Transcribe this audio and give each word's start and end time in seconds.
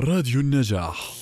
راديو 0.00 0.40
النجاح. 0.40 1.19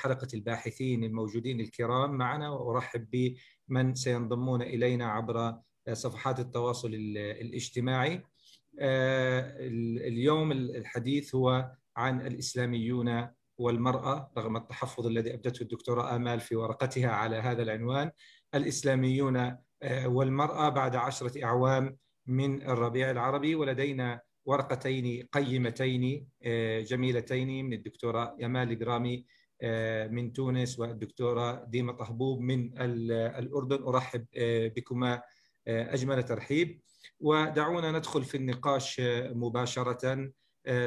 بحلقه 0.00 0.28
الباحثين 0.34 1.04
الموجودين 1.04 1.60
الكرام 1.60 2.10
معنا 2.10 2.50
وأرحب 2.50 3.34
بمن 3.68 3.94
سينضمون 3.94 4.62
إلينا 4.62 5.06
عبر 5.06 5.54
صفحات 5.92 6.40
التواصل 6.40 6.88
الاجتماعي. 6.94 8.22
اليوم 10.08 10.52
الحديث 10.52 11.34
هو 11.34 11.70
عن 11.96 12.26
الإسلاميون 12.26 13.28
والمرأة 13.58 14.32
رغم 14.38 14.56
التحفظ 14.56 15.06
الذي 15.06 15.34
أبدته 15.34 15.62
الدكتورة 15.62 16.16
آمال 16.16 16.40
في 16.40 16.56
ورقتها 16.56 17.08
على 17.10 17.36
هذا 17.36 17.62
العنوان 17.62 18.10
الإسلاميون 18.54 19.56
والمرأة 20.04 20.68
بعد 20.68 20.96
عشرة 20.96 21.44
أعوام 21.44 21.96
من 22.26 22.62
الربيع 22.62 23.10
العربي 23.10 23.54
ولدينا 23.54 24.20
ورقتين 24.46 25.26
قيمتين 25.32 26.26
جميلتين 26.82 27.64
من 27.66 27.72
الدكتورة 27.72 28.36
يمال 28.38 28.70
الجرامي 28.70 29.26
من 30.10 30.32
تونس 30.32 30.78
والدكتورة 30.78 31.64
ديما 31.64 31.92
طهبوب 31.92 32.40
من 32.40 32.78
الأردن. 32.82 33.82
أرحب 33.82 34.26
بكما 34.76 35.22
أجمل 35.68 36.22
ترحيب. 36.22 36.80
ودعونا 37.20 37.92
ندخل 37.92 38.24
في 38.24 38.36
النقاش 38.36 39.00
مباشرة. 39.34 40.30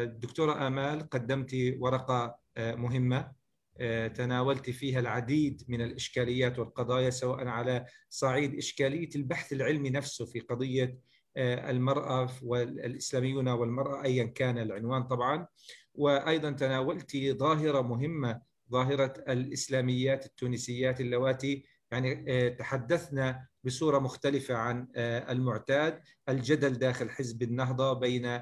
دكتورة 0.04 0.68
آمال 0.68 1.10
قدمت 1.10 1.76
ورقة 1.80 2.36
مهمة 2.58 3.44
تناولت 4.16 4.70
فيها 4.70 5.00
العديد 5.00 5.64
من 5.68 5.82
الإشكاليات 5.82 6.60
والقضايا 6.60 7.10
سواء 7.10 7.48
على 7.48 7.86
صعيد 8.10 8.56
إشكالية 8.58 9.10
البحث 9.16 9.54
العلمي 9.54 9.90
نفسه 9.90 10.26
في 10.26 10.40
قضية 10.40 10.98
المرأة 11.38 12.30
والإسلاميون 12.44 13.48
والمرأة 13.50 14.04
أيا 14.04 14.24
كان 14.24 14.58
العنوان 14.58 15.04
طبعا. 15.04 15.48
وأيضا 15.96 16.52
تناولت 16.52 17.18
ظاهرة 17.18 17.82
مهمة 17.82 18.42
ظاهرة 18.74 19.14
الإسلاميات 19.30 20.26
التونسيات 20.26 21.02
اللواتي. 21.02 21.66
يعني 21.92 22.50
تحدثنا 22.50 23.48
بصورة 23.64 24.00
مختلفة 24.00 24.56
عن 24.56 24.88
المعتاد. 24.98 26.02
الجدل 26.30 26.74
داخل 26.74 27.10
حزب 27.10 27.44
النهضة 27.44 27.94
بين 27.94 28.42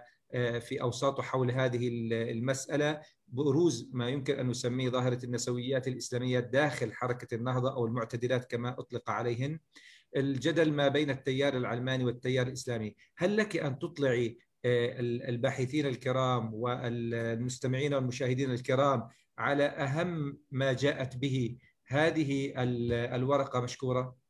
في 0.59 0.81
أوساطه 0.81 1.23
حول 1.23 1.51
هذه 1.51 1.88
المسألة. 2.11 3.01
بروز 3.27 3.89
ما 3.93 4.09
يمكن 4.09 4.39
أن 4.39 4.47
نسميه 4.47 4.89
ظاهرة 4.89 5.25
النسويات 5.25 5.88
الإسلاميات 5.88 6.43
داخل 6.43 6.93
حركة 6.93 7.35
النهضة 7.35 7.73
أو 7.73 7.85
المعتدلات 7.85 8.51
كما 8.51 8.69
أطلق 8.79 9.09
عليهن. 9.09 9.59
الجدل 10.16 10.73
ما 10.73 10.88
بين 10.88 11.09
التيار 11.09 11.57
العلماني 11.57 12.05
والتيار 12.05 12.47
الإسلامي، 12.47 12.95
هل 13.17 13.38
لك 13.38 13.57
أن 13.57 13.79
تطلعي 13.79 14.38
الباحثين 14.66 15.85
الكرام 15.85 16.53
والمستمعين 16.53 17.93
والمشاهدين 17.93 18.51
الكرام 18.51 19.09
على 19.37 19.63
أهم 19.63 20.37
ما 20.51 20.73
جاءت 20.73 21.15
به 21.15 21.57
هذه 21.87 22.53
الورقة 23.15 23.61
مشكورة؟ 23.61 24.21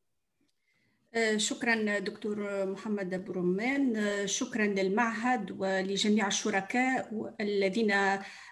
شكرا 1.38 2.00
دكتور 2.00 2.66
محمد 2.66 3.14
أبو 3.14 3.32
رمان 3.32 4.28
شكرا 4.28 4.66
للمعهد 4.66 5.52
ولجميع 5.52 6.28
الشركاء 6.28 7.34
الذين 7.42 7.94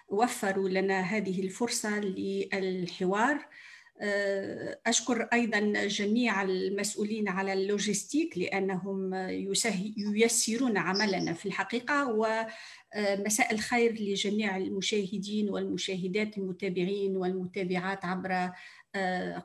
وفروا 0.08 0.68
لنا 0.68 1.00
هذه 1.00 1.40
الفرصة 1.40 2.00
للحوار 2.00 3.48
أشكر 4.86 5.22
أيضا 5.32 5.86
جميع 5.86 6.42
المسؤولين 6.42 7.28
على 7.28 7.52
اللوجستيك 7.52 8.38
لأنهم 8.38 9.14
ييسرون 10.14 10.78
عملنا 10.78 11.32
في 11.32 11.46
الحقيقة 11.46 12.06
ومساء 12.96 13.54
الخير 13.54 13.92
لجميع 13.92 14.56
المشاهدين 14.56 15.50
والمشاهدات 15.50 16.38
المتابعين 16.38 17.16
والمتابعات 17.16 18.04
عبر 18.04 18.50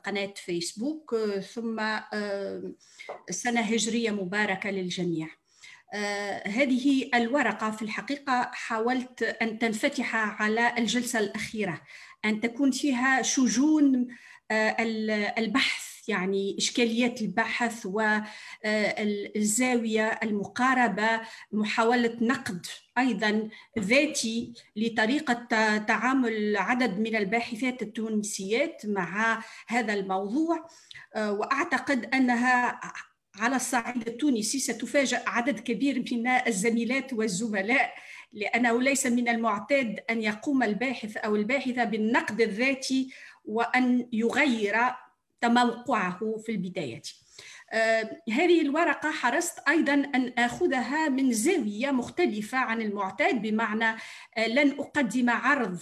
قناة 0.03 0.33
فيسبوك. 0.35 1.15
ثم 1.53 1.99
سنة 3.29 3.61
هجرية 3.61 4.11
مباركة 4.11 4.69
للجميع. 4.69 5.27
هذه 6.45 7.09
الورقة 7.15 7.71
في 7.71 7.81
الحقيقة 7.81 8.51
حاولت 8.53 9.23
أن 9.23 9.59
تنفتح 9.59 10.15
على 10.15 10.77
الجلسة 10.77 11.19
الأخيرة 11.19 11.81
أن 12.25 12.41
تكون 12.41 12.71
فيها 12.71 13.21
شجون 13.21 14.07
البحث 15.37 15.94
يعني 16.07 16.55
إشكاليات 16.57 17.21
البحث 17.21 17.85
والزاوية 18.65 20.19
المقاربة 20.23 21.21
محاولة 21.51 22.17
نقد 22.21 22.65
أيضا 22.97 23.49
ذاتي 23.79 24.53
لطريقة 24.75 25.33
تعامل 25.77 26.57
عدد 26.57 26.99
من 26.99 27.15
الباحثات 27.15 27.81
التونسيات 27.81 28.81
مع 28.85 29.43
هذا 29.67 29.93
الموضوع. 29.93 30.67
وأعتقد 31.15 32.15
أنها 32.15 32.79
على 33.35 33.55
الصعيد 33.55 34.07
التونسي 34.07 34.59
ستفاجأ 34.59 35.23
عدد 35.27 35.59
كبير 35.59 36.05
من 36.11 36.27
الزميلات 36.27 37.13
والزملاء 37.13 37.93
لأنه 38.33 38.81
ليس 38.81 39.05
من 39.05 39.29
المعتاد 39.29 39.99
أن 40.09 40.21
يقوم 40.21 40.63
الباحث 40.63 41.17
أو 41.17 41.35
الباحثة 41.35 41.83
بالنقد 41.83 42.41
الذاتي 42.41 43.13
وأن 43.45 44.07
يغير 44.13 44.75
تموقعه 45.47 46.37
في 46.45 46.51
البداية. 46.51 47.01
آه 47.71 48.21
هذه 48.31 48.61
الورقة 48.61 49.11
حرصت 49.11 49.59
أيضا 49.67 49.93
أن 49.93 50.33
أخذها 50.37 51.09
من 51.09 51.33
زاوية 51.33 51.91
مختلفة 51.91 52.57
عن 52.57 52.81
المعتاد 52.81 53.41
بمعنى 53.41 53.97
آه 54.37 54.47
لن 54.47 54.79
أقدم 54.79 55.29
عرض 55.29 55.79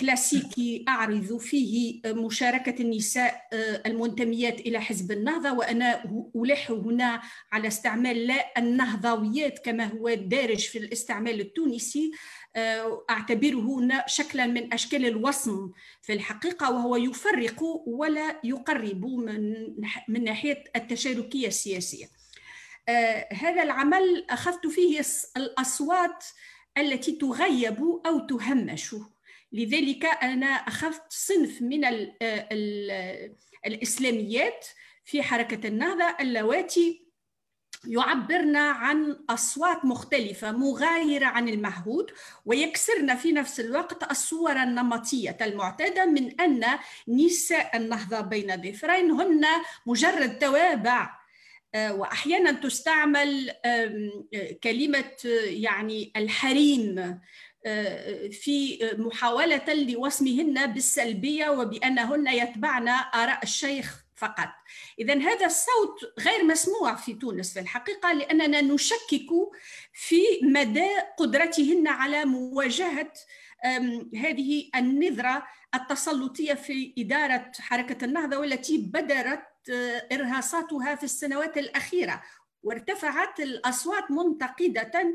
كلاسيكي 0.00 0.84
أعرض 0.88 1.36
فيه 1.36 2.00
مشاركة 2.06 2.82
النساء 2.82 3.48
المنتميات 3.86 4.60
إلى 4.60 4.80
حزب 4.80 5.12
النهضة 5.12 5.52
وأنا 5.52 6.04
ألح 6.36 6.70
هنا 6.70 7.22
على 7.52 7.68
استعمال 7.68 8.26
لا 8.26 8.58
النهضويات 8.58 9.58
كما 9.58 9.84
هو 9.84 10.14
دارج 10.14 10.58
في 10.58 10.78
الاستعمال 10.78 11.40
التونسي. 11.40 12.10
أعتبره 13.10 14.04
شكلا 14.06 14.46
من 14.46 14.72
أشكال 14.72 15.06
الوصم 15.06 15.70
في 16.02 16.12
الحقيقة 16.12 16.70
وهو 16.70 16.96
يفرق 16.96 17.62
ولا 17.86 18.40
يقرب 18.44 19.04
من, 20.08 20.24
ناحية 20.24 20.64
التشاركية 20.76 21.46
السياسية. 21.48 22.06
هذا 23.32 23.62
العمل 23.62 24.26
أخذت 24.30 24.66
فيه 24.66 25.00
الأصوات 25.36 26.24
التي 26.78 27.12
تغيب 27.12 28.00
أو 28.06 28.18
تهمش. 28.18 28.94
لذلك 29.52 30.04
أنا 30.04 30.46
أخذت 30.46 31.02
صنف 31.08 31.62
من 31.62 31.84
ال 31.84 32.16
ال 32.22 32.90
الإسلاميات 33.66 34.66
في 35.04 35.22
حركة 35.22 35.68
النهضة 35.68 36.16
اللواتي 36.20 37.10
يعبرن 37.86 38.56
عن 38.56 39.16
أصوات 39.30 39.84
مختلفة 39.84 40.52
مغايرة 40.52 41.26
عن 41.26 41.48
المعهود 41.48 42.10
ويكسرن 42.46 43.16
في 43.16 43.32
نفس 43.32 43.60
الوقت 43.60 44.10
الصور 44.10 44.52
النمطية 44.52 45.36
المعتادة 45.40 46.06
من 46.06 46.40
أن 46.40 46.64
نساء 47.08 47.76
النهضة 47.76 48.20
بين 48.20 48.62
ظفرين 48.62 49.10
هن 49.10 49.44
مجرد 49.86 50.38
توابع. 50.38 51.20
وأحيانا 51.74 52.52
تستعمل 52.52 53.50
كلمة 54.62 55.14
يعني 55.44 56.12
الحريم. 56.16 57.20
في 58.30 58.78
محاولة 58.98 59.74
لوصمهن 59.74 60.66
بالسلبية 60.66 61.50
وبأنهن 61.50 62.26
يتبعن 62.26 62.88
آراء 62.88 63.42
الشيخ 63.42 64.04
فقط. 64.16 64.48
إذا 64.98 65.18
هذا 65.18 65.46
الصوت 65.46 66.12
غير 66.18 66.44
مسموع 66.44 66.94
في 66.94 67.14
تونس 67.14 67.52
في 67.52 67.60
الحقيقة 67.60 68.12
لأننا 68.12 68.60
نشكك 68.60 69.30
في 69.92 70.22
مدى 70.42 70.88
قدرتهن 71.18 71.88
على 71.88 72.24
مواجهة 72.24 73.12
هذه 74.16 74.70
النذرة 74.76 75.46
التسلطية 75.74 76.54
في 76.54 76.94
إدارة 76.98 77.52
حركة 77.60 78.04
النهضة 78.04 78.36
والتي 78.36 78.78
بدرت 78.78 79.42
إرهاصاتها 80.12 80.94
في 80.94 81.04
السنوات 81.04 81.58
الأخيرة. 81.58 82.22
وارتفعت 82.62 83.40
الأصوات 83.40 84.10
منتقدة. 84.10 85.14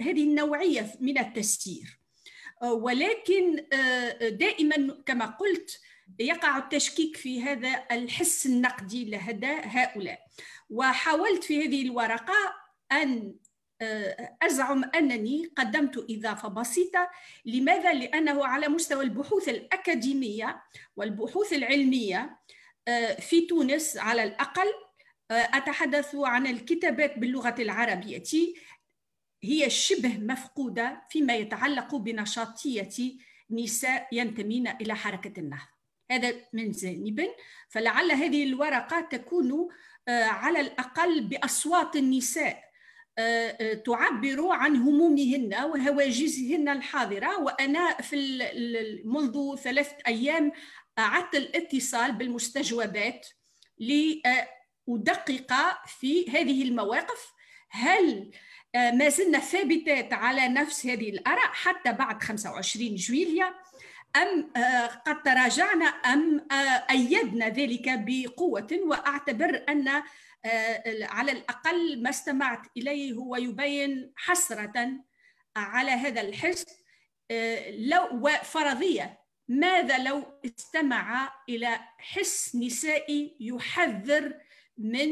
هذه 0.00 0.22
النوعية 0.22 0.92
من 1.00 1.18
التسيير. 1.18 2.00
ولكن 2.62 3.56
دائما 4.20 5.02
كما 5.06 5.26
قلت 5.26 5.80
يقع 6.18 6.58
التشكيك 6.58 7.16
في 7.16 7.42
هذا 7.42 7.84
الحس 7.90 8.46
النقدي 8.46 9.04
لدى 9.04 9.46
هؤلاء. 9.46 10.18
وحاولت 10.70 11.44
في 11.44 11.66
هذه 11.66 11.82
الورقة 11.82 12.54
أن 12.92 13.34
آه، 13.82 14.36
أزعم 14.42 14.84
أنني 14.84 15.52
قدمت 15.58 16.06
إضافة 16.10 16.48
بسيطة. 16.48 17.10
لماذا؟ 17.44 17.92
لأنه 17.92 18.46
على 18.46 18.68
مستوى 18.68 19.04
البحوث 19.04 19.48
الأكاديمية 19.48 20.62
والبحوث 20.96 21.52
العلمية 21.52 22.38
آه، 22.88 23.14
في 23.14 23.40
تونس 23.40 23.96
على 23.96 24.22
الأقل 24.22 24.66
آه، 24.66 24.83
أتحدث 25.30 26.14
عن 26.14 26.46
الكتابات 26.46 27.18
باللغة 27.18 27.54
العربية. 27.58 28.22
هي 29.42 29.70
شبه 29.70 30.18
مفقودة 30.18 31.02
فيما 31.10 31.36
يتعلق 31.36 31.94
بنشاطية 31.94 33.16
نساء 33.50 34.08
ينتمين 34.12 34.68
إلى 34.68 34.94
حركة 34.94 35.40
النهضة 35.40 35.74
هذا 36.10 36.34
من 36.52 36.70
جانب. 36.70 37.28
فلعل 37.68 38.12
هذه 38.12 38.44
الورقة 38.44 39.00
تكون 39.00 39.68
على 40.08 40.60
الأقل 40.60 41.20
بأصوات 41.20 41.96
النساء 41.96 42.64
آه، 43.18 43.56
آه، 43.60 43.74
تعبر 43.74 44.48
عن 44.48 44.76
همومهن 44.76 45.54
وهواجسهن 45.54 46.68
الحاضرة. 46.68 47.40
وأنا 47.40 47.96
في 48.02 49.02
منذ 49.04 49.56
ثلاث 49.56 49.92
أيام 50.06 50.52
اعدت 50.98 51.34
الاتصال 51.34 52.12
بالمستجوبات 52.12 53.28
لادقق 54.88 55.52
في 55.86 56.30
هذه 56.30 56.62
المواقف. 56.62 57.32
هل 57.70 58.30
آه، 58.74 58.90
ما 58.90 59.08
زلنا 59.08 59.38
ثابتات 59.38 60.12
على 60.12 60.48
نفس 60.48 60.86
هذه 60.86 61.10
الآراء 61.10 61.52
حتى 61.52 61.92
بعد 61.92 62.22
25 62.22 62.94
جويليا 62.94 63.54
أم 64.16 64.52
قد 65.06 65.22
تراجعنا 65.22 65.84
أم 65.84 66.46
أيدنا 66.90 67.48
ذلك 67.48 67.84
بقوة؟ 68.06 68.68
وأعتبر 68.72 69.64
أن 69.68 69.88
آه، 70.44 71.04
على 71.04 71.32
الأقل 71.32 72.02
ما 72.02 72.10
استمعت 72.10 72.60
إليه 72.76 73.12
هو 73.12 73.36
يبين 73.36 74.12
حسرة 74.16 74.90
على 75.56 75.90
هذا 75.90 76.20
الحزب 76.20 76.66
آه، 77.30 77.70
لو 77.70 78.08
وفرضية. 78.12 79.24
ماذا 79.48 79.98
لو 79.98 80.40
استمع 80.44 81.34
إلى 81.48 81.80
حس 81.98 82.56
نسائي 82.56 83.36
يحذر 83.40 84.34
من 84.78 85.08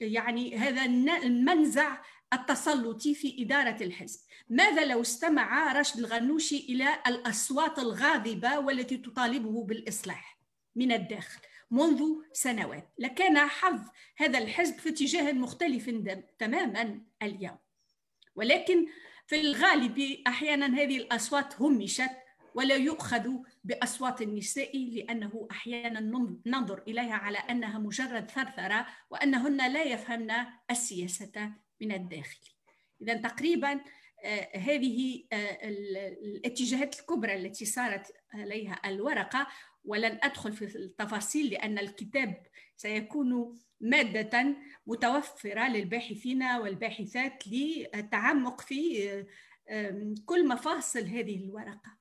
يعني 0.00 0.56
هذا 0.56 0.84
المنزع 1.22 2.02
التسلطي 2.32 3.14
في 3.14 3.42
إدارة 3.42 3.82
الحزب. 3.84 4.20
ماذا 4.48 4.84
لو 4.84 5.00
استمع 5.00 5.72
رشد 5.72 5.98
الغنوشي 5.98 6.56
إلى 6.56 7.02
الأصوات 7.06 7.78
الغاضبة 7.78 8.58
والتي 8.58 8.96
تطالبه 8.96 9.64
بالإصلاح 9.64 10.38
من 10.76 10.92
الداخل 10.92 11.40
منذ 11.70 12.02
سنوات؟ 12.32 12.92
لكان 12.98 13.38
حظ 13.38 13.80
هذا 14.16 14.38
الحزب 14.38 14.78
في 14.78 14.88
اتجاه 14.88 15.32
مختلف 15.32 15.90
تماما 16.38 17.00
اليوم. 17.22 17.58
ولكن 18.34 18.86
في 19.26 19.40
الغالب 19.40 20.22
أحيانا 20.26 20.66
هذه 20.66 20.96
الأصوات 20.96 21.60
همشت 21.60 22.10
ولا 22.58 22.76
يؤخذ 22.76 23.30
بأصوات 23.64 24.22
النساء 24.22 24.78
لأنه 24.78 25.48
أحيانا 25.50 26.00
ننظر 26.46 26.82
إليها 26.88 27.14
على 27.14 27.38
أنها 27.38 27.78
مجرد 27.78 28.30
ثرثرة 28.30 28.86
وأنهن 29.10 29.72
لا 29.72 29.82
يفهمن 29.82 30.32
السياسة 30.70 31.52
من 31.80 31.92
الداخل. 31.92 32.40
إذا 33.02 33.14
تقريبا 33.14 33.80
آه، 34.24 34.56
هذه 34.56 35.24
آه، 35.32 35.58
الاتجاهات 36.22 37.00
الكبرى 37.00 37.34
التي 37.34 37.64
صارت 37.64 38.12
عليها 38.34 38.80
الورقة 38.84 39.46
ولن 39.84 40.18
أدخل 40.22 40.52
في 40.52 40.64
التفاصيل 40.64 41.50
لأن 41.50 41.78
الكتاب 41.78 42.42
سيكون 42.76 43.58
مادة 43.80 44.56
متوفرة 44.86 45.68
للباحثين 45.68 46.42
والباحثات 46.42 47.44
للتعمق 47.46 48.60
في 48.60 49.26
كل 50.26 50.48
مفاصل 50.48 51.04
هذه 51.04 51.44
الورقة. 51.44 51.98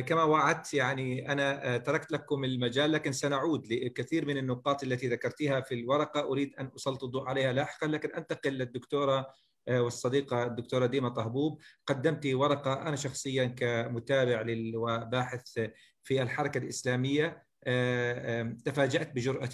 كما 0.00 0.22
وعدت 0.22 0.74
يعني 0.74 1.32
أنا 1.32 1.74
آه، 1.74 1.76
تركت 1.76 2.12
لكم 2.12 2.44
المجال 2.44 2.92
لكن 2.92 3.12
سنعود 3.12 3.72
لكثير 3.72 4.26
من 4.26 4.36
النقاط 4.36 4.82
التي 4.82 5.08
ذكرتها 5.08 5.60
في 5.60 5.74
الورقة. 5.74 6.20
أريد 6.20 6.54
أن 6.58 6.70
أسلط 6.76 7.04
الضوء 7.04 7.28
عليها 7.28 7.52
لاحقا 7.52 7.86
لكن 7.86 8.10
أنتقل 8.14 8.50
للدكتورة 8.50 9.26
آه، 9.68 9.82
والصديقة 9.82 10.46
الدكتورة 10.46 10.86
ديما 10.86 11.08
طهبوب. 11.08 11.60
قدمت 11.86 12.26
ورقة 12.26 12.72
أنا 12.72 12.96
شخصيا 12.96 13.44
كمتابع 13.44 14.42
وباحث 14.76 15.60
في 16.02 16.22
الحركة 16.22 16.58
الإسلامية. 16.58 17.42
آه، 17.64 18.42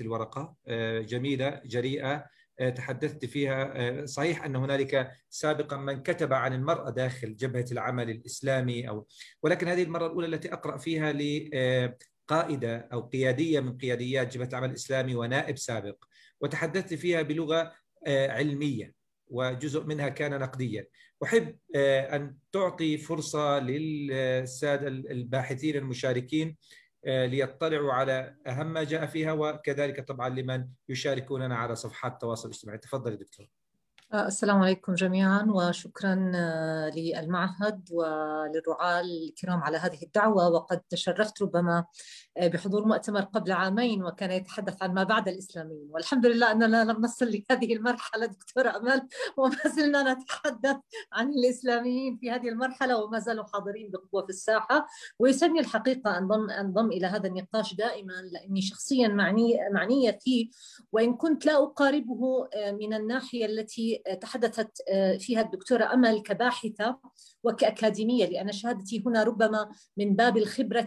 الورقة 0.00 0.56
آه، 0.66 1.00
جميلة 1.00 1.60
جريئة. 1.64 2.12
آه، 2.14 2.30
تحدثت 2.76 3.24
فيها. 3.24 4.06
صحيح 4.06 4.44
أن 4.44 4.56
هنالك 4.56 5.10
سابقا 5.30 5.76
من 5.76 6.02
كتب 6.02 6.32
عن 6.32 6.52
المرأة 6.52 6.90
داخل 6.90 7.36
جبهة 7.36 7.66
العمل 7.72 8.10
الإسلامي 8.10 8.88
أو 8.88 9.06
ولكن 9.42 9.68
هذه 9.68 9.82
المرة 9.82 10.06
الأولى 10.06 10.26
التي 10.26 10.52
أقرأ 10.52 10.78
فيها 10.78 11.12
لقائدة 11.12 12.88
أو 12.92 13.00
قيادية 13.00 13.60
من 13.60 13.76
قياديات 13.78 14.34
جبهة 14.34 14.48
العمل 14.48 14.70
الإسلامي 14.70 15.14
ونائب 15.14 15.58
سابق. 15.58 16.04
وتحدثت 16.40 16.94
فيها 16.94 17.22
بلغة 17.22 17.72
علمية 18.08 18.92
وجزء 19.28 19.84
منها 19.84 20.08
كان 20.08 20.38
نقديا. 20.40 20.86
أحب 21.22 21.56
آه، 21.74 22.16
أن 22.16 22.36
تعطي 22.52 22.98
فرصة 22.98 23.58
للسادة 23.58 24.88
الباحثين 24.88 25.76
المشاركين 25.76 26.48
آه، 26.48 26.56
ليطلعوا 27.06 27.92
على 27.92 28.36
أهم 28.46 28.66
ما 28.66 28.84
جاء 28.84 29.06
فيها 29.06 29.32
وكذلك 29.32 30.08
طبعا 30.08 30.28
لمن 30.28 30.68
يشاركوننا 30.88 31.56
على 31.56 31.76
صفحات 31.76 32.12
التواصل 32.12 32.48
الاجتماعي. 32.48 32.78
تفضلي 32.78 33.16
دكتور. 33.16 33.46
السلام 34.14 34.62
عليكم 34.62 34.94
جميعا 34.94 35.46
وشكرا 35.48 36.32
آه، 36.34 36.90
للمعهد 36.90 37.88
وللرعاة 37.92 39.00
الكرام 39.00 39.62
على 39.62 39.76
هذه 39.76 40.02
الدعوة. 40.02 40.48
وقد 40.48 40.80
تشرفت 40.80 41.42
ربما 41.42 41.78
آه، 41.78 41.86
بحضور 42.38 42.84
مؤتمر 42.84 43.20
قبل 43.20 43.52
عامين 43.52 44.04
وكان 44.04 44.30
يتحدث 44.30 44.82
عن 44.82 44.94
ما 44.94 45.04
بعد 45.04 45.28
الإسلاميين. 45.28 45.88
والحمد 45.90 46.26
لله 46.26 46.52
أننا 46.52 46.84
لم 46.84 47.02
نصل 47.02 47.26
لهذه 47.26 47.74
المرحلة 47.74 48.26
دكتورة 48.26 48.76
أمل 48.76 49.08
وما 49.36 49.56
زلنا 49.76 50.12
نتحدث 50.12 50.76
عن 51.12 51.28
الإسلاميين 51.28 52.16
في 52.16 52.30
هذه 52.30 52.48
المرحلة 52.48 53.04
وما 53.04 53.18
زالوا 53.18 53.44
حاضرين 53.44 53.90
بقوة 53.90 54.22
في 54.22 54.30
الساحة. 54.30 54.86
ويسعدني 55.18 55.60
الحقيقة 55.60 56.18
أنضم 56.18 56.50
أنضم 56.50 56.86
إلى 56.86 57.06
هذا 57.06 57.28
النقاش 57.28 57.74
دائما 57.74 58.12
لأني 58.32 58.62
شخصيا 58.62 59.08
معني 59.08 59.58
معنية 59.72 60.18
فيه. 60.20 60.48
وإن 60.92 61.14
كنت 61.14 61.46
لا 61.46 61.62
أقاربه 61.62 62.48
آه، 62.54 62.70
من 62.72 62.94
الناحية 62.94 63.46
التي 63.46 64.02
تحدثت 64.20 64.70
آه، 64.88 65.16
فيها 65.16 65.40
الدكتورة 65.40 65.94
أمل 65.94 66.22
كباحثة 66.22 66.98
وكأكاديمية 67.44 68.26
لأن 68.26 68.52
شهادتي 68.52 69.02
هنا 69.06 69.22
ربما 69.22 69.70
من 69.96 70.16
باب 70.16 70.36
الخبرة 70.36 70.86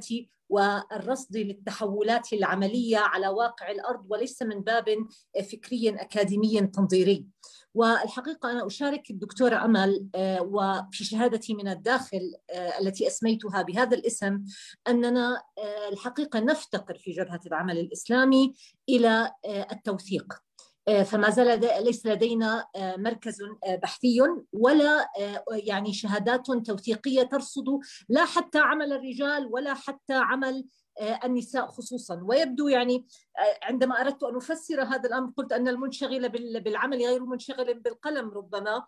والرصد 0.50 1.38
للتحولات 1.38 2.34
العملية 2.34 2.98
على 2.98 3.28
واقع 3.28 3.72
الأرض 3.72 4.06
وليس 4.10 4.42
من 4.42 4.62
باب 4.62 4.86
فكري 5.52 5.90
أكاديمي 5.90 6.62
تنظيري. 6.68 7.26
والحقيقة 7.74 8.52
أنا 8.52 8.68
أشارك 8.68 9.10
الدكتورة 9.10 9.66
أمل 9.66 10.08
آه، 10.16 10.42
وفي 10.42 11.04
شهادتي 11.04 11.54
من 11.54 11.68
الداخل 11.68 12.34
آه، 12.50 12.80
التي 12.80 13.08
أسميتها 13.08 13.62
بهذا 13.62 13.98
الاسم 13.98 14.44
أننا 14.88 15.44
الحقيقة 15.92 16.40
نفتقر 16.40 16.98
في 16.98 17.12
جبهة 17.12 17.40
العمل 17.46 17.78
الإسلامي 17.78 18.54
إلى 18.90 19.32
التوثيق. 19.46 20.34
آه، 20.34 20.49
فما 20.88 21.30
زال 21.30 21.84
ليس 21.84 22.06
لدينا 22.06 22.68
آه، 22.76 22.96
مركز 22.96 23.42
آه، 23.42 23.76
بحثي 23.76 24.22
ولا 24.54 25.10
يعني 25.52 25.94
شهادات 25.94 26.46
توثيقية 26.66 27.24
ترصد 27.24 27.80
لا 28.10 28.26
حتى 28.26 28.60
عمل 28.60 28.94
الرجال 28.94 29.50
ولا 29.52 29.74
حتى 29.74 30.14
عمل 30.14 30.66
النساء 31.26 31.68
خصوصا. 31.68 32.22
ويبدو 32.24 32.68
يعني 32.68 33.06
عندما 33.64 34.02
أردت 34.02 34.24
أن 34.24 34.36
أفسر 34.36 34.84
هذا 34.84 35.10
الأمر 35.10 35.32
قلت 35.38 35.52
أن 35.52 35.68
المنشغل 35.68 36.30
بالعمل 36.60 36.98
غير 36.98 37.26
منشغل 37.26 37.80
بالقلم 37.80 38.30
ربما. 38.30 38.86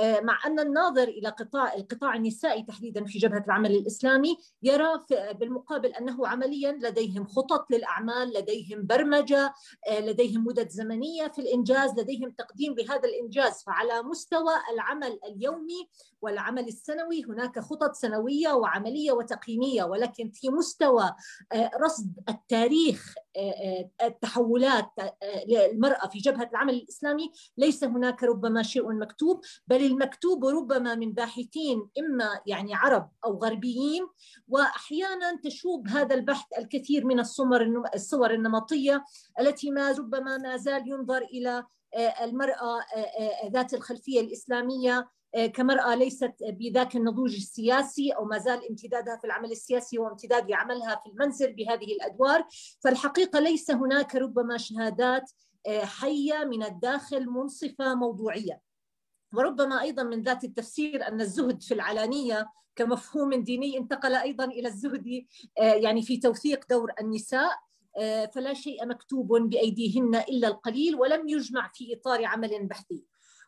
آه، 0.00 0.20
مع 0.20 0.38
أن 0.46 0.60
الناظر 0.60 1.02
إلى 1.02 1.28
قطاع 1.28 1.74
القطاع 1.74 2.14
النسائي 2.14 2.62
تحديدا 2.62 3.04
في 3.04 3.18
جبهة 3.18 3.44
العمل 3.46 3.70
الإسلامي 3.70 4.36
يرى 4.62 4.88
بالمقابل 5.32 5.88
أنه 5.88 6.26
عمليا 6.26 6.72
لديهم 6.72 7.26
خطط 7.26 7.70
للأعمال، 7.70 8.32
لديهم 8.34 8.86
برمجة، 8.86 9.54
آه، 9.88 10.00
لديهم 10.00 10.44
مدد 10.44 10.68
زمنية 10.68 11.28
في 11.28 11.38
الإنجاز، 11.38 11.90
لديهم 11.98 12.30
تقديم 12.30 12.74
لهذا 12.74 13.08
الإنجاز، 13.08 13.62
فعلى 13.66 14.02
مستوى 14.02 14.54
العمل 14.74 15.18
اليومي 15.24 15.88
والعمل 16.22 16.68
السنوي 16.68 17.24
هناك 17.24 17.58
خطط 17.58 17.94
سنوية 17.94 18.52
وعملية 18.52 19.12
وتقييمية 19.12 19.84
ولكن 19.84 20.30
في 20.30 20.48
مستوى 20.50 21.14
آه، 21.52 21.70
رصد 21.84 22.18
التاريخ 22.28 23.14
التحولات 24.02 24.90
للمرأة 25.48 26.08
في 26.08 26.18
جبهة 26.18 26.48
العمل 26.52 26.74
الإسلامي 26.74 27.32
ليس 27.56 27.84
هناك 27.84 28.22
ربما 28.22 28.62
شيء 28.62 28.92
مكتوب 28.92 29.40
بل 29.66 29.86
المكتوب 29.86 30.44
ربما 30.44 30.94
من 30.94 31.12
باحثين 31.12 31.88
إما 31.98 32.40
يعني 32.46 32.74
عرب 32.74 33.10
أو 33.24 33.38
غربيين 33.38 34.06
وأحيانا 34.48 35.40
تشوب 35.44 35.88
هذا 35.88 36.14
البحث 36.14 36.46
الكثير 36.58 37.04
من 37.04 37.20
الصور 37.94 38.34
النمطية 38.34 39.04
التي 39.40 39.70
ما 39.70 39.92
ربما 39.92 40.38
ما 40.38 40.56
زال 40.56 40.88
ينظر 40.88 41.22
إلى 41.22 41.64
المرأة 42.22 42.80
ذات 43.52 43.74
الخلفية 43.74 44.20
الإسلامية 44.20 45.08
كمرأة 45.54 45.94
ليست 45.94 46.34
بذاك 46.42 46.96
النضوج 46.96 47.34
السياسي 47.34 48.10
أو 48.10 48.24
ما 48.24 48.38
زال 48.38 48.68
امتدادها 48.68 49.16
في 49.16 49.24
العمل 49.24 49.52
السياسي 49.52 49.98
وامتداد 49.98 50.50
لعملها 50.50 51.00
في 51.04 51.10
المنزل 51.10 51.52
بهذه 51.52 51.92
الأدوار. 51.92 52.46
فالحقيقة 52.84 53.40
ليس 53.40 53.70
هناك 53.70 54.14
ربما 54.14 54.56
شهادات 54.56 55.30
حية 55.82 56.44
من 56.44 56.62
الداخل 56.62 57.26
منصفة 57.26 57.94
موضوعية. 57.94 58.60
وربما 59.34 59.82
أيضا 59.82 60.02
من 60.02 60.22
ذات 60.22 60.44
التفسير 60.44 61.08
أن 61.08 61.20
الزهد 61.20 61.62
في 61.62 61.74
العلانية 61.74 62.48
كمفهوم 62.76 63.34
ديني 63.34 63.78
انتقل 63.78 64.14
أيضا 64.14 64.44
إلى 64.44 64.68
الزهد 64.68 65.24
يعني 65.58 66.02
في 66.02 66.16
توثيق 66.16 66.64
دور 66.70 66.92
النساء 67.00 67.50
فلا 68.34 68.54
شيء 68.54 68.86
مكتوب 68.86 69.32
بأيديهن 69.32 70.14
إلا 70.14 70.48
القليل 70.48 70.94
ولم 70.94 71.28
يجمع 71.28 71.70
في 71.74 71.94
إطار 71.94 72.24
عمل 72.24 72.66
بحثي. 72.66 73.04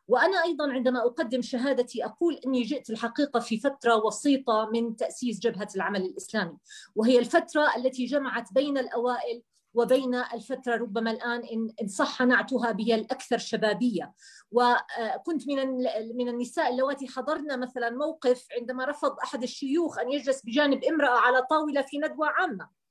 وأنا 0.08 0.42
أيضا 0.42 0.72
عندما 0.72 1.06
أقدم 1.06 1.42
شهادتي 1.42 2.04
أقول 2.04 2.40
أني 2.46 2.62
جئت 2.62 2.90
الحقيقة 2.90 3.40
في 3.40 3.58
فترة 3.58 4.06
وسيطة 4.06 4.70
من 4.72 4.96
تأسيس 4.96 5.40
جبهة 5.40 5.68
العمل 5.76 6.02
الإسلامي 6.02 6.56
وهي 6.94 7.18
الفترة 7.18 7.76
التي 7.76 8.04
جمعت 8.04 8.52
بين 8.52 8.78
الأوائل 8.78 9.42
وبين 9.74 10.14
الفترة 10.14 10.76
ربما 10.76 11.10
الآن 11.10 11.42
إن 11.82 11.88
صح 11.88 12.22
نعتها 12.22 12.72
بها 12.72 12.94
الأكثر 12.94 13.38
شبابية. 13.38 14.12
وكنت 14.50 15.48
من 15.48 15.68
من 16.16 16.28
النساء 16.28 16.70
اللواتي 16.70 17.06
حضرنا 17.08 17.56
مثلا 17.56 17.90
موقف 17.90 18.46
عندما 18.60 18.84
رفض 18.84 19.16
أحد 19.22 19.42
الشيوخ 19.42 19.98
أن 19.98 20.12
يجلس 20.12 20.42
بجانب 20.44 20.84
امرأة 20.84 21.18
على 21.18 21.42
طاولة 21.50 21.82
في 21.82 21.98
ندوة 21.98 22.28
عامة. 22.28 22.83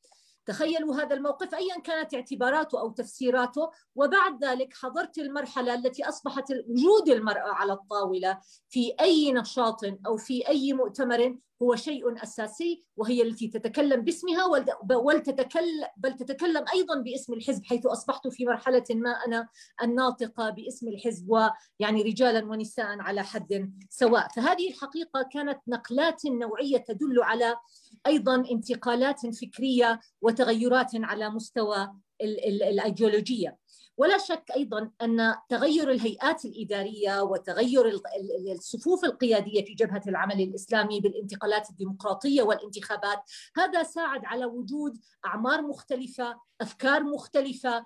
تخيلوا 0.46 0.96
هذا 0.96 1.16
الموقف 1.16 1.56
ايا 1.56 1.80
كانت 1.80 2.14
اعتباراته 2.14 2.80
أو 2.80 2.90
تفسيراته. 2.90 3.72
وبعد 3.96 4.44
ذلك 4.44 4.74
حضرت 4.74 5.18
المرحلة 5.18 5.74
التي 5.74 6.10
أصبحت 6.10 6.52
وجود 6.52 7.10
المرأة 7.10 7.54
على 7.54 7.74
الطاولة 7.74 8.40
في 8.70 8.94
أي 9.02 9.32
نشاط 9.32 9.80
أو 10.06 10.18
في 10.18 10.48
أي 10.48 10.74
مؤتمر 10.74 11.38
هو 11.62 11.76
شيء 11.76 12.24
أساسي 12.24 12.84
وهي 12.98 13.22
التي 13.22 13.48
تتكلم 13.48 14.02
باسمها 14.02 14.46
ولتتكلم 14.90 15.88
بل 15.98 16.14
تتكلم 16.14 16.66
أيضا 16.74 17.02
باسم 17.02 17.34
الحزب 17.34 17.66
حيث 17.66 17.86
أصبحت 17.86 18.28
في 18.28 18.46
مرحلة 18.46 18.84
ما 18.90 19.12
أنا 19.12 19.48
الناطقة 19.84 20.50
باسم 20.50 20.88
الحزب 20.88 21.30
ويعني 21.30 22.02
رجالا 22.02 22.46
ونساء 22.46 23.00
على 23.00 23.24
حد 23.24 23.74
سواء. 23.90 24.28
فهذه 24.36 24.70
الحقيقة 24.70 25.30
كانت 25.34 25.60
نقلات 25.68 26.26
نوعية 26.26 26.78
تدل 26.78 27.24
على 27.24 27.56
أيضا 28.08 28.36
انتقالات 28.52 29.36
فكرية 29.36 30.00
وتغيرات 30.22 30.92
على 30.96 31.30
مستوى 31.30 31.94
الأيديولوجية. 32.22 33.63
ولا 33.98 34.18
شك 34.18 34.52
أيضا 34.56 34.92
أن 35.02 35.36
تغير 35.50 35.92
الهيئات 35.92 36.46
الإدارية 36.46 37.22
وتغير 37.22 38.02
الصفوف 38.56 39.06
القيادية 39.06 39.66
في 39.66 39.74
جبهة 39.74 40.02
العمل 40.08 40.42
الإسلامي 40.42 41.00
بالانتقالات 41.00 41.70
الديمقراطية 41.70 42.44
والانتخابات 42.44 43.20
هذا 43.56 43.84
ساعد 43.84 44.26
على 44.26 44.46
وجود 44.46 44.98
أعمار 45.26 45.62
مختلفة 45.62 46.40
أفكار 46.62 47.04
مختلفة 47.04 47.86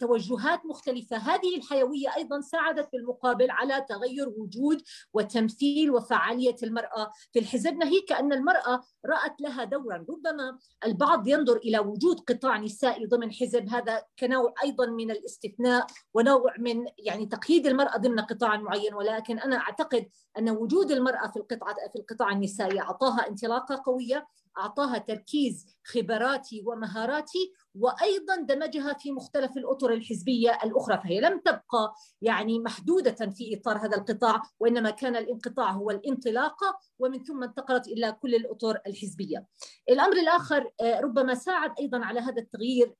توجهات 0.00 0.66
مختلفة. 0.66 1.16
هذه 1.16 1.56
الحيوية 1.56 2.16
أيضا 2.16 2.40
ساعدت 2.40 2.88
بالمقابل 2.92 3.50
على 3.50 3.86
تغير 3.88 4.28
وجود 4.28 4.82
وتمثيل 5.14 5.90
وفعالية 5.90 6.56
المرأة 6.62 7.12
في 7.32 7.38
الحزب. 7.38 7.74
ناهيك 7.74 8.12
أن 8.12 8.32
المرأة 8.32 8.80
رأت 9.06 9.40
لها 9.40 9.64
دورا. 9.64 10.04
ربما 10.10 10.58
البعض 10.84 11.28
ينظر 11.28 11.56
إلى 11.56 11.78
وجود 11.78 12.20
قطاع 12.20 12.58
نسائي 12.58 13.06
ضمن 13.06 13.32
حزب. 13.32 13.68
هذا 13.68 14.02
كنوع 14.18 14.54
أيضا 14.64 14.86
من 14.86 15.10
الاستثناء 15.10 15.86
ونوع 16.14 16.54
من 16.58 16.86
يعني 16.98 17.26
تقييد 17.26 17.66
المرأة 17.66 17.96
ضمن 17.96 18.20
قطاع 18.20 18.56
معين. 18.56 18.94
ولكن 18.94 19.38
أنا 19.38 19.56
أعتقد 19.56 20.08
أن 20.38 20.50
وجود 20.50 20.90
المرأة 20.90 21.30
في 21.30 21.36
القطاع 21.36 21.74
في 21.92 21.98
القطاع 21.98 22.32
النسائي 22.32 22.80
أعطاها 22.80 23.28
انطلاقة 23.28 23.82
قوية. 23.86 24.26
أعطاها 24.58 24.98
تركيز 24.98 25.66
خبراتي 25.84 26.62
ومهاراتي 26.66 27.52
وأيضا 27.74 28.36
دمجها 28.36 28.92
في 28.92 29.12
مختلف 29.12 29.56
الأطر 29.56 29.92
الحزبية 29.92 30.58
الأخرى 30.64 30.98
فهي 30.98 31.20
لم 31.20 31.40
تبقى 31.40 31.94
يعني 32.22 32.58
محدودة 32.58 33.30
في 33.30 33.56
إطار 33.60 33.76
هذا 33.76 33.96
القطاع 33.96 34.42
وإنما 34.60 34.90
كان 34.90 35.16
الانقطاع 35.16 35.70
هو 35.70 35.90
الانطلاقه 35.90 36.78
ومن 36.98 37.24
ثم 37.24 37.42
انتقلت 37.42 37.88
إلى 37.88 38.12
كل 38.12 38.34
الأطر 38.34 38.80
الحزبية. 38.86 39.46
الأمر 39.90 40.16
الآخر 40.16 40.70
ربما 40.82 41.34
ساعد 41.34 41.72
أيضا 41.80 41.98
على 42.04 42.20
هذا 42.20 42.42
التغيير 42.42 42.94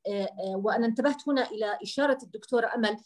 وأنا 0.56 0.87
انتبهت 0.87 1.28
هنا 1.28 1.50
إلى 1.50 1.78
إشارة 1.82 2.18
الدكتوره 2.23 2.75
أمل 2.75 2.88
آه، 2.90 2.99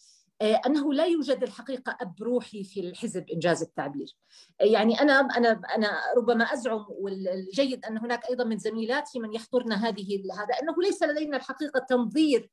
أنه 0.42 0.94
لا 0.94 1.06
يوجد 1.06 1.42
الحقيقة 1.42 1.96
أب 2.00 2.22
روحي 2.22 2.64
في 2.64 2.80
الحزب 2.80 3.30
إنجاز 3.30 3.62
التعبير. 3.62 4.16
آه، 4.60 4.64
يعني 4.64 5.00
أنا 5.00 5.20
أنا 5.20 5.50
أنا 5.76 5.88
ربما 6.16 6.44
أزعم 6.44 6.86
والجيد 6.88 7.84
أن 7.84 7.98
هناك 7.98 8.24
أيضا 8.30 8.44
من 8.44 8.58
زميلاتي 8.58 9.20
من 9.20 9.34
يحضرنا 9.34 9.88
هذه 9.88 10.22
هذا 10.32 10.54
أنه 10.62 10.74
ليس 10.82 11.02
لدينا 11.02 11.36
الحقيقة 11.36 11.80
تنظير 11.88 12.50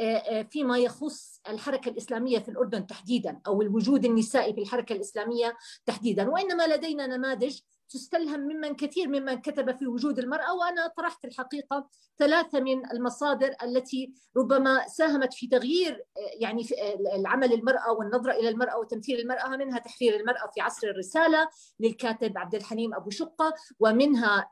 آه، 0.00 0.42
فيما 0.42 0.78
يخص 0.78 1.40
الحركة 1.48 1.88
الإسلامية 1.88 2.38
في 2.38 2.48
الأردن 2.48 2.86
تحديدا 2.86 3.40
أو 3.46 3.62
الوجود 3.62 4.04
النسائي 4.04 4.54
في 4.54 4.60
الحركة 4.60 4.92
الإسلامية 4.92 5.56
تحديدا 5.86 6.28
وإنما 6.30 6.66
لدينا 6.66 7.06
نماذج 7.06 7.60
تستلهم 7.90 8.40
ممن 8.40 8.76
كثير 8.76 9.08
ممن 9.08 9.40
كتب 9.40 9.76
في 9.76 9.86
وجود 9.86 10.18
المرأة 10.18 10.54
وأنا 10.54 10.86
طرحت 10.86 11.24
الحقيقة 11.24 11.88
ثلاثة 12.18 12.60
من 12.60 12.90
المصادر 12.90 13.54
التي 13.62 14.14
ربما 14.36 14.88
ساهمت 14.88 15.34
في 15.34 15.46
تغيير 15.46 16.04
يعني 16.40 16.64
في 16.64 16.74
العمل 17.16 17.52
المرأة 17.52 17.92
والنظرة 17.92 18.32
إلى 18.32 18.48
المرأة 18.48 18.78
وتمثيل 18.78 19.20
المرأة 19.20 19.48
منها 19.48 19.78
تحرير 19.78 20.20
المرأة 20.20 20.50
في 20.54 20.60
عصر 20.60 20.86
الرسالة 20.86 21.48
للكاتب 21.80 22.38
عبد 22.38 22.54
الحليم 22.54 22.94
أبو 22.94 23.10
شقة 23.10 23.54
ومنها 23.80 24.48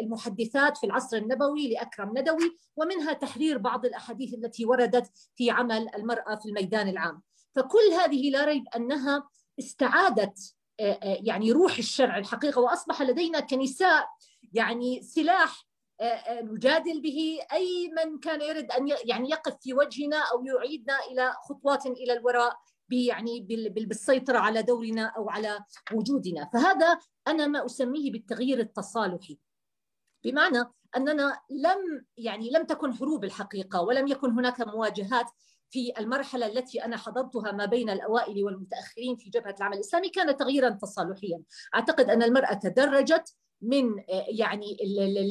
المحدثات 0.00 0.76
في 0.76 0.86
العصر 0.86 1.16
النبوي 1.16 1.72
لأكرم 1.72 2.18
ندوي 2.18 2.58
ومنها 2.76 3.12
تحرير 3.12 3.58
بعض 3.58 3.86
الأحاديث 3.86 4.34
التي 4.34 4.66
وردت 4.66 5.10
في 5.36 5.50
عمل 5.50 5.88
المرأة 5.94 6.34
في 6.34 6.48
الميدان 6.48 6.88
العام. 6.88 7.22
فكل 7.54 7.92
هذه 8.00 8.30
لا 8.30 8.44
ريب 8.44 8.64
أنها 8.76 9.28
استعادت 9.58 10.55
يعني 11.00 11.52
روح 11.52 11.78
الشرع 11.78 12.18
الحقيقة 12.18 12.60
وأصبح 12.60 13.02
لدينا 13.02 13.40
كنساء 13.40 14.08
يعني 14.52 15.02
سلاح 15.02 15.66
آه، 16.00 16.40
نجادل 16.42 17.00
به 17.00 17.38
أي 17.52 17.90
من 17.96 18.18
كان 18.18 18.40
يريد 18.40 18.72
أن 18.72 18.88
يعني 19.04 19.30
يقف 19.30 19.56
في 19.60 19.74
وجهنا 19.74 20.16
أو 20.16 20.44
يعيدنا 20.44 20.98
إلى 21.10 21.32
خطوات 21.48 21.86
إلى 21.86 22.12
الوراء 22.12 22.56
يعني 22.90 23.40
بالسيطرة 23.70 24.38
على 24.38 24.62
دورنا 24.62 25.12
أو 25.16 25.30
على 25.30 25.58
وجودنا. 25.92 26.50
فهذا 26.52 26.98
أنا 27.28 27.46
ما 27.46 27.66
أسميه 27.66 28.12
بالتغيير 28.12 28.60
التصالحي. 28.60 29.38
بمعنى 30.24 30.64
أننا 30.96 31.40
لم 31.50 32.06
يعني 32.16 32.50
لم 32.50 32.64
تكن 32.64 32.94
حروب 32.94 33.24
الحقيقة 33.24 33.82
ولم 33.82 34.06
يكن 34.06 34.30
هناك 34.30 34.60
مواجهات 34.60 35.30
في 35.76 35.92
المرحلة 35.98 36.46
التي 36.46 36.84
أنا 36.84 36.96
حضرتها 36.96 37.52
ما 37.52 37.64
بين 37.64 37.90
الأوائل 37.90 38.44
والمتأخرين 38.44 39.16
في 39.16 39.30
جبهة 39.30 39.54
العمل 39.58 39.74
الإسلامي 39.74 40.08
كان 40.08 40.36
تغييرا 40.36 40.70
تصالحيا. 40.70 41.42
أعتقد 41.74 42.10
أن 42.10 42.22
المرأة 42.22 42.54
تدرجت 42.54 43.34
من 43.62 43.94
يعني 44.28 44.76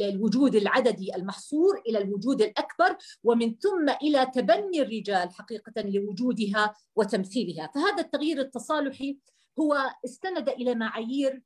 الوجود 0.09 0.55
العددي 0.55 1.15
المحصور 1.15 1.81
إلى 1.87 1.97
الوجود 1.97 2.41
الأكبر 2.41 2.97
ومن 3.23 3.55
ثم 3.55 3.89
إلى 3.89 4.31
تبني 4.33 4.81
الرجال 4.81 5.31
حقيقة 5.31 5.81
لوجودها 5.81 6.73
وتمثيلها، 6.95 7.71
فهذا 7.75 8.01
التغيير 8.03 8.41
التصالحي 8.41 9.17
هو 9.59 9.77
استند 10.05 10.49
إلى 10.49 10.75
معايير 10.75 11.41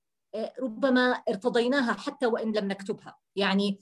ربما 0.62 1.12
ارتضيناها 1.12 1.94
حتى 1.94 2.26
وإن 2.26 2.52
لم 2.52 2.68
نكتبها. 2.68 3.18
يعني 3.36 3.80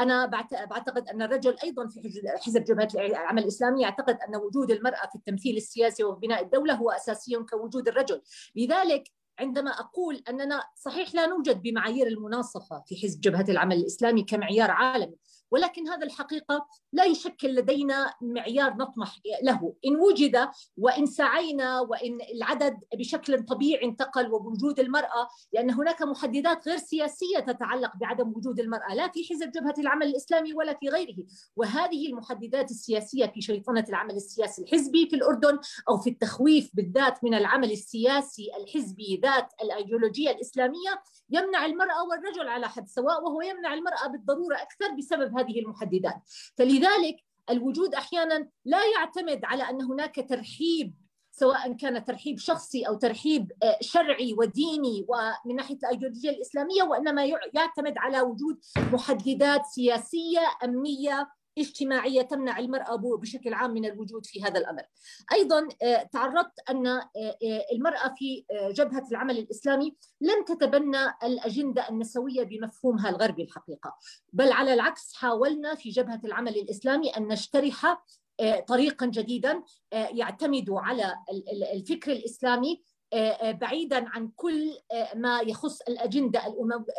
أنا 0.00 0.26
بعتقد 0.70 1.08
أن 1.08 1.22
الرجل 1.22 1.56
أيضا 1.64 1.88
في 1.88 2.22
حزب 2.40 2.64
جبهه 2.64 2.88
العمل 2.94 3.42
الإسلامي 3.42 3.82
يعتقد 3.82 4.18
أن 4.28 4.36
وجود 4.36 4.70
المرأة 4.70 5.08
في 5.08 5.14
التمثيل 5.14 5.56
السياسي 5.56 6.04
وبناء 6.04 6.42
الدولة 6.42 6.74
هو 6.74 6.90
أساسي 6.90 7.36
كوجود 7.36 7.88
الرجل. 7.88 8.22
لذلك 8.56 9.08
عندما 9.38 9.70
أقول 9.70 10.22
أننا 10.28 10.64
صحيح 10.76 11.14
لا 11.14 11.26
نوجد 11.26 11.62
بمعايير 11.62 12.06
المناصفة 12.06 12.82
في 12.86 12.96
حزب 12.96 13.20
جبهة 13.20 13.46
العمل 13.48 13.76
الإسلامي 13.76 14.22
كمعيار 14.22 14.70
عالمي 14.70 15.16
ولكن 15.50 15.88
هذا 15.88 16.06
الحقيقة 16.06 16.66
لا 16.92 17.04
يشكل 17.04 17.54
لدينا 17.54 18.14
معيار 18.20 18.76
نطمح 18.76 19.16
له. 19.42 19.74
إن 19.86 19.96
وجد 19.96 20.48
وإن 20.76 21.06
سعينا 21.06 21.80
وإن 21.80 22.18
العدد 22.34 22.80
بشكل 22.94 23.42
طبيعي 23.42 23.84
انتقل 23.84 24.32
وبوجود 24.32 24.80
المرأة 24.80 25.28
لأن 25.52 25.70
هناك 25.70 26.02
محددات 26.02 26.68
غير 26.68 26.78
سياسية 26.78 27.38
تتعلق 27.38 27.96
بعدم 27.96 28.32
وجود 28.36 28.60
المرأة 28.60 28.94
لا 28.94 29.08
في 29.08 29.24
حزب 29.30 29.50
جبهة 29.50 29.74
العمل 29.78 30.06
الإسلامي 30.06 30.54
ولا 30.54 30.74
في 30.74 30.88
غيره. 30.88 31.24
وهذه 31.56 32.08
المحددات 32.08 32.70
السياسية 32.70 33.26
في 33.26 33.40
شيطنة 33.40 33.84
العمل 33.88 34.16
السياسي 34.16 34.62
الحزبي 34.62 35.08
في 35.10 35.16
الأردن 35.16 35.58
أو 35.88 35.98
في 35.98 36.10
التخويف 36.10 36.70
بالذات 36.74 37.24
من 37.24 37.34
العمل 37.34 37.72
السياسي 37.72 38.50
الحزبي 38.56 39.20
ذات 39.22 39.52
الأيديولوجية 39.62 40.30
الإسلامية 40.30 41.02
يمنع 41.30 41.66
المرأة 41.66 42.04
والرجل 42.10 42.48
على 42.48 42.68
حد 42.68 42.88
سواء 42.88 43.24
وهو 43.24 43.40
يمنع 43.42 43.74
المرأة 43.74 44.06
بالضرورة 44.06 44.56
أكثر 44.56 44.94
بسبب 44.98 45.38
هذه 45.44 45.60
المحددات. 45.60 46.22
فلذلك 46.56 47.16
الوجود 47.50 47.94
أحيانا 47.94 48.48
لا 48.64 48.80
يعتمد 48.96 49.40
على 49.44 49.62
أن 49.62 49.82
هناك 49.82 50.26
ترحيب 50.28 50.94
سواء 51.30 51.72
كان 51.72 52.04
ترحيب 52.04 52.38
شخصي 52.38 52.82
أو 52.82 52.94
ترحيب 52.94 53.52
آه، 53.62 53.78
شرعي 53.80 54.34
وديني 54.38 55.06
ومن 55.08 55.56
ناحية 55.56 55.76
الأيديولوجية 55.76 56.30
الإسلامية 56.30 56.82
وإنما 56.82 57.24
يعتمد 57.54 57.94
على 57.98 58.20
وجود 58.20 58.58
محددات 58.92 59.66
سياسية 59.66 60.40
أمنية 60.64 61.28
اجتماعية 61.58 62.22
تمنع 62.22 62.58
المرأة 62.58 62.96
بشكل 62.96 63.54
عام 63.54 63.70
من 63.70 63.84
الوجود 63.84 64.26
في 64.26 64.42
هذا 64.42 64.58
الأمر. 64.58 64.82
أيضا 65.32 65.68
آه، 65.82 66.02
تعرضت 66.02 66.70
أن 66.70 66.86
آه، 66.86 67.06
المرأة 67.72 68.14
في 68.18 68.44
جبهة 68.70 69.08
العمل 69.10 69.38
الإسلامي 69.38 69.96
لم 70.20 70.44
تتبنى 70.44 71.06
الأجندة 71.22 71.88
النسوية 71.88 72.42
بمفهومها 72.42 73.10
الغربي 73.10 73.42
الحقيقة، 73.42 73.96
بل 74.32 74.52
على 74.52 74.74
العكس 74.74 75.14
حاولنا 75.14 75.74
في 75.74 75.90
جبهة 75.90 76.20
العمل 76.24 76.56
الإسلامي 76.56 77.10
أن 77.10 77.28
نجترح 77.28 77.96
آه، 78.40 78.60
طريقا 78.60 79.06
جديدا 79.06 79.62
آه، 79.92 80.08
يعتمد 80.12 80.70
على 80.70 81.14
الفكر 81.74 82.12
الإسلامي 82.12 82.82
آه، 83.12 83.50
بعيدا 83.50 84.08
عن 84.08 84.28
كل 84.36 84.78
ما 85.14 85.40
يخص 85.40 85.80
الأجندة 85.80 86.42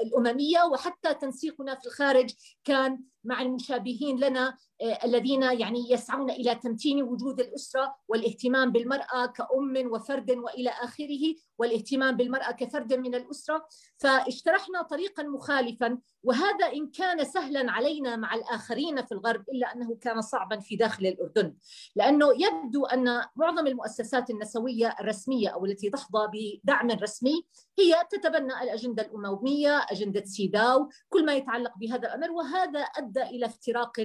الأممية 0.03 0.63
وحتى 0.63 1.13
تنسيقنا 1.13 1.75
في 1.75 1.85
الخارج 1.85 2.33
كان 2.63 3.03
مع 3.25 3.41
المشابهين 3.41 4.19
لنا 4.19 4.57
الذين 5.03 5.43
يعني 5.43 5.91
يسعون 5.91 6.29
إلى 6.29 6.55
تمتين 6.55 7.03
وجود 7.03 7.39
الأسرة 7.39 7.95
والاهتمام 8.07 8.71
بالمرأة 8.71 9.25
كأم 9.25 9.91
وفرد 9.91 10.31
وإلى 10.31 10.69
آخره 10.69 11.35
والاهتمام 11.57 12.17
بالمرأة 12.17 12.51
كفرد 12.51 12.93
من 12.93 13.15
الأسرة. 13.15 13.67
فاجترحنا 13.97 14.81
طريقا 14.81 15.23
مخالفا 15.23 15.97
وهذا 16.23 16.65
إن 16.73 16.87
كان 16.87 17.23
سهلا 17.23 17.71
علينا 17.71 18.15
مع 18.15 18.35
الآخرين 18.35 19.05
في 19.05 19.11
الغرب 19.11 19.43
إلا 19.49 19.75
أنه 19.75 19.95
كان 19.95 20.21
صعبا 20.21 20.59
في 20.59 20.75
داخل 20.75 21.05
الأردن. 21.05 21.55
لأنه 21.95 22.27
يبدو 22.33 22.85
أن 22.85 23.21
معظم 23.35 23.67
المؤسسات 23.67 24.29
النسوية 24.29 24.95
الرسمية 24.99 25.49
أو 25.49 25.65
التي 25.65 25.89
تحظى 25.89 26.27
بدعم 26.33 26.91
رسمي 26.91 27.45
هي 27.79 27.95
تتبنى 28.11 28.63
الأجندة 28.63 29.03
الامويه، 29.03 29.85
أجندة 29.91 30.25
سيداو، 30.25 30.89
كل 31.09 31.25
ما 31.25 31.33
يتعلق 31.33 31.77
بهذا 31.77 32.07
الأمر 32.07 32.31
وهذا 32.31 32.79
أدى 32.79 33.23
إلى 33.23 33.45
افتراق 33.45 33.99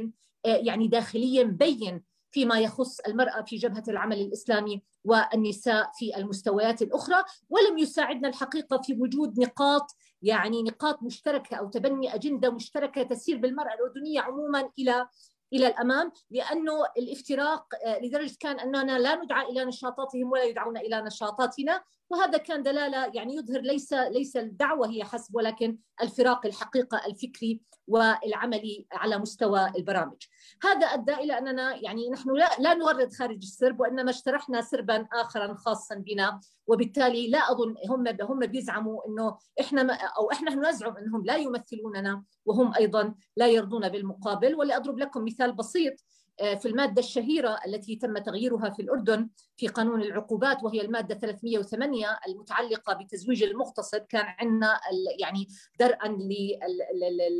آه، 0.46 0.56
يعني 0.56 0.88
داخليا 0.88 1.42
بين 1.44 2.02
فيما 2.30 2.60
يخص 2.60 3.00
المرأة 3.00 3.42
في 3.42 3.56
جبهة 3.56 3.84
العمل 3.88 4.20
الإسلامي 4.20 4.82
والنساء 5.04 5.90
في 5.94 6.16
المستويات 6.16 6.82
الأخرى 6.82 7.24
ولم 7.50 7.78
يساعدنا 7.78 8.28
الحقيقة 8.28 8.82
في 8.82 8.94
وجود 8.94 9.40
نقاط 9.40 9.96
يعني 10.22 10.62
نقاط 10.62 11.02
مشتركة 11.02 11.56
أو 11.56 11.68
تبني 11.68 12.14
أجندة 12.14 12.50
مشتركة 12.50 13.02
تسير 13.02 13.38
بالمرأة 13.38 13.74
الأردنية 13.74 14.20
عموما 14.20 14.70
إلى 14.78 15.08
إلى 15.52 15.66
الأمام 15.66 16.12
لأنه 16.30 16.85
الافتراق 16.99 17.66
آه، 17.87 17.99
لدرجة 17.99 18.37
كان 18.40 18.61
أننا 18.61 18.99
لا 18.99 19.14
ندعى 19.14 19.47
إلى 19.47 19.64
نشاطاتهم 19.64 20.30
ولا 20.33 20.45
يدعون 20.45 20.76
إلى 20.76 21.02
نشاطاتنا 21.02 21.83
وهذا 22.11 22.38
كان 22.38 22.62
دلالة 22.62 23.11
يعني 23.14 23.35
يظهر 23.35 23.61
ليس 23.61 23.92
ليس 23.92 24.37
الدعوة 24.37 24.90
هي 24.90 25.04
حسب 25.04 25.35
ولكن 25.35 25.78
الفراق 26.02 26.47
الحقيقة 26.47 27.07
الفكري 27.07 27.61
والعملي 27.87 28.87
على 28.92 29.19
مستوى 29.19 29.73
البرامج. 29.76 30.23
هذا 30.62 30.87
أدى 30.87 31.14
إلى 31.14 31.38
أننا 31.38 31.76
يعني 31.76 32.11
نحن 32.11 32.30
لا 32.30 32.50
لا 32.59 32.75
نغرد 32.75 33.12
خارج 33.12 33.37
السرب 33.37 33.80
وإنما 33.80 34.11
اشترحنا 34.11 34.62
سربا 34.62 35.06
اخرا 35.12 35.54
خاصا 35.54 35.94
بنا 35.94 36.40
وبالتالي 36.66 37.30
لا 37.30 37.38
أظن 37.38 37.75
هم 37.88 38.09
هم 38.23 38.38
بيزعموا 38.38 39.09
إنه 39.09 39.38
إحنا 39.61 39.92
أو 39.92 40.30
إحنا 40.32 40.54
نزعم 40.54 40.97
إنهم 40.97 41.25
لا 41.25 41.37
يمثلوننا 41.37 42.25
وهم 42.44 42.75
أيضا 42.75 43.14
لا 43.37 43.47
يرضون 43.47 43.88
بالمقابل. 43.88 44.54
ولأضرب 44.54 44.99
لكم 44.99 45.25
مثال 45.25 45.52
بسيط. 45.52 45.94
في 46.40 46.68
المادة 46.68 47.00
الشهيرة 47.00 47.61
التي 47.66 47.97
تم 47.97 48.18
تغييرها 48.18 48.70
في 48.70 48.82
الأردن 48.82 49.28
في 49.56 49.68
قانون 49.68 50.02
العقوبات 50.02 50.64
وهي 50.64 50.80
المادة 50.80 51.14
308 51.14 52.18
المتعلقة 52.28 52.92
بتزويج 52.92 53.42
المغتصب 53.42 53.98
كان 53.98 54.24
عندنا 54.38 54.81
يعني 55.18 55.48
درءا 55.81 56.09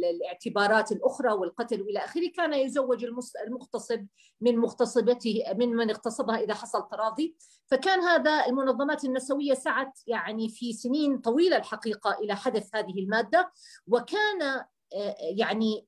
للاعتبارات 0.03 0.93
الأخرى 0.93 1.33
والقتل 1.33 1.83
وإلى 1.83 1.99
آخره. 1.99 2.31
كان 2.37 2.55
يزوج 2.55 3.07
المغتصب 3.47 4.07
من 4.41 4.57
مغتصبته 4.57 5.45
من 5.57 5.69
من 5.69 5.91
اغتصبها 5.91 6.39
إذا 6.39 6.55
حصل 6.55 6.89
تراضي. 6.89 7.37
فكان 7.67 8.01
هذا 8.01 8.47
المنظمات 8.47 9.05
النسوية 9.05 9.55
سعت 9.55 10.01
يعني 10.07 10.49
في 10.49 10.73
سنين 10.73 11.19
طويلة 11.19 11.57
الحقيقة 11.57 12.19
إلى 12.19 12.37
حدث 12.37 12.75
هذه 12.75 12.99
المادة. 12.99 13.53
وكان 13.87 14.65
يعني 15.21 15.87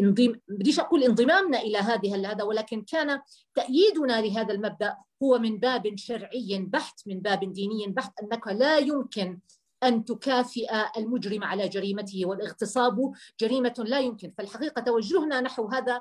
انضم 0.00 0.34
بديش 0.48 0.80
أقول 0.80 1.02
انضمامنا 1.02 1.60
إلى 1.60 1.78
هذه 1.78 2.30
هذا 2.30 2.44
ولكن 2.44 2.82
كان 2.82 3.20
تأييدنا 3.54 4.20
لهذا 4.20 4.54
المبدأ 4.54 4.96
هو 5.22 5.38
من 5.38 5.58
باب 5.58 5.96
شرعي 5.96 6.66
بحت 6.68 7.00
من 7.06 7.20
باب 7.20 7.52
ديني 7.52 7.86
بحت 7.88 8.12
أنك 8.22 8.46
لا 8.46 8.78
يمكن 8.78 9.38
أن 9.82 10.04
تكافئ 10.04 10.66
المجرم 10.96 11.44
على 11.44 11.68
جريمته 11.68 12.26
والاغتصاب 12.26 13.12
جريمة 13.40 13.74
لا 13.78 14.00
يمكن. 14.00 14.32
فالحقيقة 14.38 14.82
توجهنا 14.82 15.40
نحو 15.40 15.66
هذا 15.66 16.00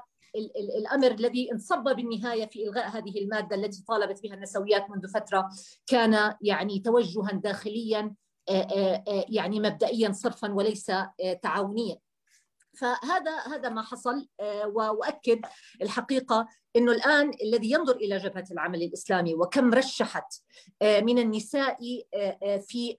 الأمر 0.78 1.12
الذي 1.12 1.52
انصب 1.52 1.84
بالنهاية 1.84 2.46
في 2.46 2.64
إلغاء 2.64 2.88
هذه 2.88 3.20
المادة 3.20 3.56
التي 3.56 3.84
طالبت 3.88 4.24
بها 4.24 4.34
النسويات 4.34 4.90
منذ 4.90 5.08
فترة 5.08 5.50
كان 5.88 6.36
يعني 6.42 6.80
توجها 6.80 7.32
داخليا 7.32 8.14
يعني 9.30 9.60
مبدئيا 9.60 10.12
صرفا 10.12 10.52
وليس 10.54 10.92
تعاونيا. 11.42 11.98
فهذا 12.78 13.40
هذا 13.40 13.70
ما 13.70 13.82
حصل 13.82 14.28
وأؤكد 14.66 15.42
الحقيقة 15.82 16.48
إنه 16.76 16.92
الآن 16.92 17.32
الذي 17.44 17.72
ينظر 17.72 17.96
إلى 17.96 18.18
جبهة 18.18 18.46
العمل 18.52 18.82
الإسلامي 18.84 19.36
وكم 19.36 19.74
رشحت 19.74 20.34
آه، 20.82 21.00
من 21.00 21.20
النساء 21.20 21.78
آه، 22.14 22.38
آه، 22.44 22.58
في 22.58 22.98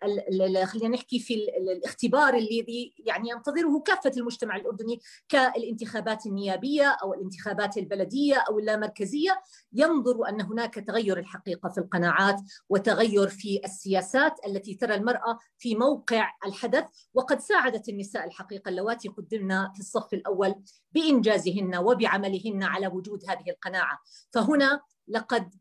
خلينا 0.66 0.88
نحكي 0.88 1.18
في 1.18 1.34
الاختبار 1.34 2.34
الذي 2.34 2.94
يعني 2.98 3.30
ينتظره 3.30 3.82
كافة 3.86 4.12
المجتمع 4.16 4.56
الأردني 4.56 5.00
كالانتخابات 5.28 6.26
النيابية 6.26 6.96
أو 7.02 7.14
الانتخابات 7.14 7.76
البلدية 7.76 8.44
أو 8.48 8.58
اللامركزية. 8.58 9.40
ينظر 9.72 10.28
أن 10.28 10.40
هناك 10.40 10.74
تغير 10.74 11.18
الحقيقة 11.18 11.68
في 11.68 11.78
القناعات 11.78 12.40
وتغير 12.68 13.28
في 13.28 13.60
السياسات 13.64 14.34
التي 14.46 14.74
ترى 14.74 14.94
المرأة 14.94 15.38
في 15.58 15.74
موقع 15.74 16.30
الحدث. 16.46 16.84
وقد 17.14 17.40
ساعدت 17.40 17.88
النساء 17.88 18.26
الحقيقة 18.26 18.68
اللواتي 18.68 19.08
قدمنا 19.08 19.72
في 19.74 19.80
الصف 19.80 20.14
الأول 20.14 20.54
بإنجازهن 20.92 21.76
وبعملهن 21.76 22.62
على 22.62 22.86
وجود 22.86 23.24
هذه 23.28 23.50
القناعة. 23.64 23.98
فهنا 24.30 24.80
لقد 25.08 25.54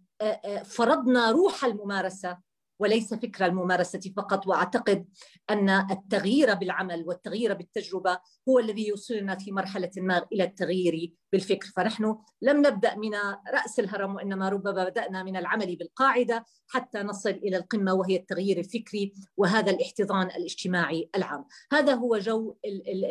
فرضنا 0.65 1.31
روح 1.31 1.65
الممارسة 1.65 2.53
وليس 2.79 3.13
فكر 3.13 3.45
الممارسة 3.45 3.99
فقط. 4.17 4.47
وأعتقد 4.47 5.07
أن 5.49 5.69
التغيير 5.69 6.53
بالعمل 6.53 7.03
والتغيير 7.07 7.53
بالتجربة 7.53 8.19
هو 8.49 8.59
الذي 8.59 8.87
يوصلنا 8.87 9.35
في 9.35 9.51
مرحلة 9.51 9.91
ما 9.97 10.25
إلى 10.33 10.43
التغيير 10.43 11.13
بالفكر. 11.31 11.67
فنحن 11.75 12.17
لم 12.41 12.57
نبدأ 12.57 12.95
من 12.95 13.15
رأس 13.53 13.79
الهرم 13.79 14.15
وإنما 14.15 14.49
ربما 14.49 14.83
بدأنا 14.89 15.23
من 15.23 15.37
العمل 15.37 15.75
بالقاعدة 15.75 16.45
حتى 16.67 16.99
نصل 16.99 17.29
إلى 17.29 17.57
القمة 17.57 17.93
وهي 17.93 18.15
التغيير 18.15 18.57
الفكري 18.59 19.13
وهذا 19.37 19.71
الاحتضان 19.71 20.27
الاجتماعي 20.27 21.09
العام. 21.15 21.45
هذا 21.71 21.93
هو 21.93 22.17
جو 22.17 22.55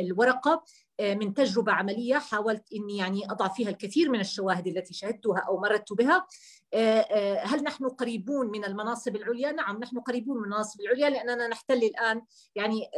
الورقة. 0.00 0.64
من 1.02 1.34
تجربة 1.34 1.72
عملية 1.72 2.18
حاولت 2.18 2.72
أني 2.72 2.96
يعني 2.96 3.30
أضع 3.30 3.48
فيها 3.48 3.68
الكثير 3.68 4.10
من 4.10 4.20
الشواهد 4.20 4.66
التي 4.66 4.94
شهدتها 4.94 5.38
أو 5.38 5.60
مررت 5.60 5.92
بها. 5.92 6.26
آه، 6.74 7.00
آه، 7.00 7.44
هل 7.44 7.62
نحن 7.62 7.88
قريبون 7.88 8.50
من 8.50 8.64
المناصب 8.64 9.16
العليا؟ 9.16 9.52
نعم 9.52 9.78
نحن 9.78 9.98
قريبون 10.00 10.36
من 10.36 10.44
المناصب 10.44 10.80
العليا 10.80 11.10
لأننا 11.10 11.48
نحتل 11.48 11.74
الآن 11.84 12.22
يعني 12.54 12.90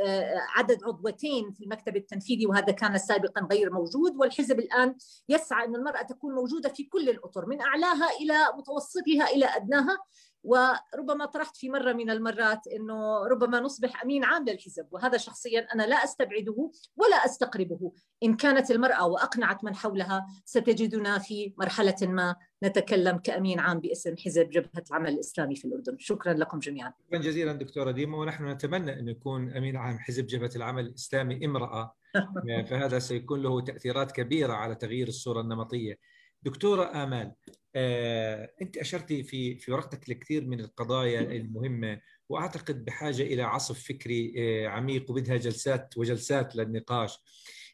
عدد 0.56 0.84
عضوتين 0.84 1.52
في 1.52 1.64
المكتب 1.64 1.96
التنفيذي 1.96 2.46
وهذا 2.46 2.72
كان 2.72 2.98
سابقا 2.98 3.48
غير 3.52 3.72
موجود. 3.72 4.16
والحزب 4.16 4.58
الآن 4.58 4.94
يسعى 5.28 5.64
أن 5.64 5.76
المرأة 5.76 6.02
تكون 6.02 6.34
موجودة 6.34 6.68
في 6.68 6.84
كل 6.84 7.08
الأطر 7.08 7.46
من 7.46 7.60
أعلاها 7.60 8.08
إلى 8.20 8.34
متوسطها 8.58 9.26
إلى 9.34 9.46
أدناها. 9.46 9.98
وربما 10.44 11.24
طرحت 11.24 11.56
في 11.56 11.68
مرة 11.68 11.92
من 11.92 12.10
المرات 12.10 12.66
أنه 12.66 13.26
ربما 13.26 13.60
نصبح 13.60 14.02
أمين 14.02 14.24
عام 14.24 14.44
للحزب 14.44 14.86
وهذا 14.90 15.18
شخصيا 15.18 15.60
أنا 15.74 15.82
لا 15.82 15.96
أستبعده 15.96 16.70
ولا 16.96 17.16
أستقربه. 17.16 17.92
إن 18.22 18.36
كانت 18.36 18.70
المرأة 18.70 19.06
وأقنعت 19.06 19.64
من 19.64 19.74
حولها 19.74 20.26
ستجدنا 20.44 21.18
في 21.18 21.54
مرحلة 21.58 21.96
ما 22.02 22.36
نتكلم 22.64 23.18
كأمين 23.18 23.60
عام 23.60 23.80
باسم 23.80 24.16
حزب 24.16 24.50
جبهة 24.50 24.84
العمل 24.90 25.08
الإسلامي 25.08 25.56
في 25.56 25.64
الأردن. 25.64 25.96
شكرا 25.98 26.32
لكم 26.32 26.58
جميعا. 26.58 26.92
شكرا 27.06 27.18
جزيلا 27.18 27.52
دكتورة 27.52 27.90
ديما 27.90 28.18
ونحن 28.18 28.48
نتمنى 28.48 28.98
أن 28.98 29.08
يكون 29.08 29.56
أمين 29.56 29.76
عام 29.76 29.98
حزب 29.98 30.26
جبهة 30.26 30.50
العمل 30.56 30.86
الإسلامي 30.86 31.46
امرأة. 31.46 31.94
فهذا 32.70 32.98
سيكون 32.98 33.42
له 33.42 33.60
تأثيرات 33.60 34.12
كبيرة 34.12 34.52
على 34.52 34.74
تغيير 34.74 35.08
الصورة 35.08 35.40
النمطية. 35.40 35.98
دكتورة 36.42 37.02
آمال 37.02 37.32
آه، 37.76 38.50
أنت 38.62 38.76
أشرتي 38.76 39.22
في 39.22 39.58
في 39.58 39.72
ورقتك 39.72 40.10
لكثير 40.10 40.46
من 40.46 40.60
القضايا 40.60 41.20
المهمة 41.20 42.00
وأعتقد 42.28 42.84
بحاجة 42.84 43.22
إلى 43.22 43.42
عصف 43.42 43.84
فكري 43.88 44.34
آه، 44.38 44.68
عميق 44.68 45.10
وبدها 45.10 45.36
جلسات 45.36 45.98
وجلسات 45.98 46.56
للنقاش. 46.56 47.18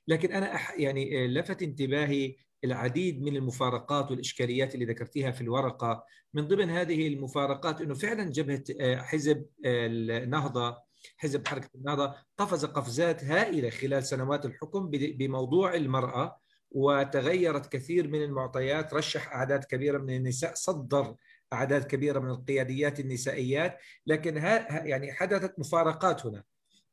لكن 0.08 0.32
أنا 0.32 0.54
أح 0.54 0.78
يعني 0.78 1.24
آه، 1.24 1.26
لفت 1.26 1.62
انتباهي 1.62 2.36
العديد 2.64 3.22
من 3.22 3.36
المفارقات 3.36 4.10
والإشكاليات 4.10 4.74
اللي 4.74 4.84
ذكرتيها 4.84 5.30
في 5.30 5.40
الورقة. 5.40 6.04
من 6.34 6.48
ضمن 6.48 6.70
هذه 6.70 7.08
المفارقات 7.08 7.80
أنه 7.80 7.94
فعلا 7.94 8.24
جبهة 8.30 8.64
حزب 9.02 9.46
النهضة 9.64 10.76
حزب 11.16 11.48
حركة 11.48 11.70
النهضة 11.74 12.14
قفز 12.38 12.64
قفزات 12.64 13.24
هائلة 13.24 13.70
خلال 13.70 14.04
سنوات 14.04 14.46
الحكم 14.46 14.90
بموضوع 14.90 15.74
المرأة. 15.74 16.39
وتغيرت 16.70 17.72
كثير 17.72 18.08
من 18.08 18.22
المعطيات 18.22 18.94
رشح 18.94 19.32
أعداد 19.32 19.64
كبيرة 19.64 19.98
من 19.98 20.16
النساء 20.16 20.54
صدر 20.54 21.14
أعداد 21.52 21.84
كبيرة 21.84 22.18
من 22.18 22.30
القياديات 22.30 23.00
النسائيات. 23.00 23.78
لكن 24.06 24.38
ها 24.38 24.84
يعني 24.84 25.12
حدثت 25.12 25.58
مفارقات 25.58 26.26
هنا. 26.26 26.42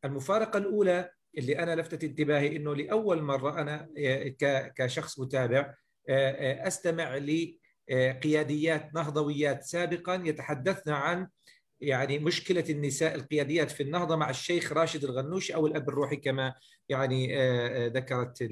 المفارقة 0.06 0.58
الأولى 0.58 1.10
اللي 1.38 1.60
أنا 1.60 1.76
لفتت 1.76 2.04
انتباهي 2.04 2.56
أنه 2.56 2.76
لأول 2.76 3.22
مرة 3.22 3.62
أنا 3.62 3.90
كشخص 4.76 5.20
متابع 5.20 5.74
أستمع 6.10 7.18
لقياديات 7.18 8.96
نهضويات 8.96 9.64
سابقا 9.64 10.22
يتحدثن 10.26 10.92
عن 10.92 11.28
يعني 11.82 12.20
مشكلة 12.20 12.64
النساء 12.70 13.16
القياديات 13.16 13.72
في 13.72 13.84
النهضة 13.84 14.16
مع 14.16 14.30
الشيخ 14.30 14.74
راشد 14.74 15.04
الغنوشي 15.04 15.56
أو 15.56 15.68
الأب 15.68 15.90
الروحي 15.90 16.16
كما 16.16 16.54
يعني 16.90 17.36
ذكرت 17.88 18.50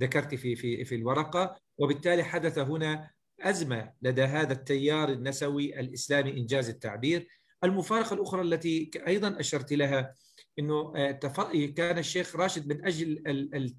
ذكرت 0.00 0.34
في 0.34 0.56
في 0.56 0.84
في 0.84 0.94
الورقة 0.94 1.56
وبالتالي 1.78 2.24
حدث 2.24 2.58
هنا 2.58 3.10
أزمة 3.40 3.92
لدى 4.02 4.22
هذا 4.22 4.52
التيار 4.52 5.08
النسوي 5.08 5.80
الإسلامي 5.80 6.30
إنجاز 6.30 6.68
التعبير. 6.68 7.28
المفارقة 7.64 8.14
الأخرى 8.14 8.42
التي 8.42 8.90
أيضا 9.06 9.40
أشرت 9.40 9.72
لها 9.72 10.14
إنه 10.58 10.92
آه، 10.96 11.12
كان 11.76 11.98
الشيخ 11.98 12.36
راشد 12.36 12.72
من 12.72 12.86
أجل 12.86 13.22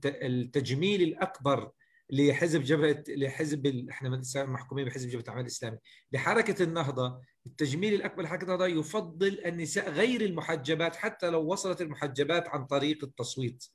التجميل 0.06 1.02
الأكبر 1.02 1.72
لحزب 2.10 2.64
جبهة 2.64 3.04
لحزب 3.08 3.90
إحنا 3.90 4.22
محكومين 4.36 4.86
بحزب 4.86 5.10
جبهة 5.10 5.24
العمل 5.24 5.42
الاسلامي 5.42 5.78
لحركة 6.12 6.64
النهضة 6.64 7.22
التجميل 7.46 7.94
الأكبر 7.94 8.24
لحركة 8.24 8.44
النهضة 8.44 8.68
يفضل 8.68 9.42
النساء 9.46 9.90
غير 9.90 10.22
المحجبات 10.22 10.96
حتى 10.96 11.30
لو 11.30 11.52
وصلت 11.52 11.82
المحجبات 11.82 12.48
عن 12.48 12.66
طريق 12.66 13.04
التصويت. 13.04 13.66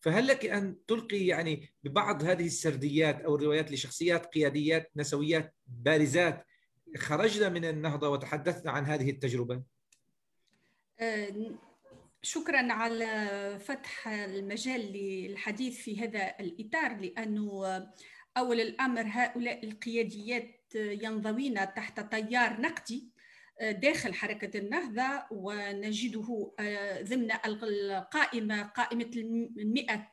فهل 0.00 0.26
لك 0.26 0.46
أن 0.46 0.76
تلقي 0.86 1.26
يعني 1.26 1.72
ببعض 1.84 2.22
هذه 2.22 2.46
السرديات 2.46 3.20
أو 3.20 3.36
الروايات 3.36 3.72
لشخصيات 3.72 4.26
قياديات 4.26 4.90
نسويات 4.96 5.54
بارزات 5.66 6.46
خرجنا 6.96 7.48
من 7.48 7.64
النهضة 7.64 8.08
وتحدثنا 8.08 8.70
عن 8.70 8.84
هذه 8.84 9.10
التجربة؟ 9.10 9.62
أه، 11.00 11.50
شكرا 12.22 12.72
على 12.72 13.58
فتح 13.60 14.08
المجال 14.08 14.80
للحديث 14.80 15.76
في 15.76 16.00
هذا 16.00 16.34
الإطار 16.40 16.96
لأنه 16.96 17.64
أول 18.36 18.60
الأمر 18.60 19.04
هؤلاء 19.06 19.64
القياديات 19.64 20.74
ينضوين 20.74 21.54
تحت 21.54 22.00
تيار 22.14 22.60
نقدي 22.60 23.08
داخل 23.60 24.14
حركة 24.14 24.58
النهضة 24.58 25.24
ونجده 25.30 26.52
آه، 26.60 27.02
ضمن 27.02 27.30
القائمة 27.44 28.62
قائمة 28.62 29.10
المئة 29.58 30.12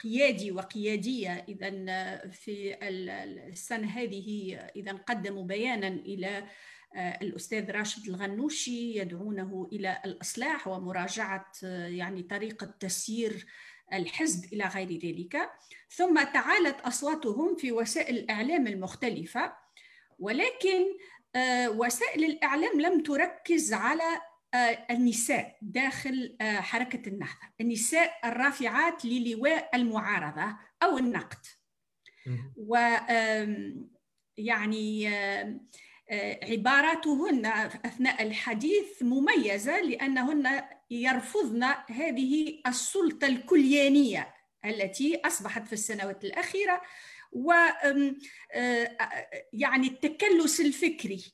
قيادي 0.00 0.52
وقيادية. 0.52 1.44
إذا 1.48 1.84
آه، 1.88 2.28
في 2.28 2.78
السنة 2.82 3.86
هذه 3.86 4.58
إذا 4.76 4.92
قدموا 4.92 5.44
بيانا 5.44 5.88
إلى 5.88 6.48
آه، 6.96 7.18
الأستاذ 7.22 7.70
راشد 7.70 8.08
الغنوشي 8.08 8.98
يدعونه 8.98 9.68
إلى 9.72 10.02
الإصلاح 10.04 10.68
ومراجعة 10.68 11.52
يعني 11.86 12.22
طريقة 12.22 12.66
تسيير 12.80 13.46
الحزب 13.92 14.52
إلى 14.52 14.64
غير 14.64 14.88
ذلك. 14.88 15.50
ثم 15.90 16.22
تعالت 16.22 16.80
أصواتهم 16.80 17.56
في 17.56 17.72
وسائل 17.72 18.18
الإعلام 18.18 18.66
المختلفة. 18.66 19.64
ولكن 20.18 20.84
وسائل 21.68 22.24
الإعلام 22.24 22.80
لم 22.80 23.02
تركز 23.02 23.72
على 23.72 24.20
آه، 24.54 24.86
النساء 24.90 25.58
داخل 25.62 26.36
آه، 26.40 26.60
حركة 26.60 27.08
النهضة. 27.08 27.48
النساء 27.60 28.12
الرافعات 28.24 29.04
للواء 29.04 29.70
المعارضة 29.74 30.56
أو 30.82 30.98
النقد. 30.98 31.46
و 32.56 32.76
يعني 34.36 35.08
عباراتهن 36.42 37.46
أثناء 37.84 38.22
الحديث 38.22 39.02
مميزة 39.02 39.80
لأنهن 39.80 40.62
يرفضن 40.90 41.64
هذه 41.90 42.60
السلطة 42.66 43.26
الكليانية 43.26 44.34
التي 44.64 45.20
أصبحت 45.24 45.66
في 45.66 45.72
السنوات 45.72 46.24
الأخيرة 46.24 46.82
و 47.34 47.52
يعني 49.52 49.86
التكلس 49.86 50.60
الفكري 50.60 51.24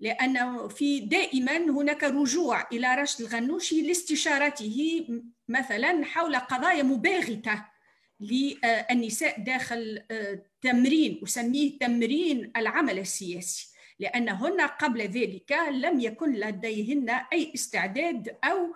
لأنه 0.00 0.68
في 0.68 1.00
دائما 1.00 1.56
هناك 1.56 2.04
رجوع 2.04 2.68
إلى 2.72 2.94
رشد 2.94 3.20
الغنوشي 3.20 3.82
لاستشارته 3.82 5.06
مثلا 5.48 6.04
حول 6.04 6.36
قضايا 6.36 6.82
مباغتة 6.82 7.64
للنساء 8.20 9.40
داخل 9.40 10.02
تمرين 10.62 11.20
أسميه 11.24 11.78
تمرين 11.78 12.52
العمل 12.56 12.98
السياسي 12.98 13.74
لأنهن 13.98 14.60
قبل 14.60 15.00
ذلك 15.00 15.52
لم 15.70 16.00
يكن 16.00 16.32
لديهن 16.32 17.10
أي 17.10 17.52
استعداد 17.54 18.36
أو 18.44 18.74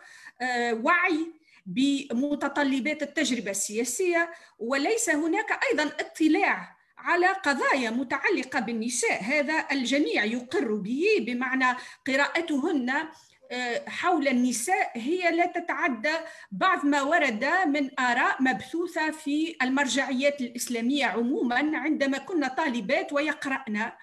وعي 0.73 1.33
بمتطلبات 1.69 3.03
التجربة 3.03 3.51
السياسية 3.51 4.31
وليس 4.59 5.11
هناك 5.11 5.61
أيضا 5.71 5.83
اطلاع 5.83 6.77
على 6.99 7.27
قضايا 7.27 7.91
متعلقة 7.91 8.61
بالنساء. 8.61 9.23
هذا 9.23 9.67
الجميع 9.73 10.25
يقر 10.25 10.75
به 10.75 11.05
بمعنى 11.21 11.77
قراءتهن 12.07 13.09
آه، 13.51 13.89
حول 13.89 14.29
النساء 14.29 14.93
هي 14.95 15.37
لا 15.37 15.47
تتعدى 15.47 16.15
بعض 16.53 16.85
ما 16.85 17.03
ورد 17.03 17.45
من 17.67 18.01
آراء 18.01 18.43
مبثوثة 18.43 19.11
في 19.11 19.57
المرجعيات 19.63 20.41
الإسلامية 20.41 21.05
عموما 21.05 21.79
عندما 21.79 22.19
كنا 22.19 22.49
طالبات 22.49 23.13
ويقرأنا 23.13 23.97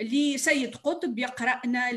لسيد 0.00 0.76
قطب 0.76 1.18
يقرأنا 1.18 1.92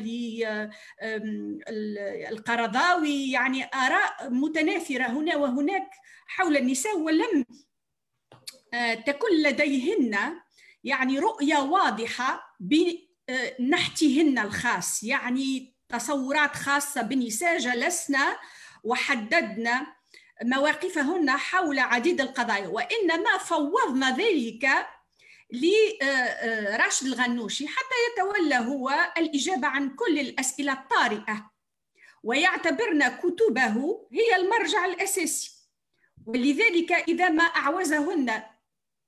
للقرضاوي 2.32 3.32
يعني 3.32 3.64
آراء 3.74 4.30
متناثرة 4.30 5.06
هنا 5.06 5.36
وهناك 5.36 5.90
حول 6.28 6.58
النساء 6.58 6.98
ولم 6.98 7.46
آه، 8.74 8.94
تكن 8.94 9.36
لديهن 9.44 10.42
يعني 10.84 11.20
رؤية 11.20 11.58
واضحة 11.58 12.56
بنحتهن 12.60 14.40
الخاص 14.40 15.04
يعني 15.04 15.76
تصورات 15.90 16.56
خاصة 16.56 17.02
بالنساء 17.02 17.58
جلسنا 17.58 18.38
وحددنا 18.84 19.96
مواقفهن 20.44 21.32
حول 21.32 21.80
عديد 21.80 22.22
القضايا. 22.22 22.68
وإنما 22.68 23.38
فوضنا 23.38 24.18
ذلك 24.18 24.88
لراشد 25.62 27.08
الغنوشي 27.08 27.68
حتى 27.68 27.96
يتولى 28.12 28.56
هو 28.56 29.14
الإجابة 29.18 29.68
عن 29.68 29.96
كل 29.96 30.20
الأسئلة 30.20 30.74
الطارئة. 30.74 31.52
ويعتبرنا 32.24 33.10
كتبه 33.10 34.08
هي 34.12 34.36
المرجع 34.36 34.86
الأساسي. 34.86 35.52
ولذلك 36.26 36.92
إذا 36.92 37.30
ما 37.30 37.44
أعوزهن 37.44 38.44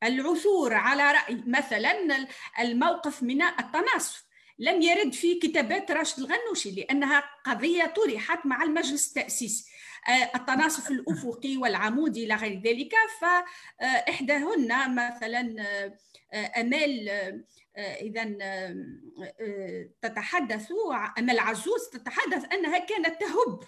العثور 0.03 0.73
على 0.73 1.11
رأي 1.11 1.43
مثلا 1.47 2.27
الموقف 2.59 3.23
من 3.23 3.41
التناصف 3.41 4.27
لم 4.59 4.81
يرد 4.81 5.13
في 5.13 5.35
كتابات 5.35 5.91
راشد 5.91 6.19
الغنوشي 6.19 6.71
لأنها 6.71 7.23
قضية 7.45 7.85
طرحت 7.85 8.45
مع 8.45 8.63
المجلس 8.63 9.07
التأسيسي 9.07 9.65
آه، 9.71 9.76
التناصف 10.35 10.91
الأفقي 10.91 11.57
والعمودي 11.57 12.25
إلى 12.25 12.35
غير 12.35 12.61
ذلك 12.61 12.93
فإحداهن 13.19 14.95
مثلا 14.95 15.55
أمال 16.33 17.09
إذا 17.77 18.23
تتحدث 20.01 20.71
أمل 21.19 21.39
عزوز 21.39 21.89
تتحدث 21.93 22.53
أنها 22.53 22.79
كانت 22.79 23.21
تهب. 23.21 23.59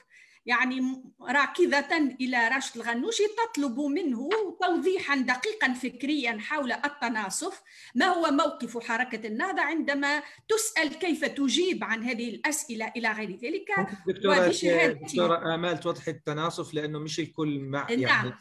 يعني 0.50 1.04
راكضة 1.22 1.98
إلى 2.22 2.48
راشد 2.48 2.76
الغنوشي 2.76 3.24
تطلب 3.28 3.80
منه 3.80 4.30
توضيحا 4.62 5.16
دقيقا 5.16 5.74
فكريا 5.74 6.38
حول 6.40 6.72
التناصف. 6.72 7.62
ما 7.96 8.06
هو 8.06 8.32
موقف 8.32 8.78
حركة 8.78 9.28
النهضة 9.28 9.62
عندما 9.62 10.24
تسأل 10.48 10.90
كيف 11.00 11.26
تجيب 11.26 11.84
عن 11.84 12.04
هذه 12.04 12.30
الأسئلة 12.30 12.92
إلى 12.98 13.12
غير 13.12 13.32
ذلك؟ 13.32 13.68
دكتورة, 14.08 14.48
دكتورة 14.88 15.56
آمال 15.56 15.80
توضح 15.80 16.08
التناصف 16.08 16.74
لأنه 16.74 17.00
مش 17.00 17.20
الكل 17.20 17.60
مع 17.60 17.88
يعني. 17.90 18.06
نعم 18.06 18.34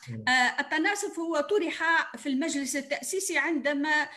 التناصف 0.60 1.18
هو 1.18 1.40
طرح 1.40 2.10
في 2.16 2.28
المجلس 2.28 2.76
التأسيسي 2.76 3.38
عندما 3.38 4.08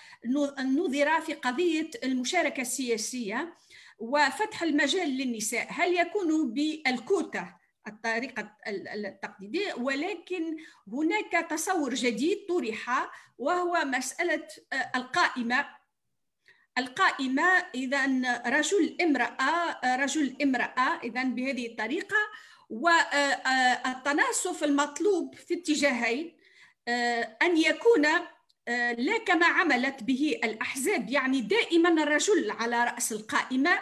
نظر 0.65 1.21
في 1.21 1.33
قضية 1.33 1.89
المشاركة 2.03 2.61
السياسية 2.61 3.53
وفتح 3.99 4.63
المجال 4.63 5.09
للنساء. 5.09 5.67
هل 5.69 5.95
يكون 5.95 6.53
بالكوتا؟ 6.53 7.60
الطريقة 7.87 8.51
التقليدية 8.67 9.73
ولكن 9.73 10.57
هناك 10.87 11.49
تصور 11.49 11.93
جديد 11.93 12.37
طرح 12.49 13.11
وهو 13.37 13.85
مسألة 13.85 14.47
آه، 14.73 14.91
القائمة. 14.95 15.65
القائمة 16.77 17.43
إذا 17.75 18.05
رجل 18.47 18.97
امرأة 19.01 19.79
رجل 19.95 20.37
امرأة 20.41 20.99
إذا 21.03 21.23
بهذه 21.23 21.67
الطريقة 21.67 22.17
والتناسف 22.69 24.63
المطلوب 24.63 25.35
في 25.35 25.53
اتجاهين 25.53 26.37
آه، 26.87 27.37
أن 27.41 27.57
يكون 27.57 28.05
آه، 28.67 28.91
لا 28.93 29.17
كما 29.17 29.45
عملت 29.45 30.03
به 30.03 30.39
الأحزاب 30.43 31.09
يعني 31.09 31.41
دائما 31.41 32.03
الرجل 32.03 32.51
على 32.51 32.83
رأس 32.83 33.11
القائمة 33.11 33.79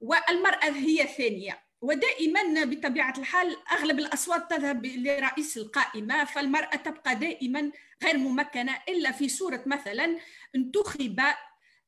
والمرأة 0.00 0.64
هي 0.64 1.02
الثانية. 1.02 1.63
ودائما 1.84 2.64
بطبيعة 2.64 3.14
الحال 3.18 3.56
أغلب 3.72 3.98
الأصوات 3.98 4.50
تذهب 4.50 4.86
لرئيس 4.86 5.56
القائمة 5.56 6.24
فالمرأة 6.24 6.76
تبقى 6.76 7.14
دائما 7.14 7.72
غير 8.04 8.18
ممكنة 8.18 8.78
إلا 8.88 9.12
في 9.12 9.28
صورة 9.28 9.62
مثلا 9.66 10.18
انتخب 10.54 11.20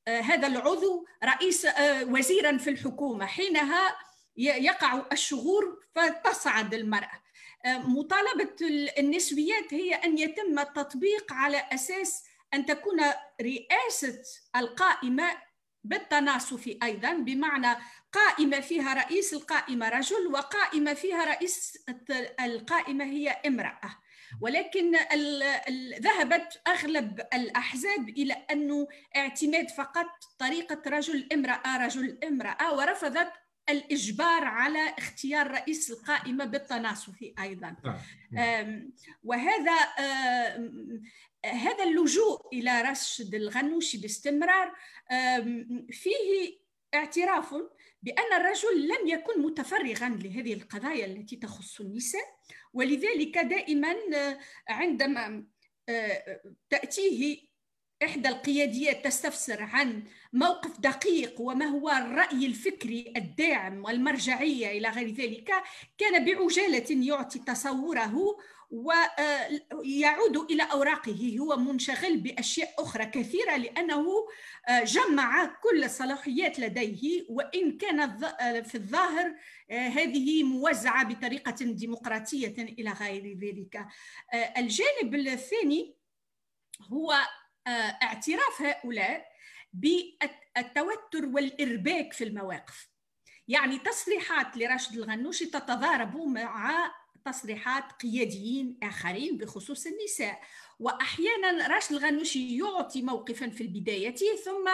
آه، 0.09 0.20
هذا 0.20 0.46
العضو 0.46 1.06
رئيس 1.24 1.66
آه، 1.66 2.04
وزيرا 2.04 2.56
في 2.56 2.70
الحكومة. 2.70 3.26
حينها 3.26 3.98
يقع 4.37 5.06
الشغور 5.12 5.82
فتصعد 5.94 6.74
المرأة. 6.74 7.22
آه، 7.64 7.78
مطالبة 7.78 8.56
النسويات 8.98 9.74
هي 9.74 9.94
أن 9.94 10.18
يتم 10.18 10.59
التطبيق 10.59 11.32
على 11.32 11.68
أساس 11.72 12.24
أن 12.54 12.66
تكون 12.66 13.00
رئاسة 13.40 14.22
القائمة 14.56 15.46
بالتناصف 15.85 16.76
أيضا 16.82 17.12
بمعنى 17.12 17.78
قائمة 18.16 18.61
فيها 18.61 18.94
رئيس 18.94 19.35
القائمة 19.35 19.88
رجل 19.88 20.26
وقائمة 20.26 20.94
فيها 20.94 21.24
رئيس 21.24 21.85
القائمة 22.40 23.05
هي 23.05 23.29
امرأة. 23.29 23.98
ولكن 24.40 24.96
ذهبت 26.00 26.61
أغلب 26.66 27.20
الأحزاب 27.35 28.09
إلى 28.09 28.33
أنه 28.50 28.88
اعتماد 29.16 29.70
فقط 29.70 30.07
طريقة 30.38 30.83
رجل 30.87 31.29
امرأة 31.33 31.87
رجل 31.87 32.18
امرأة 32.24 32.74
ورفضت 32.74 33.33
الإجبار 33.68 34.44
على 34.44 34.94
اختيار 34.98 35.50
رئيس 35.50 35.90
القائمة 35.90 36.44
بالتناصف 36.44 37.22
أيضا. 37.40 37.76
نعم. 38.33 38.92
وهذا 39.24 39.79
هذا 41.44 41.85
اللجوء 41.85 42.48
إلى 42.52 42.83
رشد 42.83 43.35
الغنوشي 43.35 43.98
باستمرار. 43.98 44.72
فيه 45.90 46.59
اعتراف 46.94 47.55
بأن 48.07 48.40
الرجل 48.40 48.88
لم 48.88 49.09
يكن 49.09 49.42
متفرغا 49.42 50.09
لهذه 50.09 50.53
القضايا 50.53 51.07
التي 51.07 51.37
تخص 51.37 51.81
النساء 51.81 52.38
ولذلك 52.73 53.38
دائما 53.38 53.97
عندما 54.69 55.45
تأتيه 56.71 57.47
إحدى 58.03 58.29
القياديات 58.29 59.05
تستفسر 59.05 59.62
عن 59.62 60.05
موقف 60.33 60.81
دقيق 60.81 61.40
وما 61.40 61.66
هو 61.66 61.90
الرأي 61.90 62.47
الفكري 62.47 63.12
الداعم 63.16 63.85
والمرجعية 63.85 64.79
إلى 64.79 64.88
غير 64.88 65.11
ذلك 65.11 65.53
كان 65.99 66.25
بعجالة 66.25 67.07
يعطي 67.07 67.38
تصوره 67.38 68.38
ويعود 68.70 70.37
إلى 70.37 70.62
أوراقه. 70.62 71.37
هو 71.40 71.57
منشغل 71.57 72.16
بأشياء 72.16 72.74
أخرى 72.79 73.07
كثيرة 73.07 73.57
لأنه 73.57 74.29
جمع 74.85 75.44
كل 75.62 75.85
الصلاحيات 75.85 76.59
لديه 76.59 77.26
وإن 77.29 77.79
كان 77.79 78.18
في 78.62 78.74
الظاهر 78.74 79.35
هذه 79.70 80.42
موزعة 80.42 81.05
بطريقة 81.05 81.57
ديمقراطية 81.61 82.62
إلى 82.62 82.90
غير 82.90 83.38
ذلك. 83.38 83.87
الجانب 84.57 85.14
الثاني 85.14 85.96
هو 86.83 87.14
اعتراف 88.02 88.62
هؤلاء 88.62 89.26
بالتوتر 89.72 91.26
والإرباك 91.26 92.12
في 92.12 92.24
المواقف. 92.24 92.88
يعني 93.48 93.79
تصريحات 93.79 94.57
لراشد 94.57 94.96
الغنوشي 94.96 95.46
تتضارب 95.46 96.16
مع 96.16 96.90
تصريحات 97.26 97.92
قياديين 97.92 98.78
آخرين 98.82 99.36
بخصوص 99.36 99.86
النساء. 99.86 100.40
وأحيانا 100.78 101.66
راشد 101.66 101.92
الغنوشي 101.92 102.58
يعطي 102.58 103.02
موقفا 103.02 103.48
في 103.48 103.60
البداية 103.60 104.14
ثم 104.44 104.68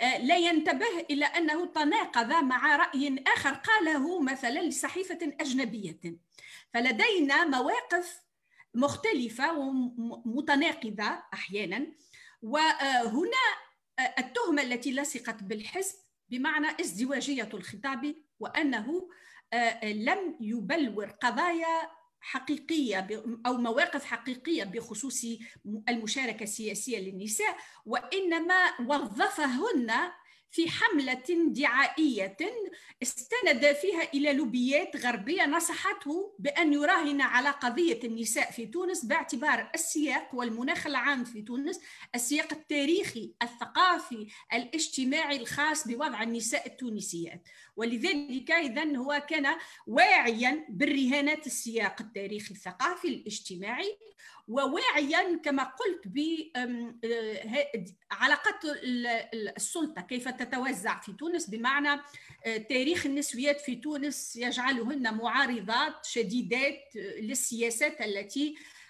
آه، 0.00 0.18
لا 0.18 0.36
ينتبه 0.36 1.00
إلى 1.10 1.24
أنه 1.24 1.66
تناقض 1.66 2.32
مع 2.32 2.76
رأي 2.76 3.24
آخر 3.26 3.50
قاله 3.50 4.20
مثلا 4.20 4.62
لصحيفة 4.62 5.18
أجنبية. 5.40 6.00
فلدينا 6.74 7.44
مواقف 7.44 8.20
مختلفة 8.74 9.58
ومتناقضة 9.58 11.22
أحيانا. 11.34 11.86
وهنا 12.42 13.44
آه، 13.98 14.14
التهمة 14.18 14.62
التي 14.62 14.92
لصقت 14.92 15.42
بالحزب 15.42 15.94
بمعنى 16.28 16.66
ازدواجية 16.80 17.48
الخطاب 17.54 18.14
وأنه 18.40 18.88
آه، 18.88 19.08
لم 19.84 20.36
يبلور 20.40 21.06
قضايا 21.06 21.90
حقيقية 22.20 23.24
أو 23.46 23.56
مواقف 23.56 24.04
حقيقية 24.04 24.64
بخصوص 24.64 25.24
المشاركة 25.88 26.42
السياسية 26.42 26.98
للنساء 26.98 27.56
وإنما 27.86 28.80
وظفهن 28.80 29.92
في 30.50 30.70
حملة 30.70 31.24
دعائية 31.48 32.36
استند 33.02 33.72
فيها 33.72 34.02
إلى 34.14 34.32
لوبيات 34.32 34.96
غربية 34.96 35.46
نصحته 35.46 36.36
بأن 36.38 36.72
يراهن 36.72 37.20
على 37.20 37.50
قضية 37.50 38.00
النساء 38.04 38.50
في 38.50 38.66
تونس 38.66 39.04
باعتبار 39.04 39.70
السياق 39.74 40.34
والمناخ 40.34 40.86
العام 40.86 41.24
في 41.24 41.42
تونس 41.42 41.80
السياق 42.14 42.52
التاريخي 42.52 43.34
الثقافي 43.42 44.26
الاجتماعي 44.52 45.36
الخاص 45.36 45.88
بوضع 45.88 46.22
النساء 46.22 46.66
التونسيات. 46.66 47.48
ولذلك 47.76 48.50
إذا 48.50 48.96
هو 48.96 49.22
كان 49.28 49.46
واعيا 49.86 50.66
بالرهانات 50.68 51.46
السياق 51.46 52.00
التاريخي 52.00 52.54
الثقافي 52.54 53.08
الاجتماعي 53.08 53.98
وواعيا 54.48 55.40
كما 55.44 55.62
قلت 55.62 56.08
بعلاقات 58.10 58.64
السلطة 59.34 60.02
كيف 60.02 60.28
تتوزع 60.28 61.00
في 61.00 61.12
تونس 61.12 61.50
بمعنى 61.50 62.00
آه، 62.46 62.56
تاريخ 62.56 63.06
النسويات 63.06 63.60
في 63.60 63.76
تونس 63.76 64.36
يجعلهن 64.36 65.14
معارضات 65.14 66.06
شديدات 66.06 66.96
للسياسات 66.96 68.00
التي 68.00 68.54
آه، 68.56 68.81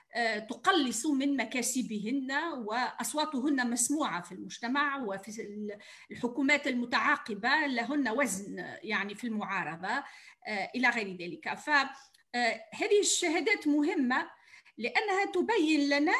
تقلص 0.48 1.06
من 1.06 1.36
مكاسبهن 1.36 2.32
وأصواتهن 2.66 3.70
مسموعة 3.70 4.22
في 4.22 4.32
المجتمع 4.32 4.96
وفي 4.96 5.70
الحكومات 6.10 6.66
المتعاقبة 6.66 7.66
لهن 7.66 8.08
وزن 8.08 8.76
يعني 8.82 9.14
في 9.14 9.26
المعارضة 9.26 10.04
آه، 10.46 10.70
إلى 10.74 10.88
غير 10.88 11.16
ذلك. 11.16 11.54
فهذه 11.54 13.00
الشهادات 13.00 13.66
مهمة 13.66 14.30
لأنها 14.78 15.24
تبين 15.24 15.88
لنا 15.88 16.14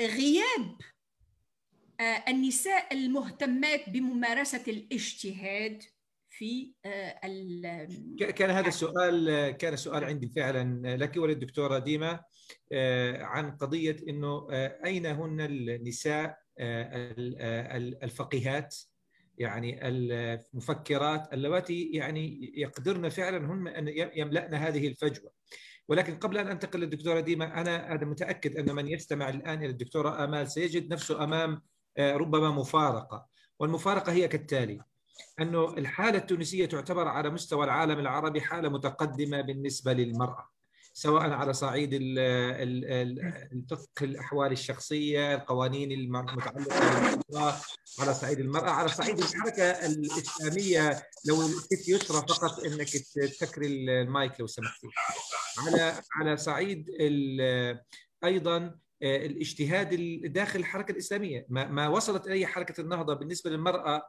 غياب 0.00 0.76
آه، 2.00 2.24
النساء 2.28 2.94
المهتمات 2.94 3.88
بممارسة 3.88 4.64
الاجتهاد 4.68 5.82
في 6.32 6.72
آه، 6.84 7.20
كان 8.30 8.50
هذا 8.50 8.68
السؤال 8.68 9.50
كان 9.50 9.76
سؤال 9.76 10.04
عندي 10.04 10.28
فعلا 10.28 10.96
لك 10.96 11.16
وللدكتورة 11.16 11.78
ديما 11.78 12.20
آه، 12.72 13.22
عن 13.22 13.56
قضية 13.56 13.96
إنه 14.08 14.46
أين 14.84 15.06
هن 15.06 15.40
النساء 15.40 16.38
الفقيهات؟ 18.02 18.76
يعني 19.38 19.88
المفكرات 19.88 21.32
اللواتي 21.32 21.90
يعني 21.92 22.52
يقدرن 22.54 23.08
فعلا 23.08 23.52
هن 23.52 23.68
أن 23.68 24.10
يملأن 24.14 24.54
هذه 24.54 24.88
الفجوة. 24.88 25.32
ولكن 25.88 26.16
قبل 26.16 26.38
أن 26.38 26.46
أنتقل 26.46 26.80
للدكتورة 26.80 27.20
ديما 27.20 27.60
أنا 27.60 27.92
أنا 27.92 28.04
متأكد 28.04 28.56
أن 28.56 28.74
من 28.74 28.88
يستمع 28.88 29.28
الآن 29.28 29.58
إلى 29.58 29.70
الدكتورة 29.70 30.24
آمال 30.24 30.50
سيجد 30.50 30.92
نفسه 30.92 31.24
أمام 31.24 31.62
آه، 31.96 32.16
ربما 32.16 32.50
مفارقة 32.50 33.26
والمفارقة 33.58 34.12
هي 34.12 34.28
كالتالي 34.28 34.80
أنه 35.40 35.68
الحالة 35.68 36.18
التونسية 36.18 36.66
تعتبر 36.66 37.08
على 37.08 37.30
مستوى 37.30 37.64
العالم 37.64 37.98
العربي 37.98 38.40
حالة 38.40 38.68
متقدمة 38.68 39.40
بالنسبة 39.40 39.92
للمرأة 39.92 40.48
سواء 40.94 41.30
على 41.30 41.52
صعيد 41.52 41.90
الفقه 43.52 44.02
الأحوال 44.02 44.52
الشخصية، 44.52 45.34
القوانين 45.34 45.92
المتعلقة 45.92 46.52
بالمرأة، 46.52 47.60
على 48.00 48.14
صعيد 48.14 48.40
المرأة، 48.40 48.70
على 48.70 48.88
صعيد 48.88 49.18
الحركة 49.18 49.62
الإسلامية 49.62 51.02
لو 51.28 51.42
الست 51.42 51.88
يسرى 51.88 52.26
فقط 52.28 52.64
إنك 52.64 52.88
تسكري 53.14 53.66
المايك 53.66 54.40
لو 54.40 54.46
سمحتي. 54.46 54.86
على 55.58 56.02
على 56.16 56.36
صعيد 56.36 56.90
أيضا 58.24 58.74
الاجتهاد 59.02 60.22
داخل 60.32 60.58
الحركة 60.58 60.92
الإسلامية، 60.92 61.46
ما 61.48 61.88
وصلت 61.88 62.26
إليه 62.26 62.46
حركة 62.46 62.80
النهضة 62.80 63.14
بالنسبة 63.14 63.50
للمرأة 63.50 64.02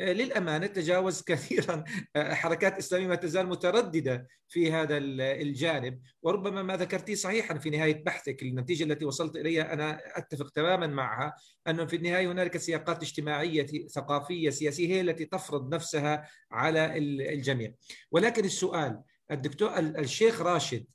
للأمانة 0.00 0.66
تجاوز 0.66 1.22
كثيرا 1.28 1.84
حركات 2.16 2.78
إسلامية 2.78 3.06
ما 3.06 3.14
تزال 3.14 3.46
مترددة 3.46 4.26
في 4.48 4.72
هذا 4.72 4.96
الجانب. 4.96 6.00
وربما 6.22 6.62
ما 6.62 6.76
ذكرتيه 6.76 7.14
صحيحا 7.14 7.58
في 7.58 7.70
نهاية 7.70 8.04
بحثك 8.04 8.42
النتيجة 8.42 8.84
التي 8.84 9.04
وصلت 9.04 9.36
إليها 9.36 9.72
أنا 9.72 10.00
أتفق 10.18 10.50
تماما 10.50 10.86
معها 10.86 11.34
أنه 11.68 11.86
في 11.86 11.96
النهاية 11.96 12.32
هنالك 12.32 12.56
سياقات 12.56 13.02
اجتماعية 13.02 13.66
ثقافية 13.86 14.50
سياسية 14.50 14.88
هي 14.88 15.00
التي 15.00 15.24
تفرض 15.24 15.74
نفسها 15.74 16.28
على 16.52 16.98
الجميع. 17.34 17.74
ولكن 18.10 18.44
السؤال 18.44 19.02
الدكتور 19.30 19.78
الشيخ 19.78 20.42
راشد 20.42 20.86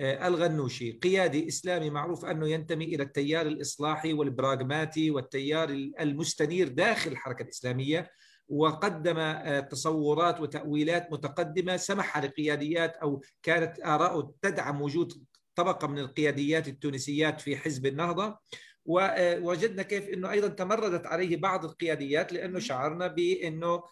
الغنوشي 0.00 0.92
قيادي 0.92 1.48
إسلامي 1.48 1.90
معروف 1.90 2.24
أنه 2.24 2.48
ينتمي 2.48 2.84
إلى 2.84 3.02
التيار 3.02 3.46
الإصلاحي 3.46 4.12
والبراغماتي 4.12 5.10
والتيار 5.10 5.68
المستنير 6.00 6.68
داخل 6.68 7.12
الحركة 7.12 7.42
الإسلامية 7.42 8.10
وقدم 8.48 9.18
آه، 9.18 9.60
تصورات 9.60 10.40
وتأويلات 10.40 11.12
متقدمة 11.12 11.76
سمح 11.76 12.18
لقياديات 12.18 12.96
أو 12.96 13.22
كانت 13.42 13.80
آراء 13.80 14.30
تدعم 14.42 14.82
وجود 14.82 15.24
طبقة 15.54 15.88
من 15.88 15.98
القياديات 15.98 16.68
التونسيات 16.68 17.40
في 17.40 17.56
حزب 17.56 17.86
النهضة. 17.86 18.38
ووجدنا 18.86 19.82
آه، 19.82 19.86
كيف 19.86 20.08
إنه 20.08 20.30
أيضا 20.30 20.48
تمردت 20.48 21.06
عليه 21.06 21.36
بعض 21.36 21.64
القياديات 21.64 22.32
لأنه 22.32 22.58
شعرنا 22.58 23.06
بإنه 23.06 23.82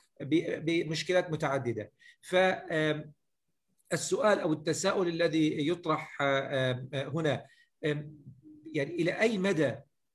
بمشكلات 0.60 1.30
متعددة. 1.30 1.92
ف 2.20 2.36
السؤال 3.92 4.40
أو 4.40 4.52
التساؤل 4.52 5.08
الذي 5.08 5.68
يطرح 5.68 6.18
آه، 6.20 6.88
هنا 6.94 7.46
يعني 8.72 8.94
إلى 8.94 9.20
أي 9.20 9.38
مدى 9.38 9.74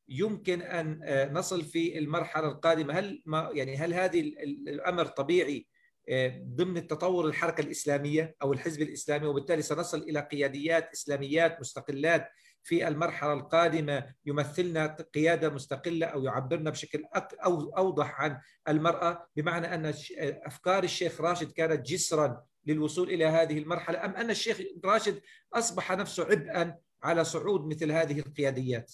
يمكن 0.10 0.62
أن 0.62 1.00
آه، 1.04 1.32
نصل 1.32 1.64
في 1.64 1.98
المرحلة 1.98 2.48
القادمة. 2.48 2.94
هل 2.94 3.22
ما 3.26 3.50
يعني 3.54 3.78
هل 3.78 3.94
هذه 3.94 4.20
الأمر 4.68 5.06
طبيعي 5.06 5.68
آه، 6.10 6.44
ضمن 6.56 6.78
التطور 6.78 7.28
الحركة 7.28 7.62
الإسلامية 7.62 8.36
أو 8.42 8.54
الحزب 8.54 8.82
الإسلامي؟ 8.82 9.28
وبالتالي 9.28 9.62
سنصل 9.62 9.98
إلى 9.98 10.20
قياديات 10.20 10.90
إسلاميات 10.94 11.60
مستقلات 11.60 12.30
في 12.64 12.88
المرحلة 12.88 13.34
القادمة. 13.34 14.14
يمثلنا 14.26 14.96
قيادة 15.14 15.50
مستقلة 15.50 16.06
أو 16.06 16.24
يعبرنا 16.24 16.70
بشكل 16.70 17.04
أو 17.46 17.70
أوضح 17.78 18.22
عن 18.22 18.40
المرأة 18.68 19.28
بمعنى 19.36 19.74
أن 19.74 19.94
أفكار 20.22 20.84
الشيخ 20.84 21.22
راشد 21.22 21.52
كانت 21.52 21.88
جسرا 21.90 22.44
للوصول 22.66 23.10
إلى 23.10 23.26
هذه 23.26 23.58
المرحلة. 23.58 24.06
أم 24.06 24.16
أن 24.16 24.30
الشيخ 24.30 24.62
راشد 24.86 25.22
أصبح 25.54 25.92
نفسه 25.92 26.26
عبئا 26.26 26.78
على 27.04 27.24
صعود 27.24 27.66
مثل 27.66 27.92
هذه 27.92 28.20
القياديات؟ 28.20 28.94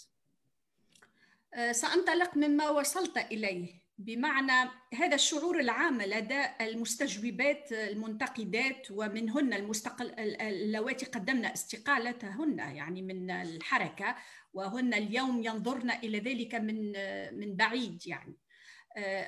آه، 1.53 1.71
سأنطلق 1.71 2.37
مما 2.37 2.69
وصلت 2.69 3.17
إليه. 3.17 3.83
بمعنى 3.97 4.69
هذا 4.93 5.15
الشعور 5.15 5.59
العام 5.59 6.01
لدى 6.01 6.45
المستجوبات 6.61 7.71
المنتقدات 7.71 8.87
ومنهن 8.91 9.53
المستقل 9.53 10.19
اللواتي 10.19 11.05
قدمن 11.05 11.45
استقالتهن 11.45 12.59
يعني 12.59 13.01
من 13.01 13.31
الحركة 13.31 14.15
وهن 14.53 14.93
اليوم 14.93 15.43
ينظرن 15.43 15.91
إلى 15.91 16.19
ذلك 16.19 16.55
من 16.55 16.91
من 17.39 17.55
بعيد 17.55 18.07
يعني. 18.07 18.33
آه، 18.33 18.42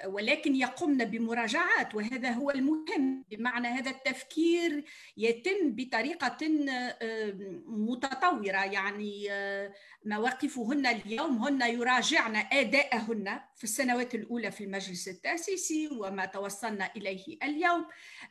ولكن 0.05 0.55
يقمن 0.55 0.97
بمراجعات 0.97 1.95
وهذا 1.95 2.31
هو 2.31 2.51
المهم. 2.51 3.25
بمعنى 3.29 3.67
هذا 3.67 3.91
التفكير 3.91 4.83
يتم 5.17 5.75
بطريقة 5.75 6.37
آه، 6.69 7.33
متطورة. 7.65 8.65
يعني 8.65 9.31
آه، 9.31 9.73
مواقفهن 10.05 10.85
اليوم 10.85 11.37
هن 11.37 11.61
يراجعن 11.61 12.35
أداءهن 12.35 13.39
في 13.55 13.63
السنوات 13.63 14.15
الأولى 14.15 14.51
في 14.51 14.63
المجلس 14.63 15.07
التأسيسي 15.07 15.87
وما 15.87 16.25
توصلنا 16.25 16.91
إليه 16.95 17.37
اليوم. 17.43 17.85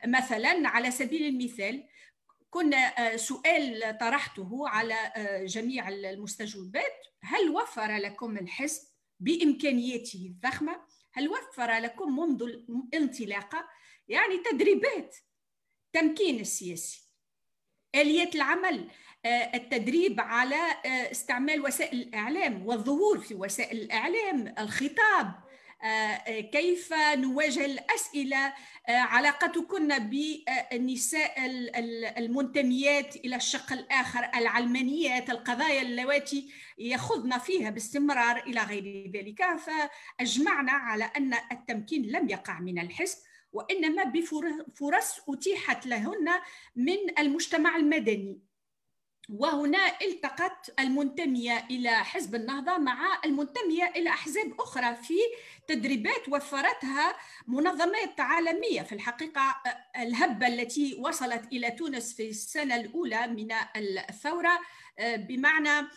مثلا 0.05 0.69
على 0.69 0.91
سبيل 0.91 1.25
المثال 1.25 1.83
كنا 2.49 3.17
سؤال 3.17 3.97
طرحته 3.97 4.69
على 4.69 4.95
جميع 5.45 5.89
المستجوبات. 5.89 7.07
هل 7.21 7.49
وفر 7.49 7.97
لكم 7.97 8.37
الحزب 8.37 8.81
بإمكانياته 9.19 10.25
الضخمة؟ 10.25 10.94
هل 11.15 11.29
وفر 11.29 11.77
لكم 11.77 12.19
منذ 12.19 12.43
الانطلاقة 12.43 13.69
يعني 14.07 14.37
تدريبات 14.37 15.17
تمكين 15.93 16.39
السياسي؟ 16.39 17.09
آليات 17.95 18.35
العمل 18.35 18.89
آه، 19.25 19.51
التدريب 19.55 20.21
على 20.21 20.55
آه، 20.55 21.11
استعمال 21.11 21.61
وسائل 21.61 22.01
الإعلام 22.01 22.65
والظهور 22.65 23.19
في 23.19 23.35
وسائل 23.35 23.77
الإعلام 23.77 24.55
الخطاب 24.59 25.33
كيف 26.51 26.93
نواجه 26.93 27.65
الأسئلة؟ 27.65 28.53
علاقتكن 28.87 29.99
بالنساء 29.99 31.33
المنتميات 32.17 33.15
إلى 33.15 33.35
الشق 33.35 33.73
الآخر 33.73 34.29
العلمانيات 34.35 35.29
القضايا 35.29 35.81
اللواتي 35.81 36.51
يخضن 36.77 37.37
فيها 37.37 37.69
باستمرار 37.69 38.43
إلى 38.43 38.61
غير 38.61 39.11
ذلك. 39.15 39.43
فأجمعنا 39.57 40.71
على 40.71 41.11
أن 41.17 41.33
التمكين 41.51 42.01
لم 42.01 42.29
يقع 42.29 42.59
من 42.59 42.79
الحزب 42.79 43.17
وإنما 43.51 44.03
بفرص 44.03 45.19
أتيحت 45.29 45.85
لهن 45.85 46.29
من 46.75 47.19
المجتمع 47.19 47.75
المدني. 47.75 48.39
وهنا 49.29 50.01
التقت 50.01 50.73
المنتمية 50.79 51.65
إلى 51.71 52.03
حزب 52.03 52.35
النهضة 52.35 52.77
مع 52.77 53.21
المنتمية 53.25 53.83
إلى 53.95 54.09
أحزاب 54.09 54.61
أخرى 54.61 54.95
في 54.95 55.13
تدريبات 55.67 56.29
وفرتها 56.29 57.15
منظمات 57.47 58.19
عالمية. 58.19 58.81
في 58.81 58.95
الحقيقة 58.95 59.55
الهبة 59.97 60.47
التي 60.47 60.95
وصلت 60.99 61.45
إلى 61.53 61.71
تونس 61.71 62.13
في 62.13 62.29
السنة 62.29 62.75
الأولى 62.75 63.27
من 63.27 63.47
الثورة 63.77 64.59
بمعنى 65.01 65.87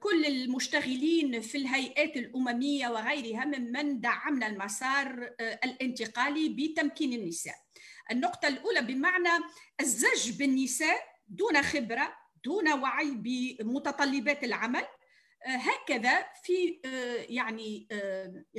كل 0.00 0.24
المشتغلين 0.26 1.40
في 1.40 1.58
الهيئات 1.58 2.16
الأممية 2.16 2.88
وغيرها 2.88 3.44
ممن 3.44 4.00
دعمنا 4.00 4.46
المسار 4.46 5.30
الانتقالي 5.40 6.48
بتمكين 6.48 7.12
النساء. 7.12 7.54
النقطة 8.10 8.48
الأولى 8.48 8.80
بمعنى 8.82 9.44
الزج 9.80 10.38
بالنساء 10.38 10.98
دون 11.28 11.62
خبرة 11.62 12.25
دون 12.44 12.72
وعي 12.72 13.10
بمتطلبات 13.10 14.44
العمل. 14.44 14.86
هكذا 15.46 16.26
في 16.42 16.80
يعني 17.28 17.88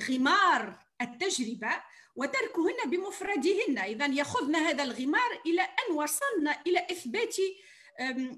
غمار 0.09 0.79
التجربة 1.01 1.83
وتركهن 2.15 2.89
بمفردهن. 2.89 3.77
إذا 3.77 4.05
يأخذن 4.05 4.55
هذا 4.55 4.83
الغمار 4.83 5.41
إلى 5.45 5.61
أن 5.61 5.95
وصلنا 5.95 6.61
إلى 6.67 6.87
إثبات 6.91 7.35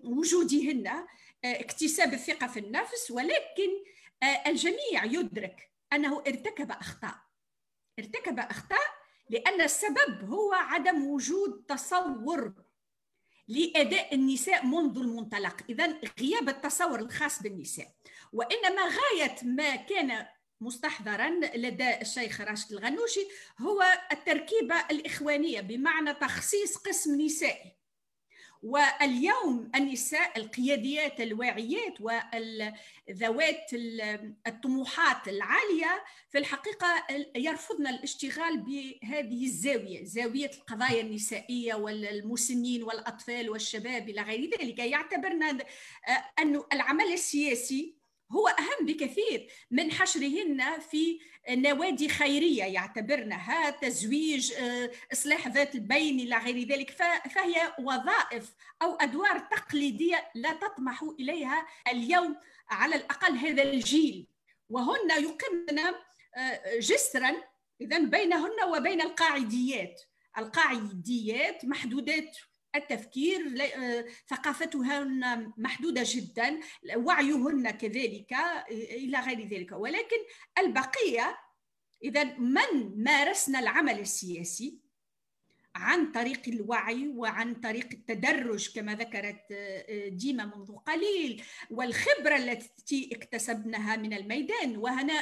وجودهن 0.04 1.08
اكتساب 1.45 2.13
الثقة 2.13 2.47
في 2.47 2.60
النفس. 2.60 3.12
ولكن 3.12 3.69
الجميع 4.47 5.06
يدرك 5.06 5.71
أنه 5.93 6.19
ارتكب 6.28 6.71
أخطاء. 6.71 7.15
ارتكب 7.99 8.39
أخطاء 8.39 8.99
لأن 9.30 9.62
السبب 9.62 10.30
هو 10.30 10.54
عدم 10.54 11.08
وجود 11.08 11.65
تصور 11.67 12.54
لأداء 13.49 14.15
النساء 14.15 14.65
منذ 14.65 14.97
المنطلق. 14.97 15.57
إذا 15.69 15.99
غياب 16.19 16.49
التصور 16.49 16.99
الخاص 16.99 17.41
بالنساء. 17.41 17.88
وإنما 18.33 18.81
غاية 18.81 19.35
ما 19.43 19.75
كان 19.75 20.25
مستحضرا 20.62 21.29
لدى 21.55 22.01
الشيخ 22.01 22.41
راشد 22.41 22.71
الغنوشي 22.71 23.27
هو 23.59 23.83
التركيبة 24.12 24.75
الإخوانية 24.91 25.62
بمعنى 25.62 26.13
تخصيص 26.13 26.77
قسم 26.77 27.21
نسائي. 27.21 27.78
واليوم 28.63 29.72
النساء 29.76 30.38
القياديات 30.38 31.22
الواعيات 31.22 32.02
وذوات 32.02 33.74
الطموحات 34.48 35.28
العالية 35.28 36.04
في 36.30 36.38
الحقيقة 36.38 36.88
يرفضن 37.36 37.88
الاشتغال 37.88 38.58
بهذه 38.58 39.45
الزاوية 39.45 40.04
زاوية 40.04 40.52
القضايا 40.54 41.02
النسائية 41.02 41.74
والمسنين 41.74 42.84
والأطفال 42.84 43.50
والشباب 43.50 44.10
إلى 44.10 44.22
غير 44.22 44.50
ذلك. 44.60 44.80
يعتبرن 44.80 45.43
أن 46.39 46.62
العمل 46.74 47.13
السياسي 47.13 47.98
هو 48.32 48.47
أهم 48.47 48.86
بكثير 48.86 49.47
من 49.71 49.91
حشرهن 49.91 50.80
في 50.80 51.19
نوادي 51.49 52.09
خيرية 52.09 52.63
يعتبرنها 52.63 53.69
تزويج 53.69 54.53
آه، 54.53 54.91
إصلاح 55.13 55.47
ذات 55.47 55.75
البين 55.75 56.19
إلى 56.19 56.38
غير 56.38 56.67
ذلك. 56.67 56.91
فهي 57.36 57.73
وظائف 57.80 58.53
أو 58.82 58.95
أدوار 58.95 59.39
تقليدية 59.39 60.32
لا 60.36 60.53
تطمح 60.53 61.03
إليها 61.19 61.67
اليوم 61.88 62.36
على 62.69 62.95
الأقل 62.95 63.38
هذا 63.38 63.63
الجيل. 63.63 64.27
وهن 64.69 65.09
يقمن 65.09 65.80
آه، 66.36 66.80
جسرا 66.80 67.36
إذا 67.82 67.99
بينهن 67.99 68.63
وبين 68.75 69.01
القاعديات. 69.01 70.01
القاعديات 70.38 71.65
محدودات 71.65 72.38
التفكير 72.76 73.41
آه، 73.61 74.05
ثقافتهن 74.28 75.53
محدودة 75.57 76.03
جدا 76.05 76.59
وعيهن 76.95 77.70
كذلك 77.70 78.34
آه، 78.34 78.65
إلى 78.72 79.20
غير 79.20 79.47
ذلك. 79.47 79.72
ولكن 79.72 80.17
البقية 80.57 81.38
إذا 82.03 82.24
من 82.24 83.03
مارسنا 83.03 83.59
العمل 83.59 83.99
السياسي 83.99 84.80
عن 85.76 86.11
طريق 86.11 86.41
الوعي 86.47 87.07
وعن 87.07 87.55
طريق 87.55 87.88
التدرج 87.93 88.76
كما 88.76 88.95
ذكرت 88.95 89.45
آه، 89.51 90.07
ديما 90.07 90.45
منذ 90.45 90.76
قليل 90.76 91.43
والخبرة 91.72 92.36
التي 92.36 93.09
اكتسبناها 93.13 93.95
من 93.95 94.13
الميدان. 94.13 94.78
وهنا 94.78 95.13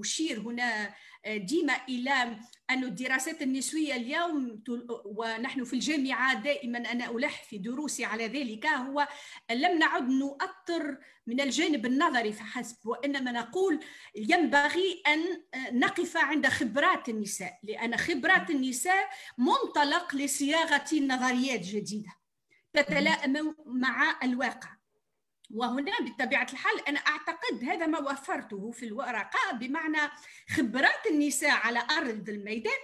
أشير 0.00 0.40
هنا 0.40 0.94
ديما 1.26 1.80
إلى 1.88 2.38
أن 2.70 2.84
الدراسات 2.84 3.42
النسوية 3.42 3.96
اليوم 3.96 4.62
ونحن 5.04 5.64
في 5.64 5.72
الجامعة 5.72 6.34
دائما 6.34 6.78
أنا 6.78 7.10
ألح 7.10 7.44
في 7.44 7.58
دروسي 7.58 8.04
على 8.04 8.26
ذلك 8.26 8.66
هو 8.66 9.08
لم 9.50 9.78
نعد 9.78 10.08
نؤطر 10.08 10.98
من 11.26 11.40
الجانب 11.40 11.86
النظري 11.86 12.32
فحسب 12.32 12.86
وإنما 12.86 13.32
نقول 13.32 13.80
ينبغي 14.14 15.02
أن 15.06 15.42
نقف 15.80 16.16
عند 16.16 16.46
خبرات 16.46 17.08
النساء 17.08 17.58
لأن 17.62 17.96
خبرات 17.96 18.50
النساء 18.50 19.08
منطلق 19.38 20.14
لصياغة 20.14 20.94
نظريات 20.94 21.60
جديدة 21.60 22.10
تتلائم 22.72 23.54
مع 23.66 24.18
الواقع. 24.22 24.77
وهنا 25.50 25.92
بطبيعة 26.00 26.46
الحال 26.52 26.88
أنا 26.88 26.98
أعتقد 26.98 27.64
هذا 27.64 27.86
ما 27.86 27.98
وفرته 27.98 28.70
في 28.70 28.86
الورقة 28.86 29.52
بمعنى 29.52 30.10
خبرات 30.48 31.06
النساء 31.10 31.50
على 31.50 31.86
أرض 31.90 32.28
الميدان 32.28 32.80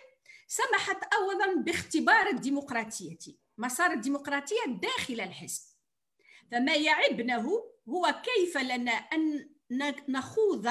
سمحت 0.46 1.14
أولا 1.14 1.62
باختبار 1.62 2.26
الديمقراطية 2.26 3.18
مسار 3.58 3.92
الديمقراطية 3.92 4.66
داخل 4.66 5.20
الحزب. 5.20 5.62
فما 6.52 6.74
يعبنه 6.74 7.62
هو 7.88 8.14
كيف 8.24 8.58
لنا 8.58 8.92
أن 8.92 9.50
نخوض 10.08 10.68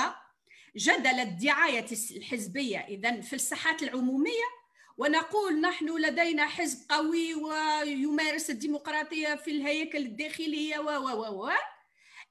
جدل 0.75 1.19
الدعاية 1.19 1.85
الحزبية. 2.17 2.77
إذا 2.77 3.21
في 3.21 3.33
الساحات 3.33 3.83
العمومية 3.83 4.63
ونقول 4.97 5.61
نحن 5.61 5.97
لدينا 5.97 6.47
حزب 6.47 6.91
قوي 6.91 7.35
ويمارس 7.35 8.49
الديمقراطية 8.49 9.35
في 9.35 9.51
الهياكل 9.51 9.97
الداخلية 9.97 10.79
و 10.79 10.89
و 10.89 11.45
و 11.45 11.51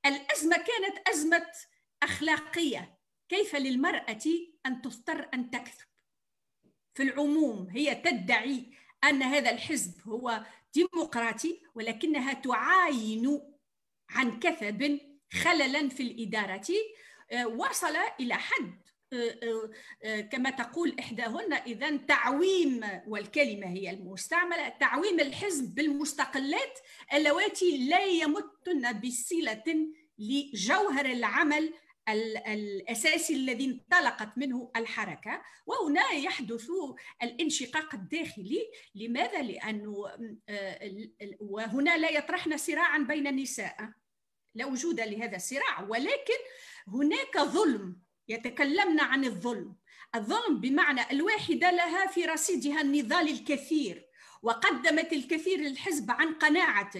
الأزمة 0.07 0.57
كانت 0.57 1.09
أزمة 1.09 1.46
أخلاقية. 2.03 2.98
كيف 3.28 3.57
للمرأة 3.57 4.24
أن 4.66 4.82
تضطر 4.82 5.28
أن 5.34 5.50
تكذب؟ 5.50 5.86
في 6.94 7.03
العموم 7.03 7.68
هي 7.70 7.94
تدعي 7.94 8.64
أن 9.05 9.22
هذا 9.22 9.50
الحزب 9.50 10.09
هو 10.09 10.44
ديمقراطي 10.74 11.62
ولكنها 11.74 12.32
تعاين 12.32 13.40
عن 14.11 14.40
كثب 14.40 15.00
خللا 15.32 15.88
في 15.88 16.03
الإدارة 16.03 16.66
آه، 17.32 17.46
وصل 17.46 17.96
إلى 18.20 18.34
حد 18.34 18.82
كما 20.30 20.50
تقول 20.50 20.96
إحداهن 20.98 21.52
إذا 21.52 21.96
تعويم 21.96 22.80
والكلمة 23.06 23.66
هي 23.66 23.90
المستعملة 23.90 24.68
تعويم 24.68 25.20
الحزب 25.20 25.74
بالمستقلات 25.74 26.78
اللواتي 27.14 27.88
لا 27.88 28.04
يمتن 28.04 29.00
بصلة 29.00 29.88
لجوهر 30.18 31.06
العمل 31.06 31.74
الأساسي 32.08 33.34
الذي 33.34 33.64
انطلقت 33.64 34.38
منه 34.38 34.70
الحركة. 34.76 35.42
وهنا 35.66 36.10
يحدث 36.10 36.66
الانشقاق 37.22 37.94
الداخلي. 37.94 38.70
لماذا؟ 38.94 39.42
لأنه 39.42 40.06
وهنا 41.40 41.96
لا 41.98 42.10
يطرحن 42.10 42.56
صراعا 42.56 42.98
بين 42.98 43.26
النساء. 43.26 43.92
لا 44.54 44.66
وجود 44.66 45.00
لهذا 45.00 45.36
الصراع 45.36 45.82
ولكن 45.88 46.38
هناك 46.88 47.38
ظلم 47.38 47.96
يتكلمن 48.33 49.01
عن 49.01 49.24
الظلم. 49.24 49.76
الظلم 50.14 50.61
بمعنى 50.61 51.11
الواحدة 51.11 51.70
لها 51.70 52.07
في 52.07 52.24
رصيدها 52.24 52.80
النضال 52.80 53.28
الكثير 53.28 54.07
وقدمت 54.43 55.12
الكثير 55.12 55.59
للحزب 55.59 56.11
عن 56.11 56.35
قناعة 56.35 56.91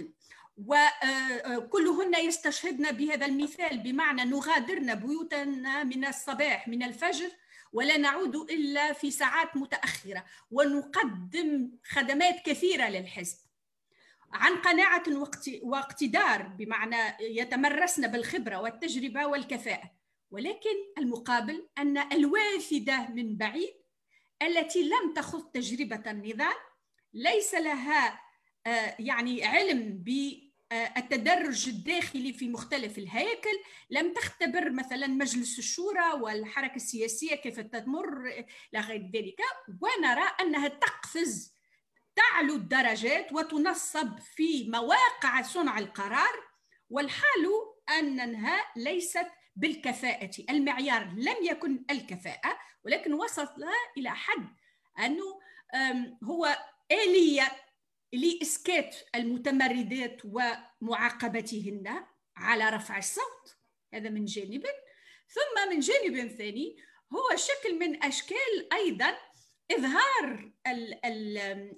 وكلهن 0.57 2.15
يستشهدن 2.15 2.93
بهذا 2.93 3.27
المثال 3.27 3.79
بمعنى 3.79 4.25
نغادرن 4.25 4.95
بيوتنا 4.95 5.85
من 5.85 6.05
الصباح 6.05 6.69
من 6.69 6.83
الفجر 6.83 7.31
ولا 7.73 7.97
نعود 7.97 8.37
إلا 8.37 8.93
في 8.93 9.11
ساعات 9.11 9.57
متأخرة 9.57 10.25
ونقدم 10.51 11.71
خدمات 11.85 12.37
كثيرة 12.47 12.89
للحزب. 12.89 13.39
عن 14.33 14.57
قناعة 14.57 15.03
واقتدار 15.63 16.43
بمعنى 16.43 17.17
يتمرسن 17.21 18.07
بالخبرة 18.07 18.61
والتجربة 18.61 19.27
والكفاءة. 19.27 20.02
ولكن 20.33 20.77
المقابل 20.99 21.69
أن 21.79 21.99
الوافدة 21.99 23.09
من 23.09 23.37
بعيد 23.37 23.75
التي 24.43 24.83
لم 24.83 25.15
تخض 25.15 25.51
تجربة 25.51 26.11
النضال 26.11 26.55
ليس 27.15 27.55
لها 27.55 28.21
آه، 28.67 28.97
يعني 28.99 29.45
علم 29.45 30.05
بالتدرج 30.05 31.69
الداخلي 31.69 32.33
في 32.33 32.49
مختلف 32.49 32.99
الهياكل 32.99 33.59
لم 33.91 34.13
تختبر 34.13 34.71
مثلا 34.71 35.07
مجلس 35.07 35.59
الشورى 35.59 36.13
والحركة 36.21 36.77
السياسية 36.77 37.35
كيف 37.35 37.61
تمر 37.61 38.27
إلى 38.27 38.81
غير 38.81 39.11
ذلك. 39.15 39.41
ونرى 39.81 40.25
أنها 40.41 40.69
تقفز 40.69 41.53
تعلو 42.17 42.55
الدرجات 42.55 43.33
وتنصب 43.33 44.19
في 44.19 44.71
مواقع 44.71 45.43
صنع 45.43 45.79
القرار 45.79 46.53
والحال 46.91 47.49
أنها 47.99 48.65
ليست 48.77 49.27
بالكفاءة. 49.57 50.31
المعيار 50.51 51.05
لم 51.17 51.37
يكن 51.43 51.85
الكفاءة 51.91 52.59
ولكن 52.85 53.13
وصل 53.13 53.49
إلى 53.97 54.11
حد 54.11 54.49
أنه 54.99 55.41
هو 56.25 56.59
آلية 56.93 57.53
لإسكات 58.13 58.97
المتمردات 59.15 60.23
ومعاقبتهن 60.25 62.05
على 62.37 62.69
رفع 62.69 62.99
الصوت. 62.99 63.57
هذا 63.95 64.11
من 64.11 64.25
جانب. 64.25 64.63
ثم 65.29 65.71
من 65.71 65.81
جانب 65.81 66.29
ثاني 66.29 66.77
هو 67.13 67.37
شكل 67.37 67.79
من 67.79 68.05
أشكال 68.05 68.73
أيضا 68.73 69.19
إظهار 69.79 70.53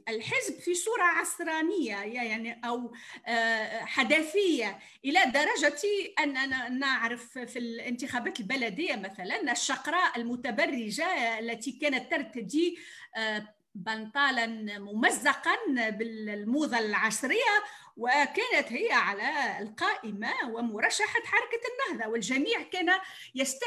الحزب 0.09 0.55
في 0.61 0.75
صورة 0.75 1.03
عصرانية 1.03 1.97
يعني 1.97 2.61
أو 2.65 2.95
آه، 3.27 3.85
حداثية 3.85 4.79
إلى 5.05 5.21
درجة 5.25 5.83
أننا 6.19 6.69
نعرف 6.69 7.39
في 7.39 7.59
الانتخابات 7.59 8.41
البلدية 8.41 8.97
مثلا 8.97 9.53
الشقراء 9.53 10.17
المتبرجة 10.17 11.39
التي 11.39 11.73
كانت 11.73 12.11
ترتدي 12.11 12.79
آه، 13.17 13.55
بنطالا 13.75 14.47
ممزقا 14.79 15.57
بالموضة 15.91 16.79
العصرية 16.79 17.63
وكانت 17.97 18.73
هي 18.73 18.93
على 18.93 19.59
القائمة 19.59 20.33
ومرشحة 20.49 21.23
حركة 21.25 21.61
النهضة 21.71 22.11
والجميع 22.11 22.63
كان 22.63 22.91
يست... 23.35 23.65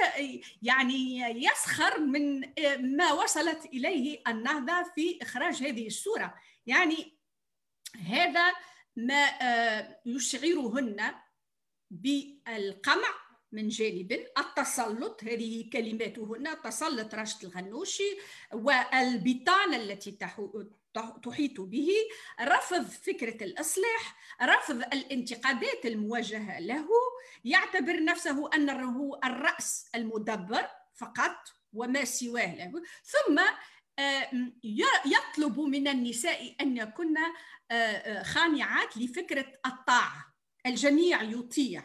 يعني 0.61 1.19
يسخر 1.45 1.99
من 1.99 2.39
ما 2.97 3.11
وصلت 3.11 3.65
إليه 3.65 4.21
النهضة 4.27 4.91
في 4.95 5.19
إخراج 5.21 5.63
هذه 5.63 5.87
الصورة 5.87 6.35
يعني 6.65 7.17
هذا 8.07 8.53
ما 8.95 9.41
آه، 9.41 10.01
يشعرهن 10.05 11.13
بالقمع 11.91 13.27
من 13.51 13.67
جانب 13.67 14.11
التسلط. 14.37 15.23
هذه 15.23 15.69
كلماته 15.73 16.23
هنا 16.23 16.53
تسلط 16.53 17.15
راشد 17.15 17.43
الغنوشي 17.45 18.17
والبطانة 18.53 19.77
التي 19.77 20.11
تحيط 21.23 21.61
به 21.61 21.89
رفض 22.41 22.85
فكرة 22.85 23.43
الإصلاح 23.43 24.15
رفض 24.41 24.81
الانتقادات 24.93 25.85
الموجهة 25.85 26.59
له 26.59 26.87
يعتبر 27.43 28.03
نفسه 28.03 28.49
أنه 28.55 29.19
الرأس 29.23 29.89
المدبر 29.95 30.67
فقط 30.95 31.37
وما 31.73 32.05
سواه 32.05 32.55
له. 32.55 32.71
ثم 33.03 33.39
آه، 33.99 34.29
يطلب 35.05 35.59
من 35.59 35.87
النساء 35.87 36.55
أن 36.61 36.77
يكن 36.77 37.17
آه، 37.17 37.33
آه، 37.71 38.23
خانعات 38.23 38.97
لفكرة 38.97 39.53
الطاعة. 39.65 40.33
الجميع 40.65 41.21
يطيع 41.21 41.83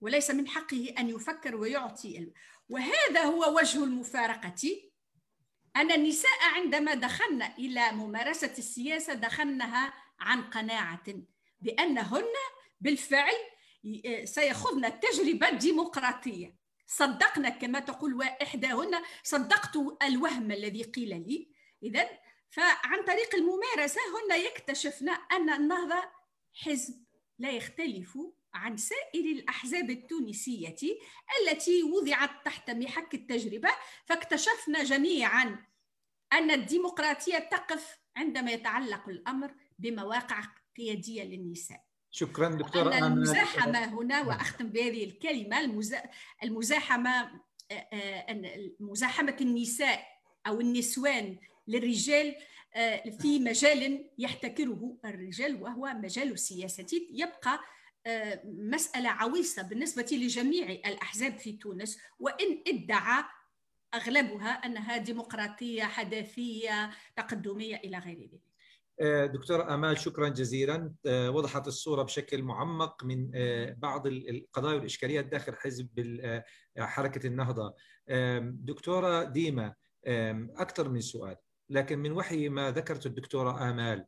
وليس 0.00 0.30
من 0.30 0.48
حقه 0.48 0.94
أن 0.98 1.08
يفكر 1.08 1.56
ويعطي 1.56 2.32
وهذا 2.68 3.22
هو 3.22 3.56
وجه 3.56 3.84
المفارقة 3.84 4.87
أن 5.76 5.92
النساء 5.92 6.38
عندما 6.54 6.94
دخلن 6.94 7.42
إلى 7.42 7.92
ممارسة 7.92 8.54
السياسة 8.58 9.14
دخلنها 9.14 9.94
عن 10.20 10.42
قناعة 10.42 11.04
بأنهن 11.60 12.34
بالفعل 12.80 13.34
سيخضن 14.24 14.84
التجربة 14.84 15.48
الديمقراطية 15.48 16.58
صدقنا 16.86 17.48
كما 17.48 17.80
تقول 17.80 18.22
إحداهن 18.22 19.02
صدقت 19.22 19.76
الوهم 20.02 20.50
الذي 20.50 20.82
قيل 20.82 21.08
لي. 21.08 21.48
إذا 21.82 22.08
فعن 22.50 23.04
طريق 23.04 23.34
الممارسة 23.34 24.00
هن 24.00 24.40
يكتشفن 24.40 25.08
أن 25.08 25.50
النهضة 25.50 26.02
حزب 26.54 27.04
لا 27.38 27.50
يختلف 27.50 28.18
عن 28.58 28.76
سائر 28.76 29.24
الأحزاب 29.24 29.90
التونسية 29.90 30.76
التي 31.42 31.82
وضعت 31.82 32.30
تحت 32.44 32.70
محك 32.70 33.14
التجربة 33.14 33.68
فاكتشفنا 34.06 34.84
جميعا 34.84 35.64
أن 36.32 36.50
الديمقراطية 36.50 37.38
تقف 37.38 37.98
عندما 38.16 38.50
يتعلق 38.50 39.08
الأمر 39.08 39.54
بمواقع 39.78 40.40
قيادية 40.76 41.22
للنساء. 41.24 41.84
شكرا 42.10 42.48
دكتورة 42.48 42.98
أن 42.98 43.02
المزاحمة 43.02 43.84
هنا 43.84 44.22
وأختم 44.22 44.68
بهذه 44.68 45.04
الكلمة 45.04 45.60
المزاحمة 46.42 47.40
مزاحمة 48.80 49.36
النساء 49.40 50.06
أو 50.46 50.60
النسوان 50.60 51.36
للرجال 51.68 52.34
في 53.20 53.38
مجال 53.38 54.10
يحتكره 54.18 54.96
الرجال 55.04 55.62
وهو 55.62 55.86
مجال 55.86 56.32
السياسة 56.32 56.86
يبقى 57.12 57.60
مسألة 58.44 59.08
عويصة 59.08 59.62
بالنسبة 59.62 60.06
لجميع 60.12 60.70
الأحزاب 60.70 61.38
في 61.38 61.52
تونس 61.52 61.98
وإن 62.18 62.62
ادعى 62.66 63.24
أغلبها 63.94 64.50
أنها 64.50 64.96
ديمقراطية 64.96 65.82
حداثية 65.82 66.90
تقدمية 67.16 67.76
إلى 67.76 67.98
غير 67.98 68.18
ذلك. 68.18 68.48
آه، 69.00 69.26
دكتور 69.26 69.74
آمال 69.74 69.98
شكرا 69.98 70.28
جزيلا. 70.28 70.92
آه، 71.06 71.30
وضحت 71.30 71.68
الصورة 71.68 72.02
بشكل 72.02 72.42
معمق 72.42 73.04
من 73.04 73.30
آه، 73.34 73.76
بعض 73.78 74.06
القضايا 74.06 74.74
والإشكاليات 74.74 75.24
داخل 75.24 75.54
حزب 75.56 75.88
حركة 76.78 77.26
النهضة. 77.26 77.74
دكتورة 78.40 79.24
ديما 79.24 79.74
أكثر 80.56 80.88
من 80.88 81.00
سؤال 81.00 81.36
لكن 81.70 81.98
من 81.98 82.12
وحي 82.12 82.48
ما 82.48 82.70
ذكرت 82.70 83.06
الدكتورة 83.06 83.70
آمال 83.70 84.06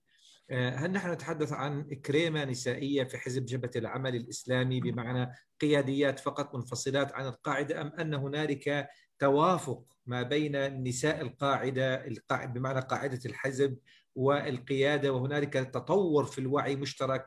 هل 0.50 0.92
نحن 0.92 1.12
نتحدث 1.12 1.52
عن 1.52 1.82
كريمة 1.82 2.44
نسائية 2.44 3.04
في 3.04 3.18
حزب 3.18 3.44
جبهة 3.44 3.70
العمل 3.76 4.16
الإسلامي 4.16 4.80
بمعنى 4.80 5.32
قياديات 5.60 6.20
فقط 6.20 6.54
منفصلات 6.54 7.12
عن 7.12 7.26
القاعدة 7.26 7.80
أم 7.80 7.86
أن 7.86 8.14
هنالك 8.14 8.88
توافق 9.18 9.84
ما 10.06 10.22
بين 10.22 10.82
نساء 10.82 11.20
القاعدة 11.20 12.04
بمعنى 12.32 12.80
قاعدة 12.80 13.20
الحزب 13.26 13.78
والقيادة 14.14 15.12
وهنالك 15.12 15.52
تطور 15.52 16.24
في 16.24 16.38
الوعي 16.38 16.76
مشترك؟ 16.76 17.26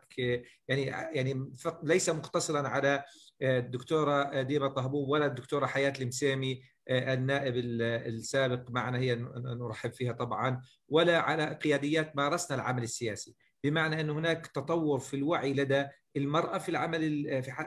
يعني 0.67 0.84
يعني 0.86 1.51
ليس 1.84 2.09
مقتصرا 2.09 2.67
على 2.67 3.03
الدكتورة 3.41 4.41
ديما 4.41 4.67
طهبوب 4.67 5.09
ولا 5.09 5.26
الدكتورة 5.26 5.65
حياة 5.65 5.93
المسامي 6.01 6.63
النائب 6.89 7.55
السابق 7.57 8.71
معنا 8.71 8.97
هي 8.97 9.15
نرحب 9.36 9.93
فيها 9.93 10.11
طبعا 10.11 10.61
ولا 10.89 11.19
على 11.19 11.59
قياديات 11.63 12.15
مارسنا 12.15 12.55
العمل 12.57 12.84
السياسي. 12.84 13.36
بمعنى 13.63 14.01
أن 14.01 14.09
هناك 14.09 14.47
تطور 14.47 14.99
في 14.99 15.15
الوعي 15.15 15.53
لدى 15.53 15.86
المرأة 16.18 16.57
في 16.57 16.70
العمل 16.70 17.01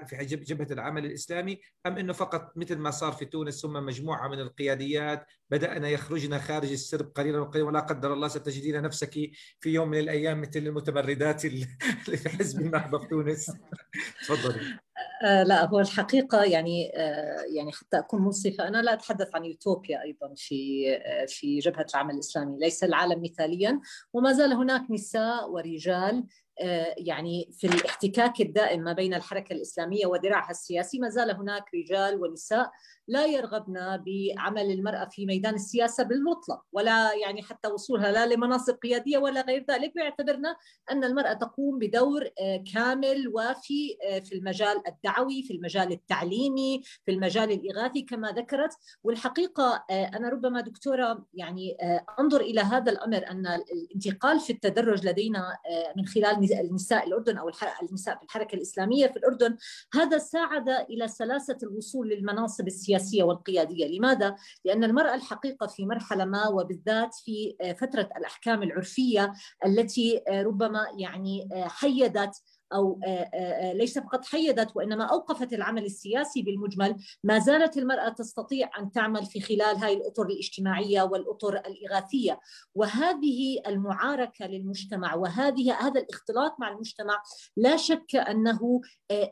في 0.06 0.24
جبهة 0.24 0.72
العمل 0.72 1.06
الإسلامي 1.06 1.60
أم 1.86 1.98
أنه 1.98 2.12
فقط 2.12 2.52
مثل 2.56 2.76
ما 2.76 2.90
صار 2.90 3.12
في 3.12 3.24
تونس 3.24 3.62
ثم 3.62 3.72
مجموعة 3.72 4.28
من 4.28 4.40
القياديات 4.40 5.26
بدأنا 5.50 5.88
يخرجن 5.88 6.38
خارج 6.38 6.72
السرب 6.72 7.12
قليلا 7.14 7.38
وقليلا 7.40 7.66
ولا 7.66 7.80
قدر 7.80 8.12
الله 8.12 8.28
ستجدين 8.28 8.82
نفسك 8.82 9.12
في 9.60 9.70
يوم 9.70 9.88
من 9.88 9.98
الأيام 9.98 10.40
مثل 10.40 10.58
المتمردات 10.58 11.44
اللي 11.44 11.66
في 12.16 12.28
حزب 12.28 12.60
النهضة 12.60 12.98
في 12.98 13.06
تونس. 13.06 13.52
تفضلي. 14.28 14.78
آه 15.24 15.42
لا 15.42 15.64
هو 15.64 15.80
الحقيقة 15.80 16.44
يعني 16.44 16.92
آه 16.96 17.44
يعني 17.56 17.72
حتى 17.72 17.98
أكون 17.98 18.22
منصفة 18.22 18.68
أنا 18.68 18.82
لا 18.82 18.92
أتحدث 18.92 19.34
عن 19.34 19.44
يوتوبيا 19.44 20.02
أيضا 20.02 20.34
في 20.36 20.86
آه 20.96 21.26
في 21.26 21.58
جبهة 21.58 21.86
العمل 21.94 22.14
الإسلامي 22.14 22.58
ليس 22.58 22.84
العالم 22.84 23.22
مثاليا 23.22 23.80
وما 24.12 24.32
زال 24.32 24.52
هناك 24.52 24.90
نساء 24.90 25.50
ورجال 25.50 26.24
يعني 26.96 27.50
في 27.52 27.66
الاحتكاك 27.66 28.40
الدائم 28.40 28.80
ما 28.80 28.92
بين 28.92 29.14
الحركة 29.14 29.52
الإسلامية 29.52 30.06
وذراعها 30.06 30.50
السياسي 30.50 30.98
ما 30.98 31.08
زال 31.08 31.30
هناك 31.30 31.64
رجال 31.74 32.22
ونساء 32.22 32.70
لا 33.08 33.26
يرغبن 33.26 33.74
بعمل 33.96 34.70
المرأة 34.70 35.04
في 35.04 35.26
ميدان 35.26 35.54
السياسة 35.54 36.04
بالمطلق 36.04 36.62
ولا 36.72 37.14
يعني 37.14 37.42
حتى 37.42 37.68
وصولها 37.68 38.12
لا 38.12 38.26
لمناصب 38.26 38.74
قيادية 38.74 39.18
ولا 39.18 39.40
غير 39.40 39.64
ذلك. 39.70 39.92
ويعتبرنا 39.96 40.56
أن 40.90 41.04
المرأة 41.04 41.32
تقوم 41.32 41.78
بدور 41.78 42.30
آه، 42.40 42.64
كامل 42.74 43.28
وفي 43.28 43.96
آه، 44.08 44.18
في 44.18 44.34
المجال 44.34 44.82
الدعوي 44.88 45.42
في 45.42 45.54
المجال 45.54 45.92
التعليمي 45.92 46.82
في 47.04 47.10
المجال 47.10 47.52
الإغاثي 47.52 48.02
كما 48.02 48.30
ذكرت. 48.30 48.70
والحقيقة 49.04 49.84
آه، 49.90 50.04
أنا 50.04 50.28
ربما 50.28 50.60
دكتورة 50.60 51.26
يعني 51.34 51.76
أنظر 52.20 52.40
إلى 52.40 52.60
هذا 52.60 52.92
الأمر 52.92 53.30
أن 53.30 53.46
الانتقال 53.46 54.40
في 54.40 54.52
التدرج 54.52 55.06
لدينا 55.06 55.58
من 55.96 56.06
خلال 56.06 56.60
النساء 56.60 57.06
الأردن 57.06 57.36
أو 57.38 57.50
النساء 57.82 58.16
في 58.16 58.22
الحركة 58.22 58.56
الإسلامية 58.56 59.06
في 59.06 59.16
الأردن 59.16 59.56
هذا 59.94 60.18
ساعد 60.18 60.68
إلى 60.68 61.08
سلاسة 61.08 61.58
الوصول 61.62 62.08
للمناصب 62.08 62.66
السياسية 62.66 62.95
السياسية 62.96 63.22
والقيادية، 63.22 63.98
لماذا؟ 63.98 64.36
لأن 64.64 64.84
المرأة 64.84 65.14
الحقيقة 65.14 65.66
في 65.66 65.86
مرحلة 65.86 66.24
ما 66.24 66.48
وبالذات 66.48 67.14
في 67.14 67.56
فترة 67.80 68.08
الأحكام 68.16 68.62
العرفية 68.62 69.32
التي 69.66 70.22
ربما 70.28 70.86
يعني 70.98 71.48
حيدت 71.54 72.42
أو 72.72 73.00
ليس 73.74 73.98
فقط 73.98 74.24
حيدت 74.24 74.76
وإنما 74.76 75.04
أوقفت 75.04 75.52
العمل 75.52 75.84
السياسي 75.84 76.42
بالمجمل 76.42 76.96
ما 77.24 77.38
زالت 77.38 77.78
المرأة 77.78 78.08
تستطيع 78.08 78.70
أن 78.78 78.92
تعمل 78.92 79.26
في 79.26 79.40
خلال 79.40 79.76
هذه 79.76 79.92
الأطر 79.92 80.26
الاجتماعية 80.26 81.02
والأطر 81.02 81.56
الإغاثية. 81.56 82.40
وهذه 82.74 83.60
المعاركة 83.66 84.46
للمجتمع 84.46 85.14
وهذه 85.14 85.74
هذا 85.74 86.00
الاختلاط 86.00 86.56
مع 86.60 86.68
المجتمع 86.68 87.22
لا 87.56 87.76
شك 87.76 88.16
أنه 88.16 88.80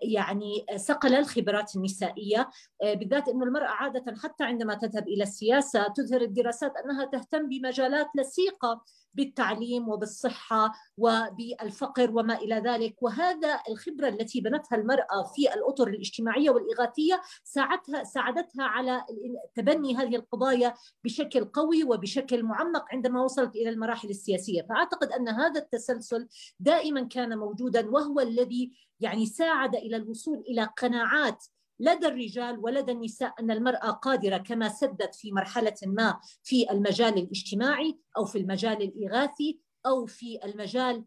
يعني 0.03 0.67
صقل 0.77 1.15
الخبرات 1.15 1.77
النسائية. 1.77 2.51
بالذات 2.83 3.29
إنه 3.29 3.45
المرأة 3.45 3.69
عادة 3.69 4.15
حتى 4.23 4.45
عندما 4.45 4.75
تذهب 4.75 5.09
إلى 5.09 5.23
السياسة 5.23 5.89
تظهر 5.89 6.21
الدراسات 6.21 6.73
أنها 6.77 7.05
تهتم 7.05 7.49
بمجالات 7.49 8.09
لصيقة 8.17 8.85
بالتعليم 9.15 9.89
وبالصحة 9.89 10.73
وبالفقر 10.99 12.11
وما 12.11 12.39
إلى 12.39 12.55
ذلك. 12.55 13.03
وهذا 13.03 13.24
الخبرة 13.69 14.09
التي 14.09 14.41
بنتها 14.41 14.77
المرأة 14.77 15.23
في 15.35 15.55
الأطر 15.55 15.89
الاجتماعية 15.89 16.51
والإغاثية 16.51 17.23
ساعدتها 17.45 18.05
ساعدتها 18.05 18.65
على 18.65 19.05
تبني 19.55 19.97
هذه 19.97 20.17
القضايا 20.17 20.75
بشكل 21.05 21.45
قوي 21.45 21.85
وبشكل 21.85 22.43
معمق 22.43 22.85
عندما 22.93 23.23
وصلت 23.23 23.57
إلى 23.57 23.69
المراحل 23.69 24.11
السياسية. 24.11 24.63
فأعتقد 24.63 25.13
أن 25.13 25.29
هذا 25.29 25.61
التسلسل 25.61 26.29
دائما 26.61 27.03
كان 27.03 27.39
موجودا 27.39 27.91
وهو 27.91 28.21
الذي 28.21 28.73
يعني 29.01 29.27
ساعد 29.27 29.75
إلى 29.75 29.97
الوصول 29.97 30.45
إلى 30.49 30.69
قناعات 30.77 31.45
لدى 31.81 32.07
الرجال 32.07 32.59
ولدى 32.59 32.93
النساء 32.93 33.35
أن 33.41 33.51
المرأة 33.51 33.91
قادرة 33.91 34.37
كما 34.37 34.69
سدت 34.69 35.15
في 35.15 35.33
مرحلة 35.33 35.75
ما 35.87 36.21
في 36.43 36.71
المجال 36.71 37.19
الاجتماعي 37.19 37.99
أو 38.17 38.25
في 38.25 38.39
المجال 38.39 38.83
الإغاثي 38.83 39.61
أو 39.87 40.07
في 40.07 40.45
المجال 40.45 41.05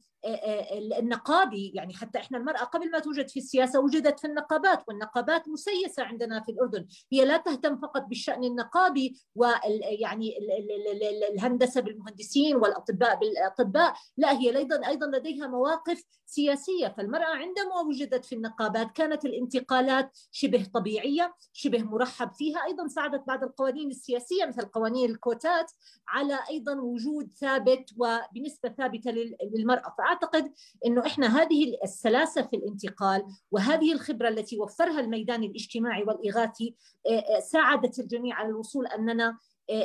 النقابي 1.00 1.72
يعني 1.76 1.94
حتى 1.94 2.20
إحنا 2.20 2.38
المرأة 2.38 2.64
قبل 2.64 2.92
ما 2.92 3.00
توجد 3.00 3.30
في 3.30 3.40
السياسة 3.40 3.80
وجدت 3.80 4.20
في 4.20 4.28
النقابات 4.28 4.84
والنقابات 4.88 5.48
مسيسة 5.48 6.04
عندنا 6.04 6.42
في 6.42 6.52
الأردن. 6.52 6.88
هي 7.12 7.26
لا 7.26 7.38
تهتم 7.38 7.78
فقط 7.78 8.02
بالشأن 8.02 8.44
النقابي 8.44 9.20
ويعني 9.36 10.38
الهندسة 11.34 11.82
بالمهندسين 11.82 12.56
والأطباء 12.56 13.20
بالأطباء 13.20 13.94
لا 14.18 14.40
هي 14.40 14.58
أيضا 14.58 14.88
أيضا 14.88 15.08
لديها 15.08 15.48
مواقف 15.48 16.04
سياسية. 16.26 16.88
فالمرأة 16.88 17.36
عندما 17.36 17.80
وجدت 17.88 18.26
في 18.26 18.36
النقابات 18.36 18.92
كانت 18.92 19.26
الانتقالات 19.26 20.18
شبه 20.32 20.66
طبيعية 20.74 21.34
شبه 21.54 21.84
مرحب 21.84 22.34
فيها. 22.34 22.66
أيضا 22.66 22.88
ساعدت 22.88 23.28
بعض 23.28 23.44
القوانين 23.44 23.90
السياسية 23.90 24.46
مثل 24.46 24.66
قوانين 24.66 25.10
الكوتات 25.10 25.72
على 26.08 26.40
أيضا 26.50 26.76
وجود 26.82 27.32
ثابت 27.40 27.90
وبنسبة 27.98 28.70
ثابتة 28.70 29.12
للمرأة. 29.12 29.96
فاعتقد 30.08 30.54
إنه 30.86 31.06
إحنا 31.06 31.42
هذه 31.42 31.78
السلاسة 31.84 32.42
في 32.42 32.56
الانتقال 32.56 33.26
وهذه 33.52 33.94
الخبرة 33.94 34.30
التي 34.30 34.60
وفرها 34.60 35.00
الميدان 35.00 35.44
الاجتماعي 35.44 36.04
والإغاثي 36.04 36.76
ساعدت 37.52 38.00
الجميع 38.00 38.36
على 38.36 38.50
الوصول 38.50 38.88
أننا 38.88 39.38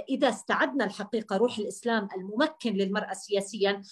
إذا 0.08 0.28
استعدنا 0.28 0.84
الحقيقة 0.84 1.36
روح 1.36 1.58
الإسلام 1.58 2.08
الممكن 2.16 2.72
للمرأة 2.72 3.12
سياسيا 3.12 3.82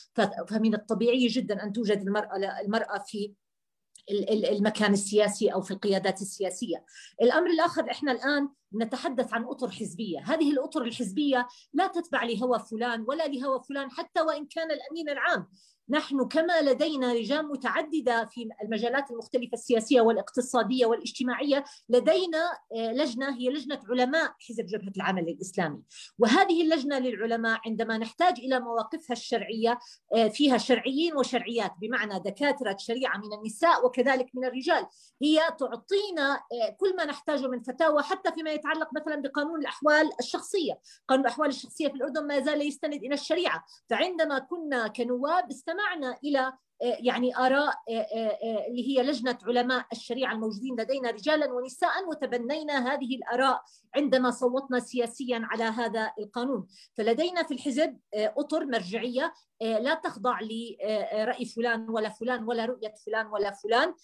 فمن 0.48 0.74
الطبيعي 0.74 1.26
جدا 1.26 1.64
أن 1.64 1.72
توجد 1.72 2.00
المرأة 2.00 2.60
المرأة 2.60 2.98
في 2.98 3.34
المكان 4.32 4.92
السياسي 4.92 5.48
أو 5.48 5.60
في 5.60 5.70
القيادات 5.70 6.22
السياسية. 6.22 6.84
الأمر 7.22 7.50
الآخر 7.50 7.90
إحنا 7.90 8.12
الآن 8.12 8.48
نتحدث 8.74 9.32
عن 9.32 9.44
أطر 9.44 9.70
حزبية، 9.70 10.18
هذه 10.20 10.52
الأطر 10.52 10.82
الحزبية 10.82 11.48
لا 11.72 11.86
تتبع 11.86 12.24
لهوى 12.24 12.58
فلان 12.58 13.04
ولا 13.08 13.26
لهوى 13.26 13.62
فلان 13.68 13.90
حتى 13.90 14.20
وإن 14.20 14.46
كان 14.46 14.70
الأمين 14.70 15.08
العام 15.08 15.46
نحن 15.90 16.24
كما 16.24 16.62
لدينا 16.62 17.14
لجان 17.14 17.44
متعددة 17.44 18.24
في 18.24 18.48
المجالات 18.62 19.10
المختلفة 19.10 19.54
السياسية 19.54 20.00
والاقتصادية 20.00 20.86
والاجتماعية 20.86 21.64
لدينا 21.88 22.52
آه، 22.76 22.92
لجنة 22.92 23.38
هي 23.38 23.48
لجنة 23.48 23.80
علماء 23.90 24.34
حزب 24.48 24.66
جبهة 24.66 24.92
العمل 24.96 25.28
الإسلامي. 25.28 25.82
وهذه 26.18 26.62
اللجنة 26.62 26.98
للعلماء 26.98 27.60
عندما 27.66 27.98
نحتاج 27.98 28.38
إلى 28.38 28.60
مواقفها 28.60 29.12
الشرعية 29.12 29.78
آه، 30.14 30.28
فيها 30.28 30.58
شرعيين 30.58 31.16
وشرعيات 31.16 31.72
بمعنى 31.80 32.20
دكاترة 32.20 32.76
شريعة 32.78 33.18
من 33.18 33.32
النساء 33.38 33.86
وكذلك 33.86 34.30
من 34.34 34.44
الرجال 34.44 34.86
هي 35.22 35.38
تعطينا 35.58 36.34
آه، 36.34 36.76
كل 36.78 36.96
ما 36.96 37.04
نحتاجه 37.04 37.48
من 37.48 37.62
فتاوى 37.62 38.02
حتى 38.02 38.32
فيما 38.32 38.50
يتعلق 38.50 38.88
مثلا 38.94 39.22
بقانون 39.22 39.60
الأحوال 39.60 40.10
الشخصية. 40.20 40.80
قانون 41.08 41.26
الأحوال 41.26 41.48
الشخصية 41.48 41.88
في 41.88 41.94
الأردن 41.94 42.26
ما 42.26 42.40
زال 42.40 42.62
يستند 42.62 43.02
إلى 43.02 43.14
الشريعة. 43.14 43.64
فعندما 43.90 44.38
كنا 44.38 44.88
كنواب 44.88 45.50
استمع 45.50 45.79
استمعنا 45.80 46.18
إلى 46.24 46.52
آه، 46.82 46.96
يعني 47.00 47.36
آراء 47.36 47.74
آه، 47.88 47.92
آه، 47.92 48.66
اللي 48.68 48.88
هي 48.88 49.02
لجنة 49.02 49.38
علماء 49.46 49.86
الشريعة 49.92 50.32
الموجودين 50.32 50.80
لدينا 50.80 51.10
رجالا 51.10 51.52
ونساء 51.52 52.08
وتبنينا 52.08 52.94
هذه 52.94 53.16
الآراء 53.16 53.62
عندما 53.96 54.30
صوتنا 54.30 54.80
سياسيا 54.80 55.40
على 55.44 55.64
هذا 55.64 56.12
القانون. 56.18 56.66
فلدينا 56.96 57.42
في 57.42 57.54
الحزب 57.54 57.98
أطر 58.14 58.66
مرجعية 58.66 59.32
لا 59.60 59.94
تخضع 59.94 60.38
لراي 60.40 61.44
فلان 61.44 61.90
ولا 61.90 62.08
فلان 62.08 62.44
ولا 62.44 62.64
رؤية 62.64 62.94
فلان 63.06 63.26
ولا 63.26 63.52
فلان. 63.52 63.94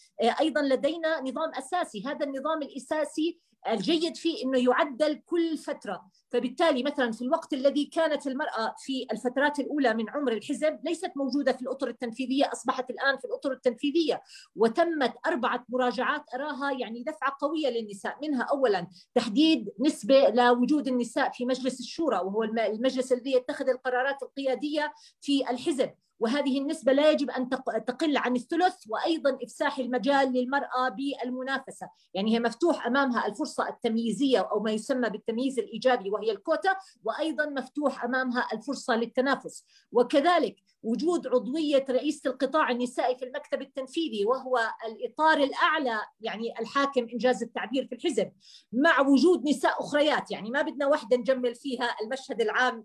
أيضا 0.40 0.62
لدينا 0.62 1.20
نظام 1.20 1.54
أساسي. 1.54 2.02
هذا 2.06 2.26
النظام 2.26 2.62
الأساسي 2.62 3.40
الجيد 3.68 4.16
فيه 4.16 4.44
إنه 4.44 4.58
يعدل 4.58 5.22
كل 5.26 5.58
فترة. 5.58 6.06
فبالتالي 6.30 6.82
مثلا 6.82 7.12
في 7.12 7.22
الوقت 7.22 7.52
الذي 7.52 7.84
كانت 7.84 8.26
المرأة 8.26 8.74
في 8.78 9.06
الفترات 9.12 9.58
الأولى 9.58 9.94
من 9.94 10.10
عمر 10.10 10.32
الحزب 10.32 10.78
ليست 10.84 11.12
موجودة 11.16 11.52
في 11.52 11.62
الأطر 11.62 11.88
التنفيذية 11.88 12.52
أصبحت 12.52 12.90
الآن 12.90 13.18
في 13.18 13.24
الأطر 13.24 13.52
التنفيذية 13.52 14.22
وتمت 14.56 15.14
أربعة 15.26 15.64
مراجعات 15.68 16.24
أراها 16.34 16.72
يعني 16.72 17.02
دفعة 17.02 17.36
قوية 17.40 17.68
للنساء 17.68 18.18
منها 18.22 18.42
اولا 18.42 18.86
تحديد 19.14 19.72
نسبة 19.80 20.28
لوجود 20.28 20.88
النساء 20.88 21.30
في 21.30 21.44
مجلس 21.44 21.80
الشورى 21.80 22.16
وهو 22.16 22.42
المجلس 22.42 23.12
الذي 23.12 23.32
يتخذ 23.32 23.68
القرارات 23.68 24.22
القيادية 24.22 24.92
في 25.20 25.50
الحزب. 25.50 25.90
وهذه 26.20 26.58
النسبة 26.58 26.92
لا 26.92 27.10
يجب 27.10 27.30
أن 27.30 27.48
تقل 27.86 28.16
عن 28.16 28.36
الثلث 28.36 28.74
وأيضا 28.88 29.38
إفساح 29.42 29.78
المجال 29.78 30.32
للمرأة 30.32 30.88
بالمنافسة. 30.88 31.88
يعني 32.14 32.34
هي 32.34 32.40
مفتوح 32.40 32.86
أمامها 32.86 33.26
الفرصة 33.26 33.68
التمييزية 33.68 34.38
أو 34.38 34.60
ما 34.60 34.70
يسمى 34.70 35.10
بالتمييز 35.10 35.58
الإيجابي 35.58 36.10
وهي 36.10 36.30
الكوتا 36.30 36.76
وأيضا 37.04 37.46
مفتوح 37.46 38.04
أمامها 38.04 38.48
الفرصة 38.52 38.96
للتنافس. 38.96 39.64
وكذلك 39.92 40.56
وجود 40.86 41.26
عضوية 41.26 41.84
رئيسة 41.90 42.30
القطاع 42.30 42.70
النسائي 42.70 43.16
في 43.16 43.24
المكتب 43.24 43.62
التنفيذي 43.62 44.24
وهو 44.24 44.58
الإطار 44.86 45.38
الأعلى 45.38 46.00
يعني 46.20 46.58
الحاكم 46.60 47.06
إنجاز 47.12 47.42
التعبير 47.42 47.86
في 47.86 47.94
الحزب 47.94 48.32
مع 48.72 49.00
وجود 49.00 49.48
نساء 49.48 49.80
أخريات 49.80 50.30
يعني 50.30 50.50
ما 50.50 50.62
بدنا 50.62 50.86
واحدة 50.86 51.16
نجمل 51.16 51.54
فيها 51.54 51.96
المشهد 52.02 52.40
العام 52.40 52.84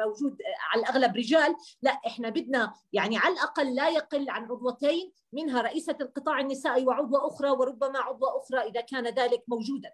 الموجود 0.00 0.36
على 0.72 0.82
الأغلب 0.82 1.16
رجال 1.16 1.56
لا 1.82 1.90
إحنا 1.90 2.28
بدنا 2.28 2.74
يعني 2.92 3.18
على 3.18 3.34
الأقل 3.34 3.74
لا 3.74 3.88
يقل 3.88 4.30
عن 4.30 4.44
عضوتين 4.44 5.12
منها 5.32 5.62
رئيسة 5.62 5.96
القطاع 6.00 6.40
النسائي 6.40 6.86
وعضوة 6.86 7.26
أخرى 7.26 7.50
وربما 7.50 7.98
عضوة 7.98 8.28
أخرى 8.36 8.60
إذا 8.70 8.80
كان 8.80 9.06
ذلك 9.06 9.42
موجودا. 9.48 9.90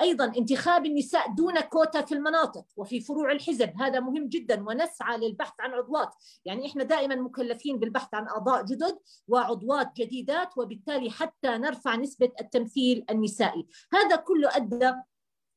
أيضا 0.00 0.24
انتخاب 0.24 0.86
النساء 0.86 1.34
دون 1.34 1.60
كوتا 1.60 2.02
في 2.02 2.14
المناطق 2.14 2.64
وفي 2.76 3.00
فروع 3.00 3.32
الحزب 3.32 3.72
هذا 3.80 4.00
مهم 4.00 4.28
جدا 4.28 4.68
ونسعى 4.68 5.18
للبحث 5.18 5.54
عن 5.60 5.70
عضوات 5.70 6.14
يعني 6.44 6.65
إحنا 6.66 6.84
دائما 6.84 7.14
مكلفين 7.14 7.78
بالبحث 7.78 8.14
عن 8.14 8.28
أعضاء 8.28 8.62
جدد 8.64 8.98
وعضوات 9.28 9.92
جديدات 9.96 10.58
وبالتالي 10.58 11.10
حتى 11.10 11.48
نرفع 11.48 11.96
نسبة 11.96 12.32
التمثيل 12.40 13.04
النسائي. 13.10 13.66
هذا 13.92 14.16
كله 14.16 14.56
أدى 14.56 14.92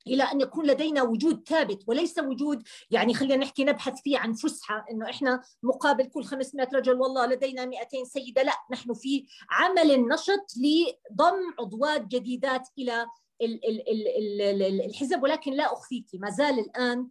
إلى 0.07 0.23
أن 0.23 0.41
يكون 0.41 0.65
لدينا 0.67 1.03
وجود 1.03 1.47
ثابت 1.47 1.83
وليس 1.87 2.19
وجود 2.19 2.63
يعني 2.91 3.13
خلينا 3.13 3.35
نحكي 3.35 3.63
نبحث 3.63 4.01
فيه 4.01 4.17
عن 4.17 4.33
فسحة 4.33 4.85
إنه 4.91 5.09
إحنا 5.09 5.41
مقابل 5.63 6.05
كل 6.05 6.23
500 6.23 6.67
رجل 6.73 6.93
والله 6.93 7.25
لدينا 7.25 7.65
200 7.65 8.03
سيدة. 8.03 8.43
لا 8.43 8.53
نحن 8.71 8.93
في 8.93 9.25
عمل 9.49 10.07
نشط 10.07 10.45
لضم 10.57 11.53
عضوات 11.59 12.01
جديدات 12.01 12.67
إلى 12.77 13.05
الحزب 14.85 15.23
ولكن 15.23 15.53
لا 15.53 15.73
أخفيك 15.73 16.05
ما 16.13 16.29
زال 16.29 16.59
الآن 16.59 17.07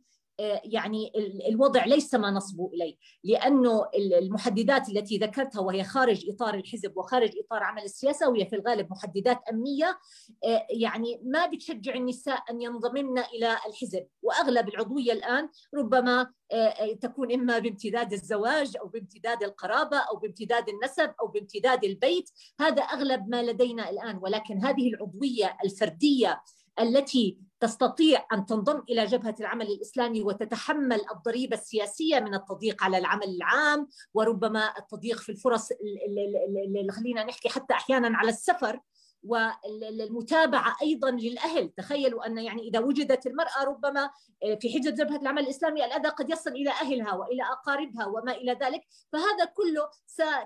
يعني 0.64 1.12
الوضع 1.48 1.84
ليس 1.84 2.14
ما 2.14 2.30
نصبو 2.30 2.70
إليه 2.74 2.96
لأنه 3.24 3.88
المحددات 3.94 4.88
التي 4.88 5.18
ذكرتها 5.18 5.60
وهي 5.60 5.84
خارج 5.84 6.30
إطار 6.30 6.54
الحزب 6.54 6.96
وخارج 6.96 7.30
إطار 7.44 7.62
عمل 7.62 7.82
السياسة 7.82 8.28
وهي 8.28 8.46
في 8.46 8.56
الغالب 8.56 8.90
محددات 8.90 9.40
أمنية 9.52 9.98
آه، 10.44 10.66
يعني 10.70 11.20
ما 11.24 11.46
بتشجع 11.46 11.94
النساء 11.94 12.44
أن 12.50 12.62
ينضممن 12.62 13.18
إلى 13.18 13.56
الحزب. 13.68 14.06
وأغلب 14.22 14.68
العضوية 14.68 15.12
الآن 15.12 15.48
ربما 15.74 16.30
آه، 16.52 16.92
تكون 17.00 17.32
إما 17.32 17.58
بامتداد 17.58 18.12
الزواج 18.12 18.76
أو 18.80 18.88
بامتداد 18.88 19.42
القرابة 19.42 19.96
أو 19.98 20.16
بامتداد 20.16 20.68
النسب 20.68 21.14
أو 21.20 21.26
بامتداد 21.26 21.84
البيت. 21.84 22.30
هذا 22.60 22.82
أغلب 22.82 23.28
ما 23.28 23.42
لدينا 23.42 23.90
الآن 23.90 24.18
ولكن 24.22 24.64
هذه 24.64 24.88
العضوية 24.88 25.56
الفردية 25.64 26.42
التي 26.80 27.38
تستطيع 27.60 28.26
أن 28.32 28.46
تنضم 28.46 28.82
إلى 28.90 29.04
جبهة 29.04 29.34
العمل 29.40 29.66
الإسلامي 29.66 30.22
وتتحمل 30.22 31.00
الضريبة 31.14 31.56
السياسية 31.56 32.20
من 32.20 32.34
التضييق 32.34 32.84
على 32.84 32.98
العمل 32.98 33.28
العام 33.36 33.88
وربما 34.14 34.78
التضييق 34.78 35.18
في 35.18 35.32
الفرص 35.32 35.68
خلينا 36.90 37.24
نحكي 37.24 37.48
حتى 37.48 37.74
أحيانا 37.74 38.18
على 38.18 38.28
السفر. 38.28 38.80
والمتابعة 39.22 40.76
أيضا 40.82 41.10
للأهل. 41.10 41.68
تخيلوا 41.68 42.26
أن 42.26 42.38
يعني 42.38 42.68
إذا 42.68 42.78
وجدت 42.78 43.26
المرأة 43.26 43.64
ربما 43.64 44.10
آه، 44.44 44.54
في 44.54 44.72
حجة 44.72 44.90
جبهة 44.90 45.16
العمل 45.16 45.42
الإسلامي 45.42 45.84
الأذى 45.84 46.08
قد 46.08 46.30
يصل 46.30 46.50
إلى 46.50 46.70
أهلها 46.70 47.14
وإلى 47.14 47.42
أقاربها 47.42 48.06
وما 48.06 48.32
إلى 48.32 48.52
ذلك. 48.52 48.82
فهذا 49.12 49.44
كله 49.44 49.88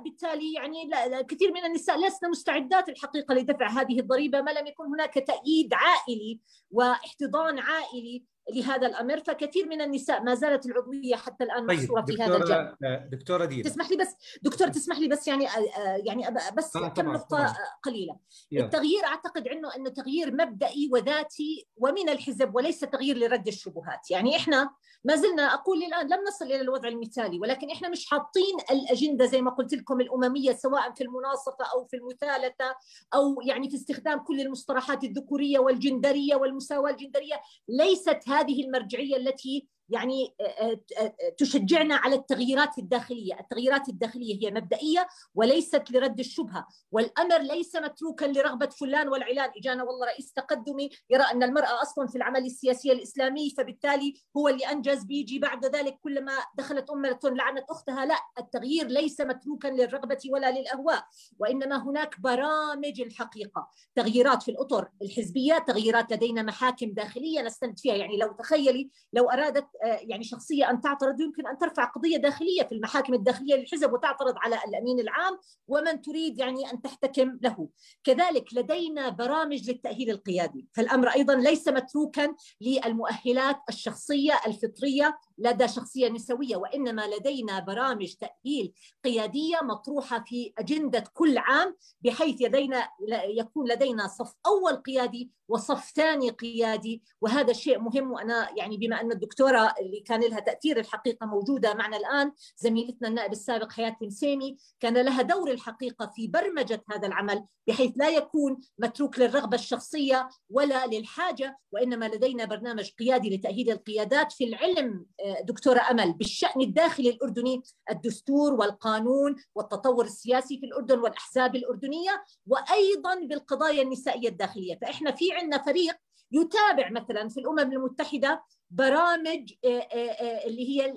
بالتالي 0.04 0.52
يعني 0.52 0.90
كثير 1.28 1.52
من 1.52 1.64
النساء 1.64 2.06
لسنا 2.06 2.28
مستعدات 2.28 2.88
الحقيقة 2.88 3.34
لدفع 3.34 3.68
هذه 3.68 4.00
الضريبة. 4.00 4.40
ما 4.40 4.50
لم 4.50 4.66
يكن 4.66 4.84
هناك 4.84 5.14
تأييد 5.14 5.74
عائلي 5.74 6.40
واحتضان 6.70 7.58
عائلي 7.58 8.31
لهذا 8.54 8.86
الأمر 8.86 9.20
فكثير 9.20 9.68
من 9.68 9.80
النساء 9.80 10.22
ما 10.22 10.34
زالت 10.34 10.66
العضوية 10.66 11.16
حتى 11.16 11.44
الآن 11.44 11.66
طيب 11.66 11.78
محصورة 11.78 12.02
في 12.02 12.22
هذا 12.22 12.36
الجانب. 12.36 13.10
دكتورة 13.10 13.44
دينا. 13.44 13.62
تسمح 13.62 13.90
لي 13.90 13.96
بس 13.96 14.16
دكتور 14.42 14.68
تسمح 14.68 14.98
لي 14.98 15.08
بس 15.08 15.28
يعني 15.28 15.48
آه، 15.48 16.02
يعني 16.04 16.22
بس 16.56 16.76
كم 16.76 17.12
نقطة 17.12 17.56
قليلة. 17.82 18.16
يلا. 18.52 18.64
التغيير 18.64 19.04
أعتقد 19.04 19.48
إنه 19.48 19.76
إنه 19.76 19.90
تغيير 19.90 20.34
مبدئي 20.34 20.88
وذاتي 20.92 21.66
ومن 21.76 22.08
الحزب 22.08 22.54
وليس 22.54 22.80
تغيير 22.80 23.18
لرد 23.18 23.48
الشبهات. 23.48 24.10
يعني 24.10 24.36
إحنا 24.36 24.70
ما 25.04 25.16
زلنا 25.16 25.54
أقول 25.54 25.82
الآن 25.82 26.06
لم 26.06 26.24
نصل 26.28 26.44
إلى 26.44 26.60
الوضع 26.60 26.88
المثالي 26.88 27.40
ولكن 27.40 27.70
إحنا 27.70 27.88
مش 27.88 28.06
حاطين 28.06 28.56
الأجندة 28.70 29.26
زي 29.26 29.42
ما 29.42 29.50
قلت 29.50 29.74
لكم 29.74 30.00
الأممية 30.00 30.52
سواء 30.52 30.92
في 30.94 31.04
المناصفة 31.04 31.64
أو 31.74 31.84
في 31.84 31.96
المثالثة 31.96 32.74
أو 33.14 33.40
يعني 33.46 33.70
في 33.70 33.76
استخدام 33.76 34.18
كل 34.18 34.40
المصطلحات 34.40 35.04
الذكورية 35.04 35.58
والجندرية 35.58 36.34
والمساواة 36.34 36.90
الجندرية. 36.90 37.40
ليست 37.68 38.18
هذه 38.32 38.64
المرجعية 38.64 39.16
التي 39.16 39.68
يعني 39.92 40.34
آه، 40.40 40.44
آه، 40.44 40.80
آه، 40.98 41.14
تشجعنا 41.38 41.94
على 41.96 42.14
التغييرات 42.14 42.78
الداخلية، 42.78 43.40
التغييرات 43.40 43.88
الداخلية 43.88 44.46
هي 44.46 44.50
مبدئية 44.50 45.08
وليست 45.34 45.90
لرد 45.90 46.18
الشبهة، 46.18 46.66
والأمر 46.92 47.38
ليس 47.38 47.76
متروكا 47.76 48.24
لرغبة 48.24 48.66
فلان 48.66 49.08
والعلان، 49.08 49.50
إجانا 49.56 49.82
والله 49.82 50.06
رئيس 50.06 50.32
تقدمي 50.32 50.90
يرى 51.10 51.22
أن 51.22 51.42
المرأة 51.42 51.82
أصلا 51.82 52.06
في 52.06 52.16
العمل 52.16 52.46
السياسي 52.46 52.92
الإسلامي 52.92 53.50
فبالتالي 53.50 54.14
هو 54.36 54.48
اللي 54.48 54.64
أنجز 54.70 55.04
بيجي 55.04 55.38
بعد 55.38 55.66
ذلك 55.66 55.98
كلما 56.00 56.32
دخلت 56.58 56.90
أمة 56.90 57.18
لعنت 57.24 57.64
أختها، 57.70 58.06
لا، 58.06 58.16
التغيير 58.38 58.86
ليس 58.86 59.20
متروكا 59.20 59.68
للرغبة 59.68 60.18
ولا 60.30 60.50
للأهواء، 60.50 61.04
وإنما 61.38 61.82
هناك 61.82 62.20
برامج 62.20 63.00
الحقيقة، 63.00 63.68
تغييرات 63.94 64.42
في 64.42 64.50
الأطر 64.50 64.88
الحزبية، 65.02 65.58
تغييرات 65.58 66.12
لدينا 66.12 66.42
محاكم 66.42 66.92
داخلية 66.92 67.42
نستند 67.42 67.78
فيها، 67.78 67.94
يعني 67.94 68.16
لو 68.16 68.32
تخيلي 68.32 68.90
لو 69.12 69.30
أرادت 69.30 69.66
يعني 69.82 70.24
شخصية 70.24 70.70
أن 70.70 70.80
تعترض 70.80 71.20
يمكن 71.20 71.46
أن 71.46 71.58
ترفع 71.58 71.84
قضية 71.84 72.16
داخلية 72.16 72.62
في 72.62 72.74
المحاكم 72.74 73.14
الداخلية 73.14 73.54
للحزب 73.54 73.92
وتعترض 73.92 74.34
على 74.36 74.58
الأمين 74.68 75.00
العام 75.00 75.38
ومن 75.68 76.02
تريد 76.02 76.38
يعني 76.38 76.70
أن 76.72 76.82
تحتكم 76.82 77.38
له. 77.42 77.68
كذلك 78.04 78.54
لدينا 78.54 79.08
برامج 79.08 79.70
للتأهيل 79.70 80.10
القيادي. 80.10 80.66
فالأمر 80.72 81.08
أيضا 81.08 81.34
ليس 81.34 81.68
متروكا 81.68 82.34
للمؤهلات 82.60 83.56
الشخصية 83.68 84.40
الفطرية 84.46 85.18
لدى 85.38 85.68
شخصية 85.68 86.08
نسوية 86.08 86.56
وإنما 86.56 87.06
لدينا 87.06 87.60
برامج 87.60 88.14
تأهيل 88.14 88.72
قيادية 89.04 89.56
مطروحة 89.62 90.24
في 90.26 90.52
أجندة 90.58 91.04
كل 91.14 91.38
عام 91.38 91.76
بحيث 92.00 92.42
لدينا 92.42 92.88
يكون 93.28 93.68
لدينا 93.68 94.06
صف 94.06 94.34
أول 94.46 94.76
قيادي 94.76 95.30
وصف 95.48 95.92
ثاني 95.96 96.30
قيادي 96.30 97.02
وهذا 97.20 97.52
شيء 97.52 97.78
مهم. 97.78 98.12
وأنا 98.12 98.48
يعني 98.56 98.76
بما 98.76 99.00
أن 99.00 99.12
الدكتورة 99.12 99.71
اللي 99.80 100.00
كان 100.00 100.20
لها 100.20 100.40
تأثير 100.40 100.78
الحقيقة 100.78 101.26
موجودة 101.26 101.74
معنا 101.74 101.96
الآن 101.96 102.32
زميلتنا 102.56 103.08
النائب 103.08 103.32
السابق 103.32 103.72
حياة 103.72 103.96
سيمي 104.08 104.56
كان 104.80 104.98
لها 104.98 105.22
دور 105.22 105.50
الحقيقة 105.50 106.12
في 106.16 106.28
برمجة 106.28 106.84
هذا 106.90 107.06
العمل 107.06 107.44
بحيث 107.66 107.92
لا 107.96 108.08
يكون 108.08 108.60
متروك 108.78 109.18
للرغبة 109.18 109.54
الشخصية 109.54 110.28
ولا 110.50 110.86
للحاجة 110.86 111.58
وإنما 111.72 112.08
لدينا 112.08 112.44
برنامج 112.44 112.90
قيادي 112.98 113.36
لتأهيل 113.36 113.70
القيادات 113.70 114.32
في 114.32 114.44
العلم 114.44 115.06
آه، 115.24 115.40
دكتورة 115.42 115.80
أمل 115.90 116.12
بالشأن 116.12 116.60
الداخلي 116.60 117.10
الأردني 117.10 117.62
الدستور 117.90 118.54
والقانون 118.54 119.36
والتطور 119.54 120.04
السياسي 120.04 120.58
في 120.58 120.66
الأردن 120.66 120.98
والأحزاب 120.98 121.56
الأردنية 121.56 122.24
وأيضا 122.46 123.14
بالقضايا 123.14 123.82
النسائية 123.82 124.28
الداخلية. 124.28 124.78
فإحنا 124.82 125.12
في 125.12 125.32
عندنا 125.32 125.62
فريق 125.62 125.94
يتابع 126.32 126.90
مثلا 126.90 127.28
في 127.28 127.40
الأمم 127.40 127.72
المتحدة 127.72 128.42
برامج 128.72 129.52
آه، 129.64 129.68
آه، 129.68 130.10
آه، 130.10 130.46
اللي 130.46 130.68
هي 130.68 130.94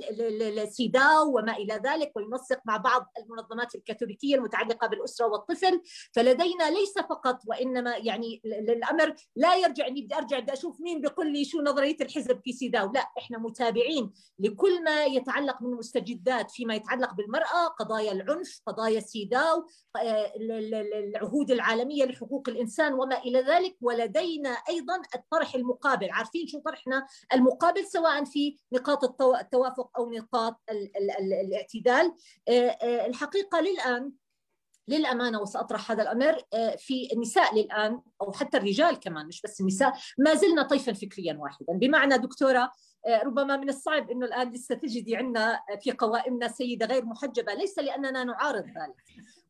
السيداو 0.63 1.37
وما 1.37 1.57
إلى 1.57 1.81
ذلك 1.85 2.11
وينسق 2.15 2.59
مع 2.65 2.77
بعض 2.77 3.11
المنظمات 3.19 3.75
الكاثوليكية 3.75 4.35
المتعلقة 4.35 4.87
بالأسرة 4.87 5.27
والطفل. 5.27 5.81
فلدينا 6.13 6.69
ليس 6.69 6.93
فقط 6.93 7.39
وإنما 7.47 7.97
يعني 7.97 8.41
الامر 8.45 9.15
لا 9.35 9.55
يرجع 9.55 9.87
إني 9.87 10.01
بدي 10.01 10.15
أرجع 10.15 10.39
بدي 10.39 10.53
أشوف 10.53 10.81
مين 10.81 11.01
بيقول 11.01 11.33
لي 11.33 11.45
شو 11.45 11.61
نظرية 11.61 11.97
الحزب 12.01 12.41
في 12.43 12.53
سيداو. 12.53 12.91
لا 12.91 13.11
إحنا 13.17 13.37
متابعين 13.37 14.13
لكل 14.39 14.83
ما 14.83 15.05
يتعلق 15.05 15.61
من 15.61 15.71
مستجدات 15.71 16.51
فيما 16.51 16.75
يتعلق 16.75 17.13
بالمرأة 17.13 17.67
قضايا 17.79 18.11
العنف 18.11 18.61
قضايا 18.67 18.99
سيداو 18.99 19.67
العهود 20.93 21.51
العالمية 21.51 22.05
لحقوق 22.05 22.49
الإنسان 22.49 22.93
وما 22.93 23.17
إلى 23.17 23.41
ذلك. 23.41 23.77
ولدينا 23.81 24.49
أيضا 24.49 25.01
الطرح 25.15 25.55
المقابل. 25.55 26.09
عارفين 26.11 26.47
شو 26.47 26.59
طرحنا؟ 26.59 27.07
المقابل 27.33 27.64
المقابل 27.65 27.87
سواء 27.87 28.23
في 28.23 28.57
نقاط 28.73 29.21
التوافق 29.21 29.97
أو 29.97 30.11
نقاط 30.11 30.61
الاعتدال. 30.69 32.13
آه، 32.47 32.51
آه، 32.51 33.05
الحقيقة 33.05 33.59
للآن 33.59 34.11
للأمانة 34.87 35.41
وسأطرح 35.41 35.91
هذا 35.91 36.03
الأمر 36.03 36.41
آه، 36.53 36.75
في 36.75 37.09
النساء 37.13 37.55
للآن 37.55 38.01
أو 38.21 38.31
حتى 38.31 38.57
الرجال 38.57 38.99
كمان 38.99 39.27
مش 39.27 39.41
بس 39.41 39.61
النساء 39.61 39.93
ما 40.17 40.33
زلنا 40.33 40.63
طيفا 40.63 40.93
فكريا 40.93 41.37
واحدا. 41.39 41.73
بمعنى 41.73 42.17
دكتورة 42.17 42.71
ربما 43.23 43.57
من 43.57 43.69
الصعب 43.69 44.11
إنه 44.11 44.25
الآن 44.25 44.51
لسه 44.51 44.75
تجدي 44.75 45.15
عندنا 45.15 45.59
في 45.81 45.91
قوائمنا 45.91 46.47
سيدة 46.47 46.85
غير 46.85 47.05
محجبة. 47.05 47.53
ليس 47.53 47.79
لأننا 47.79 48.23
نعارض 48.23 48.65
ذلك. 48.65 48.95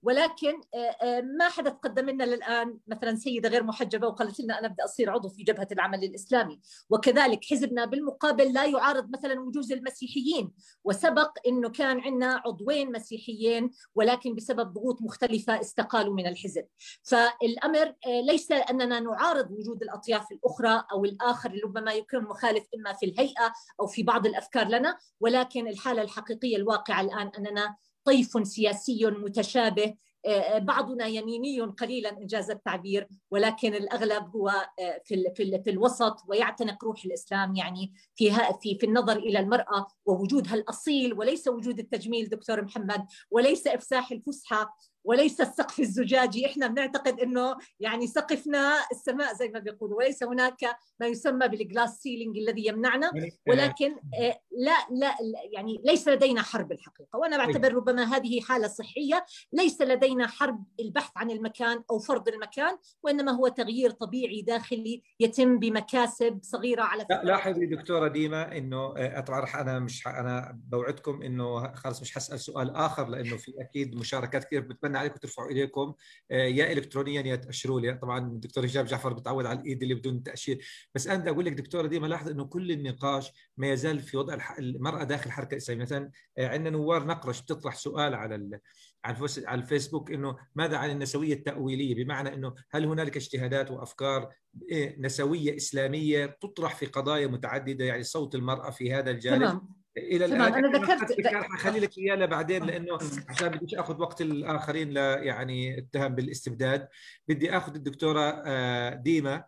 ولكن 0.06 0.62
آه، 0.74 0.78
آه، 0.78 1.22
ما 1.22 1.50
حدا 1.50 1.70
تقدم 1.70 2.10
لنا 2.10 2.24
للآن 2.24 2.78
مثلا 2.88 3.16
سيدة 3.16 3.50
غير 3.50 3.64
محجبة 3.64 4.08
وقالت 4.08 4.40
لنا 4.40 4.60
أنا 4.60 4.68
بدي 4.68 4.84
أصير 4.84 5.10
عضو 5.10 5.30
في 5.30 5.44
جبهة 5.44 5.68
العمل 5.72 6.04
الإسلامي. 6.04 6.60
وكذلك 6.90 7.46
حزبنا 7.46 7.86
بالمقابل 7.86 8.54
لا 8.54 8.66
يعارض 8.66 9.10
مثلا 9.10 9.40
وجوز 9.40 9.72
المسيحيين. 9.72 10.52
وسبق 10.84 11.32
إنه 11.48 11.70
كان 11.70 12.00
عندنا 12.00 12.42
عضوين 12.46 12.92
مسيحيين 12.92 13.72
ولكن 13.96 14.36
بسبب 14.36 14.74
ضغوط 14.74 15.02
مختلفة 15.02 15.62
استقالوا 15.62 16.16
من 16.16 16.28
الحزب. 16.28 16.66
فالأمر 17.04 17.88
آه، 18.08 18.22
ليس 18.22 18.52
أننا 18.52 19.00
نعارض 19.00 19.52
وجود 19.52 19.84
الأطياف 19.84 20.32
الأخرى 20.32 20.84
أو 20.92 21.06
الآخر 21.06 21.62
ربما 21.64 21.94
يكون 21.94 22.24
مخالف 22.24 22.64
إما 22.76 22.94
في 22.94 23.06
الهيئة 23.06 23.54
أو 23.80 23.88
في 23.88 24.04
بعض 24.04 24.26
الأفكار 24.26 24.68
لنا 24.68 24.98
ولكن 25.20 25.68
الحالة 25.68 26.02
الحقيقية 26.02 26.58
الواقعة 26.58 27.02
الآن 27.02 27.32
أننا 27.38 27.76
طيف 28.06 28.48
سياسي 28.48 29.06
متشابه 29.06 29.96
آه، 30.26 30.58
بعضنا 30.58 31.06
يميني 31.06 31.62
قليلا 31.62 32.18
إن 32.18 32.29
جاز 32.29 32.52
التعبير 32.52 33.08
ولكن 33.32 33.74
الأغلب 33.74 34.36
هو 34.36 34.50
آه، 34.50 35.02
في 35.06 35.34
في 35.36 35.62
في 35.64 35.70
الوسط 35.70 36.18
ويعتنق 36.28 36.84
روح 36.84 37.06
الإسلام 37.06 37.56
يعني 37.56 37.94
في 38.16 38.32
في 38.62 38.78
في 38.80 38.86
النظر 38.86 39.18
إلى 39.18 39.40
المرأة 39.40 39.88
ووجودها 40.06 40.54
الأصيل 40.56 41.14
وليس 41.14 41.48
وجود 41.48 41.80
التجميل 41.80 42.30
دكتور 42.30 42.62
محمد 42.62 43.06
وليس 43.32 43.68
إفساح 43.68 44.12
الفسحة. 44.12 44.78
وليس 45.06 45.42
السقف 45.42 45.80
الزجاجي. 45.80 46.46
إحنا 46.46 46.68
بنعتقد 46.68 47.20
إنه 47.20 47.56
يعني 47.80 48.08
سقفنا 48.08 48.74
السماء 48.92 49.34
زي 49.34 49.50
ما 49.50 49.60
بيقولوا. 49.60 49.98
وليس 49.98 50.24
هناك 50.24 50.78
ما 51.00 51.08
يسمى 51.08 51.48
بال 51.48 51.63
glass 51.63 52.00
ceiling 52.00 52.38
الذي 52.38 52.68
يمنعنا. 52.68 53.12
ولكن 53.50 53.92
آه، 53.92 54.40
لا 54.52 54.88
لا 54.92 55.16
يعني 55.52 55.82
ليس 55.86 56.08
لدينا 56.08 56.42
حرب 56.42 56.72
الحقيقة. 56.72 57.20
وأنا 57.20 57.38
بعتبر 57.38 57.74
ربما 57.74 58.04
هذه 58.04 58.42
حالة 58.42 58.68
صحية. 58.68 59.26
ليس 59.54 59.82
لدينا 59.82 60.28
حرب 60.28 60.64
البحث 60.80 61.12
عن 61.16 61.32
المكان 61.32 61.84
أو 61.92 62.00
فرض 62.00 62.28
المكان 62.28 62.78
وإنما 63.04 63.32
هو 63.32 63.48
تغيير 63.48 63.92
طبيعي 63.92 64.42
داخلي 64.42 65.04
يتم 65.20 65.60
بمكاسب 65.60 66.40
صغيرة 66.42 66.84
على 66.84 67.06
فكرة. 67.06 67.22
لاحظي 67.24 67.66
دكتورة 67.66 68.08
ديما 68.08 68.58
إنه 68.58 68.94
آه، 68.98 69.20
طبعا 69.20 69.46
أنا 69.62 69.80
مش 69.80 70.08
أنا 70.08 70.60
بوعدكم 70.68 71.22
إنه 71.22 71.74
خلص 71.74 72.02
مش 72.02 72.16
حسأل 72.16 72.40
سؤال 72.40 72.76
آخر 72.76 73.10
لأنه 73.10 73.38
في 73.38 73.54
أكيد 73.60 73.96
مشاركات 73.96 74.44
كثير 74.44 74.62
بتمنى 74.62 74.95
أتمنى 74.96 74.98
عليكم 74.98 75.18
ترفعوا 75.18 75.50
إيديكم. 75.50 75.94
آه، 76.32 76.46
يا 76.46 76.72
الكترونيا 76.72 77.22
يا 77.22 77.36
تاشروا 77.36 77.82
لي 77.82 77.94
طبعا 77.94 78.20
الدكتور 78.20 78.66
هشام 78.66 78.86
جعفر 78.86 79.14
بتعود 79.14 79.46
على 79.46 79.60
الإيد 79.60 79.82
اللي 79.82 79.94
بدون 79.96 80.24
تأشير. 80.24 80.66
بس 80.96 81.08
أنا 81.08 81.18
بدي 81.18 81.30
أقول 81.30 81.46
لك 81.46 81.54
دكتورة 81.54 81.88
ديما 81.88 82.08
لاحظ 82.08 82.30
إنه 82.30 82.46
كل 82.46 82.72
النقاش 82.72 83.32
ما 83.58 83.72
يزال 83.72 84.00
في 84.00 84.18
وضع 84.18 84.38
المرأة 84.60 85.04
داخل 85.04 85.26
الحركه 85.26 85.52
الاسلاميه 85.52 85.84
مثلا 85.84 86.12
آه، 86.38 86.48
عندنا 86.48 86.70
نوار 86.70 87.06
نقرش 87.06 87.42
بتطرح 87.42 87.76
سؤال 87.76 88.14
على 88.14 88.60
على 89.06 89.62
الفيسبوك 89.62 90.12
إنه 90.12 90.38
ماذا 90.56 90.78
عن 90.78 90.90
النسوية 90.90 91.34
التأويلية؟ 91.34 92.04
بمعنى 92.04 92.34
إنه 92.34 92.54
هل 92.72 92.86
هنالك 92.86 93.16
اجتهادات 93.18 93.72
وأفكار 93.72 94.34
إيه، 94.72 94.96
نسوية 95.00 95.56
إسلامية 95.56 96.26
تطرح 96.26 96.76
في 96.76 96.86
قضايا 96.86 97.28
متعددة؟ 97.28 97.86
يعني 97.86 98.04
صوت 98.04 98.36
المرأة 98.36 98.70
في 98.70 98.94
هذا 98.94 99.12
الجانب. 99.12 99.42
تمام. 99.42 99.85
إلى 99.98 100.26
الآن 100.26 100.42
أنا 100.42 100.78
ذكرت 100.78 101.28
حخلي 101.28 101.80
لك 101.80 101.98
اياه 101.98 102.16
لبعدين 102.16 102.64
لأنه 102.64 102.98
عشان 103.30 103.48
بديش 103.50 103.76
آخذ 103.76 104.02
وقت 104.02 104.22
الآخرين 104.22 104.94
ل 104.94 104.98
يعني 104.98 105.80
اتهم 105.80 106.16
بالاستبداد 106.16 106.88
بدي 107.28 107.58
آخذ 107.58 107.76
الدكتورة 107.76 108.44
آه، 108.46 108.94
ديما 108.94 109.44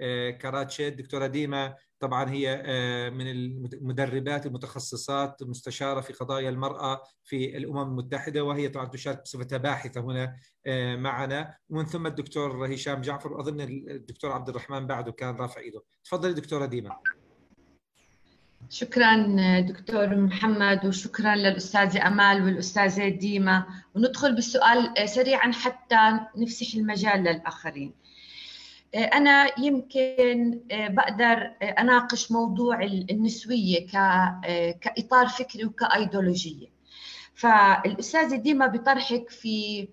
آه، 0.00 0.30
كراتشي 0.30 0.88
الدكتورة 0.88 1.26
ديما 1.26 1.74
طبعا 2.00 2.30
هي 2.30 2.62
آه، 2.64 3.10
من 3.10 3.30
المدربات 3.30 4.46
المتخصصات 4.46 5.42
مستشارة 5.42 6.00
في 6.00 6.12
قضايا 6.12 6.50
المرأة 6.50 7.02
في 7.24 7.56
الأمم 7.56 7.82
المتحدة 7.82 8.44
وهي 8.44 8.68
طبعا 8.68 8.86
تشارك 8.86 9.22
بصفتها 9.22 9.58
باحثة 9.58 10.00
هنا 10.00 10.36
معنا. 10.96 11.56
ومن 11.70 11.86
ثم 11.86 12.06
الدكتور 12.06 12.74
هشام 12.74 13.00
جعفر 13.00 13.32
وأظن 13.32 13.60
الدكتور 13.60 14.32
عبد 14.32 14.48
الرحمن 14.48 14.86
بعده 14.86 15.12
كان 15.12 15.36
رافع 15.36 15.60
إيده. 15.60 15.82
تفضلي 16.04 16.32
دكتورة 16.32 16.66
ديما. 16.66 16.96
شكرا 18.70 19.16
دكتور 19.60 20.16
محمد 20.16 20.86
وشكرا 20.86 21.34
للأستاذة 21.36 22.06
أمال 22.06 22.42
والأستاذة 22.44 23.08
ديما. 23.08 23.64
وندخل 23.94 24.34
بالسؤال 24.34 25.08
سريعا 25.08 25.52
حتى 25.52 26.20
نفسح 26.36 26.74
المجال 26.74 27.20
للآخرين. 27.22 27.92
أنا 28.94 29.60
يمكن 29.60 30.60
بقدر 30.70 31.50
أناقش 31.62 32.32
موضوع 32.32 32.82
النسوية 32.82 33.86
كإطار 34.80 35.28
فكري 35.28 35.64
وكأيديولوجية 35.64 36.66
فالأستاذة 37.34 38.36
ديما 38.36 38.66
بطرحك 38.66 39.30
في 39.30 39.88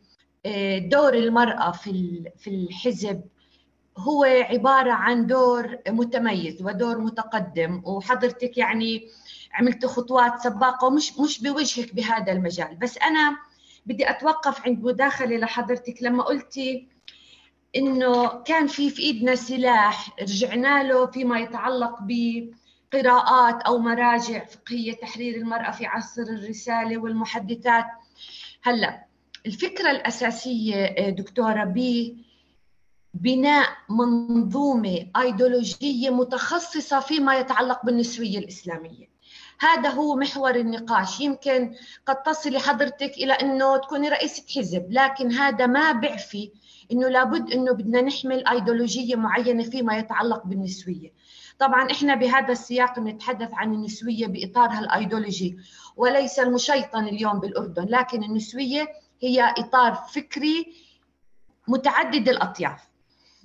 دور 0.91 1.13
المرأة 1.13 1.71
في 1.71 2.47
الحزب 2.47 3.21
هو 3.97 4.23
عبارة 4.23 4.91
عن 4.91 5.27
دور 5.27 5.77
متميز 5.87 6.61
ودور 6.61 6.97
متقدم 6.97 7.81
وحضرتك 7.85 8.57
يعني 8.57 9.07
عملت 9.53 9.85
خطوات 9.85 10.39
سباقة 10.39 10.87
ومش 10.87 11.19
مش 11.19 11.43
بوجهك 11.43 11.95
بهذا 11.95 12.31
المجال. 12.31 12.75
بس 12.75 12.97
أنا 12.97 13.37
بدي 13.85 14.09
أتوقف 14.09 14.65
عند 14.65 14.83
مداخلة 14.83 15.37
لحضرتك 15.37 15.95
لما 16.01 16.23
قلتي 16.23 16.87
إنه 17.75 18.27
كان 18.43 18.67
في 18.67 18.89
في 18.89 19.01
إيدنا 19.01 19.35
سلاح 19.35 20.19
رجعنا 20.21 20.83
له 20.83 21.05
فيما 21.05 21.39
يتعلق 21.39 21.97
بقراءات 22.01 23.61
أو 23.61 23.77
مراجع 23.77 24.45
فقهية 24.45 24.93
تحرير 24.93 25.35
المرأة 25.35 25.71
في 25.71 25.85
عصر 25.85 26.21
الرسالة 26.21 26.97
والمحدثات. 26.97 27.85
هلأ 28.63 29.05
الفكرة 29.45 29.91
الأساسية 29.91 31.09
دكتورة 31.09 31.63
بي 31.63 32.24
بناء 33.15 33.67
منظومة 33.89 35.07
ايديولوجيه 35.17 36.09
متخصصة 36.09 36.99
فيما 36.99 37.35
يتعلق 37.35 37.85
بالنسوية 37.85 38.37
الإسلامية. 38.37 39.15
هذا 39.59 39.89
هو 39.89 40.15
محور 40.15 40.55
النقاش. 40.55 41.19
يمكن 41.19 41.75
قد 42.05 42.23
تصلي 42.23 42.59
حضرتك 42.59 43.11
إلى 43.17 43.33
أنه 43.33 43.77
تكوني 43.77 44.09
رئيسة 44.09 44.43
حزب 44.55 44.87
لكن 44.89 45.31
هذا 45.31 45.65
ما 45.65 45.91
بيعفي 45.91 46.51
أنه 46.91 47.07
لابد 47.07 47.51
أنه 47.51 47.71
بدنا 47.71 48.01
نحمل 48.01 48.47
أيديولوجية 48.47 49.15
معينة 49.15 49.63
فيما 49.63 49.97
يتعلق 49.97 50.45
بالنسوية. 50.45 51.13
طبعا 51.59 51.91
إحنا 51.91 52.15
بهذا 52.15 52.51
السياق 52.51 52.99
نتحدث 52.99 53.49
عن 53.53 53.73
النسوية 53.73 54.27
بإطارها 54.27 54.79
الأيديولوجي 54.79 55.57
وليس 55.95 56.39
المشيطن 56.39 57.03
اليوم 57.07 57.39
بالأردن 57.39 57.85
لكن 57.89 58.23
النسوية 58.23 58.87
هي 59.21 59.53
إطار 59.57 59.93
فكري 59.93 60.73
متعدد 61.67 62.29
الأطياف. 62.29 62.94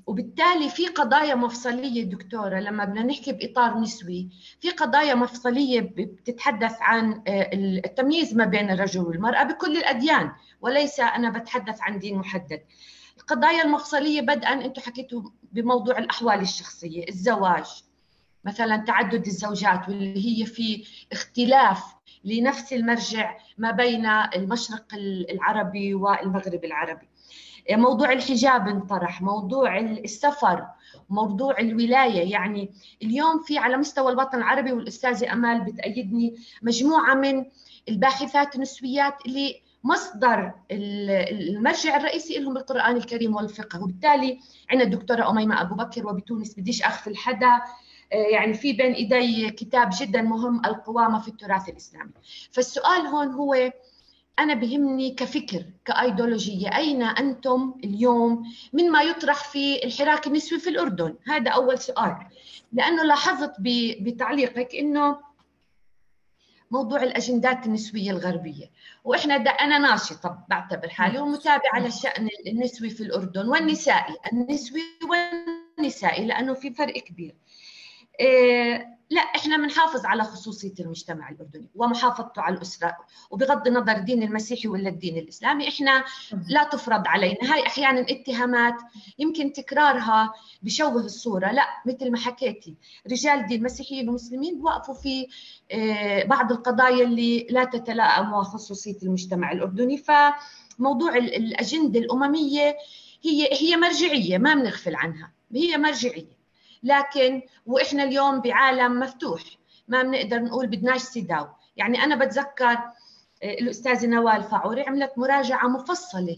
وبالتالي 0.06 0.68
في 0.68 0.86
قضايا 0.86 1.34
مفصلية 1.34 2.04
دكتورة 2.04 2.60
لما 2.60 2.84
بدنا 2.84 3.02
نحكي 3.02 3.32
بإطار 3.32 3.78
نسوي 3.78 4.28
في 4.60 4.70
قضايا 4.70 5.14
مفصلية 5.14 5.80
بتتحدث 5.80 6.76
عن 6.80 7.22
آه، 7.28 7.50
التمييز 7.54 8.34
ما 8.34 8.44
بين 8.44 8.70
الرجل 8.70 9.00
والمرأة 9.00 9.42
بكل 9.42 9.76
الأديان 9.76 10.32
وليس 10.60 11.00
أنا 11.00 11.30
بتحدث 11.30 11.80
عن 11.80 11.98
دين 11.98 12.18
محدد. 12.18 12.62
القضايا 13.18 13.64
المفصلية 13.64 14.20
بدءا 14.20 14.52
أنتم 14.52 14.82
حكيتوا 14.82 15.22
بموضوع 15.52 15.98
الأحوال 15.98 16.40
الشخصية 16.40 17.08
الزواج 17.08 17.66
مثلا 18.44 18.76
تعدد 18.76 19.26
الزوجات 19.26 19.88
واللي 19.88 20.40
هي 20.42 20.46
في 20.46 20.84
اختلاف 21.12 21.82
لنفس 22.24 22.72
المرجع 22.72 23.36
ما 23.58 23.70
بين 23.70 24.06
المشرق 24.06 24.86
العربي 25.30 25.94
والمغرب 25.94 26.64
العربي. 26.64 27.09
موضوع 27.70 28.12
الحجاب 28.12 28.68
انطرح 28.68 29.22
موضوع 29.22 29.78
السفر 29.78 30.66
موضوع 31.10 31.58
الولاية. 31.58 32.32
يعني 32.32 32.70
اليوم 33.02 33.42
في 33.42 33.58
على 33.58 33.76
مستوى 33.76 34.12
الوطن 34.12 34.38
العربي 34.38 34.72
والأستاذة 34.72 35.32
أمال 35.32 35.60
بتأيدني 35.60 36.36
مجموعة 36.62 37.14
من 37.14 37.44
الباحثات 37.88 38.54
النسويات 38.56 39.14
اللي 39.26 39.60
مصدر 39.84 40.52
المرجع 40.70 41.96
الرئيسي 41.96 42.38
لهم 42.38 42.56
القرآن 42.56 42.96
الكريم 42.96 43.36
والفقه. 43.36 43.82
وبالتالي 43.82 44.38
عندنا 44.70 44.84
الدكتورة 44.84 45.30
أميمة 45.30 45.60
أبو 45.60 45.74
بكر 45.74 46.06
وبتونس 46.06 46.54
بديش 46.58 46.84
أغفل 46.84 47.16
حدا 47.16 47.60
يعني 48.12 48.54
في 48.54 48.72
بين 48.72 48.92
إيدي 48.92 49.50
كتاب 49.50 49.90
جدا 50.00 50.22
مهم 50.22 50.66
القوامة 50.66 51.20
في 51.20 51.28
التراث 51.28 51.68
الإسلامي. 51.68 52.10
فالسؤال 52.52 53.06
هون 53.06 53.28
هو 53.28 53.72
أنا 54.40 54.54
بهمني 54.54 55.10
كفكر 55.10 55.64
كايديولوجيه 55.84 56.76
أين 56.76 57.02
أنتم 57.02 57.74
اليوم 57.84 58.52
من 58.72 58.90
ما 58.90 59.02
يطرح 59.02 59.44
في 59.44 59.84
الحراك 59.84 60.26
النسوي 60.26 60.58
في 60.58 60.70
الأردن؟ 60.70 61.14
هذا 61.28 61.50
أول 61.50 61.78
سؤال. 61.78 62.16
لأنه 62.72 63.02
لاحظت 63.02 63.52
بتعليقك 64.00 64.74
إنه 64.74 65.18
موضوع 66.70 67.02
الأجندات 67.02 67.66
النسوية 67.66 68.10
الغربية. 68.10 68.70
وإحنا 69.04 69.34
أنا 69.36 69.78
ناشطة 69.78 70.44
بعتبر 70.48 70.88
حالي 70.88 71.18
ومتابعة 71.18 71.78
للشأن 71.78 72.28
النسوي 72.46 72.90
في 72.90 73.02
الأردن 73.02 73.48
والنسائي 73.48 74.16
النسوي 74.32 74.82
والنسائي 75.78 76.26
لأنه 76.26 76.54
في 76.54 76.70
فرق 76.74 76.98
كبير. 76.98 77.34
إيه 78.20 78.99
لا 79.12 79.20
إحنا 79.20 79.56
بنحافظ 79.56 80.06
على 80.06 80.24
خصوصية 80.24 80.74
المجتمع 80.80 81.28
الأردني 81.28 81.68
ومحافظته 81.74 82.42
على 82.42 82.56
الأسرة 82.56 82.96
وبغض 83.30 83.66
النظر 83.66 83.92
الدين 83.92 84.22
المسيحي 84.22 84.68
ولا 84.68 84.88
الدين 84.88 85.18
الإسلامي. 85.18 85.68
إحنا 85.68 86.04
لا 86.48 86.64
تفرض 86.64 87.06
علينا. 87.06 87.54
هاي 87.54 87.66
أحيانا 87.66 88.00
اتهامات 88.00 88.74
يمكن 89.18 89.52
تكرارها 89.52 90.32
بشوه 90.62 90.96
الصورة. 90.96 91.52
لا 91.52 91.66
مثل 91.86 92.10
ما 92.10 92.18
حكيتي 92.18 92.74
رجال 93.10 93.38
الدين 93.38 93.58
المسيحيين 93.58 94.08
والمسلمين 94.08 94.58
بوقفوا 94.58 94.94
في 94.94 95.26
إيه، 95.70 96.24
بعض 96.24 96.52
القضايا 96.52 97.04
اللي 97.04 97.46
لا 97.50 97.64
تتلائم 97.64 98.30
مع 98.30 98.42
خصوصيه 98.42 98.96
المجتمع 99.02 99.52
الأردني. 99.52 100.04
فموضوع 100.78 101.16
الأجندة 101.16 102.00
الأممية 102.00 102.76
هي 103.24 103.48
هي 103.52 103.76
مرجعية 103.76 104.38
ما 104.38 104.54
بنغفل 104.54 104.94
عنها 104.94 105.32
هي 105.54 105.78
مرجعية. 105.78 106.39
لكن 106.82 107.42
وإحنا 107.66 108.02
اليوم 108.02 108.40
بعالم 108.40 109.00
مفتوح 109.00 109.42
ما 109.88 110.02
بنقدر 110.02 110.42
نقول 110.42 110.66
بدناش 110.66 111.00
سيداو 111.00 111.46
يعني 111.76 112.04
أنا 112.04 112.24
بتذكر 112.24 112.78
آه، 113.42 113.54
الأستاذة 113.54 114.06
نوال 114.06 114.42
فاعوري 114.42 114.82
عملت 114.82 115.12
مراجعة 115.16 115.68
مفصلة 115.68 116.36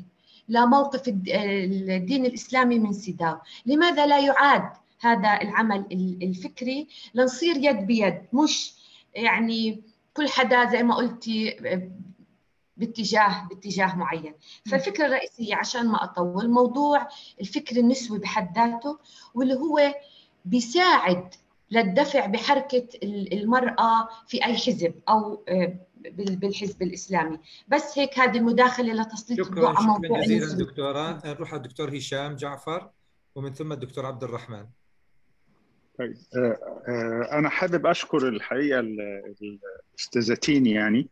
لموقف 0.48 1.08
الدين 1.08 2.26
الإسلامي 2.26 2.78
من 2.78 2.92
سيداو 2.92 3.36
لماذا 3.66 4.06
لا 4.06 4.18
يعاد 4.18 4.70
هذا 5.00 5.42
العمل 5.42 5.86
الفكري؟ 6.22 6.88
لنصير 7.14 7.56
يد 7.56 7.86
بيد 7.86 8.22
مش 8.32 8.74
يعني 9.14 9.82
كل 10.14 10.28
حدا 10.28 10.70
زي 10.70 10.82
ما 10.82 10.94
قلتي 10.94 11.58
آه، 11.72 11.90
باتجاه 12.76 13.48
باتجاه 13.48 13.96
معين. 13.96 14.34
فالفكرة 14.70 15.06
الرئيسية 15.06 15.54
عشان 15.56 15.88
ما 15.88 16.04
أطول 16.04 16.50
موضوع 16.50 17.08
الفكر 17.40 17.76
النسوي 17.76 18.18
بحد 18.18 18.58
ذاته 18.58 18.98
واللي 19.34 19.54
هو 19.54 19.94
بيساعد 20.44 21.34
للدفع 21.70 22.26
بحركة 22.26 22.88
المرأة 23.32 24.08
في 24.26 24.44
أي 24.44 24.56
حزب 24.56 24.94
أو 25.08 25.44
آه، 25.48 25.76
بالحزب 26.16 26.82
الإسلامي. 26.82 27.38
بس 27.68 27.98
هيك 27.98 28.18
هذه 28.18 28.38
المداخلة 28.38 29.02
لتسليط 29.02 29.46
الضوء 29.46 29.66
على 29.66 29.86
موضوع 29.86 30.22
شكرا 30.22 30.36
جزيلا 30.36 30.64
دكتورة. 30.64 31.20
نروح 31.26 31.54
على 31.54 31.62
الدكتور 31.62 31.96
هشام 31.96 32.36
جعفر 32.36 32.90
ومن 33.34 33.52
ثم 33.52 33.72
الدكتور 33.72 34.06
عبد 34.06 34.24
الرحمن. 34.24 34.66
طيب 35.98 36.16
آه، 36.36 36.58
آه، 36.88 37.38
أنا 37.38 37.48
حابب 37.48 37.86
أشكر 37.86 38.28
الحقيقة 38.28 38.80
الأستاذتين 38.80 40.66
يعني 40.66 41.08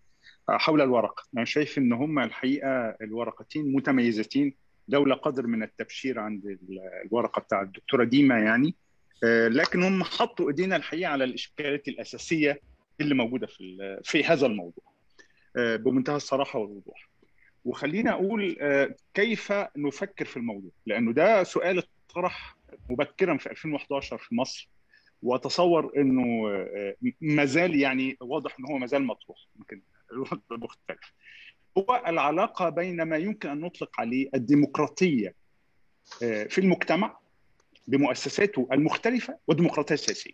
حول 0.49 0.81
الورقة 0.81 1.23
أنا 1.37 1.45
شايف 1.45 1.79
إن 1.79 1.93
هم 1.93 2.19
الحقيقة 2.19 2.97
الورقتين 3.03 3.73
متميزتين 3.73 4.55
دولة 4.89 5.15
قدر 5.15 5.47
من 5.47 5.63
التبشير 5.63 6.21
عند 6.21 6.59
الورقة 7.05 7.41
بتاع 7.41 7.63
الدكتورة 7.63 8.05
ديما 8.05 8.39
يعني. 8.39 8.69
آه، 8.69 8.75
لكن 9.49 9.83
هم 9.83 10.05
حطوا 10.05 10.49
إيدينا 10.49 10.77
الحقيقة 10.77 11.11
على 11.11 11.25
الإشكالات 11.25 11.89
الأساسية 11.89 12.61
اللي 13.01 13.15
موجودة 13.15 13.47
في 13.47 14.01
في 14.05 14.25
هذا 14.25 14.47
الموضوع 14.47 14.85
آه، 15.57 15.77
بمنتهى 15.77 16.17
الصراحة 16.17 16.59
والوضوح. 16.59 17.09
وخلينا 17.65 18.11
أقول 18.11 18.57
آه، 18.61 18.95
كيف 19.15 19.53
نفكر 19.77 20.25
في 20.25 20.37
الموضوع؟ 20.37 20.71
لأنه 20.87 21.13
ده 21.13 21.45
سؤال 21.45 21.79
اتطرح 21.79 22.57
مبكرا 22.91 23.37
في 23.37 23.51
2011 23.51 24.19
في 24.19 24.35
مصر 24.35 24.69
وأتصور 25.23 25.93
إنه 25.97 26.23
ما 27.21 27.45
زال 27.45 27.81
يعني 27.81 28.17
واضح 28.21 28.57
ان 28.59 28.65
هو 28.65 28.79
ما 28.79 28.87
زال 28.87 29.03
مطروح 29.03 29.39
يمكن 29.57 29.83
مختلف. 30.51 31.15
هو 31.79 32.03
العلاقة 32.07 32.69
بين 32.69 33.03
ما 33.03 33.17
يمكن 33.17 33.49
أن 33.49 33.61
نطلق 33.61 34.01
عليه 34.01 34.31
الديمقراطية 34.35 35.35
في 36.21 36.59
المجتمع 36.59 37.20
بمؤسساته 37.87 38.69
المختلفة 38.73 39.39
والديمقراطيه 39.47 39.95
السياسيه. 39.95 40.33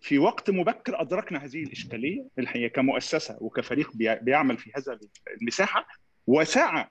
في 0.00 0.18
وقت 0.18 0.50
مبكر 0.50 1.00
أدركنا 1.00 1.44
هذه 1.44 1.62
الإشكالية 1.62 2.28
الحقيقة 2.38 2.72
كمؤسسة 2.72 3.38
وكفريق 3.40 3.90
بيعمل 3.96 4.58
في 4.58 4.70
هذا 4.74 4.98
المساحة 5.40 5.86
وسعى 6.26 6.88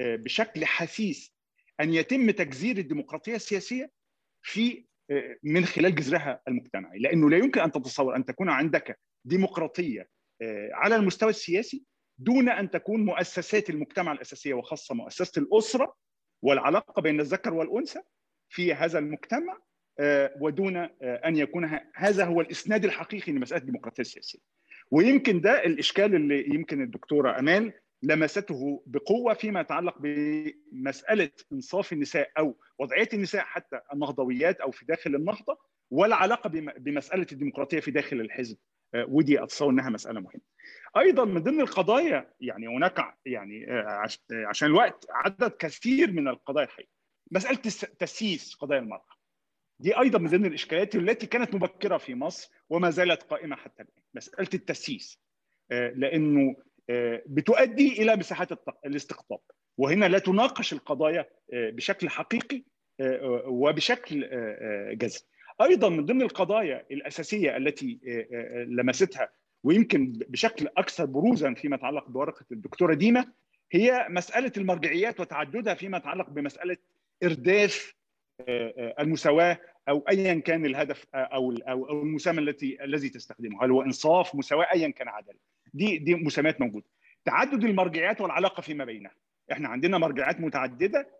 آه، 0.00 0.16
بشكل 0.16 0.64
حثيث 0.64 1.28
أن 1.80 1.94
يتم 1.94 2.30
تجذير 2.30 2.78
الديمقراطية 2.78 3.36
السياسية 3.36 3.90
في 4.42 4.84
آه، 5.10 5.36
من 5.42 5.64
خلال 5.64 5.94
جذرها 5.94 6.40
المجتمعي 6.48 6.98
لأنه 6.98 7.30
لا 7.30 7.36
يمكن 7.36 7.60
أن 7.60 7.72
تتصور 7.72 8.16
أن 8.16 8.24
تكون 8.24 8.48
عندك 8.48 8.98
ديمقراطية 9.24 10.08
آه، 10.42 10.70
على 10.72 10.96
المستوى 10.96 11.30
السياسي 11.30 11.82
دون 12.18 12.48
أن 12.48 12.70
تكون 12.70 13.04
مؤسسات 13.04 13.70
المجتمع 13.70 14.12
الأساسية 14.12 14.54
وخاصة 14.54 14.94
مؤسسة 14.94 15.42
الأسرة 15.42 15.94
والعلاقة 16.42 17.02
بين 17.02 17.20
الذكر 17.20 17.54
والأنثى 17.54 18.00
في 18.52 18.74
هذا 18.74 18.98
المجتمع 18.98 19.58
آه، 19.98 20.34
ودون 20.40 20.76
آه، 20.76 20.90
أن 21.02 21.36
يكون 21.36 21.80
هذا 21.94 22.24
هو 22.24 22.40
الإسناد 22.40 22.84
الحقيقي 22.84 23.32
لمسألة 23.32 23.60
الديمقراطية 23.60 24.02
السياسية. 24.02 24.38
ويمكن 24.90 25.40
ده 25.40 25.64
الإشكال 25.64 26.14
اللي 26.14 26.54
يمكن 26.54 26.82
الدكتورة 26.82 27.38
امال 27.38 27.72
لمسته 28.02 28.82
بقوة 28.86 29.34
فيما 29.34 29.60
يتعلق 29.60 29.98
بمسألة 30.00 31.30
إنصاف 31.52 31.92
النساء 31.92 32.30
أو 32.38 32.58
وضعية 32.78 33.08
النساء 33.14 33.44
حتى 33.44 33.80
النهضويات 33.92 34.60
أو 34.60 34.70
في 34.70 34.84
داخل 34.84 35.14
النهضة 35.14 35.58
ولا 35.90 36.16
علاقة 36.16 36.50
بمسألة 36.78 37.26
الديمقراطية 37.32 37.80
في 37.80 37.90
داخل 37.90 38.20
الحزب 38.20 38.56
آه، 38.94 39.06
ودي 39.08 39.42
أتصور 39.42 39.70
إنها 39.70 39.90
مسألة 39.90 40.20
مهمة. 40.20 40.42
أيضا 40.96 41.24
من 41.24 41.42
ضمن 41.42 41.60
القضايا 41.60 42.30
يعني 42.40 42.66
هناك 42.66 43.14
يعني 43.26 43.66
عشان 44.32 44.68
الوقت 44.68 45.06
عدد 45.10 45.50
كثير 45.50 46.12
من 46.12 46.28
القضايا 46.28 46.66
الحقيقة 46.66 47.01
مسألة 47.32 47.58
تسييس 47.98 48.54
قضايا 48.54 48.80
المرأة. 48.80 49.04
دي 49.80 49.98
أيضا 49.98 50.18
من 50.18 50.28
ضمن 50.28 50.46
الاشكاليات 50.46 50.94
التي 50.94 51.26
كانت 51.26 51.54
مبكرة 51.54 51.96
في 51.96 52.14
مصر 52.14 52.50
وما 52.70 52.90
زالت 52.90 53.22
قائمة 53.22 53.56
حتى 53.56 53.82
الآن. 53.82 54.02
مسألة 54.14 54.48
التسييس 54.54 55.18
آه، 55.70 55.88
لأنه 55.90 56.56
آه، 56.90 57.22
بتؤدي 57.26 58.02
إلى 58.02 58.16
مساحات 58.16 58.48
الاستقطاب. 58.86 59.38
وهنا 59.78 60.06
لا 60.06 60.18
تناقش 60.18 60.72
القضايا 60.72 61.26
آه، 61.52 61.70
بشكل 61.70 62.08
حقيقي 62.08 62.62
وبشكل 63.46 64.20
جذري. 64.98 65.22
أيضا 65.62 65.88
من 65.88 66.04
ضمن 66.04 66.22
القضايا 66.22 66.86
الأساسية 66.90 67.56
التي 67.56 67.98
لمستها 68.68 69.28
ويمكن 69.64 70.12
بشكل 70.28 70.68
أكثر 70.76 71.04
بروزا 71.04 71.54
فيما 71.54 71.76
يتعلق 71.76 72.08
بورقة 72.08 72.44
الدكتورة 72.52 72.94
ديما 72.94 73.24
هي 73.72 74.06
مسألة 74.10 74.52
المرجعيات 74.56 75.20
وتعددها 75.20 75.74
فيما 75.74 75.98
يتعلق 75.98 76.30
بمسألة 76.30 76.76
إرداف 77.24 77.94
المساواة 79.00 79.58
أو 79.88 80.04
ايا 80.08 80.34
كان 80.34 80.66
الهدف 80.66 81.06
أو 81.14 81.52
أو 81.52 82.02
المسمى 82.02 82.40
التي 82.40 82.84
الذي 82.84 83.08
تستخدمه 83.08 83.64
هل 83.64 83.70
هو 83.70 83.82
إنصاف 83.82 84.34
مساواة 84.34 84.66
ايا 84.72 84.88
كان 84.88 85.08
عدل. 85.08 85.34
دي 85.74 85.98
دي 85.98 86.14
مسميات 86.14 86.60
موجودة. 86.60 86.86
تعدد 87.24 87.64
المرجعيات 87.64 88.20
والعلاقة 88.20 88.60
فيما 88.60 88.84
بينها. 88.84 89.14
إحنا 89.52 89.68
عندنا 89.68 89.98
مرجعيات 89.98 90.40
متعددة 90.40 91.10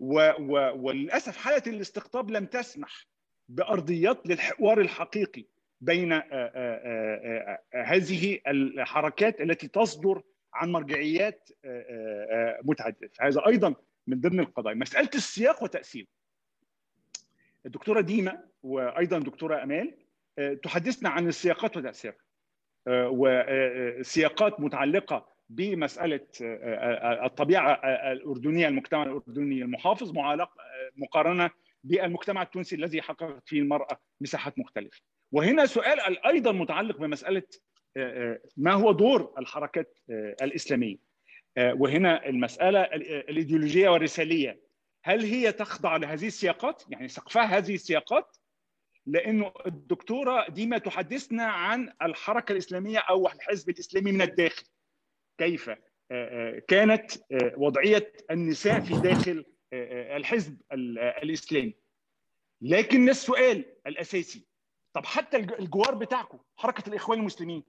و 0.00 0.30
و 0.38 0.72
وللأسف 0.74 1.36
حالة 1.36 1.62
الاستقطاب 1.66 2.30
لم 2.30 2.46
تسمح 2.46 3.06
بأرضيات 3.48 4.26
للحوار 4.26 4.80
الحقيقي 4.80 5.44
بين 5.80 6.12
هذه 7.74 8.38
الحركات 8.46 9.40
التي 9.40 9.68
تصدر 9.68 10.22
عن 10.54 10.72
مرجعيات 10.72 11.48
متعددة. 12.64 13.10
هذا 13.20 13.46
أيضا 13.46 13.74
من 14.06 14.20
ضمن 14.20 14.40
القضايا 14.40 14.74
مسألة 14.74 15.10
السياق 15.14 15.62
وتأثيره 15.62 16.06
الدكتورة 17.66 18.00
ديما 18.00 18.44
وأيضا 18.62 19.16
الدكتوره 19.16 19.62
أمال 19.62 19.98
تحدثنا 20.62 21.08
عن 21.08 21.28
السياقات 21.28 21.76
وتاثيرها 21.76 22.16
وسياقات 22.88 24.60
متعلقة 24.60 25.32
بمسألة 25.48 26.26
الطبيعة 27.24 27.72
الأردنية 28.12 28.68
المجتمع 28.68 29.02
الأردني 29.02 29.62
المحافظ 29.62 30.12
مقارنة 30.96 31.50
بالمجتمع 31.84 32.42
التونسي 32.42 32.76
الذي 32.76 33.02
حققت 33.02 33.48
فيه 33.48 33.60
المرأة 33.60 34.00
مساحات 34.20 34.58
مختلفة. 34.58 35.00
وهنا 35.32 35.66
سؤال 35.66 36.26
أيضا 36.26 36.52
متعلق 36.52 36.96
بمسألة 36.98 37.42
ما 38.56 38.72
هو 38.72 38.92
دور 38.92 39.34
الحركات 39.38 39.98
الإسلامية؟ 40.42 41.11
وهنا 41.58 42.26
المسألة 42.28 42.80
الإيديولوجية 42.82 43.88
والرسالية 43.88 44.60
هل 45.04 45.24
هي 45.24 45.52
تخضع 45.52 45.96
لهذه 45.96 46.26
السياقات؟ 46.26 46.82
يعني 46.88 47.08
سقفها 47.08 47.42
هذه 47.42 47.74
السياقات؟ 47.74 48.36
لأنه 49.06 49.52
الدكتورة 49.66 50.48
ديما 50.48 50.78
تحدثنا 50.78 51.44
عن 51.44 51.92
الحركة 52.02 52.52
الإسلامية 52.52 52.98
أو 52.98 53.26
الحزب 53.28 53.68
الإسلامي 53.68 54.12
من 54.12 54.22
الداخل. 54.22 54.64
كيف 55.38 55.70
كانت 56.68 57.10
وضعية 57.56 58.12
النساء 58.30 58.80
في 58.80 58.94
داخل 59.00 59.44
الحزب 60.16 60.60
الإسلامي. 61.22 61.74
لكن 62.60 63.08
السؤال 63.08 63.64
الأساسي 63.86 64.46
طب 64.92 65.06
حتى 65.06 65.36
الجوار 65.36 65.94
بتاعكم 65.94 66.38
حركة 66.56 66.88
الإخوان 66.88 67.18
المسلمين 67.18 67.64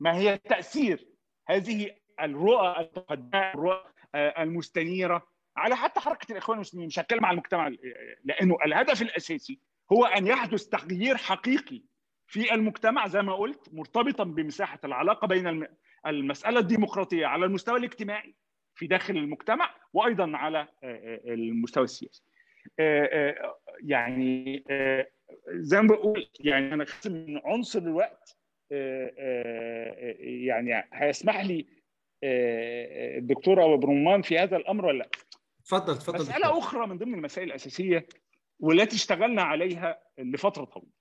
ما 0.00 0.16
هي 0.16 0.38
تأثير 0.38 1.08
هذه 1.48 1.90
الرؤى 2.20 2.90
الرؤى 3.34 3.84
المستنيرة 4.14 5.26
على 5.56 5.76
حتى 5.76 6.00
حركة 6.00 6.32
الإخوان 6.32 6.56
المسلمين 6.56 6.86
مش 6.86 6.98
هتكلم 6.98 7.24
على 7.24 7.34
المجتمع 7.34 7.72
لأنه 8.24 8.56
الهدف 8.66 9.02
الأساسي 9.02 9.60
هو 9.92 10.04
أن 10.04 10.26
يحدث 10.26 10.64
تغيير 10.64 11.16
حقيقي 11.16 11.82
في 12.26 12.54
المجتمع 12.54 13.06
زي 13.06 13.22
ما 13.22 13.34
قلت 13.34 13.68
مرتبطا 13.72 14.24
بمساحة 14.24 14.78
العلاقة 14.84 15.26
بين 15.26 15.66
المسألة 16.06 16.60
الديمقراطية 16.60 17.26
على 17.26 17.44
المستوى 17.46 17.78
الاجتماعي 17.78 18.34
في 18.74 18.86
داخل 18.86 19.16
المجتمع 19.16 19.74
وأيضا 19.92 20.36
على 20.36 20.68
المستوى 21.28 21.84
السياسي. 21.84 22.22
يعني 23.84 24.64
زي 25.50 25.80
ما 25.82 25.88
بقول 25.88 26.28
يعني 26.40 26.74
أنا 26.74 26.86
من 27.06 27.40
عنصر 27.44 27.78
الوقت 27.78 28.33
يعني 30.20 30.88
هيسمح 30.92 31.44
لي 31.44 31.66
الدكتوره 33.18 33.64
أبو 33.64 33.76
برمان 33.76 34.22
في 34.22 34.38
هذا 34.38 34.56
الأمر 34.56 34.86
ولا 34.86 34.98
لأ؟ 34.98 35.08
تفضل 35.64 35.98
تفضل 35.98 36.18
مسألة. 36.18 36.58
أخرى 36.58 36.86
من 36.86 36.98
ضمن 36.98 37.14
المسائل 37.14 37.48
الأساسية 37.48 38.06
والتي 38.60 38.96
اشتغلنا 38.96 39.42
عليها 39.42 39.98
لفترة 40.18 40.64
طويلة 40.64 40.92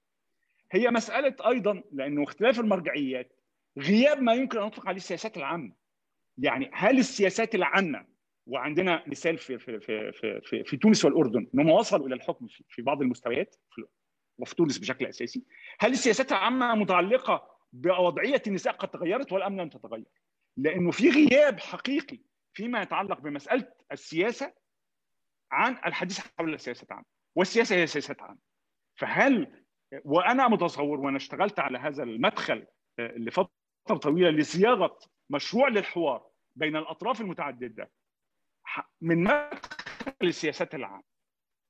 هي 0.72 0.89
مسألة 0.91 1.36
أيضا 1.47 1.84
لأنه 1.91 2.24
اختلاف 2.24 2.59
المرجعيات 2.59 3.39
غياب 3.80 4.22
ما 4.22 4.34
يمكن 4.34 4.57
أن 4.57 4.66
نطلق 4.66 4.88
عليه 4.88 4.97
السياسات 4.97 5.38
العامة 5.38 5.74
يعني 6.38 6.70
هل 6.74 6.97
السياسات 6.97 7.55
العامة 7.55 8.05
وعندنا 8.47 9.03
مثال 9.07 9.38
في 9.38 9.57
في 9.57 9.80
في 9.80 10.11
في, 10.11 10.41
في, 10.41 10.64
في 10.64 10.78
تونس 10.78 11.05
والأردن 11.05 11.47
إنهم 11.53 11.70
وصلوا 11.70 12.07
إلى 12.07 12.16
الحكم 12.16 12.47
في, 12.47 12.64
في 12.70 12.82
بعض 12.82 13.01
المستويات 13.01 13.55
وفي 14.38 14.55
تونس 14.55 14.78
بشكل 14.78 15.05
أساسي 15.05 15.43
هل 15.80 15.91
السياسات 15.91 16.32
العامة 16.32 16.76
متعلقة 16.76 17.53
بوضعية 17.74 18.41
النساء 18.47 18.74
قد 18.74 18.88
تغيرت 18.88 19.32
ولا 19.32 19.47
ام 19.47 19.61
لم 19.61 19.69
تتغير؟ 19.69 20.05
لأنه 20.57 20.91
في 20.91 21.09
غياب 21.09 21.59
حقيقي 21.59 22.19
فيما 22.53 22.82
يتعلق 22.82 23.19
بمسألة 23.19 23.71
السياسة 23.91 24.53
عن 25.51 25.71
الحديث 25.86 26.19
حول 26.19 26.53
السياسة 26.53 26.86
العامة. 26.86 27.05
والسياسة 27.36 27.76
هي 27.76 27.88
سياسات 27.88 28.21
عامة. 28.21 28.39
فهل 28.95 29.63
وأنا 30.05 30.47
متصور 30.47 30.99
وأنا 30.99 31.17
اشتغلت 31.17 31.59
على 31.59 31.78
هذا 31.78 32.03
المدخل 32.03 32.67
لفترة 32.99 33.97
طويلة 34.01 34.30
لصياغة 34.30 34.99
مشروع 35.30 35.67
للحوار 35.67 36.28
بين 36.55 36.76
الأطراف 36.76 37.21
المتعددة 37.21 37.91
من 39.01 39.24
مدخل 39.24 39.59
السياسات 40.21 40.76
العامة. 40.76 41.03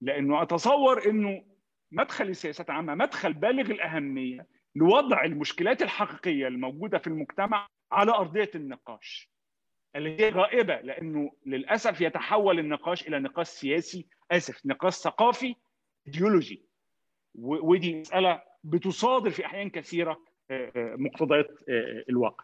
لأنه 0.01 0.41
أتصور 0.41 1.09
إنه 1.09 1.45
مدخل 1.91 2.29
السياسات 2.29 2.69
العامة 2.69 2.95
مدخل 2.95 3.33
بالغ 3.33 3.71
الأهمية 3.71 4.47
لوضع 4.75 5.23
المشكلات 5.23 5.81
الحقيقية 5.81 6.47
الموجودة 6.47 6.97
في 6.97 7.07
المجتمع 7.07 7.67
على 7.91 8.11
أرضية 8.11 8.51
النقاش 8.55 9.29
اللي 9.95 10.21
هي 10.21 10.29
غائبة 10.29 10.75
لأنه 10.81 11.31
للأسف 11.45 12.01
يتحول 12.01 12.59
النقاش 12.59 13.07
إلى 13.07 13.19
نقاش 13.19 13.47
سياسي 13.47 14.07
آسف 14.31 14.65
نقاش 14.65 14.93
ثقافي 14.93 15.55
إيديولوجي 16.07 16.65
ودي 17.35 17.99
مسألة 17.99 18.41
بتصادر 18.63 19.29
في 19.29 19.45
أحيان 19.45 19.69
كثيرة 19.69 20.23
مقتضيات 20.75 21.47
الواقع. 22.09 22.43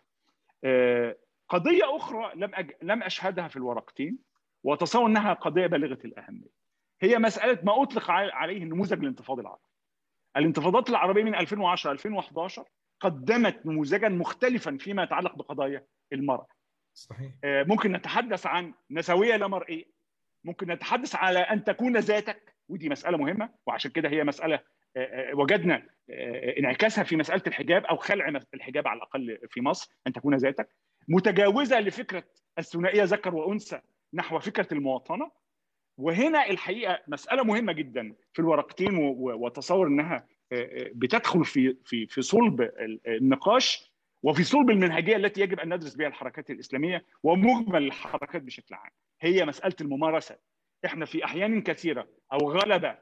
قضية 1.50 1.96
أخرى 1.96 2.32
لم 2.36 2.52
أج... 2.56 2.72
لم 2.82 3.04
أشهدها 3.04 3.48
في 3.48 3.58
الورقتين 3.58 4.18
وأتصور 4.64 5.06
أنها 5.06 5.34
قضية 5.34 5.68
بالغة 5.68 6.00
الأهمية. 6.06 6.50
هي 7.02 7.18
مسألة 7.18 7.60
ما 7.64 7.84
أطلق 7.84 8.12
عليه 8.12 8.64
نموذج 8.64 9.00
الانتفاضه 9.00 9.42
العربي. 9.42 9.69
الانتفاضات 10.40 10.90
العربية 10.90 11.24
من 11.24 11.36
2010 11.36 11.92
2011 11.92 12.66
قدمت 13.00 13.66
نموذجا 13.66 14.10
مختلفا 14.10 14.78
فيما 14.80 15.04
يتعلق 15.04 15.36
بقضايا 15.36 15.86
المرأة. 16.14 16.48
صحيح. 16.94 17.32
ممكن 17.44 17.92
نتحدث 17.92 18.46
عن 18.46 18.74
نسوية 18.92 19.36
لا 19.36 19.48
مرئية. 19.48 19.86
ممكن 20.44 20.72
نتحدث 20.72 21.16
على 21.16 21.40
أن 21.40 21.64
تكون 21.64 21.98
ذاتك 21.98 22.56
ودي 22.70 22.90
مسألة 22.90 23.18
مهمة 23.18 23.50
وعشان 23.68 23.92
كده 23.92 24.10
هي 24.10 24.24
مسألة 24.24 24.60
وجدنا 25.34 25.88
انعكاسها 26.60 27.04
في 27.04 27.16
مسألة 27.16 27.44
الحجاب 27.48 27.86
أو 27.86 27.98
خلع 27.98 28.28
الحجاب 28.54 28.88
على 28.88 28.98
الأقل 28.98 29.38
في 29.50 29.62
مصر 29.62 29.92
أن 30.08 30.14
تكون 30.14 30.36
ذاتك 30.36 30.76
متجاوزة 31.08 31.80
لفكرة 31.80 32.24
الثنائية 32.58 33.04
ذكر 33.04 33.36
وأنثى 33.36 33.80
نحو 34.14 34.40
فكرة 34.40 34.68
المواطنة 34.72 35.32
وهنا 36.00 36.50
الحقيقة 36.50 37.00
مسألة 37.08 37.44
مهمة 37.44 37.74
جدا 37.74 38.16
في 38.34 38.40
الورقتين 38.40 38.98
وتصور 39.18 39.88
إنها 39.88 40.28
بتدخل 40.94 41.46
في 41.46 41.78
في 41.86 42.08
في 42.08 42.22
صلب 42.22 42.72
النقاش 43.08 43.94
وفي 44.24 44.44
صلب 44.44 44.70
المنهجية 44.70 45.16
التي 45.16 45.42
يجب 45.42 45.60
أن 45.60 45.74
ندرس 45.74 45.96
بها 45.96 46.08
الحركات 46.08 46.50
الإسلامية 46.50 47.06
ومجمل 47.24 47.84
الحركات 47.84 48.42
بشكل 48.42 48.76
عام. 48.76 48.92
هي 49.22 49.46
مسألة 49.46 49.76
الممارسة. 49.82 50.38
إحنا 50.86 51.06
في 51.06 51.26
أحيان 51.26 51.62
كثيرة 51.62 52.08
أو 52.34 52.52
غلب 52.52 52.96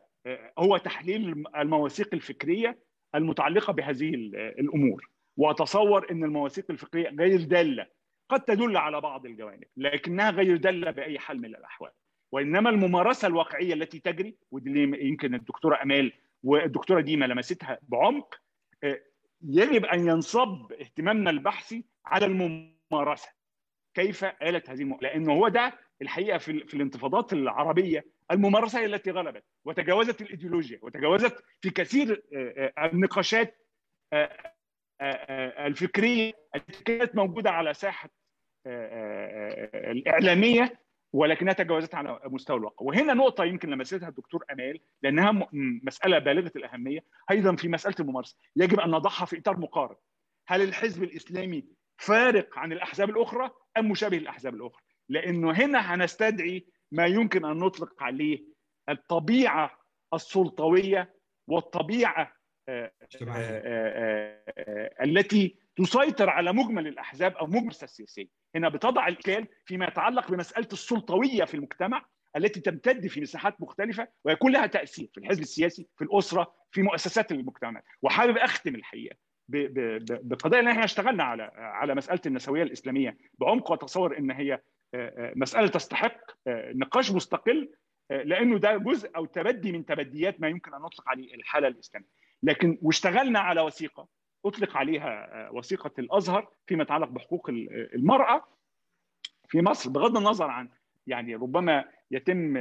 هو 0.60 0.78
تحليل 0.78 1.44
المواثيق 1.58 2.10
الفكرية 2.14 2.80
المتعلقة 3.16 3.74
بهذه 3.74 4.10
الأمور. 4.60 5.10
وأتصور 5.38 6.12
إن 6.12 6.24
المواثيق 6.24 6.66
الفكرية 6.72 7.10
غير 7.10 7.42
دالة 7.42 7.88
قد 8.30 8.42
تدل 8.42 8.78
على 8.78 9.02
بعض 9.02 9.26
الجوانب 9.26 9.64
لكنها 9.78 10.32
غير 10.32 10.58
دالة 10.58 10.92
بأي 10.92 11.20
حال 11.20 11.42
من 11.42 11.56
الأحوال. 11.56 11.92
وإنما 12.32 12.70
الممارسة 12.70 13.28
الواقعية 13.28 13.74
التي 13.74 14.00
تجري 14.00 14.36
ودي 14.52 14.84
يمكن 15.08 15.36
الدكتورة 15.36 15.82
أمال 15.84 16.14
والدكتورة 16.44 17.02
ديما 17.02 17.26
لمستها 17.26 17.80
بعمق 17.82 18.36
يجب 19.42 19.86
أن 19.86 20.08
ينصب 20.08 20.72
اهتمامنا 20.74 21.30
البحثي 21.30 21.86
على 22.06 22.26
الممارسة 22.26 23.30
كيف 23.94 24.24
آلت 24.26 24.70
هذه. 24.70 24.98
لأنه 25.02 25.34
هو 25.34 25.48
ده 25.48 25.74
الحقيقة 26.02 26.38
في, 26.38 26.60
في 26.68 26.74
الانتفاضات 26.74 27.34
العربية 27.34 28.06
الممارسة 28.32 28.80
هي 28.80 28.86
التي 28.86 29.12
غلبت 29.12 29.44
وتجاوزت 29.66 30.22
الإيديولوجيا 30.22 30.80
وتجاوزت 30.82 31.44
في 31.62 31.70
كثير 31.70 32.24
النقاشات 32.94 33.68
الفكرية 35.60 36.34
التي 36.56 36.84
كانت 36.84 37.16
موجودة 37.16 37.52
على 37.52 37.74
ساحة 37.74 38.10
الإعلامية 39.76 40.80
ولكنها 41.14 41.54
تجاوزت 41.54 41.96
على 41.96 42.20
مستوى 42.26 42.58
الواقع. 42.58 42.86
وهنا 42.86 43.14
نقطة 43.14 43.44
يمكن 43.44 43.70
لمستها 43.70 44.10
الدكتور 44.10 44.44
أمال 44.52 44.80
لأنها 45.04 45.48
مسألة 45.84 46.20
بالغة 46.20 46.52
الأهمية. 46.56 47.04
أيضا 47.32 47.56
في 47.56 47.68
مسألة 47.68 47.96
الممارسة 48.00 48.38
يجب 48.56 48.80
أن 48.80 48.92
نضعها 48.92 49.26
في 49.26 49.40
إطار 49.40 49.60
مقارن. 49.60 49.96
هل 50.48 50.62
الحزب 50.62 51.04
الإسلامي 51.04 51.66
فارق 51.98 52.58
عن 52.60 52.72
الأحزاب 52.72 53.10
الأخرى 53.10 53.50
أم 53.78 53.92
مشابه 53.92 54.18
للأحزاب 54.18 54.56
الأخرى؟ 54.56 54.82
لأنه 55.10 55.52
هنا 55.52 55.94
هنستدعي 55.94 56.66
ما 56.92 57.06
يمكن 57.06 57.46
أن 57.46 57.58
نطلق 57.58 58.04
عليه 58.04 58.44
الطبيعة 58.90 59.72
السلطوية 60.14 61.14
والطبيعة 61.48 62.34
آه، 62.70 62.92
آه، 63.22 64.44
آه، 64.58 65.04
التي 65.04 65.56
تسيطر 65.76 66.30
على 66.30 66.54
مجمل 66.54 66.88
الأحزاب 66.88 67.36
أو 67.36 67.48
مجمل 67.48 67.68
السياسية. 67.68 68.28
هنا 68.58 68.70
بتضع 68.70 69.08
الكال 69.08 69.48
فيما 69.66 69.86
يتعلق 69.88 70.32
بمسألة 70.32 70.68
السلطوية 70.74 71.44
في 71.46 71.54
المجتمع 71.54 72.06
التي 72.38 72.60
تمتد 72.60 73.08
في 73.08 73.22
مساحات 73.22 73.62
مختلفة 73.62 74.08
ويكون 74.24 74.52
لها 74.52 74.66
تأثير 74.68 75.10
في 75.14 75.18
الحزب 75.20 75.42
السياسي 75.42 75.88
في 75.98 76.04
الأسرة 76.04 76.54
في 76.72 76.82
مؤسسات 76.82 77.32
المجتمع. 77.32 77.82
وحابب 78.02 78.38
أختم 78.38 78.76
الحقيقة 78.76 79.16
بقضايا 79.50 80.62
ان 80.62 80.68
إحنا 80.68 80.84
اشتغلنا 80.84 81.24
على 81.24 81.44
على 81.56 81.96
مسألة 81.96 82.22
النسوية 82.26 82.64
الإسلامية 82.64 83.18
بعمق 83.40 83.72
وأتصور 83.72 84.18
إن 84.18 84.32
هي 84.32 84.62
مسألة 85.36 85.68
تستحق 85.68 86.18
نقاش 86.48 87.12
مستقل 87.12 87.70
لأنه 88.10 88.58
ده 88.58 88.78
جزء 88.78 89.12
أو 89.16 89.26
تبدي 89.26 89.72
من 89.72 89.86
تبديات 89.86 90.42
ما 90.42 90.48
يمكن 90.48 90.74
أن 90.74 90.82
نطلق 90.82 91.10
عليه 91.10 91.34
الحالة 91.36 91.68
الإسلامية. 91.68 92.08
لكن 92.44 92.78
واشتغلنا 92.82 93.40
على 93.40 93.62
وثيقة 93.62 94.08
أطلق 94.46 94.78
عليها 94.78 95.50
وثيقة 95.50 95.92
الأزهر 96.00 96.48
فيما 96.68 96.84
يتعلق 96.84 97.08
بحقوق 97.10 97.50
المرأة 97.96 98.44
في 99.48 99.62
مصر 99.62 99.90
بغض 99.90 100.18
النظر 100.18 100.50
عن 100.50 100.70
يعني 101.08 101.36
ربما 101.36 101.86
يتم 102.12 102.58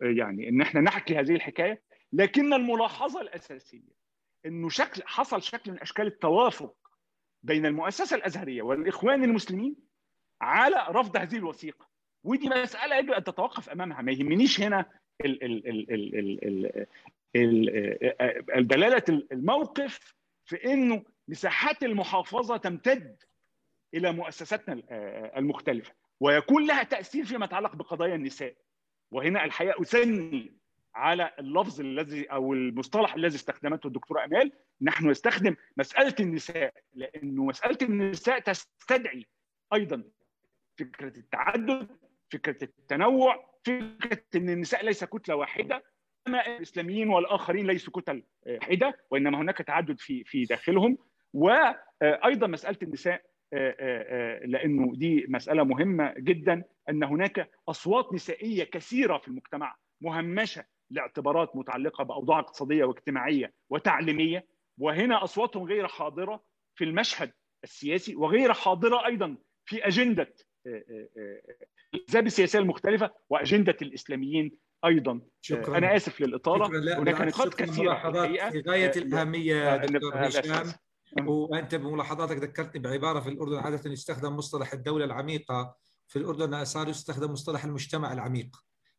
يعني 0.00 0.48
إن 0.48 0.60
إحنا 0.60 0.80
نحكي 0.80 1.18
هذه 1.18 1.34
الحكاية 1.34 1.82
لكن 2.12 2.52
الملاحظة 2.52 3.20
الأساسية 3.20 4.04
إنه 4.46 4.68
شكل 4.68 5.02
حصل 5.06 5.42
شكل 5.42 5.70
من 5.72 5.80
أشكال 5.80 6.06
التوافق 6.06 6.74
بين 7.42 7.66
المؤسسة 7.66 8.16
الأزهرية 8.16 8.62
والإخوان 8.62 9.24
المسلمين 9.24 9.76
على 10.40 10.86
رفض 10.88 11.16
هذه 11.16 11.36
الوثيقة. 11.36 11.88
ودي 12.24 12.48
مسألة 12.48 12.96
يجب 12.96 13.10
أن 13.10 13.24
تتوقف 13.24 13.68
أمامها. 13.70 14.02
ما 14.02 14.12
يهمنيش 14.12 14.60
هنا 14.60 14.84
ال 15.24 16.86
دلالة 18.66 19.02
الموقف 19.32 20.14
في 20.44 20.72
إنه 20.72 21.02
مساحات 21.28 21.82
المحافظة 21.82 22.56
تمتد 22.56 23.22
إلى 23.94 24.12
مؤسساتنا 24.12 24.82
المختلفة 25.38 25.92
ويكون 26.20 26.66
لها 26.66 26.82
تأثير 26.82 27.24
فيما 27.24 27.44
يتعلق 27.44 27.76
بقضايا 27.76 28.14
النساء. 28.14 28.54
وهنا 29.10 29.44
الحقيقة 29.44 29.82
اثني 29.82 30.56
على 30.94 31.34
اللفظ 31.38 31.80
الذي 31.80 32.24
أو 32.24 32.52
المصطلح 32.52 33.14
الذي 33.14 33.34
استخدمته 33.36 33.86
الدكتورة 33.86 34.24
آمال 34.24 34.52
نحن 34.80 35.10
نستخدم 35.10 35.56
مسألة 35.76 36.14
النساء 36.20 36.74
لأنه 36.94 37.44
مسألة 37.44 37.78
النساء 37.82 38.38
تستدعي 38.38 39.26
أيضا 39.74 40.04
فكرة 40.78 41.18
التعدد 41.18 41.88
فكرة 42.32 42.64
التنوع 42.64 43.54
فكرة 43.64 44.22
إن 44.34 44.48
النساء 44.50 44.84
ليس 44.84 45.04
كتلة 45.04 45.34
واحدة 45.34 45.84
الإسلاميين 46.28 47.08
والآخرين 47.08 47.66
ليسوا 47.66 47.92
كتل 48.00 48.22
واحدة 48.46 48.98
وإنما 49.10 49.38
هناك 49.40 49.58
تعدد 49.58 50.00
في 50.00 50.24
في 50.24 50.44
داخلهم. 50.44 50.98
وأيضا 51.32 52.46
مسألة 52.46 52.78
النساء 52.82 53.22
لأنه 54.44 54.92
دي 54.96 55.26
مسألة 55.28 55.64
مهمة 55.64 56.14
جدا 56.18 56.64
أن 56.88 57.04
هناك 57.04 57.50
أصوات 57.68 58.12
نسائية 58.14 58.64
كثيرة 58.64 59.18
في 59.18 59.28
المجتمع 59.28 59.76
مهمشة 60.00 60.64
لاعتبارات 60.90 61.56
متعلقة 61.56 62.04
بأوضاع 62.04 62.38
اقتصادية 62.38 62.84
واجتماعية 62.84 63.52
وتعليمية. 63.70 64.46
وهنا 64.78 65.24
أصواتهم 65.24 65.64
غير 65.64 65.88
حاضرة 65.88 66.42
في 66.74 66.84
المشهد 66.84 67.32
السياسي 67.64 68.16
وغير 68.16 68.52
حاضرة 68.52 69.06
أيضا 69.06 69.36
في 69.64 69.86
أجندة 69.86 70.34
الاحزاب 71.94 72.26
السياسية 72.26 72.58
المختلفة 72.58 73.10
وأجندة 73.30 73.76
الإسلاميين 73.82 74.52
أيضا. 74.86 75.20
شكرا. 75.40 75.78
أنا 75.78 75.96
آسف 75.96 76.20
للإطالة 76.20 76.66
هناك 76.98 77.20
نقاط 77.20 77.54
كثيره 77.54 78.12
في 78.50 78.62
غاية 78.68 78.92
الأهمية 78.96 79.76
دكتور 79.76 80.12
هشام. 80.26 80.72
وأنت 81.26 81.74
بملاحظاتك 81.74 82.36
ذكرتني 82.36 82.82
بعبارة 82.82 83.20
في 83.20 83.28
الأردن 83.28 83.56
عادة 83.56 83.90
يستخدم 83.90 84.36
مصطلح 84.36 84.72
الدولة 84.72 85.04
العميقة. 85.04 85.76
في 86.06 86.18
الأردن 86.18 86.64
صار 86.64 86.88
يستخدم 86.88 87.32
مصطلح 87.32 87.64
المجتمع 87.64 88.12
العميق. 88.12 88.56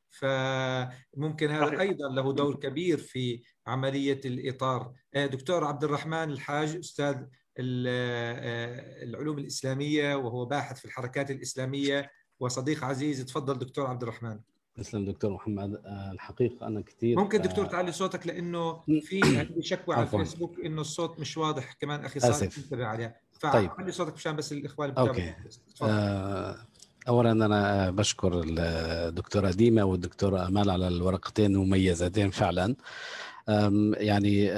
فممكن 0.10 1.52
هذا 1.52 1.80
أيضا 1.80 2.10
له 2.10 2.34
دور 2.34 2.56
كبير 2.56 2.98
في 2.98 3.44
عملية 3.68 4.22
الإطار. 4.26 4.94
دكتور 5.16 5.64
عبد 5.64 5.84
الرحمن 5.84 6.32
الحاج 6.32 6.76
أستاذ 6.76 7.16
العلوم 7.60 9.40
الإسلامية 9.40 10.16
وهو 10.16 10.46
باحث 10.46 10.80
في 10.80 10.86
الحركات 10.86 11.32
الإسلامية. 11.32 12.12
وصديق 12.40 12.84
عزيز 12.84 13.26
تفضل 13.26 13.60
دكتور 13.60 13.88
عبد 13.88 14.04
الرحمن. 14.04 14.40
تسلم 14.78 15.06
دكتور 15.06 15.32
محمد. 15.32 15.82
الحقيقة 16.12 16.68
أنا 16.68 16.82
كثير 16.82 17.20
ممكن 17.20 17.42
دكتور 17.42 17.66
تعلي 17.66 17.92
صوتك 17.92 18.28
لأنه 18.28 18.82
في 19.02 19.22
عندي 19.40 19.62
شكوى 19.62 19.96
على 19.96 20.04
الفيسبوك 20.04 20.60
إنه 20.60 20.82
الصوت 20.82 21.20
مش 21.20 21.38
واضح 21.38 21.74
كمان 21.74 22.06
أخي 22.06 22.20
صالح 22.20 22.58
أنتبه 22.58 22.86
عليها 22.86 23.16
طيب. 23.42 23.72
علي 23.80 23.92
صوتك 23.92 24.14
مشان 24.14 24.36
بس 24.36 24.52
الإخوان 24.52 24.92
أوكي. 24.92 25.34
آه 25.82 26.58
اولا 27.08 27.32
أنا 27.32 27.92
بشكر 27.92 28.44
الدكتوره 28.48 29.52
ديما 29.52 29.84
والدكتورة 29.84 30.48
أمال 30.48 30.70
على 30.70 30.88
الورقتين 30.88 31.56
المميزتين 31.56 32.30
فعلا. 32.30 32.76
يعني 33.98 34.52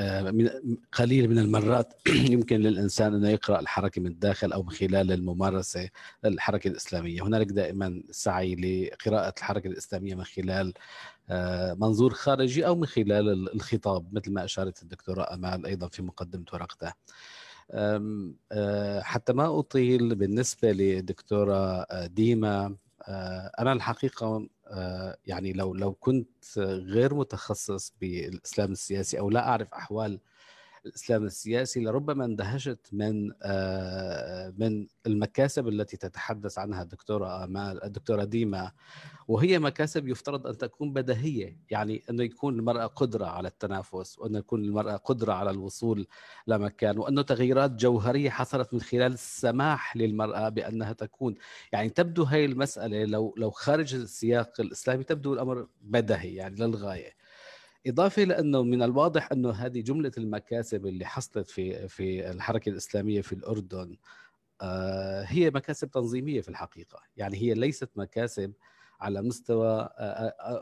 قليل 0.94 1.30
من 1.30 1.40
المرات 1.40 1.94
يمكن 2.32 2.56
للإنسان 2.56 3.14
انه 3.14 3.30
يقرأ 3.30 3.60
الحركة 3.60 4.02
من 4.02 4.08
الداخل 4.08 4.54
أو 4.54 4.64
من 4.64 4.70
خلال 4.70 5.12
الممارسة 5.12 5.90
الحركة 6.26 6.68
الإسلامية، 6.68 7.22
هنالك 7.22 7.48
دائما 7.48 8.04
سعي 8.12 8.56
لقراءة 8.56 9.34
الحركة 9.38 9.68
الإسلامية 9.68 10.16
من 10.16 10.24
خلال 10.24 10.74
منظور 11.80 12.14
خارجي 12.14 12.68
أو 12.68 12.76
من 12.76 12.86
خلال 12.86 13.54
الخطاب 13.56 14.14
مثل 14.14 14.34
ما 14.34 14.44
أشارت 14.44 14.84
الدكتورة 14.84 15.34
أمال 15.34 15.66
أيضا 15.66 15.88
في 15.88 16.02
مقدمة 16.02 16.46
ورقتها. 16.54 16.94
حتى 19.02 19.34
ما 19.34 19.60
أطيل 19.60 20.16
بالنسبة 20.16 20.72
للدكتوره 20.72 21.86
ديما 22.06 22.76
أنا 23.60 23.74
الحقيقة 23.74 24.48
يعني 25.26 25.54
لو 25.54 25.74
لو 25.74 25.94
كنت 25.94 26.58
غير 26.60 27.14
متخصص 27.14 27.94
بالإسلام 28.02 28.72
السياسي 28.72 29.20
أو 29.20 29.30
لا 29.30 29.48
أعرف 29.48 29.74
أحوال 29.74 30.20
الإسلام 30.88 31.26
السياسي 31.26 31.80
لربما 31.80 32.26
اندهشت 32.26 32.88
من 32.92 33.28
من 34.58 34.88
المكاسب 35.08 35.68
التي 35.68 35.98
تتحدث 35.98 36.58
عنها 36.60 36.82
الدكتوره 36.82 37.44
آمال 37.44 37.84
الدكتوره 37.84 38.24
ديما 38.24 38.72
وهي 39.28 39.60
مكاسب 39.60 40.08
يفترض 40.08 40.48
أن 40.48 40.58
تكون 40.58 40.94
بديهية 40.94 41.58
يعني 41.70 42.04
انه 42.10 42.24
يكون 42.24 42.60
المرأة 42.60 42.86
قدرة 42.86 43.26
على 43.26 43.48
التنافس 43.48 44.20
وأن 44.20 44.36
يكون 44.36 44.64
المرأة 44.64 44.96
قدرة 44.96 45.34
على 45.34 45.50
الوصول 45.50 46.08
لمكان 46.48 46.98
وانه 46.98 47.22
تغييرات 47.22 47.72
جوهرية 47.72 48.30
حصلت 48.30 48.74
من 48.74 48.82
خلال 48.82 49.14
السماح 49.14 49.98
للمرأة 49.98 50.50
بأنها 50.50 50.94
تكون. 50.94 51.36
يعني 51.72 51.90
تبدو 51.90 52.24
هي 52.24 52.46
المسألة 52.46 53.06
لو 53.06 53.36
لو 53.38 53.50
خارج 53.52 53.96
السياق 53.96 54.62
الإسلامي 54.62 55.04
تبدو 55.04 55.34
الأمر 55.34 55.68
بديهي 55.82 56.36
يعني 56.36 56.56
للغايه 56.56 57.17
إضافة 57.88 58.24
لأنه 58.24 58.64
من 58.64 58.84
الواضح 58.84 59.32
إنه 59.32 59.52
هذه 59.52 59.82
جملة 59.82 60.12
المكاسب 60.18 60.86
اللي 60.86 61.06
حصلت 61.06 61.50
في 61.50 61.88
في 61.88 62.32
الحركة 62.32 62.70
الإسلامية 62.70 63.22
في 63.22 63.34
الأردن 63.34 63.98
هي 65.24 65.50
مكاسب 65.50 65.92
تنظيمية 65.92 66.42
في 66.42 66.50
الحقيقة، 66.50 67.00
يعني 67.18 67.38
هي 67.38 67.54
ليست 67.54 67.90
مكاسب 67.96 68.54
على 69.02 69.22
مستوى 69.22 69.90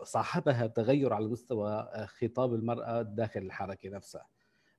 صاحبها 0.04 0.68
تغير 0.68 1.14
على 1.14 1.28
مستوى 1.28 1.90
خطاب 2.22 2.54
المرأة 2.54 3.02
داخل 3.02 3.40
الحركة 3.42 3.90
نفسها. 3.90 4.28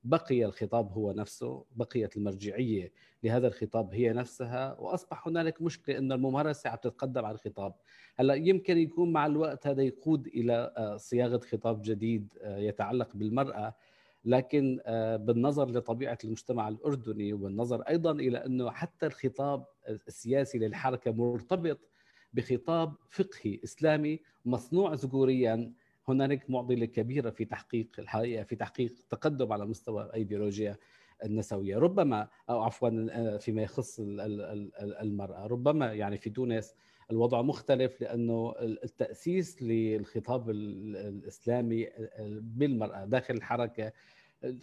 بقي 0.07 0.45
الخطاب 0.45 0.91
هو 0.91 1.11
نفسه، 1.11 1.65
بقيت 1.75 2.17
المرجعية 2.17 2.91
لهذا 3.23 3.47
الخطاب 3.47 3.93
هي 3.93 4.13
نفسها 4.13 4.79
وأصبح 4.79 5.27
هنالك 5.27 5.61
مشكلة 5.61 5.97
إن 5.97 6.11
الممارسة 6.11 6.69
عم 6.69 6.75
تتقدم 6.77 7.25
على 7.25 7.35
الخطاب. 7.35 7.73
هلأ 8.15 8.33
يمكن 8.33 8.77
يكون 8.77 9.11
مع 9.11 9.25
الوقت 9.25 9.67
هذا 9.67 9.83
يقود 9.83 10.27
إلى 10.27 10.73
صياغة 10.99 11.37
خطاب 11.37 11.81
جديد 11.81 12.27
يتعلق 12.43 13.15
بالمرأة 13.15 13.73
لكن 14.25 14.79
بالنظر 15.19 15.71
لطبيعة 15.71 16.17
المجتمع 16.23 16.67
الأردني 16.67 17.33
وبالنظر 17.33 17.81
أيضا 17.81 18.11
إلى 18.11 18.45
إنه 18.45 18.71
حتى 18.71 19.05
الخطاب 19.05 19.65
السياسي 19.87 20.57
للحركة 20.57 21.11
مرتبط 21.11 21.79
بخطاب 22.33 22.93
فقهي 23.09 23.59
إسلامي 23.63 24.19
مصنوع 24.45 24.93
ذكوريا 24.93 25.73
هنالك 26.09 26.49
معضلة 26.49 26.85
كبيرة 26.85 27.29
في 27.29 27.45
تحقيق 27.45 27.87
الحقيقة 27.99 28.43
في 28.43 28.55
تحقيق 28.55 28.95
تقدم 29.09 29.53
على 29.53 29.65
مستوى 29.65 30.03
الايديولوجيا 30.03 30.77
النسوية. 31.23 31.77
ربما 31.77 32.27
أو 32.49 32.61
عفوا 32.61 33.37
فيما 33.37 33.61
يخص 33.61 33.99
المرأة. 33.99 35.47
ربما 35.47 35.93
يعني 35.93 36.17
في 36.17 36.29
تونس 36.29 36.75
الوضع 37.11 37.41
مختلف 37.41 38.01
لأنه 38.01 38.53
التأسيس 38.61 39.63
للخطاب 39.63 40.49
الإسلامي 40.49 41.89
بالمرأة 42.29 43.05
داخل 43.05 43.33
الحركة 43.33 43.91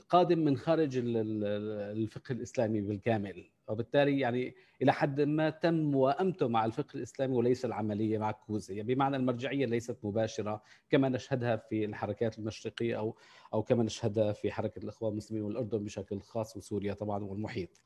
قادم 0.08 0.38
من 0.38 0.56
خارج 0.56 1.00
الفقه 1.04 2.32
الإسلامي 2.32 2.80
بالكامل. 2.80 3.44
وبالتالي 3.68 4.20
يعني 4.20 4.54
إلى 4.82 4.92
حد 4.92 5.20
ما 5.20 5.50
تم 5.50 5.74
موائمته 5.74 6.48
مع 6.48 6.64
الفقه 6.64 6.96
الإسلامي 6.96 7.34
وليس 7.36 7.64
العملية 7.64 8.18
معكوسه 8.18 8.74
يعني 8.74 8.94
بمعنى 8.94 9.16
المرجعية 9.16 9.66
ليست 9.66 9.98
مباشرة 10.02 10.62
كما 10.90 11.08
نشهدها 11.08 11.56
في 11.56 11.84
الحركات 11.84 12.38
المشرقية 12.38 12.98
أو 12.98 13.16
أو 13.54 13.62
كما 13.62 13.82
نشهدها 13.82 14.32
في 14.32 14.52
حركة 14.52 14.78
الإخوان 14.78 15.12
المسلمين 15.12 15.42
والأردن 15.44 15.84
بشكل 15.84 16.20
خاص 16.20 16.56
وسوريا 16.56 16.94
طبعا 16.94 17.24
والمحيط. 17.24 17.80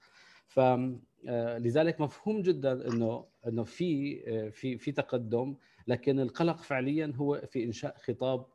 فلذلك 0.46 2.00
مفهوم 2.00 2.42
جدا 2.42 2.88
انه 2.88 3.24
إنه 3.46 3.64
في 3.64 4.50
في 4.50 4.78
في 4.78 4.92
تقدم 4.92 5.56
لكن 5.86 6.20
القلق 6.20 6.62
فعليا 6.62 7.12
هو 7.16 7.42
في 7.46 7.64
إنشاء 7.64 7.96
خطاب 7.98 8.46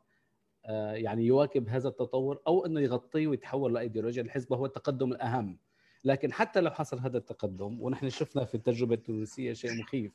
يعني 0.94 1.26
يواكب 1.26 1.68
هذا 1.68 1.88
التطور 1.88 2.40
أو 2.46 2.66
إنه 2.66 2.80
يغطيه 2.80 3.26
ويتحول 3.26 3.74
لايديولوجيا 3.74 4.22
الحزب 4.22 4.52
وهو 4.52 4.66
التقدم 4.66 5.12
الأهم. 5.12 5.58
لكن 6.04 6.32
حتى 6.32 6.60
لو 6.60 6.70
حصل 6.70 6.98
هذا 6.98 7.18
التقدم 7.18 7.82
ونحن 7.82 8.08
شفنا 8.10 8.44
في 8.44 8.54
التجربة 8.54 8.94
التونسية 8.94 9.52
شيء 9.52 9.78
مخيف 9.80 10.12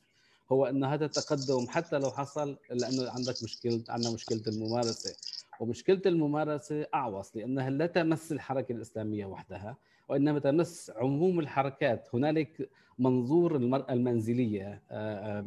هو 0.51 0.65
إن 0.65 0.83
هذا 0.83 1.05
التقدم 1.05 1.67
حتى 1.69 1.97
لو 1.99 2.11
حصل 2.11 2.57
لأنه 2.69 3.09
عندك 3.09 3.43
مشكلة 3.43 3.83
عندنا 3.89 4.13
مشكلة 4.13 4.41
الممارسة. 4.47 5.15
ومشكلة 5.59 6.01
الممارسة 6.05 6.85
أعوص 6.93 7.37
لأنها 7.37 7.69
لا 7.69 7.85
تمس 7.85 8.31
الحركة 8.31 8.71
الإسلامية 8.71 9.25
وحدها 9.25 9.77
وإنما 10.09 10.39
تمس 10.39 10.91
عموم 10.95 11.39
الحركات. 11.39 12.07
هنالك 12.13 12.69
منظور 12.99 13.55
المرأة 13.55 13.93
المنزلية 13.93 14.81
آه، 14.91 15.45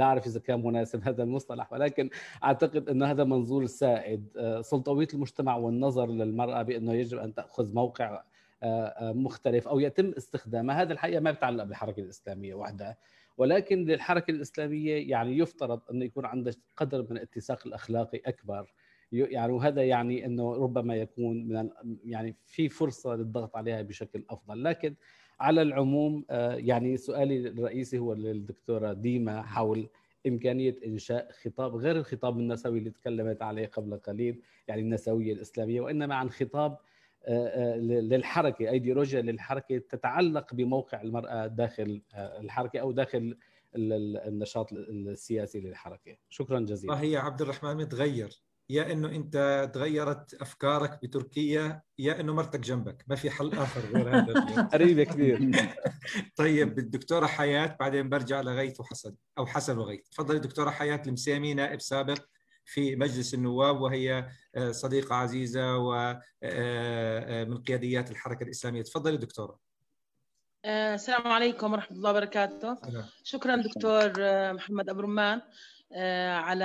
لا 0.00 0.06
أعرف 0.06 0.26
إذا 0.26 0.40
كان 0.40 0.62
مناسب 0.62 1.00
هذا 1.08 1.22
المصطلح 1.22 1.72
ولكن 1.72 2.10
أعتقد 2.44 2.88
إنه 2.88 3.10
هذا 3.10 3.24
منظور 3.24 3.66
سائد. 3.66 4.28
آه، 4.36 4.60
سلطوية 4.60 5.08
المجتمع 5.14 5.56
والنظر 5.56 6.06
للمرأة 6.06 6.62
بإنه 6.62 6.92
يجب 6.94 7.18
أن 7.18 7.34
تأخذ 7.34 7.74
موقع 7.74 8.22
آه، 8.62 9.12
مختلف 9.12 9.68
أو 9.68 9.80
يتم 9.80 10.12
استخدامها 10.16 10.82
هذا 10.82 10.92
الحقيقة 10.92 11.20
ما 11.20 11.30
بيتعلق 11.30 11.64
بالحركه 11.64 12.00
الإسلامية 12.00 12.54
وحدها 12.54 12.96
ولكن 13.38 13.84
للحركة 13.84 14.30
الإسلامية 14.30 15.10
يعني 15.10 15.38
يفترض 15.38 15.80
إنه 15.90 16.04
يكون 16.04 16.24
عندها 16.26 16.54
قدر 16.76 17.06
من 17.10 17.16
الاتساق 17.16 17.66
الأخلاقي 17.66 18.20
أكبر. 18.26 18.72
يعني 19.12 19.52
وهذا 19.52 19.82
يعني 19.82 20.26
إنه 20.26 20.54
ربما 20.54 20.96
يكون 20.96 21.48
من 21.48 21.70
يعني 22.04 22.36
في 22.46 22.68
فرصة 22.68 23.14
للضغط 23.14 23.56
عليها 23.56 23.82
بشكل 23.82 24.24
أفضل. 24.30 24.64
لكن 24.64 24.94
على 25.40 25.62
العموم 25.62 26.24
آه، 26.30 26.54
يعني 26.54 26.96
سؤالي 26.96 27.48
الرئيسي 27.48 27.98
هو 27.98 28.14
للدكتورة 28.14 28.92
ديما 28.92 29.42
حول 29.42 29.88
إمكانية 30.26 30.76
إنشاء 30.86 31.32
خطاب 31.44 31.76
غير 31.76 31.96
الخطاب 31.96 32.38
النسوي 32.38 32.78
اللي 32.78 32.90
تكلمت 32.90 33.42
عليه 33.42 33.66
قبل 33.66 33.96
قليل 33.96 34.42
يعني 34.68 34.80
النسوية 34.80 35.32
الإسلامية 35.32 35.80
وإنما 35.80 36.14
عن 36.14 36.30
خطاب 36.30 36.78
آه، 37.24 37.74
آه، 37.74 37.76
للحركة 37.76 38.70
أيديولوجيا 38.70 39.22
للحركة 39.22 39.78
تتعلق 39.78 40.54
بموقع 40.54 41.02
المرأة 41.02 41.46
داخل 41.46 42.02
الحركة 42.14 42.78
أو 42.78 42.92
داخل 42.92 43.36
النشاط 43.76 44.72
السياسي 44.72 45.60
للحركة. 45.60 46.16
شكرا 46.28 46.60
جزيلا. 46.60 47.00
هي 47.00 47.16
عبد 47.16 47.42
الرحمن 47.42 47.76
متغير. 47.76 48.42
يا 48.70 48.92
إنه 48.92 49.08
أنت 49.08 49.70
تغيرت 49.74 50.34
أفكارك 50.34 51.00
بتركيا 51.02 51.82
يا 51.98 52.20
إنه 52.20 52.34
مرتك 52.34 52.60
جنبك. 52.60 53.04
ما 53.06 53.16
في 53.16 53.30
حل 53.30 53.52
آخر 53.52 53.80
غير 53.80 54.08
هذا. 54.16 54.32
قريبة 54.72 55.04
كثير. 55.04 55.50
طيب 56.36 56.78
الدكتورة 56.78 57.26
حياة 57.26 57.76
بعدين 57.80 58.08
برجع 58.08 58.40
لغيث 58.40 58.80
وحسن 58.80 59.14
أو 59.38 59.46
حسن 59.46 59.78
وغيث. 59.78 60.08
تفضلي 60.08 60.38
دكتورة 60.38 60.70
حياة 60.70 61.02
المسامي 61.06 61.54
نائب 61.54 61.80
سابق 61.80 62.18
في 62.64 62.96
مجلس 62.96 63.34
النواب 63.34 63.80
وهي 63.80 64.28
آه، 64.54 64.70
صديقة 64.70 65.14
عزيزة 65.14 65.76
ومن 65.76 66.20
آه، 66.42 67.42
آه، 67.42 67.62
قياديات 67.66 68.10
الحركة 68.10 68.44
الإسلامية. 68.44 68.82
تفضلي 68.82 69.16
دكتورة. 69.16 69.58
السلام 70.66 71.28
عليكم 71.28 71.72
ورحمة 71.72 71.96
الله 71.96 72.10
وبركاته. 72.10 72.76
شكرا 73.24 73.56
دكتور 73.56 74.12
محمد 74.52 74.88
أبو 74.88 75.00
رمان. 75.00 75.40
على 76.28 76.64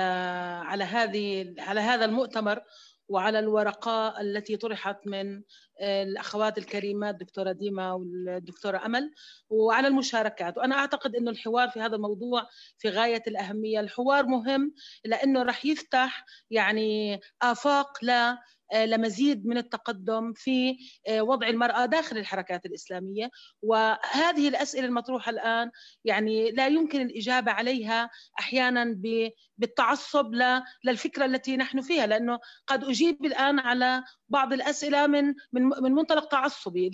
على 0.66 0.84
هذه 0.84 1.54
على 1.58 1.80
هذا 1.80 2.04
المؤتمر 2.04 2.62
وعلى 3.08 3.38
الورقة 3.38 4.20
التي 4.20 4.56
طرحت 4.56 5.06
من 5.06 5.42
آه، 5.80 6.02
الأخوات 6.02 6.58
الكريمات 6.58 7.14
الدكتورة 7.14 7.52
ديما 7.52 7.92
والدكتورة 7.92 8.86
أمل 8.86 9.12
وعلى 9.48 9.88
المشاركات. 9.88 10.58
وأنا 10.58 10.74
أعتقد 10.76 11.16
أنه 11.16 11.30
الحوار 11.30 11.68
في 11.68 11.80
هذا 11.80 11.96
الموضوع 11.96 12.46
في 12.78 12.88
غاية 12.88 13.22
الأهمية. 13.26 13.80
الحوار 13.80 14.26
مهم 14.26 14.74
لأنه 15.04 15.42
رح 15.42 15.64
يفتح 15.66 16.24
يعني 16.50 17.20
آفاق 17.42 17.98
لا 18.02 18.30
آه، 18.30 18.38
لمزيد 18.74 19.46
من 19.46 19.58
التقدم 19.58 20.32
في 20.32 20.76
آه، 21.08 21.22
وضع 21.22 21.48
المرأة 21.48 21.86
داخل 21.86 22.18
الحركات 22.18 22.66
الإسلامية. 22.66 23.30
وهذه 23.62 24.48
الأسئلة 24.48 24.86
المطروحة 24.86 25.30
الآن 25.30 25.70
يعني 26.04 26.50
لا 26.50 26.66
يمكن 26.66 27.00
الإجابة 27.00 27.52
عليها 27.52 28.10
أحيانا 28.38 29.00
بالتعصب 29.58 30.34
للفكرة 30.84 31.24
التي 31.24 31.56
نحن 31.56 31.80
فيها 31.80 32.06
لأنه 32.06 32.38
قد 32.66 32.84
أجيب 32.84 33.24
الآن 33.24 33.58
على 33.58 34.04
بعض 34.28 34.52
الأسئلة 34.52 35.06
من 35.06 35.34
من 35.52 35.62
من 35.62 35.92
منطلق 35.92 36.28
تعصبي 36.28 36.90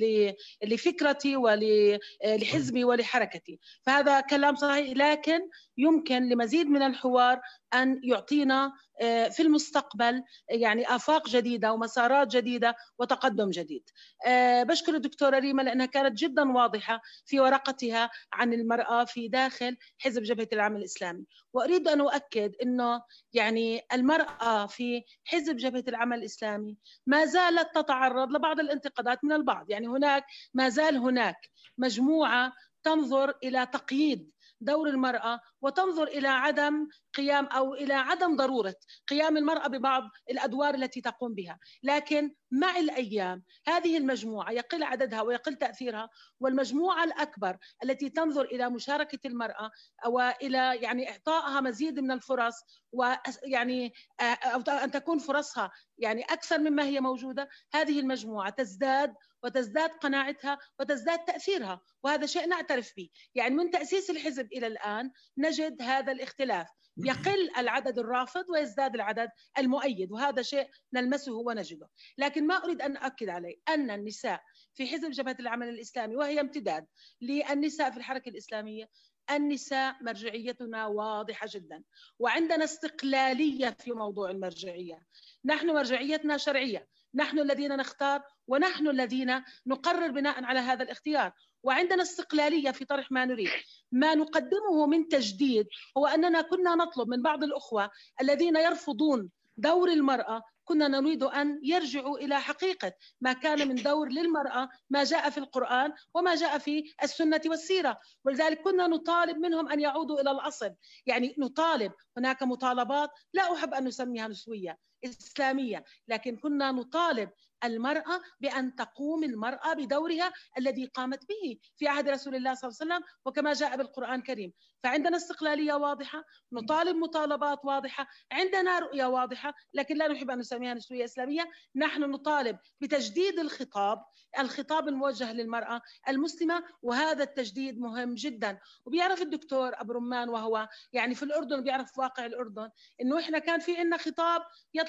لفكرتي 0.64 1.36
ولحزبي 1.36 2.84
ولحركتي. 2.84 3.58
فهذا 3.82 4.20
كلام 4.20 4.56
صحيح 4.56 4.96
لكن 4.96 5.40
يمكن 5.76 6.28
لمزيد 6.28 6.66
من 6.66 6.82
الحوار 6.82 7.40
أن 7.74 8.00
يعطينا 8.04 8.72
آه، 9.00 9.28
في 9.28 9.42
المستقبل 9.42 10.22
يعني 10.48 10.94
آفاق 10.94 11.28
جديدة 11.28 11.72
ومسارات 11.72 12.36
جديدة 12.36 12.74
وتقدم 12.98 13.50
جديد. 13.50 13.90
آه، 14.26 14.62
بشكر 14.62 14.94
الدكتورة 14.94 15.38
ريما 15.38 15.62
لأنها 15.62 15.86
كانت 15.86 16.18
جدا 16.18 16.52
واضحة 16.52 17.00
في 17.26 17.40
ورقتها 17.40 18.10
عن 18.32 18.52
المرأة 18.52 19.04
في 19.04 19.28
داخل 19.28 19.76
حزب 19.98 20.22
جبهة 20.22 20.48
العمل 20.52 20.76
الإسلامي. 20.76 21.24
وأريد 21.52 21.88
أن 21.88 22.00
أؤكد 22.00 22.52
أنه 22.62 23.02
يعني 23.32 23.80
المرأة 23.92 24.66
في 24.66 25.02
حزب 25.24 25.56
جبهة 25.56 25.84
العمل 25.88 26.18
الإسلامي 26.18 26.76
ما 27.06 27.24
زالت 27.24 27.68
تتعرض 27.74 28.32
لبعض 28.32 28.60
الانتقادات 28.60 29.24
من 29.24 29.32
البعض. 29.32 29.70
يعني 29.70 29.86
هناك 29.86 30.24
ما 30.54 30.68
زال 30.68 30.96
هناك 30.96 31.36
مجموعة 31.78 32.52
تنظر 32.82 33.34
إلى 33.44 33.66
تقييد 33.66 34.30
دور 34.64 34.88
المرأة 34.88 35.40
وتنظر 35.62 36.08
إلى 36.08 36.28
عدم 36.28 36.88
قيام 37.14 37.46
أو 37.46 37.74
إلى 37.74 37.94
عدم 37.94 38.36
ضرورة 38.36 38.74
قيام 39.08 39.36
المرأة 39.36 39.68
ببعض 39.68 40.02
الأدوار 40.30 40.74
التي 40.74 41.00
تقوم 41.00 41.34
بها. 41.34 41.58
لكن 41.82 42.34
مع 42.50 42.76
الأيام 42.76 43.42
هذه 43.66 43.98
المجموعة 43.98 44.50
يقل 44.50 44.82
عددها 44.82 45.22
ويقل 45.22 45.54
تأثيرها 45.54 46.08
والمجموعة 46.40 47.04
الأكبر 47.04 47.58
التي 47.84 48.10
تنظر 48.10 48.44
إلى 48.44 48.70
مشاركة 48.70 49.18
المرأة 49.26 49.70
وإلى 50.06 50.76
يعني 50.76 51.10
إعطائها 51.10 51.60
مزيد 51.60 52.00
من 52.00 52.10
الفرص 52.10 52.54
ويعني 52.92 53.92
أو 54.20 54.60
أن 54.60 54.90
تكون 54.90 55.18
فرصها 55.18 55.70
يعني 55.98 56.22
أكثر 56.22 56.58
مما 56.58 56.84
هي 56.84 57.00
موجودة 57.00 57.48
هذه 57.74 58.00
المجموعة 58.00 58.50
تزداد 58.50 59.14
وتزداد 59.42 59.90
قناعتها 59.90 60.58
وتزداد 60.80 61.24
تأثيرها 61.24 61.80
وهذا 62.02 62.26
شيء 62.26 62.46
نعترف 62.46 62.92
به. 62.96 63.08
يعني 63.34 63.54
من 63.54 63.70
تأسيس 63.70 64.10
الحزب 64.10 64.52
إلى 64.52 64.66
الآن 64.66 65.10
نجد 65.38 65.82
هذا 65.82 66.12
الاختلاف. 66.12 66.68
يقل 66.96 67.50
العدد 67.56 67.98
الرافض 67.98 68.44
ويزداد 68.50 68.94
العدد 68.94 69.28
المؤيد 69.58 70.12
وهذا 70.12 70.42
شيء 70.42 70.68
نلمسه 70.92 71.32
ونجده. 71.32 71.88
لكن 72.18 72.46
ما 72.46 72.54
أريد 72.64 72.82
أن 72.82 72.96
أؤكد 72.96 73.28
عليه 73.28 73.56
أن 73.68 73.90
النساء 73.90 74.42
في 74.74 74.86
حزب 74.86 75.10
جبهة 75.10 75.36
العمل 75.40 75.68
الإسلامي 75.68 76.16
وهي 76.16 76.40
امتداد 76.40 76.86
للنساء 77.20 77.90
في 77.90 77.96
الحركة 77.96 78.28
الإسلامية 78.28 78.88
النساء 79.30 79.96
مرجعيتنا 80.02 80.86
واضحة 80.86 81.46
جدا. 81.50 81.82
وعندنا 82.18 82.64
استقلالية 82.64 83.76
في 83.80 83.92
موضوع 83.92 84.30
المرجعية. 84.30 85.02
نحن 85.44 85.66
مرجعيتنا 85.66 86.36
شرعية. 86.36 86.88
نحن 87.14 87.38
الذين 87.38 87.76
نختار 87.76 88.22
ونحن 88.48 88.88
الذين 88.88 89.42
نقرر 89.66 90.10
بناء 90.10 90.44
على 90.44 90.60
هذا 90.60 90.82
الاختيار. 90.82 91.32
وعندنا 91.62 92.02
استقلالية 92.02 92.70
في 92.70 92.84
طرح 92.84 93.12
ما 93.12 93.24
نريد. 93.24 93.50
ما 93.92 94.14
نقدمه 94.14 94.86
من 94.86 95.08
تجديد 95.08 95.66
هو 95.98 96.06
أننا 96.06 96.42
كنا 96.42 96.74
نطلب 96.74 97.08
من 97.08 97.22
بعض 97.22 97.44
الأخوة 97.44 97.90
الذين 98.20 98.56
يرفضون 98.56 99.30
دور 99.56 99.88
المرأة 99.88 100.42
كنا 100.64 100.88
نريد 100.88 101.22
أن 101.22 101.60
يرجعوا 101.62 102.18
إلى 102.18 102.40
حقيقة 102.40 102.92
ما 103.20 103.32
كان 103.32 103.68
من 103.68 103.74
دور 103.74 104.08
للمرأة 104.08 104.68
ما 104.90 105.04
جاء 105.04 105.30
في 105.30 105.38
القرآن 105.38 105.92
وما 106.14 106.34
جاء 106.34 106.58
في 106.58 106.92
السنة 107.02 107.40
والسيرة. 107.46 108.00
ولذلك 108.24 108.62
كنا 108.62 108.86
نطالب 108.86 109.36
منهم 109.36 109.68
أن 109.68 109.80
يعودوا 109.80 110.20
إلى 110.20 110.30
الأصل. 110.30 110.74
يعني 111.06 111.34
نطالب 111.38 111.92
هناك 112.16 112.42
مطالبات 112.42 113.10
لا 113.32 113.52
أحب 113.52 113.74
أن 113.74 113.84
نسميها 113.84 114.28
نسوية. 114.28 114.78
إسلامية. 115.04 115.84
لكن 116.08 116.36
كنا 116.36 116.72
نطالب 116.72 117.30
المرأة 117.64 118.20
بأن 118.40 118.74
تقوم 118.74 119.24
المرأة 119.24 119.74
بدورها 119.74 120.32
الذي 120.58 120.86
قامت 120.86 121.28
به 121.28 121.58
في 121.76 121.88
عهد 121.88 122.08
رسول 122.08 122.34
الله 122.34 122.54
صلى 122.54 122.68
الله 122.70 122.78
عليه 122.80 122.94
وسلم 122.94 123.08
وكما 123.24 123.52
جاء 123.52 123.76
بالقرآن 123.76 124.14
الكريم. 124.14 124.52
فعندنا 124.82 125.16
استقلالية 125.16 125.74
واضحة 125.74 126.24
نطالب 126.52 126.96
مطالبات 126.96 127.64
واضحة 127.64 128.06
عندنا 128.32 128.78
رؤية 128.78 129.04
واضحة 129.06 129.54
لكن 129.74 129.96
لا 129.96 130.08
نحب 130.08 130.30
أن 130.30 130.38
نسميها 130.38 130.74
نسوية 130.74 131.04
إسلامية. 131.04 131.50
نحن 131.76 132.00
نطالب 132.00 132.58
بتجديد 132.80 133.38
الخطاب 133.38 134.04
الخطاب 134.38 134.88
الموجه 134.88 135.32
للمرأة 135.32 135.80
المسلمة 136.08 136.64
وهذا 136.82 137.22
التجديد 137.22 137.80
مهم 137.80 138.14
جدا. 138.14 138.58
وبيعرف 138.86 139.22
الدكتور 139.22 139.72
أبو 139.80 139.92
رمان 139.92 140.28
وهو 140.28 140.68
يعني 140.92 141.14
في 141.14 141.22
الأردن 141.22 141.62
بيعرف 141.62 141.98
واقع 141.98 142.26
الأردن 142.26 142.70
إنه 143.00 143.18
إحنا 143.18 143.38
كان 143.38 143.60
في 143.60 143.76
عندنا 143.76 143.96
خطاب 143.96 144.42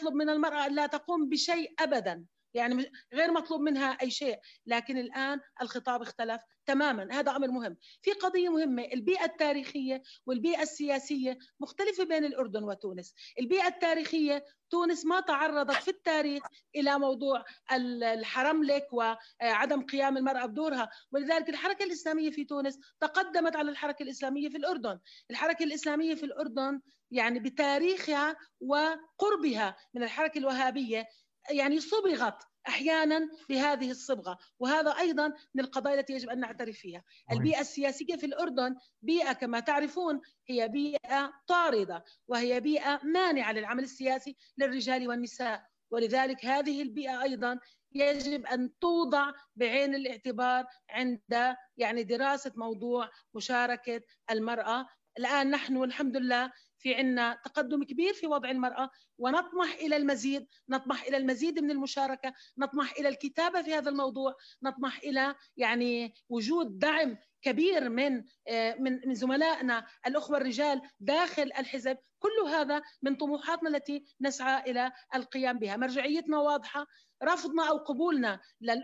يطلب 0.03 0.15
من 0.15 0.29
المرأة 0.29 0.67
لا 0.67 0.85
تقوم 0.87 1.29
بشيء 1.29 1.73
أبدا. 1.79 2.25
يعني 2.53 2.91
غير 3.13 3.31
مطلوب 3.31 3.61
منها 3.61 3.97
أي 4.01 4.11
شيء. 4.11 4.39
لكن 4.65 4.97
الآن 4.97 5.39
الخطاب 5.61 6.01
اختلف 6.01 6.41
تماما. 6.65 7.07
هذا 7.11 7.35
أمر 7.35 7.47
مهم. 7.47 7.77
في 8.01 8.11
قضية 8.11 8.49
مهمة. 8.49 8.83
البيئة 8.83 9.25
التاريخية 9.25 10.01
والبيئة 10.25 10.61
السياسية 10.61 11.37
مختلفة 11.59 12.03
بين 12.03 12.25
الأردن 12.25 12.63
وتونس. 12.63 13.13
البيئة 13.39 13.67
التاريخية 13.67 14.45
تونس 14.69 15.05
ما 15.05 15.19
تعرضت 15.19 15.75
في 15.75 15.87
التاريخ 15.87 16.43
إلى 16.75 16.99
موضوع 16.99 17.43
الحرملك 17.71 18.87
وعدم 18.91 19.85
قيام 19.85 20.17
المرأة 20.17 20.45
بدورها. 20.45 20.89
ولذلك 21.11 21.49
الحركة 21.49 21.83
الإسلامية 21.85 22.31
في 22.31 22.45
تونس 22.45 22.79
تقدمت 22.99 23.55
على 23.55 23.71
الحركة 23.71 24.03
الإسلامية 24.03 24.49
في 24.49 24.57
الأردن. 24.57 24.99
الحركة 25.31 25.63
الإسلامية 25.63 26.15
في 26.15 26.23
الأردن 26.25 26.81
يعني 27.13 27.39
بتاريخها 27.39 28.35
وقربها 28.61 29.75
من 29.93 30.03
الحركة 30.03 30.37
الوهابية. 30.37 31.07
يعني 31.49 31.79
صبغت 31.79 32.43
أحيانا 32.67 33.29
بهذه 33.49 33.91
الصبغة 33.91 34.37
وهذا 34.59 34.91
أيضا 34.91 35.33
من 35.53 35.63
القضايا 35.63 35.99
التي 35.99 36.13
يجب 36.13 36.29
أن 36.29 36.39
نعترف 36.39 36.77
فيها. 36.77 37.03
البيئة 37.31 37.59
السياسية 37.59 38.15
في 38.15 38.25
الأردن 38.25 38.75
بيئة 39.01 39.33
كما 39.33 39.59
تعرفون 39.59 40.21
هي 40.47 40.67
بيئة 40.67 41.33
طاردة 41.47 42.03
وهي 42.27 42.59
بيئة 42.59 42.99
مانعة 43.03 43.51
للعمل 43.51 43.83
السياسي 43.83 44.35
للرجال 44.57 45.07
والنساء. 45.07 45.65
ولذلك 45.91 46.45
هذه 46.45 46.81
البيئة 46.81 47.21
أيضا 47.21 47.59
يجب 47.95 48.45
أن 48.45 48.79
توضع 48.81 49.31
بعين 49.55 49.95
الاعتبار 49.95 50.65
عند 50.89 51.55
يعني 51.77 52.03
دراسة 52.03 52.51
موضوع 52.55 53.09
مشاركة 53.33 54.01
المرأة. 54.31 54.87
الآن 55.19 55.49
نحن 55.49 55.83
الحمد 55.83 56.17
لله 56.17 56.51
في 56.83 56.95
عنا 56.95 57.41
تقدم 57.45 57.83
كبير 57.83 58.13
في 58.13 58.27
وضع 58.27 58.51
المرأة 58.51 58.89
ونطمح 59.17 59.73
إلى 59.73 59.95
المزيد 59.95 60.47
نطمح 60.69 61.03
إلى 61.03 61.17
المزيد 61.17 61.59
من 61.59 61.71
المشاركة 61.71 62.33
نطمح 62.57 62.91
إلى 62.99 63.09
الكتابة 63.09 63.61
في 63.61 63.73
هذا 63.73 63.89
الموضوع 63.89 64.35
نطمح 64.63 64.99
إلى 64.99 65.35
يعني 65.57 66.13
وجود 66.29 66.79
دعم 66.79 67.17
كبير 67.41 67.89
من 67.89 68.23
آه، 68.47 68.75
من 68.79 68.99
من 69.07 69.15
زملائنا 69.15 69.85
الأخوة 70.07 70.37
الرجال 70.37 70.81
داخل 70.99 71.43
الحزب. 71.43 71.97
كل 72.23 72.49
هذا 72.49 72.81
من 73.01 73.15
طموحاتنا 73.15 73.69
التي 73.69 74.05
نسعى 74.21 74.71
إلى 74.71 74.91
القيام 75.15 75.59
بها. 75.59 75.77
مرجعيتنا 75.77 76.37
واضحة 76.39 76.85
رفضنا 77.23 77.69
أو 77.69 77.77
قبولنا 77.77 78.39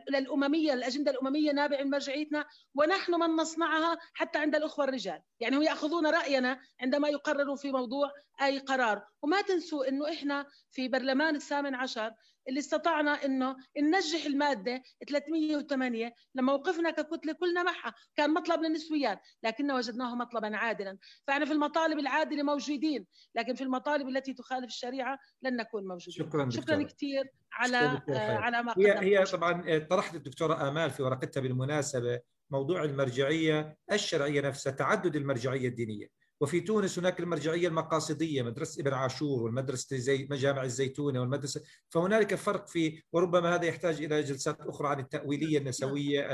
للأممية 0.10 0.74
الأجندة 0.74 1.12
الأممية 1.12 1.52
نابع 1.52 1.84
من 1.84 1.90
مرجعيتنا 1.90 2.46
ونحن 2.76 3.14
من 3.14 3.36
نصنعها 3.36 3.98
حتى 4.14 4.40
عند 4.40 4.56
الأخوة 4.56 4.86
الرجال. 4.86 5.22
يعني 5.40 5.56
هم 5.58 5.62
يأخذون 5.62 6.08
رأينا 6.08 6.60
عندما 6.82 7.10
يقرروا 7.10 7.56
في 7.56 7.72
موضوع 7.72 8.12
أي 8.42 8.60
قرار. 8.60 9.06
وما 9.22 9.42
تنسوا 9.42 9.88
إنه 9.90 10.10
إحنا 10.10 10.46
في 10.72 10.88
برلمان 10.88 11.36
الثامن 11.36 11.76
عشر 11.76 12.12
اللي 12.50 12.60
استطعنا 12.60 13.26
إنه 13.26 13.56
ننجح 13.78 14.26
المادة 14.26 14.84
308 15.10 16.14
لما 16.36 16.54
وقفنا 16.54 16.92
ككتلة 16.92 17.34
كلنا 17.34 17.64
معها. 17.64 17.94
كان 18.16 18.34
مطلب 18.34 18.62
للنسويات 18.62 19.20
لكن 19.44 19.72
وجدناه 19.72 20.16
مطلبا 20.16 20.58
عادلا. 20.58 20.98
فإحنا 21.28 21.46
في 21.46 21.52
المطالب 21.52 22.00
العادلة 22.00 22.44
موجودين 22.44 23.06
لكن 23.36 23.56
في 23.56 23.64
المطالب 23.64 24.08
التي 24.08 24.34
تخالف 24.34 24.66
الشريعة 24.68 25.20
لن 25.42 25.56
نكون 25.56 25.88
موجودين. 25.88 26.26
شكرا 26.26 26.50
شكرا 26.50 26.84
كثير 26.84 27.30
على 27.54 27.78
آه 28.10 28.38
على 28.38 28.64
ما 28.64 28.74
هي 28.78 29.20
هي 29.20 29.26
طبعا 29.26 29.64
آه، 29.68 29.78
طرحت 29.78 30.16
الدكتورة 30.16 30.70
آمال 30.70 30.92
في 30.92 31.04
ورقتها 31.04 31.42
بالمناسبة 31.42 32.20
موضوع 32.52 32.84
المرجعية 32.84 33.78
الشرعية 33.92 34.42
نفسها 34.42 34.72
تعدد 34.72 35.16
المرجعية 35.16 35.68
الدينية. 35.68 36.19
وفي 36.42 36.60
تونس 36.62 37.00
هناك 37.00 37.20
المرجعية 37.20 37.68
المقاصدية 37.68 38.42
مدرسة 38.42 38.82
ابن 38.82 38.94
عاشور 38.94 39.44
والمدرسة 39.44 39.98
زي 39.98 40.28
مجامع 40.32 40.64
الزيتونة 40.64 41.20
والمدرسة. 41.20 41.62
فهنالك 41.90 42.36
فرق 42.36 42.68
في 42.68 43.02
وربما 43.14 43.56
هذا 43.56 43.66
يحتاج 43.66 44.02
إلى 44.04 44.22
جلسات 44.22 44.58
أخرى 44.62 44.88
عن 44.88 45.00
التأويلية 45.00 45.58
النسوية 45.58 46.28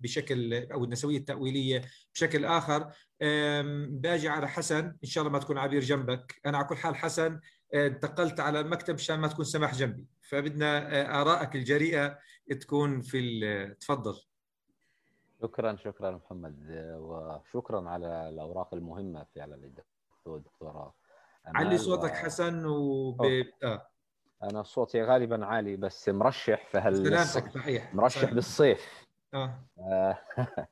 بشكل 0.00 0.54
أو 0.54 0.84
النسوية 0.84 1.18
التأويلية 1.18 1.82
بشكل 2.14 2.44
آخر. 2.44 2.90
باجي 3.88 4.28
على 4.28 4.48
حسن 4.48 4.84
إن 5.04 5.08
شاء 5.08 5.22
الله 5.22 5.32
ما 5.32 5.38
تكون 5.38 5.58
عبير 5.58 5.82
جنبك. 5.82 6.40
أنا 6.46 6.58
على 6.58 6.66
كل 6.66 6.76
حال 6.76 6.96
حسن 6.96 7.40
آه، 7.74 7.86
انتقلت 7.86 8.40
على 8.40 8.60
المكتب 8.60 8.94
مشان 8.94 9.20
ما 9.20 9.28
تكون 9.28 9.44
سماح 9.44 9.74
جنبي. 9.74 10.04
فبدنا 10.22 11.00
آه، 11.00 11.20
ارائك 11.22 11.56
الجريئة 11.56 12.18
تكون 12.60 13.00
في 13.00 13.76
تفضل. 13.80 14.14
شكرا 15.42 15.76
شكرا 15.76 16.10
محمد. 16.10 16.56
وشكرا 16.98 17.88
على 17.90 18.28
الأوراق 18.28 18.74
المهمة 18.74 19.26
فعلا 19.34 19.54
للدكتوره 20.26 20.94
علي 21.46 21.78
صوتك 21.78 22.12
و... 22.12 22.14
حسن 22.14 22.66
وب... 22.66 23.22
آه. 23.64 23.88
أنا 24.42 24.62
صوتي 24.62 25.02
غالبا 25.02 25.46
عالي 25.46 25.76
بس 25.76 26.08
مرشح 26.08 26.66
في 26.66 26.78
هال 26.78 26.96
سلامتك 26.96 27.50
صحيح. 27.50 27.94
مرشح 27.94 28.20
صحيح. 28.20 28.34
بالصيف. 28.34 29.06
آه, 29.34 29.54
آه. 29.78 30.18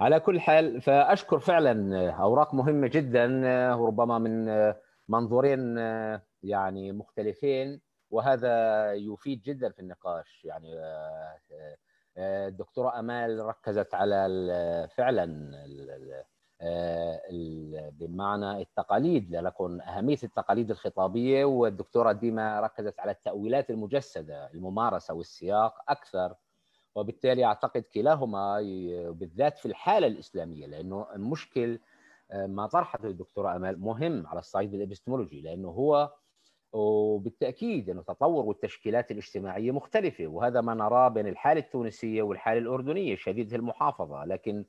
على 0.00 0.20
كل 0.20 0.40
حال 0.40 0.80
فأشكر 0.82 1.38
فعلا 1.38 2.10
أوراق 2.10 2.54
مهمة 2.54 2.86
جدا 2.86 3.44
وربما 3.74 4.18
من 4.18 4.72
منظورين 5.08 5.76
يعني 6.42 6.92
مختلفين 6.92 7.80
وهذا 8.10 8.92
يفيد 8.92 9.42
جدا 9.42 9.70
في 9.70 9.80
النقاش 9.80 10.44
يعني 10.44 10.78
آه، 10.78 11.38
الدكتورة 12.20 12.98
أمال 12.98 13.38
ركزت 13.46 13.94
على 13.94 14.88
فعلا 14.96 15.50
بمعنى 17.90 18.62
التقاليد 18.62 19.36
لنكن 19.36 19.80
أهمية 19.80 20.18
التقاليد 20.24 20.70
الخطابية 20.70 21.44
والدكتورة 21.44 22.12
ديما 22.12 22.60
ركزت 22.60 23.00
على 23.00 23.10
التأويلات 23.10 23.70
المجسدة 23.70 24.50
الممارسة 24.50 25.14
والسياق 25.14 25.74
أكثر. 25.88 26.34
وبالتالي 26.94 27.44
أعتقد 27.44 27.82
كلاهما 27.82 28.60
بالذات 29.10 29.58
في 29.58 29.66
الحالة 29.66 30.06
الإسلامية 30.06 30.66
لأنه 30.66 31.06
المشكل 31.14 31.80
ما 32.34 32.66
طرحته 32.66 33.06
الدكتورة 33.06 33.56
أمال 33.56 33.80
مهم 33.80 34.26
على 34.26 34.38
الصعيد 34.38 34.74
الابستمولوجي 34.74 35.40
لأنه 35.40 35.68
هو 35.68 36.12
وبالتأكيد 36.72 37.90
انه 37.90 38.00
التطور 38.00 38.44
والتشكيلات 38.44 39.10
الاجتماعية 39.10 39.70
مختلفة 39.70 40.26
وهذا 40.26 40.60
ما 40.60 40.74
نراه 40.74 41.08
بين 41.08 41.26
الحاله 41.26 41.60
التونسية 41.60 42.22
والحاله 42.22 42.58
الأردنية 42.58 43.16
شديده 43.16 43.56
المحافظة. 43.56 44.24
لكن 44.24 44.64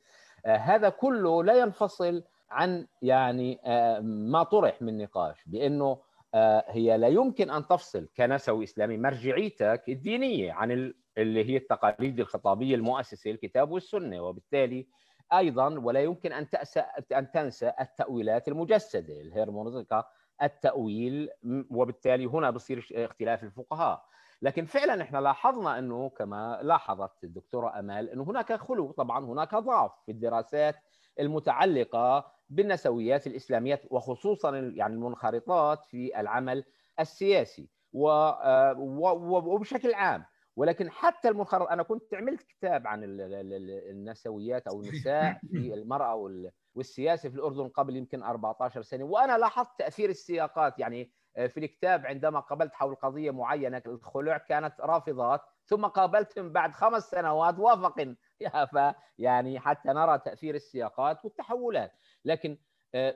آه، 0.45 0.55
هذا 0.55 0.89
كله 0.89 1.43
لا 1.43 1.53
ينفصل 1.53 2.23
عن 2.49 2.87
يعني 3.01 3.59
آه، 3.65 3.99
ما 3.99 4.43
طرح 4.43 4.81
من 4.81 4.97
نقاش 4.97 5.43
بأنه 5.45 5.97
آه، 6.33 6.65
هي 6.67 6.97
لا 6.97 7.07
يمكن 7.07 7.49
أن 7.49 7.67
تفصل 7.67 8.07
كنسوي 8.17 8.63
إسلامي 8.63 8.97
مرجعيتك 8.97 9.83
الدينية 9.89 10.51
عن 10.51 10.93
اللي 11.17 11.49
هي 11.49 11.57
التقاليد 11.57 12.19
الخطابية 12.19 12.75
المؤسسة 12.75 13.31
الكتاب 13.31 13.71
والسنة. 13.71 14.21
وبالتالي 14.21 14.87
أيضا 15.33 15.79
ولا 15.79 16.01
يمكن 16.01 16.33
أن 16.33 16.49
تأسى 16.49 16.79
أن 17.13 17.31
تنسى 17.31 17.71
التأويلات 17.81 18.47
المجسدة. 18.47 19.21
الهرمونيكا 19.21 20.03
التأويل 20.43 21.29
وبالتالي 21.69 22.25
هنا 22.25 22.49
بصير 22.49 22.87
اختلاف 22.91 23.43
الفقهاء. 23.43 24.05
لكن 24.41 24.65
فعلا 24.65 25.01
إحنا 25.01 25.17
لاحظنا 25.17 25.79
إنه 25.79 26.09
كما 26.09 26.59
لاحظت 26.61 27.23
الدكتورة 27.23 27.79
أمال 27.79 28.09
إنه 28.09 28.23
هناك 28.23 28.53
خلو 28.53 28.91
طبعا 28.91 29.25
هناك 29.25 29.55
ضعف 29.55 29.91
في 30.05 30.11
الدراسات 30.11 30.75
المتعلقة 31.19 32.31
بالنسويات 32.49 33.27
الاسلاميات 33.27 33.81
وخصوصا 33.89 34.57
يعني 34.57 34.93
المنخرطات 34.93 35.85
في 35.85 36.19
العمل 36.19 36.63
السياسي. 36.99 37.69
آه، 37.95 38.75
وبشكل 38.79 39.93
عام 39.93 40.25
ولكن 40.55 40.89
حتى 40.91 41.29
المنخرط 41.29 41.67
أنا 41.67 41.83
كنت 41.83 42.13
عملت 42.13 42.41
كتاب 42.41 42.87
عن 42.87 42.99
النسويات 43.03 44.67
أو 44.67 44.81
النساء 44.81 45.41
في 45.51 45.73
المرأة 45.73 46.31
والسياسة 46.75 47.29
في 47.29 47.35
الأردن 47.35 47.67
قبل 47.67 47.95
يمكن 47.95 48.23
14 48.23 48.81
سنة 48.81 49.03
وأنا 49.03 49.37
لاحظت 49.37 49.69
تأثير 49.79 50.09
السياقات. 50.09 50.79
يعني 50.79 51.11
آه، 51.37 51.47
في 51.47 51.59
الكتاب 51.59 52.05
عندما 52.05 52.39
قابلت 52.39 52.73
حول 52.73 52.95
قضية 52.95 53.31
معينة 53.31 53.81
الخلع 53.87 54.37
كانت 54.37 54.81
رافضات 54.81 55.41
ثم 55.65 55.85
قابلتهم 55.85 56.51
بعد 56.51 56.71
خمس 56.71 57.09
سنوات 57.09 57.59
وافقن 57.59 58.15
ف 58.73 58.77
يعني 59.17 59.59
حتى 59.59 59.89
نرى 59.89 60.19
تأثير 60.19 60.55
السياقات 60.55 61.25
والتحولات. 61.25 61.91
لكن 62.25 62.57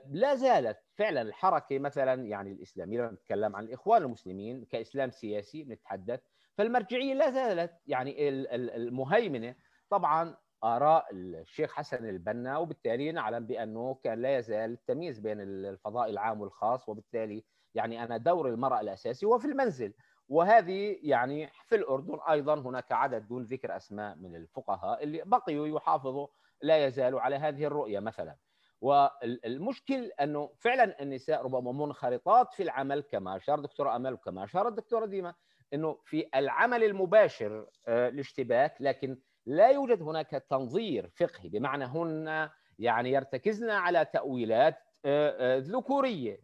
لا 0.05 0.35
زالت 0.35 0.77
فعلا 0.93 1.21
الحركة 1.21 1.79
مثلا 1.79 2.13
يعني 2.27 2.51
الاسلاميه 2.51 2.97
لما 2.97 3.11
نتكلم 3.11 3.55
عن 3.55 3.63
الإخوان 3.63 4.01
المسلمين 4.01 4.65
كإسلام 4.65 5.11
سياسي 5.11 5.63
نتحدث 5.63 6.21
فالمرجعية 6.57 7.13
لا 7.13 7.29
زالت 7.31 7.71
يعني 7.87 8.29
المهيمنة. 8.75 9.55
طبعا 9.89 10.35
آراء 10.63 11.05
الشيخ 11.13 11.73
حسن 11.73 12.09
البنا 12.09 12.57
وبالتالي 12.57 13.11
نعلم 13.11 13.45
بأنه 13.47 13.99
كان 14.03 14.21
لا 14.21 14.37
يزال 14.37 14.71
التمييز 14.71 15.19
بين 15.19 15.41
الفضاء 15.41 16.09
العام 16.09 16.41
والخاص 16.41 16.89
وبالتالي 16.89 17.43
يعني 17.75 18.03
أنا 18.03 18.17
دور 18.17 18.49
المرأة 18.49 18.79
الأساسي 18.81 19.25
هو 19.25 19.39
في 19.39 19.45
المنزل. 19.47 19.93
وهذه 20.29 20.97
يعني 21.01 21.49
في 21.65 21.75
الأردن 21.75 22.19
أيضا 22.29 22.53
هناك 22.55 22.91
عدد 22.91 23.27
دون 23.27 23.43
ذكر 23.43 23.75
أسماء 23.75 24.15
من 24.15 24.35
الفقهاء 24.35 25.03
اللي 25.03 25.21
بقيوا 25.25 25.67
يحافظوا 25.67 26.27
لا 26.61 26.85
يزالوا 26.85 27.21
على 27.21 27.35
هذه 27.35 27.65
الرؤية 27.65 27.99
مثلا. 27.99 28.35
والمشكل 28.81 30.11
أنه 30.21 30.49
فعلا 30.59 31.01
النساء 31.01 31.43
ربما 31.43 31.71
منخرطات 31.85 32.53
في 32.53 32.63
العمل 32.63 33.01
كما 33.01 33.35
أشار 33.35 33.59
دكتور 33.59 33.95
أمل 33.95 34.13
وكما 34.13 34.43
اشارت 34.43 34.67
الدكتورة 34.67 35.05
ديما 35.05 35.33
إنه 35.73 35.97
في 36.05 36.25
العمل 36.35 36.83
المباشر 36.83 37.67
آه، 37.87 38.09
الاشتباك 38.09 38.75
لكن 38.79 39.17
لا 39.45 39.69
يوجد 39.69 40.01
هناك 40.01 40.29
تنظير 40.49 41.09
فقهي 41.15 41.49
بمعنى 41.49 41.85
هن 41.85 42.49
يعني 42.79 43.11
يرتكزن 43.11 43.69
على 43.69 44.05
تأويلات 44.05 44.77
آه، 45.05 45.55
آه، 45.55 45.57
ذكورية 45.57 46.39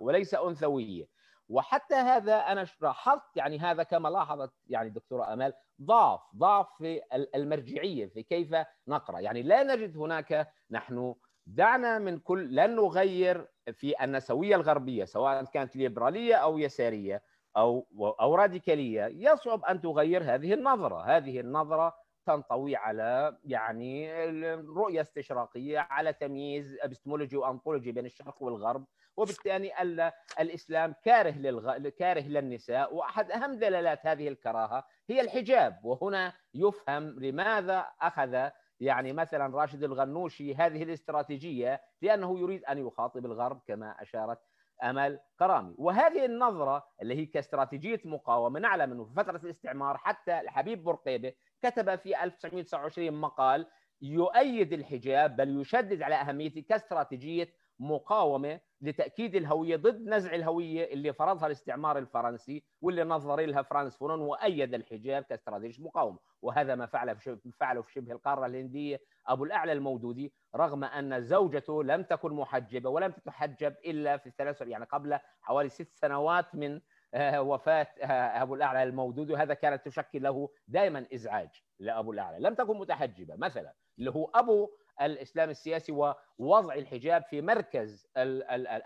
وليس 0.00 0.34
أنثوية. 0.34 1.14
وحتى 1.48 1.94
هذا 1.94 2.36
أنا 2.36 2.66
لاحظت 2.80 3.36
يعني 3.36 3.58
هذا 3.58 3.82
كما 3.82 4.08
لاحظت 4.08 4.52
يعني 4.66 4.88
الدكتوره 4.88 5.32
آمال 5.32 5.52
ضعف 5.82 6.20
ضعف 6.36 6.66
في 6.78 7.00
المرجعية 7.34 8.06
في 8.06 8.22
كيف 8.22 8.54
نقرأ. 8.88 9.20
يعني 9.20 9.42
لا 9.42 9.62
نجد 9.62 9.96
هناك 9.96 10.48
نحن 10.70 11.14
دعنا 11.46 11.98
من 11.98 12.18
كل 12.18 12.54
لن 12.54 12.76
نغير 12.76 13.48
في 13.72 14.04
النسوية 14.04 14.56
الغربية 14.56 15.04
سواء 15.04 15.44
كانت 15.44 15.76
ليبرالية 15.76 16.34
أو 16.34 16.58
يسارية. 16.58 17.22
أو 17.56 17.86
أو 18.20 18.34
راديكالية. 18.34 19.04
يصعب 19.04 19.64
أن 19.64 19.80
تغير 19.80 20.34
هذه 20.34 20.54
النظرة. 20.54 21.02
هذه 21.02 21.40
النظرة 21.40 21.94
تنطوي 22.26 22.76
على 22.76 23.36
يعني 23.44 24.14
رؤية 24.54 25.00
استشراقية 25.00 25.78
على 25.78 26.12
تمييز 26.12 26.76
ابستمولوجي 26.82 27.36
وانطولوجي 27.36 27.92
بين 27.92 28.06
الشرق 28.06 28.42
والغرب 28.42 28.86
وبالتالي 29.16 30.12
الإسلام 30.40 30.94
كاره 31.04 31.38
للغ... 31.38 31.88
كاره 31.88 32.22
للنساء. 32.28 32.94
وأحد 32.94 33.30
أهم 33.30 33.54
دلالات 33.58 34.06
هذه 34.06 34.28
الكراهة 34.28 34.86
هي 35.10 35.20
الحجاب. 35.20 35.84
وهنا 35.84 36.32
يفهم 36.54 37.20
لماذا 37.20 37.86
أخذ 38.00 38.48
يعني 38.80 39.12
مثلا 39.12 39.56
راشد 39.56 39.82
الغنوشي 39.84 40.54
هذه 40.54 40.82
الاستراتيجية 40.82 41.82
لأنه 42.02 42.38
يريد 42.38 42.64
أن 42.64 42.86
يخاطب 42.86 43.26
الغرب 43.26 43.60
كما 43.66 44.02
أشارت 44.02 44.38
أمل 44.82 45.20
كرامي. 45.38 45.74
وهذه 45.78 46.24
النظرة 46.24 46.86
اللي 47.02 47.14
هي 47.14 47.26
كاستراتيجية 47.26 48.00
مقاومة 48.04 48.60
نعلم 48.60 48.92
أنه 48.92 49.04
في 49.04 49.14
فترة 49.14 49.36
الاستعمار 49.44 49.96
حتى 49.96 50.40
الحبيب 50.40 50.84
بورقيبة 50.84 51.32
كتب 51.62 51.96
في 51.96 52.24
1929 52.24 53.10
مقال 53.12 53.66
يؤيد 54.02 54.72
الحجاب 54.72 55.36
بل 55.36 55.60
يشدد 55.60 56.02
على 56.02 56.14
اهميته 56.14 56.60
كاستراتيجية 56.60 57.48
مقاومة 57.78 58.60
لتأكيد 58.84 59.34
الهوية 59.34 59.76
ضد 59.76 60.08
نزع 60.08 60.34
الهوية 60.34 60.92
اللي 60.92 61.12
فرضها 61.12 61.46
الاستعمار 61.46 61.98
الفرنسي 61.98 62.64
واللي 62.80 63.04
نظر 63.04 63.40
لها 63.40 63.62
فرانز 63.62 63.96
فانون 63.96 64.20
وأيد 64.20 64.74
الحجاب 64.74 65.22
كاستراتيجية 65.22 65.84
مقاومة. 65.84 66.18
وهذا 66.42 66.74
ما 66.74 66.86
فعله 66.86 67.14
في 67.14 67.52
فعله 67.60 67.82
في 67.82 67.92
شبه 67.92 68.12
القارة 68.12 68.46
الهندية 68.46 69.00
أبو 69.26 69.44
الأعلى 69.44 69.72
المودودي 69.72 70.32
رغم 70.56 70.84
أن 70.84 71.20
زوجته 71.20 71.84
لم 71.84 72.02
تكن 72.02 72.32
محجبة 72.32 72.90
ولم 72.90 73.12
تتحجب 73.12 73.74
إلا 73.86 74.16
في 74.16 74.26
الثلاث 74.26 74.62
يعني 74.62 74.84
قبل 74.84 75.18
حوالي 75.40 75.68
ست 75.68 75.94
سنوات 75.94 76.54
من 76.54 76.80
آه، 77.14 77.42
وفاة 77.42 77.86
آه، 78.02 78.42
أبو 78.42 78.54
الأعلى 78.54 78.82
المودودي. 78.82 79.32
وهذا 79.32 79.54
كانت 79.54 79.84
تشكل 79.86 80.22
له 80.22 80.48
دائما 80.68 81.06
إزعاج 81.14 81.62
لأبو 81.78 82.12
الأعلى. 82.12 82.38
لم 82.48 82.54
تكن 82.54 82.78
متحجبة 82.78 83.36
مثلا 83.36 83.74
اللي 83.98 84.10
هو 84.10 84.30
أبو 84.34 84.70
الإسلام 85.02 85.50
السياسي 85.50 85.92
ووضع 85.92 86.74
الحجاب 86.74 87.24
في 87.24 87.42
مركز 87.42 88.06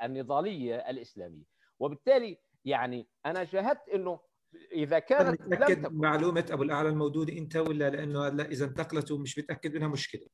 النضالية 0.02 0.76
الإسلامية. 0.76 1.44
وبالتالي 1.78 2.39
يعني 2.64 3.09
أنا 3.26 3.44
شاهدت 3.44 3.89
إنه 3.94 4.20
إذا 4.72 4.98
كانت 4.98 5.43
متاكد 5.43 5.93
معلومة 5.93 6.47
أبو 6.51 6.62
الأعلى 6.62 6.89
المودودي 6.89 7.39
أنت 7.39 7.56
ولا 7.56 7.90
لأنه 7.90 8.28
لا 8.28 8.44
إذا 8.44 8.64
انتقلت 8.64 9.10
ومش 9.10 9.39
متاكد 9.39 9.74
منها 9.74 9.89
مشكلة؟ 9.89 10.26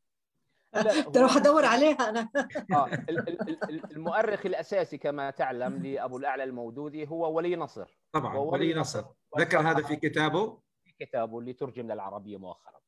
ترى 1.14 1.36
أدور 1.36 1.64
عليها 1.64 2.08
أنا. 2.08 2.28
آه 2.74 2.90
المؤرخ 3.90 4.46
الأساسي 4.46 4.98
كما 4.98 5.30
تعلم 5.30 5.82
لأبو 5.82 6.16
الأعلى 6.16 6.44
المودودي 6.44 7.08
هو 7.08 7.36
ولي 7.36 7.56
نصر. 7.56 7.98
طبعا 8.12 8.36
ولي 8.36 8.74
نصر. 8.74 9.04
ذكر 9.38 9.58
هذا 9.58 9.82
في 9.82 9.96
كتابه. 9.96 10.60
في 10.84 11.06
كتابه 11.06 11.38
اللي 11.38 11.52
ترجم 11.52 11.92
للعربية 11.92 12.36
مؤخرا. 12.36 12.80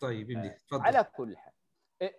طيب 0.00 0.30
آه، 0.30 0.56
تفضل. 0.68 0.82
على 0.82 1.06
كل 1.16 1.36
حال. 1.36 1.52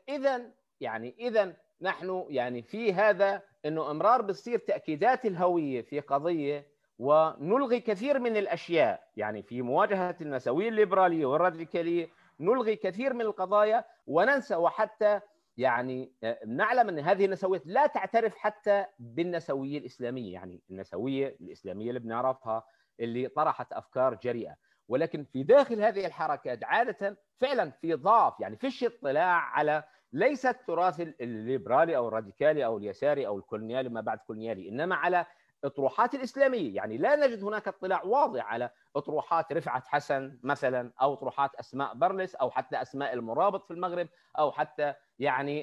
اذا 0.10 0.42
يعني 0.80 1.16
اذا 1.20 1.54
نحن 1.82 2.26
يعني 2.30 2.62
في 2.62 2.94
هذا 2.94 3.42
إنه 3.66 3.92
إمرار 3.92 4.22
بتصير 4.22 4.60
تأكيدات 4.60 5.26
الهوية 5.26 5.82
في 5.82 6.00
قضية 6.00 6.68
ونلغي 7.00 7.80
كثير 7.80 8.20
من 8.20 8.38
الأشياء 8.38 9.04
يعني 9.16 9.44
في 9.44 9.62
مواجهة 9.62 10.16
النسوية 10.22 10.70
الليبرالية 10.70 11.26
والراديكالية 11.26 12.10
نلغي 12.40 12.76
كثير 12.76 13.14
من 13.14 13.22
القضايا 13.22 13.86
وننسى 14.08 14.56
وحتى 14.56 15.20
يعني 15.58 16.12
نعلم 16.46 16.90
إن 16.90 17.00
هذه 17.00 17.26
النسويات 17.26 17.62
لا 17.66 17.88
تعترف 17.88 18.36
حتى 18.36 18.86
بالنسوية 19.00 19.78
الإسلامية 19.78 20.34
يعني 20.34 20.62
النسوية 20.72 21.38
الإسلامية 21.42 21.90
اللي 21.90 22.00
بنعرفها 22.00 22.64
اللي 23.00 23.28
طرحت 23.28 23.74
أفكار 23.74 24.16
جريئة. 24.16 24.56
ولكن 24.90 25.24
في 25.24 25.44
داخل 25.44 25.82
هذه 25.82 26.06
الحركات 26.06 26.64
عادة 26.64 27.18
فعلا 27.38 27.72
في 27.72 27.94
ضعف 27.94 28.40
يعني 28.40 28.56
فيش 28.58 28.84
اطلاع 28.84 29.36
على 29.36 29.84
ليس 30.14 30.46
التراث 30.46 31.00
الليبرالي 31.00 31.98
أو 31.98 32.08
الراديكالي 32.08 32.66
أو 32.66 32.78
اليساري 32.78 33.28
أو 33.28 33.38
الكولونيالي 33.38 33.90
ما 33.90 34.02
بعد 34.02 34.18
كولونيالي 34.18 34.70
إنما 34.70 34.96
على 34.96 35.26
اطروحات 35.64 36.16
الإسلامية. 36.16 36.76
يعني 36.76 36.98
لا 36.98 37.16
نجد 37.16 37.44
هناك 37.44 37.68
اطلاع 37.68 38.04
واضح 38.04 38.46
على 38.46 38.70
اطروحات 38.96 39.54
رفعت 39.54 39.88
حسن 39.88 40.40
مثلا 40.44 40.92
أو 41.02 41.14
اطروحات 41.14 41.56
أسماء 41.56 41.94
برلس 41.94 42.36
أو 42.36 42.50
حتى 42.50 42.82
أسماء 42.82 43.14
المرابط 43.14 43.66
في 43.66 43.72
المغرب 43.72 44.08
أو 44.40 44.52
حتى 44.52 44.94
يعني 45.20 45.62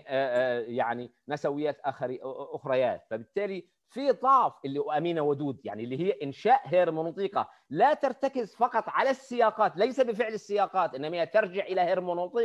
يعني 0.77 1.13
نسويات 1.29 1.81
أخريات. 2.55 3.07
فبالتالي 3.11 3.69
في 3.89 4.11
ضعف 4.13 4.53
اللي 4.65 4.81
أمينة 4.97 5.21
ودود 5.21 5.61
يعني 5.65 5.85
اللي 5.85 6.01
هي 6.01 6.11
إنشاء 6.23 6.61
هرمونوطيقه 6.65 7.49
لا 7.71 7.95
ترتكز 7.95 8.55
فقط 8.55 8.85
على 8.89 9.11
السياقات 9.11 9.77
ليس 9.77 10.01
بفعل 10.01 10.33
السياقات 10.35 10.95
إنما 10.95 11.17
هي 11.17 11.27
ترجع 11.27 11.65
إلى 11.65 11.81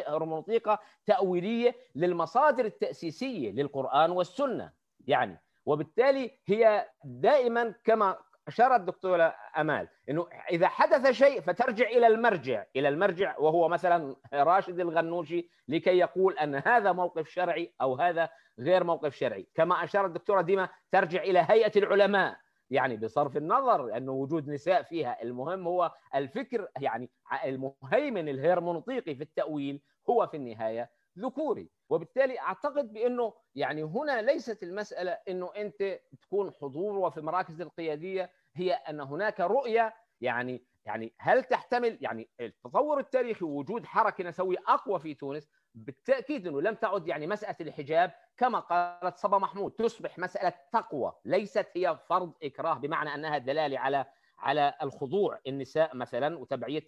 هرمونوطيقه 0.07 0.80
تأويلية 1.05 1.76
للمصادر 1.95 2.65
التأسيسية 2.65 3.51
للقرآن 3.51 4.11
والسنة 4.11 4.72
يعني. 5.07 5.41
وبالتالي 5.65 6.31
هي 6.45 6.89
دائما 7.03 7.73
كما 7.84 8.18
أشارت 8.51 8.79
الدكتورة 8.79 9.35
أمال 9.57 9.87
إنه 10.09 10.27
إذا 10.51 10.67
حدث 10.67 11.11
شيء 11.11 11.41
فترجع 11.41 11.87
إلى 11.87 12.07
المرجع 12.07 12.65
إلى 12.75 12.89
المرجع 12.89 13.37
وهو 13.37 13.67
مثلا 13.67 14.15
راشد 14.33 14.79
الغنوشي 14.79 15.49
لكي 15.67 15.97
يقول 15.97 16.37
أن 16.37 16.55
هذا 16.55 16.91
موقف 16.91 17.27
شرعي 17.29 17.73
أو 17.81 17.95
هذا 17.95 18.29
غير 18.59 18.83
موقف 18.83 19.15
شرعي. 19.15 19.47
كما 19.55 19.83
أشارت 19.83 20.07
الدكتورة 20.07 20.41
ديما 20.41 20.69
ترجع 20.91 21.23
إلى 21.23 21.45
هيئة 21.49 21.71
العلماء 21.75 22.37
يعني 22.69 22.97
بصرف 22.97 23.37
النظر 23.37 23.97
انه 23.97 24.11
وجود 24.11 24.49
نساء 24.49 24.83
فيها 24.83 25.23
المهم 25.23 25.67
هو 25.67 25.91
الفكر 26.15 26.67
يعني 26.79 27.09
المهيمن 27.43 28.29
الهرمونطيقي 28.29 29.15
في 29.15 29.23
التأويل 29.23 29.81
هو 30.09 30.27
في 30.27 30.37
النهاية 30.37 30.89
ذكوري. 31.19 31.69
وبالتالي 31.89 32.39
أعتقد 32.39 32.93
بأنه 32.93 33.33
يعني 33.55 33.83
هنا 33.83 34.21
ليست 34.21 34.63
المسألة 34.63 35.11
إنه 35.11 35.51
أنت 35.57 35.99
تكون 36.21 36.51
حضور 36.61 36.97
وفي 36.97 37.17
المراكز 37.17 37.61
القيادية 37.61 38.31
هي 38.55 38.73
أن 38.73 39.01
هناك 39.01 39.39
رؤية 39.39 39.93
يعني 40.21 40.65
يعني 40.85 41.13
هل 41.19 41.43
تحتمل 41.43 41.97
يعني 42.01 42.29
التطور 42.39 42.99
التاريخي 42.99 43.45
ووجود 43.45 43.85
حركة 43.85 44.23
نسوية 44.23 44.57
أقوى 44.67 44.99
في 44.99 45.13
تونس 45.13 45.47
بالتأكيد 45.75 46.47
إنه 46.47 46.61
لم 46.61 46.75
تعد 46.75 47.07
يعني 47.07 47.27
مسألة 47.27 47.55
الحجاب 47.61 48.11
كما 48.37 48.59
قالت 48.59 49.17
صبا 49.17 49.37
محمود 49.37 49.71
تصبح 49.71 50.19
مسألة 50.19 50.53
تقوى 50.71 51.13
ليست 51.25 51.67
هي 51.75 51.99
فرض 52.09 52.33
إكراه 52.43 52.73
بمعنى 52.73 53.15
أنها 53.15 53.37
دلالة 53.37 53.79
على 53.79 54.05
على 54.39 54.73
الخضوع 54.81 55.39
النساء 55.47 55.95
مثلا 55.95 56.39
وتبعية 56.39 56.83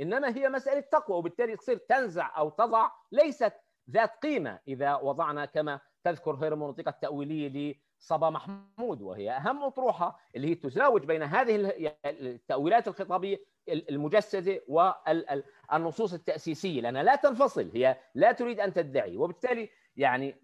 إنما 0.00 0.36
هي 0.36 0.48
مسألة 0.48 0.80
تقوى 0.80 1.16
وبالتالي 1.16 1.56
تصير 1.56 1.76
تنزع 1.76 2.38
أو 2.38 2.50
تضع 2.50 2.90
ليست 3.12 3.52
ذات 3.90 4.10
قيمة 4.22 4.60
إذا 4.68 4.94
وضعنا 4.94 5.44
كما 5.44 5.80
تذكر 6.04 6.34
هرمونوطيقه 6.34 6.88
التأويلية 6.88 7.74
لصبا 8.04 8.30
محمود 8.30 9.02
وهي 9.02 9.30
أهم 9.30 9.62
أطروحة 9.62 10.20
اللي 10.36 10.48
هي 10.48 10.54
تزاوج 10.54 11.04
بين 11.04 11.22
هذه 11.22 11.72
التأويلات 12.06 12.88
الخطابية 12.88 13.44
المجسدة 13.68 14.60
والنصوص 14.68 16.12
التأسيسية 16.12 16.80
لأنها 16.80 17.02
لا 17.02 17.16
تنفصل 17.16 17.70
هي 17.74 17.96
لا 18.14 18.32
تريد 18.32 18.60
أن 18.60 18.72
تدعي. 18.72 19.16
وبالتالي 19.16 19.70
يعني 19.96 20.34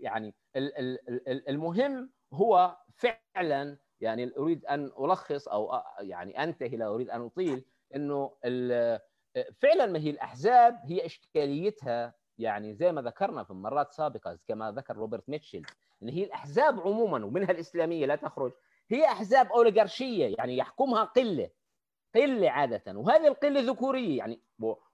يعني 0.00 0.34
المهم 1.48 2.10
هو 2.32 2.76
فعلا 2.94 3.78
يعني 4.00 4.32
أريد 4.38 4.66
أن 4.66 4.84
ألخص 5.00 5.48
أو 5.48 5.82
يعني 6.00 6.42
أنتهي 6.44 6.76
لا 6.76 6.88
أريد 6.88 7.10
أن 7.10 7.20
أطيل 7.20 7.64
إنه 7.94 8.30
فعلا 9.60 9.86
ما 9.86 9.98
هي 9.98 10.10
الأحزاب 10.10 10.80
هي 10.84 11.06
إشكاليتها 11.06 12.14
يعني 12.38 12.74
زي 12.74 12.92
ما 12.92 13.02
ذكرنا 13.02 13.44
في 13.44 13.52
مرات 13.52 13.92
سابقة 13.92 14.38
كما 14.48 14.72
ذكر 14.72 14.96
روبرت 14.96 15.28
ميتشل 15.28 15.62
إن 16.02 16.08
هي 16.08 16.24
الأحزاب 16.24 16.80
عموما 16.80 17.24
ومنها 17.26 17.50
الإسلامية 17.50 18.06
لا 18.06 18.16
تخرج 18.16 18.52
هي 18.90 19.04
أحزاب 19.04 19.52
أوليغارشية 19.52 20.34
يعني 20.38 20.56
يحكمها 20.56 21.04
قلة 21.04 21.50
قلة 22.14 22.50
عادة. 22.50 22.98
وهذه 22.98 23.26
القلة 23.28 23.60
ذكورية 23.60 24.18
يعني 24.18 24.40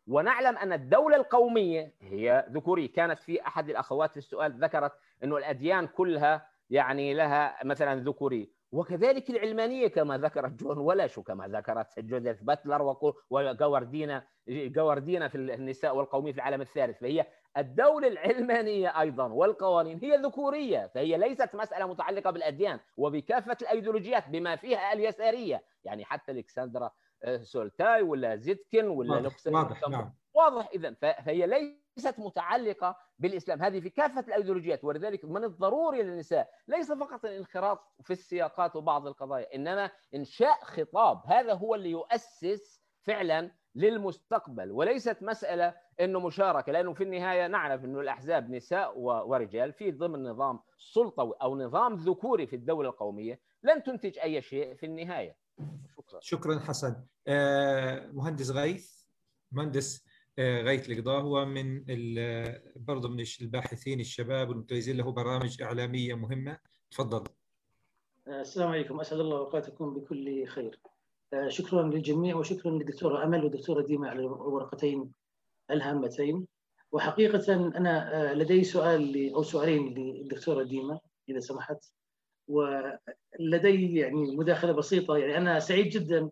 ونعلم 0.07 0.57
أن 0.59 0.73
الدولة 0.73 1.17
القومية 1.17 1.95
هي 2.01 2.47
ذكورية. 2.51 2.93
كانت 2.93 3.19
في 3.21 3.47
أحد 3.47 3.71
الأخوات 3.71 4.11
في 4.11 4.17
السؤال 4.17 4.65
ذكرت 4.65 4.93
إنه 5.25 5.37
الأديان 5.37 5.87
كلها 5.87 6.47
يعني 6.71 7.15
لها 7.15 7.65
مثلا 7.65 7.95
ذكورية. 8.01 8.47
وكذلك 8.73 9.31
العلمانية 9.31 9.89
كما 9.89 10.19
ذكرت 10.19 10.53
جون 10.53 10.79
ولش 10.79 11.19
وكما 11.19 11.49
ذكرت 11.49 12.01
جوديث 12.01 12.43
باتلر 12.43 12.97
وجواردينا 13.31 14.27
جواردينا 14.49 15.29
في 15.29 15.35
النساء 15.39 15.97
والقومية 15.97 16.33
في 16.33 16.39
العالم 16.39 16.61
الثالث. 16.61 16.99
فهي 17.01 17.27
الدولة 17.59 18.09
العلمانية 18.09 19.01
أيضا 19.01 19.29
والقوانين 19.29 19.99
هي 20.03 20.17
ذكورية 20.17 20.91
فهي 20.95 21.19
ليست 21.19 21.55
مسألة 21.55 21.87
متعلقة 21.87 22.31
بالأديان 22.31 22.81
وبكافة 22.97 23.57
الأيديولوجيات 23.63 24.29
بما 24.29 24.57
فيها 24.57 24.93
اليسارية. 24.93 25.65
يعني 25.85 26.05
حتى 26.05 26.33
ألكسندرا 26.33 26.91
آه، 27.25 27.37
سولتاي 27.37 28.03
ولا 28.03 28.37
زيتكن 28.37 28.89
ولا 28.89 29.15
واضح 29.15 29.37
واضح, 29.47 29.89
نعم. 29.89 30.15
واضح 30.35 30.69
اذا 30.75 30.95
فهي 30.95 31.47
ليست 31.47 31.82
متعلقة 32.19 32.97
بالإسلام. 33.19 33.63
هذه 33.63 33.81
في 33.81 33.91
كافة 33.91 34.21
الأيديولوجيات 34.21 34.85
ولذلك 34.85 35.25
من 35.25 35.45
الضروري 35.45 36.03
للنساء 36.03 36.51
ليس 36.69 36.93
فقط 36.93 37.25
الانخراط 37.25 37.81
في 38.05 38.13
السياقات 38.13 38.77
وبعض 38.77 39.07
القضايا 39.07 39.55
إنما 39.55 39.91
إنشاء 40.15 40.65
خطاب. 40.65 41.23
هذا 41.27 41.55
هو 41.55 41.75
اللي 41.75 41.91
يؤسس 41.91 42.83
فعلا 43.03 43.51
للمستقبل. 43.75 44.71
وليست 44.71 45.23
مسألة 45.23 45.75
إنه 46.01 46.21
مشاركة 46.21 46.73
لأنه 46.73 46.93
في 46.93 47.05
النهاية 47.05 47.47
نعرف 47.47 47.85
إنه 47.85 48.01
الأحزاب 48.01 48.51
نساء 48.51 48.99
ورجال 48.99 49.73
في 49.73 49.91
ضمن 49.91 50.23
نظام 50.23 50.61
سلطوي 50.79 51.35
أو 51.43 51.57
نظام 51.59 51.95
ذكوري 51.95 52.47
في 52.47 52.57
الدولة 52.57 52.89
القومية 52.89 53.41
لن 53.63 53.83
تنتج 53.83 54.19
أي 54.19 54.43
شيء 54.43 54.75
في 54.75 54.87
النهاية. 54.87 55.37
شكرا. 55.97 56.21
شكرا 56.21 56.59
حسن. 56.59 57.07
آه، 57.29 58.07
مهندس 58.13 58.51
غيث 58.51 59.03
مهندس 59.53 60.05
آه، 60.39 60.63
غيث 60.63 60.91
القضاء 60.91 61.21
هو 61.21 61.45
من 61.45 61.85
برضه 62.77 63.09
من 63.09 63.25
الباحثين 63.41 64.01
الشباب 64.01 64.51
المتميزين 64.51 64.97
له 64.97 65.13
برامج 65.13 65.63
إعلامية 65.63 66.15
مهمة. 66.15 66.59
تفضل. 66.91 67.25
آه، 68.29 68.41
السلام 68.41 68.69
عليكم. 68.69 69.01
أسعد 69.01 69.21
الله 69.21 69.39
اوقاتكم 69.39 69.95
بكل 69.95 70.47
خير. 70.47 70.81
شكرا 71.49 71.83
للجميع 71.83 72.37
وشكرا 72.37 72.71
للدكتوره 72.71 73.25
أمل 73.25 73.45
والدكتوره 73.45 73.83
ديما 73.83 74.11
على 74.11 74.21
الورقتين 74.21 75.13
الهامتين. 75.71 76.47
وحقيقة 76.93 77.55
أنا 77.55 78.35
لدي 78.35 78.65
سؤال 78.65 79.35
أو 79.35 79.43
سؤالين 79.43 79.95
للدكتورة 79.95 80.63
ديما 80.63 81.01
إذا 81.29 81.41
سمحت. 81.41 81.93
ولدي 82.49 83.95
يعني 83.95 84.37
مداخلة 84.37 84.73
بسيطة. 84.73 85.17
يعني 85.17 85.37
أنا 85.37 85.61
سعيد 85.61 85.89
جدا 85.89 86.31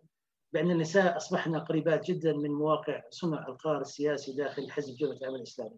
بأن 0.53 0.71
النساء 0.71 1.17
أصبحن 1.17 1.55
قريبات 1.55 2.11
جدا 2.11 2.33
من 2.33 2.51
مواقع 2.51 3.03
صنع 3.09 3.47
القرار 3.47 3.81
السياسي 3.81 4.33
داخل 4.33 4.71
حزب 4.71 4.95
جبهه 4.95 5.17
العمل 5.17 5.35
الإسلامي. 5.35 5.77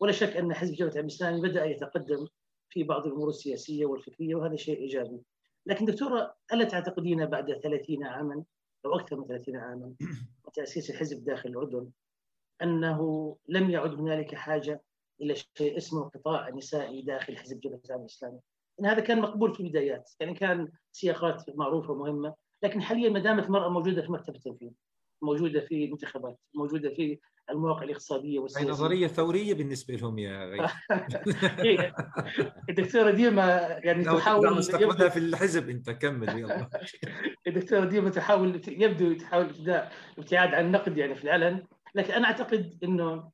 ولا 0.00 0.12
شك 0.12 0.36
أن 0.36 0.54
حزب 0.54 0.74
جبهه 0.74 0.92
العمل 0.92 1.08
الإسلامي 1.08 1.40
بدأ 1.40 1.64
يتقدم 1.64 2.26
في 2.70 2.82
بعض 2.82 3.06
الأمور 3.06 3.28
السياسية 3.28 3.86
والفكرية 3.86 4.34
وهذا 4.34 4.56
شيء 4.56 4.78
إيجابي. 4.78 5.20
لكن 5.66 5.84
دكتورة 5.84 6.34
ألا 6.52 6.64
تعتقدين 6.64 7.26
بعد 7.26 7.60
30 7.62 8.04
عاما 8.04 8.44
أو 8.84 8.94
أكثر 8.94 9.16
من 9.16 9.26
30 9.26 9.56
عاما 9.56 9.94
وتاسيس 10.44 10.90
الحزب 10.90 11.24
داخل 11.24 11.48
الأردن 11.48 11.90
أنه 12.62 13.36
لم 13.48 13.70
يعد 13.70 13.94
هنالك 13.94 14.34
حاجة 14.34 14.82
إلى 15.20 15.34
شيء 15.36 15.76
اسمه 15.76 16.08
قطاع 16.08 16.50
نسائي 16.50 17.02
داخل 17.02 17.36
حزب 17.36 17.60
جبهه 17.60 17.80
العمل 17.86 18.02
الإسلامي. 18.02 18.40
إن 18.80 18.86
هذا 18.86 19.00
كان 19.00 19.20
مقبول 19.20 19.54
في 19.54 19.60
البدايات 19.60 20.10
يعني 20.20 20.34
كان 20.34 20.68
سياقات 20.92 21.56
معروفة 21.56 21.92
ومهمة 21.92 22.34
لكن 22.62 22.82
حاليا 22.82 23.10
ما 23.10 23.18
دامت 23.18 23.44
المرأة 23.44 23.68
موجودة 23.68 24.02
في 24.02 24.12
مكتب 24.12 24.34
التنفيذ 24.34 24.70
موجودة 25.22 25.60
في 25.60 25.84
المنتخبات 25.84 26.38
موجودة 26.54 26.90
في 26.90 27.18
المواقع 27.50 27.82
الاقتصادية 27.82 28.38
والسياسية. 28.38 28.70
نظرية 28.70 29.06
ثورية 29.06 29.54
بالنسبة 29.54 29.94
لهم 29.94 30.18
يا 30.18 30.44
غيث. 30.44 30.70
الدكتورة 32.70 33.10
ديما 33.10 33.78
يعني 33.84 34.04
تحاول 34.04 34.56
مستقبلها 34.56 35.08
في 35.08 35.18
الحزب. 35.18 35.70
انت 35.70 35.90
كمل 35.90 36.28
يلا. 36.28 36.70
الدكتورة 37.46 37.84
ديما 37.84 38.10
تحاول 38.10 38.62
يبدو 38.68 39.12
تحاول 39.12 39.46
ابتعاد 40.18 40.54
عن 40.54 40.66
النقد 40.66 40.98
يعني 40.98 41.14
في 41.14 41.24
العلن. 41.24 41.66
لكن 41.94 42.12
أنا 42.12 42.26
أعتقد 42.26 42.78
إنه 42.84 43.30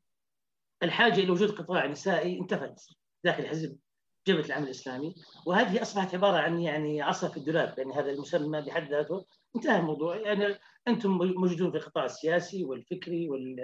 الحاجة 0.82 1.20
إلى 1.20 1.30
وجود 1.30 1.50
قطاع 1.50 1.86
نسائي 1.86 2.40
انتفت 2.40 2.88
داخل 3.24 3.42
الحزب. 3.42 3.78
جبهة 4.26 4.46
العمل 4.46 4.64
الإسلامي 4.64 5.14
وهذه 5.46 5.82
أصبحت 5.82 6.14
عبارة 6.14 6.36
عن 6.36 6.60
يعني 6.60 7.02
عصا 7.02 7.28
في 7.28 7.36
الدولاب 7.36 7.78
يعني 7.78 7.92
هذا 7.92 8.10
المسمى 8.10 8.62
بحد 8.62 8.90
ذاته. 8.90 9.26
انتهى 9.56 9.80
الموضوع. 9.80 10.16
يعني 10.16 10.58
أنتم 10.88 11.10
موجودون 11.10 11.70
في 11.70 11.76
القطاع 11.76 12.04
السياسي 12.04 12.64
والفكري 12.64 13.28
وال 13.28 13.56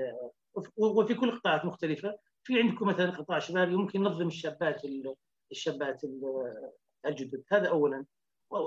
وفي 0.77 1.15
كل 1.15 1.28
القطاعات 1.28 1.65
مختلفة. 1.65 2.19
في 2.45 2.61
عندكم 2.61 2.87
مثلا 2.87 3.11
قطاع 3.11 3.39
شبابي 3.39 3.77
ممكن 3.77 4.01
ينظم 4.01 4.27
الشابات 4.27 4.82
الشابات 5.53 6.03
الجدد. 7.07 7.45
هذا 7.53 7.69
اولا. 7.69 8.05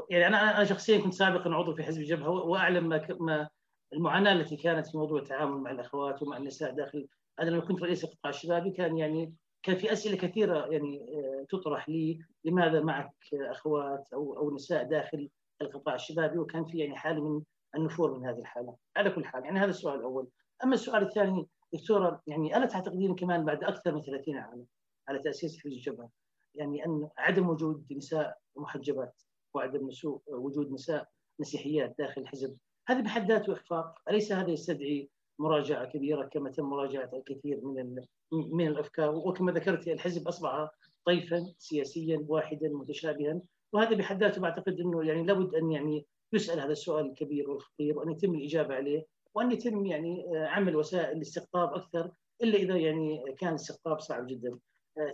يعني 0.09 0.27
أنا 0.27 0.57
أنا 0.57 0.65
شخصيا 0.65 0.97
كنت 0.97 1.13
سابقا 1.13 1.49
عضو 1.49 1.75
في 1.75 1.83
حزب 1.83 2.01
الجبهة 2.01 2.29
وأعلم 2.29 2.89
ما 2.89 3.07
ما 3.19 3.49
المعاناة 3.93 4.33
التي 4.33 4.55
كانت 4.57 4.87
في 4.87 4.97
موضوع 4.97 5.19
التعامل 5.19 5.57
مع 5.57 5.71
الأخوات 5.71 6.23
ومع 6.23 6.37
النساء 6.37 6.71
داخل. 6.71 7.07
أنا 7.39 7.49
لما 7.49 7.61
كنت 7.61 7.81
رئيس 7.81 8.03
القطاع 8.03 8.29
الشبابي 8.29 8.71
كان 8.71 8.97
يعني 8.97 9.33
كان 9.63 9.75
في 9.75 9.93
أسئلة 9.93 10.17
كثيرة 10.17 10.65
يعني 10.67 11.19
آه، 11.19 11.45
تطرح 11.49 11.89
لي 11.89 12.19
لماذا 12.45 12.81
معك 12.81 13.15
أخوات 13.33 14.13
أو 14.13 14.37
أو 14.37 14.55
نساء 14.55 14.83
داخل 14.83 15.29
القطاع 15.61 15.95
الشبابي؟ 15.95 16.37
وكان 16.37 16.65
في 16.65 16.77
يعني 16.77 16.95
حالة 16.95 17.29
من 17.29 17.41
النفور 17.75 18.19
من 18.19 18.25
هذه 18.25 18.39
الحالة. 18.39 18.75
على 18.97 19.09
كل 19.09 19.25
حال 19.25 19.45
يعني 19.45 19.59
هذا 19.59 19.69
السؤال 19.69 19.99
الأول. 19.99 20.27
أما 20.63 20.73
السؤال 20.73 21.03
الثاني 21.03 21.47
دكتورة 21.73 22.21
يعني 22.27 22.57
ألا 22.57 22.65
تعتقدين 22.65 23.15
كمان 23.15 23.45
بعد 23.45 23.63
أكثر 23.63 23.95
من 23.95 24.01
30 24.01 24.37
عام 24.37 24.65
على 25.07 25.19
تأسيس 25.19 25.59
حزب 25.59 25.73
الجبهة 25.73 26.09
يعني 26.55 26.85
أن 26.85 27.09
عدم 27.17 27.49
وجود 27.49 27.93
نساء 27.93 28.37
محجبات 28.55 29.21
وعدم 29.53 29.89
وجود 30.27 30.71
نساء 30.71 31.09
مسيحيات 31.39 31.95
داخل 31.99 32.21
الحزب 32.21 32.57
هذا 32.87 33.01
بحد 33.01 33.31
ذاته 33.31 33.53
إخفاق؟ 33.53 34.01
أليس 34.09 34.31
هذا 34.31 34.49
يستدعي 34.49 35.09
مراجعة 35.39 35.85
كبيرة 35.85 36.25
كما 36.25 36.49
تم 36.49 36.65
مراجعة 36.65 37.09
الكثير 37.13 37.65
من 37.65 38.05
من 38.33 38.67
الأفكار 38.67 39.15
وكما 39.15 39.51
ذكرت 39.51 39.87
الحزب 39.87 40.27
أصبح 40.27 40.69
طيفا 41.05 41.53
سياسيا 41.57 42.25
واحدا 42.27 42.69
متشابها 42.69 43.41
وهذا 43.73 43.95
بحد 43.95 44.23
ذاته 44.23 44.41
بعتقد 44.41 44.79
إنه 44.79 45.03
يعني 45.03 45.23
لابد 45.23 45.55
أن 45.55 45.71
يعني 45.71 46.05
يسأل 46.33 46.59
هذا 46.59 46.71
السؤال 46.71 47.05
الكبير 47.05 47.49
والخطير 47.49 47.97
وأن 47.97 48.11
يتم 48.11 48.35
الإجابة 48.35 48.75
عليه 48.75 49.05
وأن 49.33 49.51
يتم 49.51 49.85
يعني 49.85 50.25
عمل 50.35 50.75
وسائل 50.75 51.17
الاستقطاب 51.17 51.73
أكثر 51.73 52.11
إلا 52.43 52.55
إذا 52.55 52.75
يعني 52.77 53.35
كان 53.39 53.49
الاستقطاب 53.49 53.99
صعب 53.99 54.27
جدا. 54.27 54.59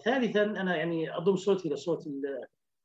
ثالثا 0.06 0.44
أنا 0.44 0.76
يعني 0.76 1.18
أضم 1.18 1.36
صوتي 1.36 1.70
لصوت 1.70 2.08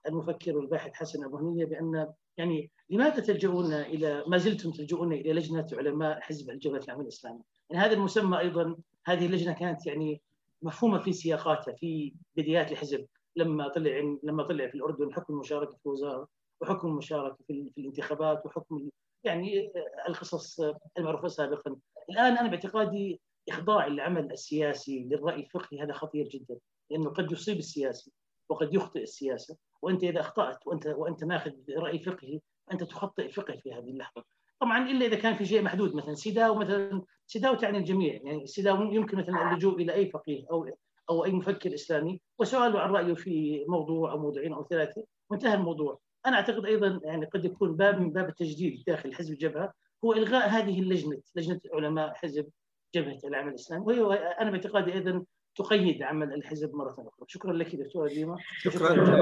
المفكر 0.09 0.57
والباحث 0.57 0.93
حسن 0.93 1.25
أبو 1.25 1.37
هنيه 1.37 1.65
بأن 1.65 2.13
يعني 2.37 2.71
لماذا 2.91 3.21
تلجؤون 3.21 3.73
إلى 3.73 4.25
ما 4.27 4.39
زلتم 4.39 4.71
تلجؤون 4.71 5.13
إلى 5.13 5.33
لجنة 5.33 5.67
علماء 5.73 6.21
حزب 6.21 6.51
الجبهة 6.51 6.83
العمل 6.85 7.03
الاسلامي؟ 7.03 7.41
يعني 7.71 7.85
هذا 7.85 7.93
المسمى 7.93 8.39
أيضا 8.39 8.77
هذه 9.05 9.27
اللجنة 9.27 9.53
كانت 9.53 9.87
يعني 9.87 10.23
مفهومة 10.65 10.99
في 10.99 11.13
سياقاتها 11.13 11.75
في 11.75 12.15
بدايات 12.37 12.73
الحزب 12.73 13.07
لما 13.37 13.69
طلع 13.69 14.19
لما 14.23 14.43
طلع 14.43 14.67
في 14.69 14.75
الأردن 14.75 15.13
حكم 15.13 15.35
المشاركه 15.35 15.77
في 15.77 15.87
الوزارة 15.87 16.29
وحكم 16.61 16.89
المشاركة 16.89 17.39
في, 17.47 17.71
الانتخابات 17.79 18.47
وحكم 18.47 18.89
يعني 19.25 19.73
القصص 20.09 20.61
المعروفة 20.99 21.29
سابقا. 21.29 21.77
الآن 22.11 22.39
أنا 22.39 22.49
باعتقادي 22.49 23.21
إخضاع 23.49 23.87
العمل 23.87 24.33
السياسي 24.33 25.05
للرأي 25.05 25.41
الفقهي 25.41 25.83
هذا 25.83 25.93
خطير 25.93 26.29
جدا 26.29 26.59
لأنه 26.91 27.11
قد 27.11 27.33
يصيب 27.33 27.59
السياسي 27.59 28.13
وقد 28.49 28.75
يخطئ 28.75 29.03
السياسة. 29.03 29.57
وأنت 29.83 30.05
إذا 30.05 30.21
أخطأت 30.21 30.67
وانت 30.67 30.87
وأنت 30.87 31.25
ماخذ 31.25 31.53
رأي 31.77 31.99
فقهي 31.99 32.41
أنت 32.73 32.83
تخطئ 32.85 33.25
الفقه 33.25 33.57
في 33.57 33.73
هذه 33.73 33.91
اللحظة. 33.91 34.25
طبعا 34.61 34.91
إلا 34.91 35.07
إذا 35.07 35.17
كان 35.17 35.35
في 35.35 35.47
شيء 35.47 35.63
محدود 35.63 35.95
مثلا 35.95 36.15
سيداو 36.15 36.55
مثلا 36.55 37.03
سيداو 37.27 37.55
تعني 37.55 37.79
الجميع 37.79 38.21
يعني 38.23 38.47
سيداو 38.47 38.83
يمكن 38.83 39.19
مثلا 39.19 39.51
اللجوء 39.51 39.83
إلى 39.83 39.95
أي 39.95 40.11
فقيه 40.11 40.45
أو 40.51 40.69
أو 41.11 41.25
أي 41.25 41.33
مفكر 41.33 41.75
إسلامي 41.75 42.21
وسؤاله 42.39 42.81
عن 42.81 42.91
رأيه 42.91 43.15
في 43.15 43.65
موضوع 43.69 44.13
أو 44.13 44.19
موضوعين 44.19 44.53
أو 44.53 44.67
ثلاثة. 44.71 45.05
وانتهى 45.31 45.55
الموضوع. 45.55 45.99
أنا 46.27 46.37
أعتقد 46.37 46.67
أيضا 46.67 47.01
يعني 47.05 47.27
قد 47.27 47.45
يكون 47.45 47.77
باب 47.77 48.01
من 48.01 48.11
باب 48.11 48.29
التجديد 48.29 48.83
داخل 48.87 49.15
حزب 49.15 49.33
الجبهة 49.33 49.73
هو 50.05 50.13
إلغاء 50.13 50.49
هذه 50.49 50.81
اللجنة 50.81 51.21
لجنة 51.37 51.61
علماء 51.75 52.15
حزب 52.15 52.49
جبهة 52.95 53.19
العمل 53.25 53.49
الإسلامي. 53.49 53.85
وهي 53.85 54.17
أنا 54.17 54.51
باعتقادي 54.51 54.93
أيضا 54.93 55.25
تقيد 55.57 56.03
عمل 56.03 56.35
الحزب 56.35 56.75
مرة 56.75 56.91
أخرى. 56.91 57.11
شكرا 57.27 57.53
لك 57.53 57.77
دكتورة 57.77 58.09
ديما. 58.09 58.37
شكرا. 58.59 59.21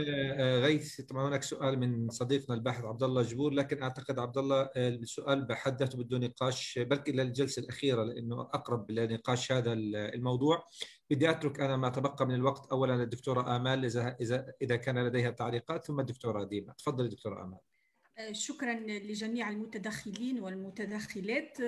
غيث 0.59 1.01
طبعا 1.01 1.29
هناك 1.29 1.43
سؤال 1.43 1.79
من 1.79 2.11
صديقنا 2.11 2.57
الباحث 2.57 2.85
عبد 2.85 3.03
الله 3.03 3.23
جبور 3.23 3.53
لكن 3.53 3.83
أعتقد 3.83 4.19
عبد 4.19 4.39
الله 4.39 4.71
السؤال 4.77 5.45
بحد 5.45 5.81
ذاته 5.81 5.99
بده 5.99 6.19
نقاش 6.19 6.79
بلكي 6.79 7.13
للجلسه 7.13 7.63
الأخيرة 7.63 8.05
لأنه 8.05 8.41
أقرب 8.41 8.91
لنقاش 8.91 9.53
هذا 9.53 9.73
الموضوع. 9.73 10.65
بدي 11.11 11.31
أترك 11.31 11.61
أنا 11.61 11.77
ما 11.77 11.89
تبقى 11.89 12.27
من 12.27 12.35
الوقت. 12.35 12.67
اولا 12.73 12.93
للدكتوره 12.93 13.57
آمال 13.57 13.85
اذا 13.85 14.17
اذا 14.21 14.53
إذا 14.63 14.77
كان 14.77 15.07
لديها 15.07 15.31
تعليقات 15.31 15.85
ثم 15.85 16.01
الدكتورة 16.01 16.45
ديما. 16.45 16.73
تفضلي 16.73 17.09
دكتورة 17.09 17.45
آمال. 17.45 17.59
شكرا 18.33 18.75
لجميع 18.89 19.51
المتدخلين 19.51 20.41
والمتدخلات 20.41 21.59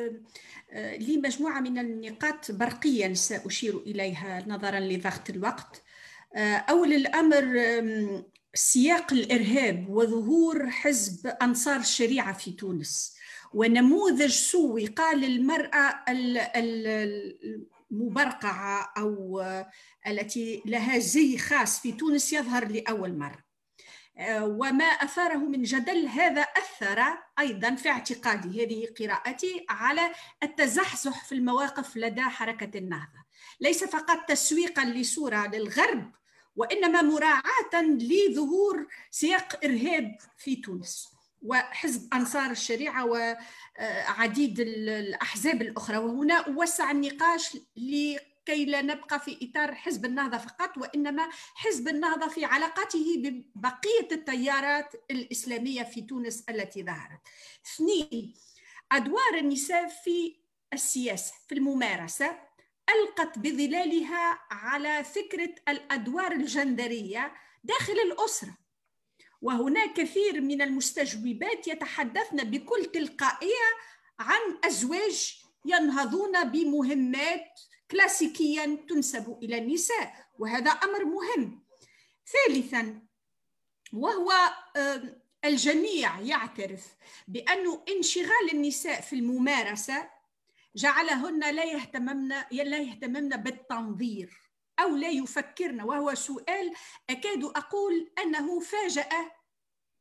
لي 0.75 1.17
مجموعة 1.17 1.61
من 1.61 1.79
النقاط 1.79 2.51
برقيا 2.51 3.15
سأشير 3.15 3.79
إليها 3.79 4.45
نظرا 4.47 4.81
لضغط 4.81 5.31
الوقت. 5.31 5.83
أول 6.37 6.93
الأمر 6.93 7.45
سياق 8.55 9.13
الإرهاب 9.13 9.89
وظهور 9.89 10.71
حزب 10.71 11.27
أنصار 11.27 11.81
الشريعة 11.81 12.33
في 12.33 12.53
تونس. 12.53 13.15
ونموذج 13.55 14.31
سوق 14.31 15.13
للمرأة 15.15 16.05
المبرقعة 17.91 18.93
أو 18.99 19.43
التي 20.07 20.63
لها 20.67 20.99
زي 20.99 21.39
خاص 21.39 21.81
في 21.81 21.93
تونس 21.93 22.33
يظهر 22.33 22.69
لأول 22.69 23.19
مرة. 23.19 23.44
وما 24.43 24.85
أثاره 24.85 25.37
من 25.37 25.63
جدل 25.63 26.07
هذا 26.07 26.43
أثر 26.43 27.05
أيضا 27.39 27.75
في 27.75 27.89
اعتقادي. 27.89 28.65
هذه 28.65 28.89
قراءتي 28.99 29.67
على 29.69 30.13
التزحزح 30.43 31.25
في 31.25 31.35
المواقف 31.35 31.97
لدى 31.97 32.23
حركة 32.23 32.79
النهضة. 32.79 33.25
ليس 33.61 33.85
فقط 33.85 34.29
تسويقا 34.29 34.85
لصورة 34.85 35.47
للغرب 35.47 36.13
وإنما 36.57 37.03
مراعاة 37.03 37.83
لظهور 37.83 38.87
سياق 39.11 39.65
إرهاب 39.65 40.17
في 40.37 40.57
تونس 40.57 41.09
وحزب 41.43 42.15
أنصار 42.15 42.51
الشريعة 42.51 43.05
وعديد 43.05 44.61
الأحزاب 44.61 45.63
الأخرى. 45.63 45.97
وهنا 45.97 46.35
أوسع 46.35 46.91
النقاش 46.91 47.57
كي 48.47 48.65
لا 48.65 48.83
نبقى 48.83 49.21
في 49.21 49.39
إطار 49.43 49.75
حزب 49.75 50.05
النهضة 50.05 50.39
فقط 50.39 50.79
وإنما 50.79 51.29
حزب 51.55 51.89
النهضة 51.89 52.29
في 52.29 52.45
علاقته 52.45 53.15
ببقية 53.17 54.09
التيارات 54.13 54.93
الإسلامية 55.11 55.83
في 55.83 56.01
تونس 56.01 56.45
التي 56.49 56.83
ظهرت. 56.83 57.21
اثنين 57.67 58.35
أدوار 58.93 59.35
النساء 59.39 59.89
في 59.89 60.37
السياسة 60.73 61.35
في 61.49 61.55
الممارسة 61.55 62.39
ألقت 62.91 63.39
بظلالها 63.39 64.39
على 64.51 65.05
فكرة 65.05 65.55
الأدوار 65.69 66.33
الجندرية 66.33 67.35
داخل 67.65 67.93
الأسرة. 67.93 68.57
وهناك 69.43 69.93
كثير 69.93 70.41
من 70.41 70.63
المستجوبات 70.63 71.69
يتحدثن 71.69 72.37
بكل 72.37 72.85
تلقائية 72.85 73.65
عن 74.19 74.41
أزواج 74.65 75.35
ينهضون 75.67 76.45
بمهمات 76.45 77.61
كلاسيكيا 77.91 78.79
تنسب 78.89 79.39
إلى 79.43 79.59
النساء 79.59 80.27
وهذا 80.39 80.71
أمر 80.71 81.05
مهم. 81.05 81.65
ثالثا 82.27 83.03
وهو 83.93 84.33
الجميع 85.45 86.21
يعترف 86.21 86.97
بأن 87.29 87.81
انشغال 87.97 88.51
النساء 88.53 89.01
في 89.01 89.17
الممارسة 89.17 90.11
جعلهن 90.77 91.55
لا 91.55 91.65
يهتممن 91.65 92.29
لا 92.51 92.79
يهتممن 92.79 93.29
بالتنظير 93.29 94.41
أو 94.79 94.97
لا 94.97 95.09
يفكرن. 95.09 95.81
وهو 95.81 96.15
سؤال 96.15 96.73
أكاد 97.11 97.45
أقول 97.45 98.13
أنه 98.19 98.61
فاجأ 98.61 99.09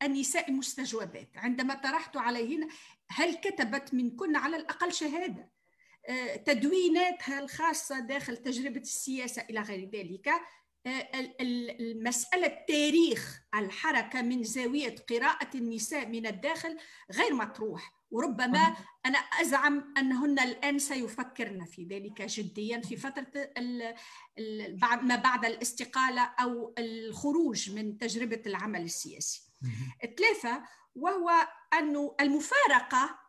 النساء 0.03 0.49
المستجوبات 0.49 1.29
عندما 1.35 1.73
طرحت 1.73 2.17
عليهن 2.17 2.69
هل 3.09 3.35
كتبت 3.35 3.93
منكن 3.93 4.35
على 4.35 4.57
الأقل 4.57 4.93
شهادة؟ 4.93 5.52
تدويناتها 6.45 7.39
الخاصة 7.39 7.99
داخل 7.99 8.37
تجربة 8.37 8.81
السياسة 8.81 9.41
إلى 9.49 9.59
غير 9.59 9.89
ذلك. 9.89 10.29
المسألة 11.39 12.47
تاريخ 12.67 13.41
الحركة 13.55 14.21
من 14.21 14.43
زاوية 14.43 14.95
قراءة 15.09 15.57
النساء 15.57 16.07
من 16.07 16.27
الداخل 16.27 16.77
غير 17.11 17.33
مطروح. 17.33 17.93
وربما 18.11 18.75
أنا 19.05 19.17
أزعم 19.17 19.93
أنهن 19.97 20.39
الآن 20.39 20.79
سيفكرن 20.79 21.65
في 21.65 21.83
ذلك 21.83 22.21
جديا 22.21 22.81
في 22.81 22.97
فترة 22.97 23.31
ما 25.01 25.15
بعد 25.15 25.45
الاستقالة 25.45 26.21
أو 26.21 26.73
الخروج 26.77 27.71
من 27.71 27.97
تجربة 27.97 28.41
العمل 28.45 28.81
السياسي. 28.81 29.41
ثلاثة 30.17 30.63
وهو 30.95 31.29
أن 31.73 32.09
المفارقة 32.21 33.19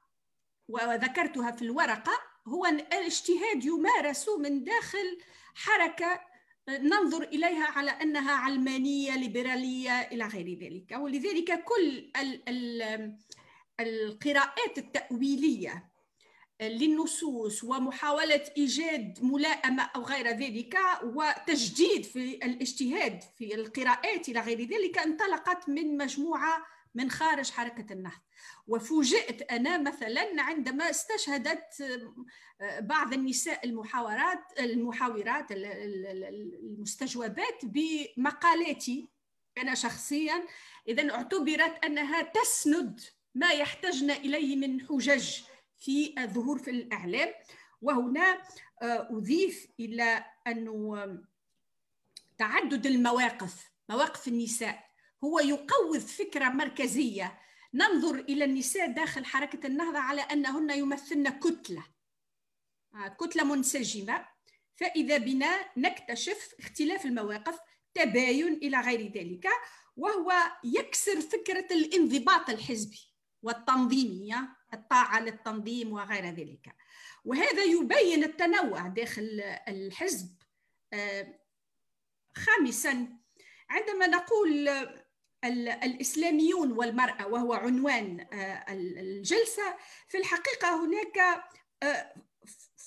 وذكرتها 0.68 1.50
في 1.50 1.62
الورقة 1.62 2.33
هو 2.48 2.66
الاجتهاد 2.66 3.64
يمارس 3.64 4.28
من 4.28 4.64
داخل 4.64 5.18
حركة 5.54 6.20
ننظر 6.68 7.22
إليها 7.22 7.66
على 7.66 7.90
أنها 7.90 8.32
علمانية 8.32 9.16
ليبرالية 9.16 10.00
إلى 10.00 10.24
غير 10.24 10.58
ذلك. 10.58 10.98
ولذلك 10.98 11.64
كل 11.64 12.12
القراءات 13.80 14.78
التأويلية 14.78 15.94
للنصوص 16.62 17.64
ومحاولة 17.64 18.44
إيجاد 18.56 19.18
ملائمة 19.22 19.82
أو 19.82 20.02
غير 20.02 20.28
ذلك 20.28 20.78
وتجديد 21.02 22.04
في 22.04 22.34
الاجتهاد 22.34 23.22
في 23.38 23.54
القراءات 23.54 24.28
إلى 24.28 24.40
غير 24.40 24.60
ذلك 24.60 24.98
انطلقت 24.98 25.68
من 25.68 25.96
مجموعة 25.96 26.73
من 26.94 27.10
خارج 27.10 27.50
حركة 27.50 27.92
النهض. 27.92 28.20
وفوجئت 28.66 29.52
أنا 29.52 29.78
مثلا 29.78 30.42
عندما 30.42 30.90
استشهدت 30.90 31.80
آه، 32.60 32.80
بعض 32.80 33.12
النساء 33.12 33.66
المحاورات 33.66 34.60
المحاورات 34.60 35.46
المستجوبات 36.62 37.60
بمقالاتي. 37.64 39.08
أنا 39.58 39.74
شخصيا 39.74 40.46
إذا 40.88 41.10
اعتبرت 41.10 41.84
أنها 41.84 42.22
تسند 42.22 43.00
ما 43.34 43.50
يحتجن 43.50 44.10
إليه 44.10 44.56
من 44.56 44.80
حجج 44.80 45.40
في 45.78 46.14
الظهور 46.18 46.58
في 46.58 46.70
الإعلام. 46.70 47.34
وهنا 47.82 48.42
آه، 48.82 49.08
أضيف 49.10 49.66
إلى 49.80 50.24
أنه 50.46 51.18
تعدد 52.38 52.86
المواقف 52.86 53.70
مواقف 53.88 54.28
النساء. 54.28 54.93
هو 55.24 55.40
يقوض 55.40 55.98
فكرة 55.98 56.48
مركزية. 56.48 57.38
ننظر 57.74 58.14
إلى 58.14 58.44
النساء 58.44 58.92
داخل 58.92 59.24
حركة 59.24 59.66
النهضة 59.66 59.98
على 59.98 60.20
أنهن 60.20 60.70
يمثلن 60.70 61.28
كتلة. 61.28 61.84
آه، 62.94 63.08
كتلة 63.08 63.44
منسجمة. 63.44 64.26
فإذا 64.76 65.18
بنا 65.18 65.70
نكتشف 65.76 66.54
اختلاف 66.58 67.04
المواقف 67.04 67.58
تباين 67.94 68.52
إلى 68.52 68.80
غير 68.80 69.12
ذلك 69.12 69.48
وهو 69.96 70.32
يكسر 70.64 71.20
فكرة 71.20 71.66
الانضباط 71.70 72.50
الحزبي 72.50 73.00
والتنظيمية 73.42 74.48
الطاعة 74.74 75.20
للتنظيم 75.20 75.92
وغير 75.92 76.24
ذلك. 76.24 76.76
وهذا 77.24 77.62
يبين 77.62 78.24
التنوع 78.24 78.88
داخل 78.88 79.42
الحزب. 79.68 80.36
آه، 80.92 81.40
خامسا 82.36 83.18
عندما 83.70 84.06
نقول 84.06 84.68
الإسلاميون 85.44 86.72
والمرأة 86.72 87.26
وهو 87.26 87.52
عنوان 87.52 88.26
آه، 88.32 88.64
الجلسة. 88.68 89.76
في 90.08 90.18
الحقيقة 90.18 90.84
هناك 90.84 91.44
آه، 91.82 92.14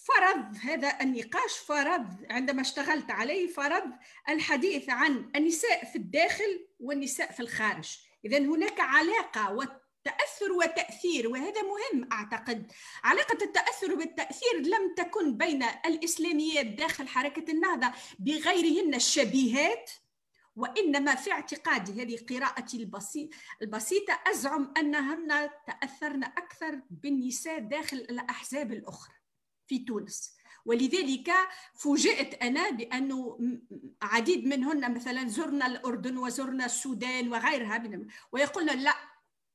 فرض 0.08 0.58
هذا 0.64 0.98
النقاش 1.02 1.58
فرض 1.58 2.06
عندما 2.30 2.62
اشتغلت 2.62 3.12
عليه 3.12 3.48
فرض 3.48 3.92
الحديث 4.30 4.90
عن 4.90 5.32
النساء 5.36 5.86
في 5.86 5.96
الداخل 5.96 6.68
والنساء 6.80 7.32
في 7.32 7.40
الخارج. 7.40 7.98
إذا 8.26 8.38
هناك 8.38 8.80
علاقة 8.80 9.54
وتأثر 9.54 10.52
وتأثير 10.52 11.28
وهذا 11.30 11.62
مهم 11.62 12.10
أعتقد. 12.12 12.72
علاقة 13.04 13.38
التأثر 13.44 13.96
والتأثير 13.96 14.56
لم 14.56 14.96
تكن 14.98 15.38
بين 15.38 15.64
الإسلاميات 15.64 16.66
داخل 16.66 17.08
حركة 17.08 17.52
النهضة 17.52 17.92
بغيرهن 18.20 18.96
الشبيهات 18.96 19.92
وإنما 20.58 21.16
في 21.16 21.32
اعتقادي 21.32 22.02
هذه 22.02 22.18
قراءتي 22.30 22.90
البسيطة 23.62 24.20
أزعم 24.28 24.74
أنهن 24.78 25.50
تأثرن 25.68 26.24
أكثر 26.24 26.82
بالنساء 26.90 27.60
داخل 27.60 27.98
الأحزاب 27.98 28.72
الأخرى 28.72 29.16
في 29.68 29.80
تونس. 29.80 30.38
ولذلك 30.66 31.32
فوجئت 31.76 32.44
أنا 32.44 32.70
بأنه 32.70 33.40
عديد 34.02 34.46
منهن 34.46 34.94
مثلا 34.94 35.28
زرنا 35.28 35.68
الأردن 35.68 36.18
وزرنا 36.18 36.66
السودان 36.66 37.32
وغيرها 37.32 38.08
ويقولن 38.32 38.80
لا 38.80 38.94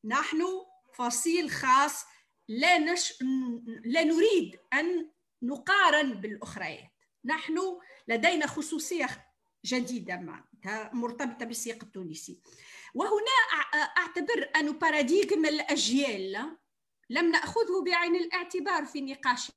نحن 0.05 0.43
فصيل 0.95 1.51
خاص 1.51 2.05
لا, 2.49 2.79
نش... 2.79 3.15
لا 3.85 4.05
نريد 4.05 4.59
أن 4.73 5.11
نقارن 5.43 6.13
بالأخريات. 6.13 6.93
نحن 7.25 7.59
لدينا 8.09 8.47
خصوصية 8.47 9.09
جديدة 9.65 10.17
مرتبطة 10.93 11.45
بالسياق 11.45 11.79
التونسي. 11.83 12.39
وهنا 12.95 13.31
أعتبر 13.99 14.51
أن 14.57 14.73
باراديغم 14.73 15.47
الأجيال 15.47 16.57
لم 17.11 17.31
نأخذه 17.31 17.85
بعين 17.87 18.17
الاعتبار 18.17 18.85
في 18.85 18.99
النقاش. 18.99 19.51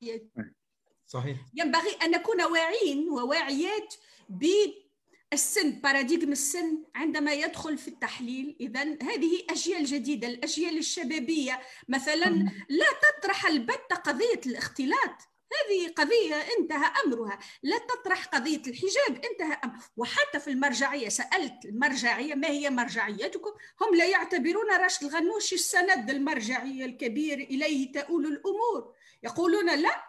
صحيح. 1.08 1.38
ينبغي 1.54 1.92
أن 2.04 2.12
نكون 2.12 2.42
واعين 2.42 3.10
وواعيات 3.10 3.94
بالسن 4.30 5.72
باراديغم 5.72 6.32
السن 6.32 6.84
عندما 6.96 7.34
يدخل 7.34 7.78
في 7.78 7.88
التحليل. 7.88 8.58
إذا 8.60 8.84
هذه 8.84 9.46
أجيال 9.50 9.86
جديدة 9.86 10.28
الأجيال 10.28 10.78
الشبابية 10.78 11.62
مثلا 11.88 12.30
لا 12.70 12.86
تطرح 13.02 13.46
البتة 13.46 13.96
قضية 13.96 14.42
الاختلاط. 14.46 15.35
هذه 15.54 15.94
قضية 15.94 16.36
انتهى 16.36 16.92
أمرها. 17.06 17.40
لا 17.64 17.78
تطرح 17.78 18.26
قضية 18.26 18.62
الحجاب 18.68 19.26
انتهى 19.26 19.60
أمر. 19.64 19.74
وحتى 19.98 20.40
في 20.40 20.50
المرجعية 20.50 21.10
سألت 21.10 21.66
المرجعية 21.66 22.36
ما 22.36 22.48
هي 22.48 22.70
مرجعيتكم؟ 22.70 23.52
هم 23.82 23.96
لا 23.96 24.06
يعتبرون 24.06 24.72
رشد 24.72 25.04
الغنوشي 25.04 25.56
السند 25.56 26.10
المرجعية 26.10 26.86
الكبير 26.86 27.38
إليه 27.38 27.92
تؤول 27.92 28.26
الأمور. 28.26 28.94
يقولون 29.24 29.80
لا 29.80 30.04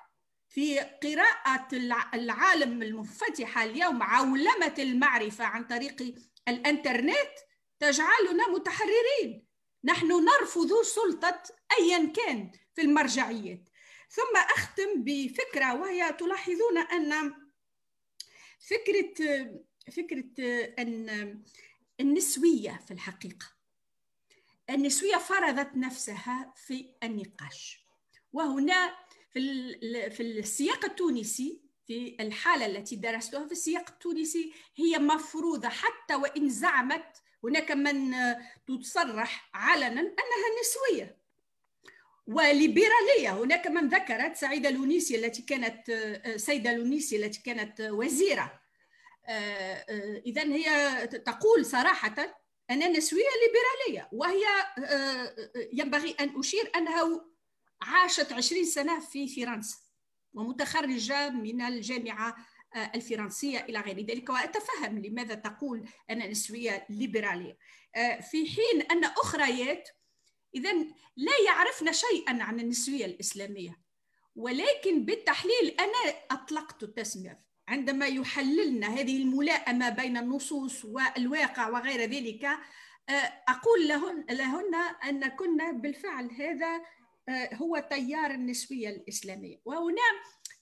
في 0.49 0.79
قراءة 0.79 1.69
العالم 2.15 2.83
المنفتحة 2.83 3.65
اليوم 3.65 4.03
عولمة 4.03 4.75
المعرفة 4.79 5.45
عن 5.45 5.65
طريق 5.65 6.15
الإنترنت 6.49 7.33
تجعلنا 7.81 8.49
متحررين. 8.49 9.47
نحن 9.85 10.25
نرفض 10.25 10.83
سلطة 10.83 11.43
أيا 11.79 12.13
كان 12.17 12.51
في 12.75 12.83
المرجعيات 12.83 13.69
ثم 14.09 14.37
أختم 14.37 15.05
بفكرة 15.05 15.75
وهي 15.75 16.13
تلاحظون 16.13 16.79
أن 16.79 17.35
فكرة 18.59 19.15
فكرة 19.93 20.25
أن 20.79 21.43
النسوية 22.01 22.81
في 22.87 22.91
الحقيقة 22.91 23.47
النسوية 24.71 25.17
فرضت 25.17 25.77
نفسها 25.77 26.53
في 26.57 26.95
النقاش. 27.03 27.87
وهنا 28.33 28.97
في 29.33 30.11
في 30.11 30.23
السياق 30.23 30.85
التونسي 30.85 31.61
في 31.87 32.17
الحالة 32.21 32.67
التي 32.67 32.97
درستها 32.97 33.47
في 33.47 33.53
السياق 33.53 33.91
التونسي 33.91 34.53
هي 34.77 34.99
مفروضة 34.99 35.69
حتى 35.69 36.15
وإن 36.15 36.49
زعمت 36.49 37.23
هناك 37.45 37.71
من 37.71 38.15
تصرح 38.67 39.51
علنا 39.55 40.01
أنها 40.01 40.61
نسوية. 40.61 41.19
وليبرالية. 42.27 43.31
هناك 43.31 43.67
من 43.67 43.89
ذكرت 43.89 44.37
سعيدة 44.37 44.71
لونيسي 44.71 45.17
التي 45.17 45.43
كانت 45.43 45.91
سيدة 46.37 46.73
لونيسي 46.73 47.17
التي 47.17 47.43
كانت 47.43 47.81
وزيرة. 47.81 48.61
إذا 50.27 50.43
هي 50.43 51.07
تقول 51.07 51.67
صراحة 51.67 52.45
أن 52.71 52.83
النسوية 52.83 53.25
ليبرالية 53.43 54.09
وهي 54.13 54.45
ينبغي 55.73 56.17
أن 56.21 56.39
أشير 56.39 56.71
أنها 56.77 57.27
عاشت 57.83 58.33
عشرين 58.33 58.65
سنة 58.65 59.01
في 59.01 59.29
فرنسا 59.29 59.77
ومتخرجة 60.35 61.31
من 61.31 61.63
الجامعة 61.63 62.37
الفرنسية 62.95 63.59
إلى 63.59 63.81
غير 63.81 64.01
ذلك. 64.01 64.31
وأتفهم 64.31 64.99
لماذا 64.99 65.35
تقول 65.35 65.89
أن 66.11 66.23
النسوية 66.23 66.87
ليبرالية. 66.91 67.59
في 68.31 68.47
حين 68.47 68.83
أن 68.91 69.05
أخريات 69.05 69.89
إذا 70.57 70.73
لا 71.17 71.33
يعرفن 71.47 71.93
شيئا 71.93 72.43
عن 72.43 72.61
النسوية 72.61 73.05
الإسلامية. 73.05 73.81
ولكن 74.37 75.05
بالتحليل 75.05 75.77
أنا 75.81 76.15
أطلقت 76.31 76.83
التسمية. 76.83 77.47
عندما 77.69 78.07
يحللنا 78.07 78.87
هذه 78.87 79.23
الملائمة 79.23 79.89
بين 79.89 80.17
النصوص 80.17 80.85
والواقع 80.85 81.69
وغير 81.69 82.01
ذلك 82.01 82.45
آه، 83.09 83.43
أقول 83.49 83.89
لهن, 83.89 84.25
لهن 84.31 84.75
أن 85.05 85.29
كنا 85.29 85.73
بالفعل 85.73 86.31
هذا 86.31 86.83
آه، 87.29 87.55
هو 87.55 87.87
تيار 87.91 88.31
النسوية 88.31 88.89
الإسلامية. 88.89 89.61
وهنا 89.65 90.03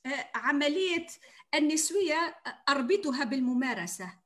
آه، 0.06 0.30
عملية 0.34 1.06
النسوية 1.54 2.36
أربطها 2.68 3.24
بالممارسة. 3.24 4.18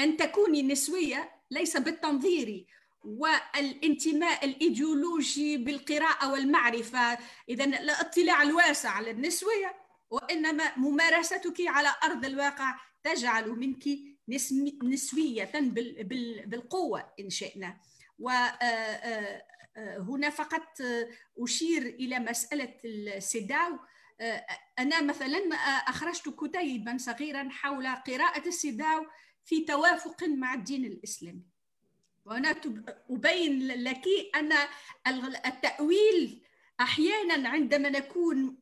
أن 0.00 0.16
تكوني 0.16 0.62
نسوية 0.62 1.32
ليس 1.50 1.76
بالتنظير. 1.76 2.66
والانتماء 3.06 4.44
الإيديولوجي 4.44 5.56
بالقراءة 5.56 6.32
والمعرفة. 6.32 7.18
اذا 7.48 7.64
الاطلاع 7.64 8.42
الواسع 8.42 8.90
على 8.90 9.10
النسوية 9.10 9.74
وإنما 10.10 10.76
ممارستك 10.76 11.60
على 11.66 11.94
أرض 12.04 12.24
الواقع 12.24 12.74
تجعل 13.02 13.50
منك 13.50 13.84
نسوية 14.84 15.50
بالقوة 16.44 17.12
إن 17.20 17.30
شئنا. 17.30 17.80
وهنا 18.18 18.56
آه، 18.62 19.42
آه، 19.76 20.30
فقط 20.30 20.82
أشير 21.38 21.82
إلى 21.82 22.18
مسألة 22.18 22.74
السداو. 22.84 23.78
آه، 24.20 24.46
أنا 24.78 25.02
مثلا 25.02 25.38
أخرجت 25.88 26.28
كتيبا 26.28 26.96
صغيرا 26.98 27.48
حول 27.50 27.86
قراءة 27.86 28.48
السداو 28.48 29.06
في 29.44 29.64
توافق 29.64 30.24
مع 30.24 30.54
الدين 30.54 30.84
الإسلامي. 30.84 31.55
وهنا 32.26 32.56
أبين 33.10 33.68
لك 33.68 34.04
أن 34.34 34.52
التأويل 35.46 36.42
أحيانا 36.80 37.48
عندما 37.48 37.88
نكون 37.88 38.58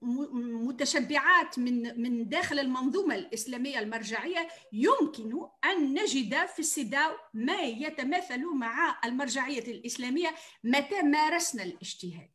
متشبعات 0.68 1.58
من 1.58 2.02
من 2.02 2.28
داخل 2.28 2.58
المنظومة 2.58 3.14
الإسلامية 3.14 3.78
المرجعية 3.78 4.48
يمكن 4.72 5.46
أن 5.64 5.94
نجد 5.94 6.46
في 6.46 6.58
السداو 6.58 7.12
ما 7.34 7.62
يتماثل 7.62 8.44
مع 8.44 9.00
المرجعية 9.04 9.72
الإسلامية 9.72 10.34
متى 10.64 11.02
مارسنا 11.02 11.62
الاجتهاد. 11.62 12.33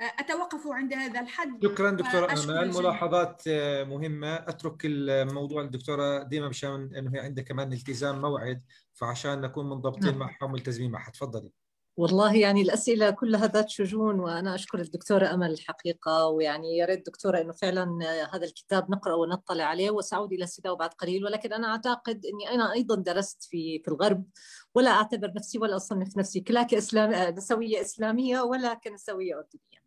أتوقف 0.00 0.66
عند 0.66 0.92
هذا 0.92 1.20
الحد. 1.20 1.64
شكرا 1.64 1.90
دكتوره 1.90 2.32
آمال. 2.32 2.74
ملاحظات 2.74 3.42
مهمة. 3.88 4.34
أترك 4.34 4.80
الموضوع 4.84 5.62
للدكتورة 5.62 6.22
ديما 6.22 6.48
مشان 6.48 6.94
إنه 6.94 7.14
هي 7.14 7.18
عندها 7.20 7.44
كمان 7.44 7.72
التزام 7.72 8.20
موعد 8.20 8.62
فعشان 8.94 9.40
نكون 9.40 9.68
منضبطين 9.68 10.10
نعم. 10.10 10.18
معها 10.18 10.44
وملتزمين 10.44 10.90
معها. 10.90 11.10
تفضلي. 11.10 11.52
والله 11.98 12.36
يعني 12.36 12.62
الأسئلة 12.62 13.10
كلها 13.10 13.46
ذات 13.46 13.68
شجون 13.68 14.20
وأنا 14.20 14.54
أشكر 14.54 14.80
الدكتورة 14.80 15.34
أمل 15.34 15.50
الحقيقة 15.50 16.26
ويعني 16.26 16.76
يا 16.76 16.86
ريت 16.86 17.06
دكتورة 17.06 17.40
أنه 17.40 17.52
فعلا 17.52 17.98
هذا 18.34 18.44
الكتاب 18.44 18.90
نقرأ 18.90 19.14
ونطلع 19.14 19.64
عليه. 19.64 19.90
وسأعود 19.90 20.32
إلى 20.32 20.44
السيداو 20.44 20.76
بعد 20.76 20.90
قليل. 20.90 21.24
ولكن 21.24 21.52
أنا 21.52 21.68
أعتقد 21.68 22.26
أني 22.26 22.54
أنا 22.54 22.72
أيضا 22.72 22.94
درست 22.94 23.42
في 23.42 23.78
في 23.78 23.88
الغرب 23.88 24.24
ولا 24.74 24.90
أعتبر 24.90 25.32
نفسي 25.36 25.58
ولا 25.58 25.76
أصنف 25.76 26.16
نفسي 26.16 26.44
لا 26.48 26.62
كإسلام 26.62 27.34
نسوية 27.34 27.80
إسلامية 27.80 28.40
ولا 28.40 28.74
كنسوية 28.74 29.34
أردنية. 29.34 29.85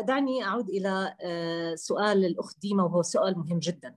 دعني 0.00 0.44
أعود 0.44 0.68
إلى 0.68 1.14
آه، 1.20 1.74
سؤال 1.74 2.24
الأخت 2.24 2.58
ديما 2.60 2.84
وهو 2.84 3.02
سؤال 3.02 3.38
مهم 3.38 3.58
جدا. 3.58 3.94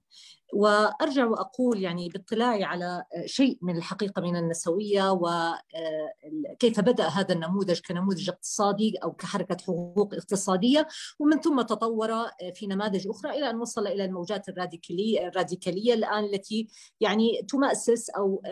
وأرجع 0.53 1.26
وأقول 1.26 1.82
يعني 1.82 2.10
باطلاعي 2.10 2.64
على 2.64 3.03
شيء 3.26 3.57
من 3.61 3.78
الحقيقة 3.78 4.22
من 4.22 4.36
النسوية 4.36 5.11
وكيف 5.11 6.80
بدأ 6.80 7.07
هذا 7.07 7.34
النموذج 7.34 7.80
كنموذج 7.80 8.30
اقتصادي 8.30 8.95
أو 9.03 9.11
كحركة 9.11 9.57
حقوق 9.64 10.14
اقتصادية. 10.14 10.88
ومن 11.19 11.40
ثم 11.41 11.61
تطور 11.61 12.10
في 12.56 12.68
نماذج 12.68 13.07
أخرى 13.07 13.32
إلى 13.32 13.49
أن 13.49 13.56
وصل 13.56 13.88
إلى 13.88 14.06
الموجات 14.06 14.49
الراديكاليه 14.49 15.28
الراديكالية 15.28 15.94
الآن 15.94 16.23
التي 16.23 16.68
يعني 16.99 17.45
تمأسس 17.49 18.10
أو 18.10 18.44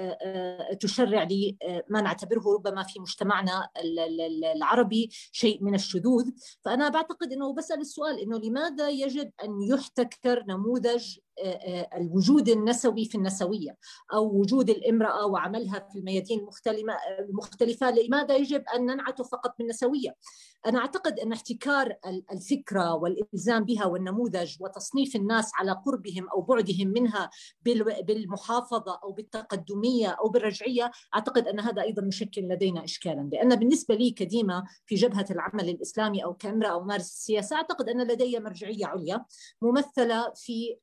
تشرع 0.79 1.23
لما 1.23 2.01
نعتبره 2.01 2.53
ربما 2.53 2.83
في 2.83 2.99
مجتمعنا 2.99 3.69
العربي 4.55 5.09
شيء 5.31 5.63
من 5.63 5.75
الشذوذ. 5.75 6.29
فأنا 6.65 6.88
بعتقد 6.89 7.33
إنه 7.33 7.53
بسأل 7.53 7.81
السؤال 7.81 8.19
إنه 8.19 8.37
لماذا 8.39 8.89
يجب 8.89 9.31
أن 9.43 9.61
يحتكر 9.61 10.43
نموذج 10.47 11.17
الوجود 11.97 12.49
النسوي 12.49 13.05
في 13.05 13.15
النسوية 13.15 13.77
أو 14.13 14.39
وجود 14.39 14.69
الامرأة 14.69 15.25
وعملها 15.25 15.87
في 15.91 15.99
الميادين 15.99 16.47
المختلفة 17.19 17.91
لماذا 17.91 18.35
يجب 18.35 18.63
أن 18.75 18.85
ننعت 18.85 19.21
فقط 19.21 19.55
بالنسوية 19.59 20.15
أنا 20.65 20.79
أعتقد 20.79 21.19
أن 21.19 21.31
احتكار 21.31 21.95
الفكرة 22.31 22.93
والإلزام 22.93 23.63
بها 23.63 23.85
والنموذج 23.85 24.55
وتصنيف 24.59 25.15
الناس 25.15 25.51
على 25.55 25.71
قربهم 25.71 26.29
أو 26.29 26.41
بعدهم 26.41 26.87
منها 26.87 27.29
بالمحافظة 28.03 28.99
أو 29.03 29.11
بالتقدمية 29.11 30.07
أو 30.07 30.29
بالرجعية 30.29 30.91
أعتقد 31.15 31.47
أن 31.47 31.59
هذا 31.59 31.81
أيضا 31.81 32.07
يشكل 32.07 32.41
لدينا 32.41 32.83
إشكالا. 32.83 33.29
لأن 33.31 33.55
بالنسبة 33.55 33.95
لي 33.95 34.11
كديمة 34.11 34.63
في 34.85 34.95
جبهة 34.95 35.25
العمل 35.31 35.69
الإسلامي 35.69 36.23
أو 36.23 36.33
كامرأة 36.33 36.69
أو 36.69 36.83
مارس 36.83 37.11
السياسة 37.11 37.55
أعتقد 37.55 37.89
أن 37.89 38.07
لدي 38.07 38.39
مرجعية 38.39 38.85
عليا 38.85 39.25
ممثلة 39.61 40.33
في 40.35 40.77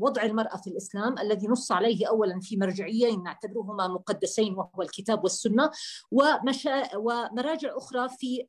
وضع 0.00 0.22
المرأة 0.22 0.56
في 0.56 0.70
الإسلام 0.70 1.18
الذي 1.18 1.46
نص 1.46 1.72
عليه 1.72 2.08
أولا 2.08 2.40
في 2.40 2.56
مرجعيين 2.56 3.22
نعتبرهما 3.22 3.88
مقدسين 3.88 4.54
وهو 4.54 4.82
الكتاب 4.82 5.22
والسنة 5.24 5.70
ومشا 6.10 6.96
ومراجع 6.96 7.76
أخرى 7.76 8.08
في 8.08 8.46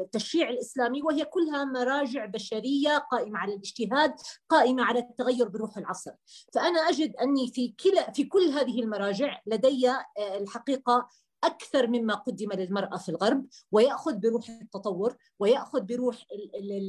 التشريع 0.00 0.48
الإسلامي 0.48 1.02
وهي 1.02 1.24
كلها 1.24 1.64
مراجع 1.64 2.26
بشرية 2.26 2.98
قائمة 2.98 3.38
على 3.38 3.54
الاجتهاد 3.54 4.14
قائمة 4.48 4.84
على 4.84 4.98
التغير 4.98 5.48
بروح 5.48 5.78
العصر. 5.78 6.12
فأنا 6.54 6.80
أجد 6.80 7.16
أني 7.16 7.52
في 7.52 7.74
كلا 7.84 8.10
في 8.12 8.24
كل 8.24 8.48
هذه 8.48 8.80
المراجع 8.80 9.40
لدي 9.46 9.90
الحقيقة 10.18 11.08
أكثر 11.46 11.86
مما 11.86 12.14
قدم 12.14 12.52
للمرأة 12.52 12.96
في 12.96 13.08
الغرب 13.08 13.46
ويأخذ 13.72 14.18
بروح 14.18 14.48
التطور 14.48 15.16
ويأخذ 15.38 15.80
بروح 15.80 16.24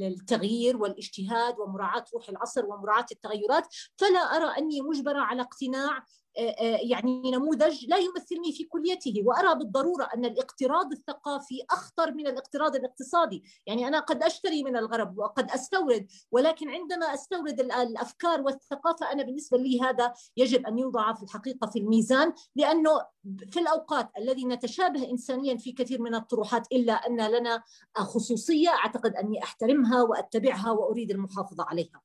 التغيير 0.02 0.76
والاجتهاد 0.76 1.58
ومراعاة 1.58 2.04
روح 2.14 2.28
العصر 2.28 2.66
ومراعاة 2.66 3.06
التغيرات. 3.12 3.66
فلا 3.96 4.18
أرى 4.18 4.58
أني 4.58 4.80
مجبرة 4.80 5.20
على 5.20 5.42
اقتناع 5.42 6.04
يعني 6.82 7.30
نموذج 7.30 7.86
لا 7.88 7.96
يمثلني 7.96 8.52
في 8.52 8.64
كليته 8.64 9.22
وأرى 9.24 9.54
بالضرورة 9.54 10.08
أن 10.14 10.24
الاقتراض 10.24 10.92
الثقافي 10.92 11.62
أخطر 11.70 12.12
من 12.12 12.26
الاقتراض 12.26 12.76
الاقتصادي، 12.76 13.44
يعني 13.66 13.88
أنا 13.88 13.98
قد 14.00 14.22
أشتري 14.22 14.62
من 14.64 14.76
الغرب 14.76 15.18
وقد 15.18 15.50
أستورد 15.50 16.06
ولكن 16.32 16.68
عندما 16.68 17.14
أستورد 17.14 17.60
الأفكار 17.60 18.40
والثقافة 18.40 19.12
أنا 19.12 19.22
بالنسبة 19.22 19.58
لي 19.58 19.80
هذا 19.80 20.12
يجب 20.36 20.66
أن 20.66 20.78
يوضع 20.78 21.12
في 21.12 21.22
الحقيقة 21.22 21.66
في 21.66 21.78
الميزان 21.78 22.32
لأنه 22.56 23.00
في 23.50 23.60
الأوقات 23.60 24.10
الذي 24.18 24.44
نتشابه 24.44 25.10
انسانيا 25.10 25.56
في 25.56 25.72
كثير 25.72 26.02
من 26.02 26.14
الطروحات 26.14 26.66
إلا 26.72 26.92
أن 26.92 27.20
لنا 27.30 27.62
خصوصية 27.96 28.68
أعتقد 28.68 29.14
أني 29.14 29.42
أحترمها 29.42 30.02
وأتبعها 30.02 30.70
وأريد 30.70 31.10
المحافظة 31.10 31.64
عليها. 31.64 32.02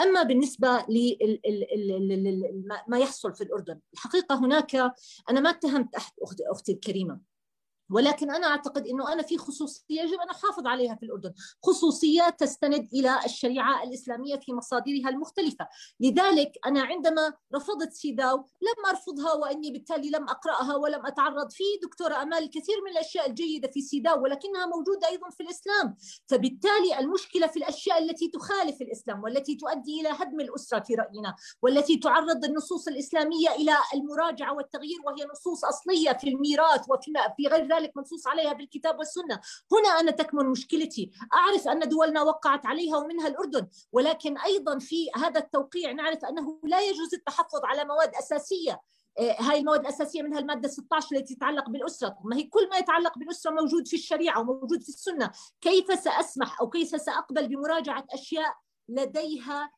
أما 0.00 0.22
بالنسبة 0.22 0.84
لما 2.88 2.98
يحصل 2.98 3.34
في 3.34 3.44
الأردن 3.44 3.73
الحقيقة 3.94 4.38
هناك 4.38 4.74
أنا 5.30 5.40
ما 5.40 5.50
اتهمت 5.50 5.94
أحد 5.94 6.12
أختي 6.52 6.72
الكريمة. 6.72 7.33
ولكن 7.90 8.30
أنا 8.30 8.46
أعتقد 8.46 8.86
إنه 8.86 9.12
أنا 9.12 9.22
في 9.22 9.38
خصوصية 9.38 10.02
يجب 10.02 10.20
أن 10.20 10.30
أحافظ 10.30 10.66
عليها 10.66 10.94
في 10.94 11.02
الأردن، 11.06 11.32
خصوصيه 11.62 12.28
تستند 12.28 12.88
إلى 12.92 13.18
الشريعة 13.24 13.82
الإسلامية 13.82 14.36
في 14.36 14.52
مصادرها 14.52 15.08
المختلفة، 15.08 15.68
لذلك 16.00 16.52
أنا 16.66 16.82
عندما 16.82 17.32
رفضت 17.54 17.92
سيداو 17.92 18.36
لم 18.36 18.86
أرفضها 18.90 19.32
وإني 19.32 19.70
بالتالي 19.70 20.10
لم 20.10 20.28
أقرأها 20.28 20.76
ولم 20.76 21.06
أتعرض. 21.06 21.50
في 21.50 21.64
دكتورة 21.82 22.22
أمال 22.22 22.38
الكثير 22.38 22.76
من 22.86 22.92
الأشياء 22.92 23.28
الجيدة 23.28 23.68
في 23.68 23.80
سيداو 23.80 24.22
ولكنها 24.22 24.66
موجودة 24.66 25.08
أيضا 25.08 25.30
في 25.30 25.42
الإسلام، 25.42 25.96
فبالتالي 26.26 26.98
المشكلة 26.98 27.46
في 27.46 27.56
الأشياء 27.56 27.98
التي 28.02 28.28
تخالف 28.28 28.82
الإسلام 28.82 29.22
والتي 29.22 29.54
تؤدي 29.54 30.00
إلى 30.00 30.08
هدم 30.08 30.40
الأسرة 30.40 30.80
في 30.80 30.94
رأينا، 30.94 31.36
والتي 31.62 31.96
تعرض 31.96 32.44
النصوص 32.44 32.88
الإسلامية 32.88 33.48
إلى 33.48 33.72
المراجعة 33.94 34.54
والتغيير 34.54 34.98
وهي 35.06 35.26
نصوص 35.32 35.64
أصلية 35.64 36.12
في 36.12 36.28
الميراث 36.28 36.80
وفي 36.88 37.12
في 37.36 37.46
غير 37.46 37.64
ذلك 37.76 37.96
منصوص 37.96 38.26
عليها 38.26 38.52
بالكتاب 38.52 38.98
والسنة. 38.98 39.40
هنا 39.72 40.00
أنا 40.00 40.10
تكمن 40.10 40.46
مشكلتي. 40.46 41.10
أعرف 41.34 41.68
أن 41.68 41.88
دولنا 41.88 42.22
وقعت 42.22 42.66
عليها 42.66 42.96
ومنها 42.96 43.28
الأردن 43.28 43.66
ولكن 43.92 44.38
أيضا 44.38 44.78
في 44.78 45.10
هذا 45.16 45.40
التوقيع 45.40 45.92
نعرف 45.92 46.24
أنه 46.24 46.60
لا 46.64 46.80
يجوز 46.80 47.14
التحفظ 47.14 47.60
على 47.64 47.84
مواد 47.84 48.14
أساسية. 48.14 48.80
آه، 49.18 49.36
هاي 49.40 49.58
المواد 49.58 49.80
الأساسية 49.80 50.22
منها 50.22 50.38
المادة 50.38 50.68
16 50.68 51.16
التي 51.16 51.34
تتعلق 51.34 51.70
بالأسرة. 51.70 52.16
ما 52.24 52.36
هي 52.36 52.42
كل 52.42 52.68
ما 52.68 52.76
يتعلق 52.76 53.18
بالأسرة 53.18 53.50
موجود 53.50 53.88
في 53.88 53.96
الشريعة 53.96 54.40
وموجود 54.40 54.82
في 54.82 54.88
السنة. 54.88 55.30
كيف 55.60 56.00
سأسمح 56.00 56.60
أو 56.60 56.70
كيف 56.70 57.02
سأقبل 57.02 57.48
بمراجعة 57.48 58.06
أشياء 58.10 58.54
لديها 58.88 59.70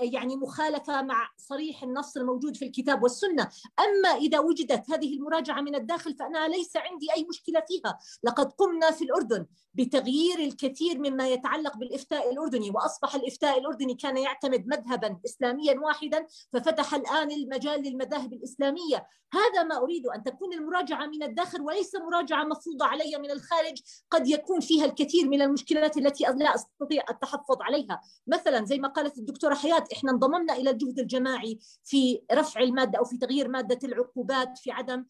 يعني 0.00 0.36
مخالفة 0.36 1.02
مع 1.02 1.28
صريح 1.36 1.82
النص 1.82 2.16
الموجود 2.16 2.56
في 2.56 2.64
الكتاب 2.64 3.02
والسنة. 3.02 3.48
أما 3.80 4.08
إذا 4.08 4.38
وجدت 4.38 4.90
هذه 4.90 5.16
المراجعة 5.16 5.60
من 5.60 5.74
الداخل 5.74 6.14
فأنا 6.14 6.48
ليس 6.48 6.76
عندي 6.76 7.12
أي 7.16 7.26
مشكلة 7.28 7.62
فيها. 7.68 7.98
لقد 8.24 8.52
قمنا 8.52 8.90
في 8.90 9.04
الأردن 9.04 9.46
بتغيير 9.74 10.38
الكثير 10.38 10.98
مما 10.98 11.28
يتعلق 11.28 11.76
بالإفتاء 11.76 12.32
الأردني 12.32 12.70
وأصبح 12.70 13.14
الإفتاء 13.14 13.58
الأردني 13.58 13.94
كان 13.94 14.16
يعتمد 14.16 14.66
مذهبا 14.66 15.18
إسلاميا 15.24 15.80
واحدا 15.80 16.26
ففتح 16.52 16.94
الآن 16.94 17.30
المجال 17.30 17.82
للمذاهب 17.82 18.32
الإسلامية. 18.32 19.06
هذا 19.32 19.62
ما 19.62 19.76
أريد 19.76 20.06
أن 20.06 20.22
تكون 20.22 20.52
المراجعة 20.52 21.06
من 21.06 21.22
الداخل 21.22 21.60
وليس 21.60 21.94
مراجعة 21.94 22.44
مفروضة 22.44 22.86
علي 22.86 23.18
من 23.18 23.30
الخارج. 23.30 23.82
قد 24.10 24.28
يكون 24.28 24.60
فيها 24.60 24.84
الكثير 24.84 25.28
من 25.28 25.42
المشكلات 25.42 25.96
التي 25.96 26.24
لا 26.24 26.54
أستطيع 26.54 27.02
التحفظ 27.10 27.62
عليها. 27.62 28.00
مثلا 28.26 28.64
زي 28.64 28.78
ما 28.78 28.88
قالت 28.88 29.18
الدكتورة 29.18 29.54
حياة 29.62 29.84
إحنا 29.92 30.10
انضممنا 30.12 30.56
إلى 30.56 30.70
الجهد 30.70 30.98
الجماعي 30.98 31.58
في 31.84 32.22
رفع 32.32 32.60
المادة 32.60 32.98
أو 32.98 33.04
في 33.04 33.16
تغيير 33.16 33.48
مادة 33.48 33.78
العقوبات 33.84 34.58
في 34.58 34.70
عدم 34.70 35.04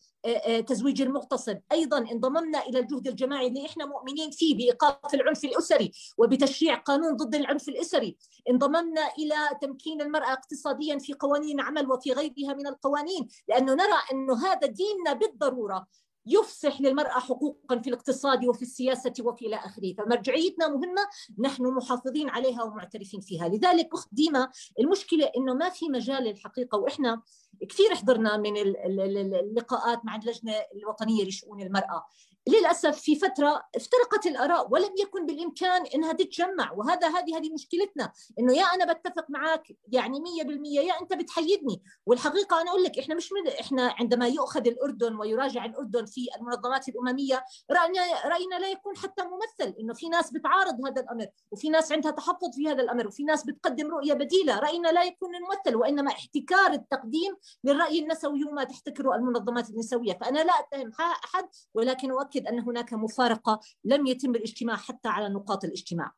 تزويج 0.67 1.03
المغتصب. 1.03 1.59
أيضا 1.73 1.99
انضممنا 1.99 2.67
إلى 2.67 2.79
الجهد 2.79 3.09
الجماعي 3.09 3.47
اللي 3.47 3.67
إحنا 3.67 3.87
مؤمنين 3.87 4.31
فيه 4.31 4.57
بإيقاف 4.57 5.15
العنف 5.15 5.45
الأسري 5.45 5.93
وبتشريع 6.19 6.75
قانون 6.75 7.17
ضد 7.17 7.35
العنف 7.35 7.69
الأسري. 7.69 8.17
انضممنا 8.51 9.09
إلى 9.19 9.35
تمكين 9.63 10.01
المرأة 10.01 10.33
اقتصاديا 10.33 10.99
في 10.99 11.13
قوانين 11.13 11.61
العمل 11.61 11.91
وفي 11.91 12.13
غيرها 12.13 12.55
من 12.55 12.67
القوانين 12.67 13.29
لأنه 13.49 13.75
نرى 13.75 13.99
أنه 14.13 14.47
هذا 14.47 14.67
ديننا 14.67 15.13
بالضرورة. 15.13 15.87
يفسح 16.27 16.81
للمرأة 16.81 17.21
حقوقا 17.21 17.79
في 17.79 17.89
الاقتصاد 17.89 18.45
وفي 18.45 18.63
السياسة 18.63 19.13
وفي 19.21 19.47
إلى 19.47 19.57
آخره. 19.57 19.93
فمرجعيتنا 19.99 20.69
مهمة 20.69 21.03
نحن 21.39 21.63
محافظين 21.63 22.29
عليها 22.29 22.63
ومعترفين 22.63 23.21
فيها. 23.21 23.49
لذلك 23.49 23.89
أخت 23.95 24.09
ديما 24.13 24.51
المشكلة 24.81 25.31
أنه 25.37 25.55
ما 25.55 25.69
في 25.69 25.89
مجال 25.89 26.29
الحقيقة 26.29 26.79
وإحنا 26.79 27.23
كثير 27.69 27.95
حضرنا 27.95 28.37
من 28.37 28.57
اللقاءات 28.57 30.05
مع 30.05 30.17
اللجنة 30.17 30.53
الوطنية 30.75 31.25
لشؤون 31.25 31.61
المرأة. 31.61 32.07
للأسف 32.49 33.01
في 33.01 33.17
فترة 33.17 33.63
افترقت 33.77 34.27
الآراء 34.27 34.73
ولم 34.73 34.91
يكن 35.01 35.27
بالإمكان 35.27 35.87
إنها 35.87 36.13
تتجمع 36.13 36.73
وهذا 36.73 37.09
هذه 37.09 37.37
هذه 37.37 37.53
مشكلتنا 37.53 38.13
إنه 38.39 38.57
يا 38.57 38.65
أنا 38.65 38.93
بتفق 38.93 39.27
معك 39.31 39.77
يعني 39.93 40.19
100% 40.21 40.23
يا 40.67 41.01
أنت 41.01 41.15
بتحيدني. 41.15 41.83
والحقيقة 42.07 42.61
أنا 42.61 42.71
أقول 42.71 42.83
لك 42.83 42.99
إحنا 42.99 43.15
مش 43.15 43.33
من 43.33 43.51
إحنا 43.61 43.95
عندما 43.99 44.29
يؤخذ 44.29 44.67
الأردن 44.67 45.17
ويراجع 45.17 45.65
الأردن 45.65 46.07
في 46.07 46.29
المنظمات 46.37 46.89
الأممية 46.89 47.45
راينا 47.71 48.03
رأينا 48.25 48.55
لا 48.55 48.69
يكون 48.69 48.97
حتى 48.97 49.23
ممثل 49.23 49.75
إنه 49.81 49.95
في 49.95 50.09
ناس 50.09 50.31
بتعارض 50.31 50.87
هذا 50.87 51.03
الأمر 51.03 51.27
وفي 51.51 51.69
ناس 51.69 51.93
عندها 51.93 52.11
تحفظ 52.11 52.57
في 52.57 52.69
هذا 52.69 52.83
الأمر 52.83 53.07
وفي 53.07 53.25
ناس 53.25 53.45
بتقدم 53.45 53.91
رؤية 53.91 54.15
بديلة. 54.15 54.59
رأينا 54.59 54.89
لا 54.89 55.05
يكون 55.05 55.31
ممثل 55.41 55.77
وإنما 55.77 56.11
احتكار 56.13 56.73
التقديم 56.73 57.37
للرأي 57.65 57.99
النسوي 57.99 58.45
وما 58.45 58.65
تحتكره 58.65 59.15
المنظمات 59.15 59.71
النسوية. 59.71 60.19
فأنا 60.21 60.39
لا 60.39 60.53
أتهم 60.53 60.93
احد 61.01 61.49
ولكن 61.75 62.13
أؤكد 62.33 62.47
أن 62.47 62.61
هناك 62.61 62.93
مفارقة 62.93 63.61
لم 63.85 64.07
يتم 64.07 64.31
الاجتماع 64.31 64.77
حتى 64.77 65.09
على 65.09 65.29
نقاط 65.29 65.65
الاجتماع. 65.65 66.13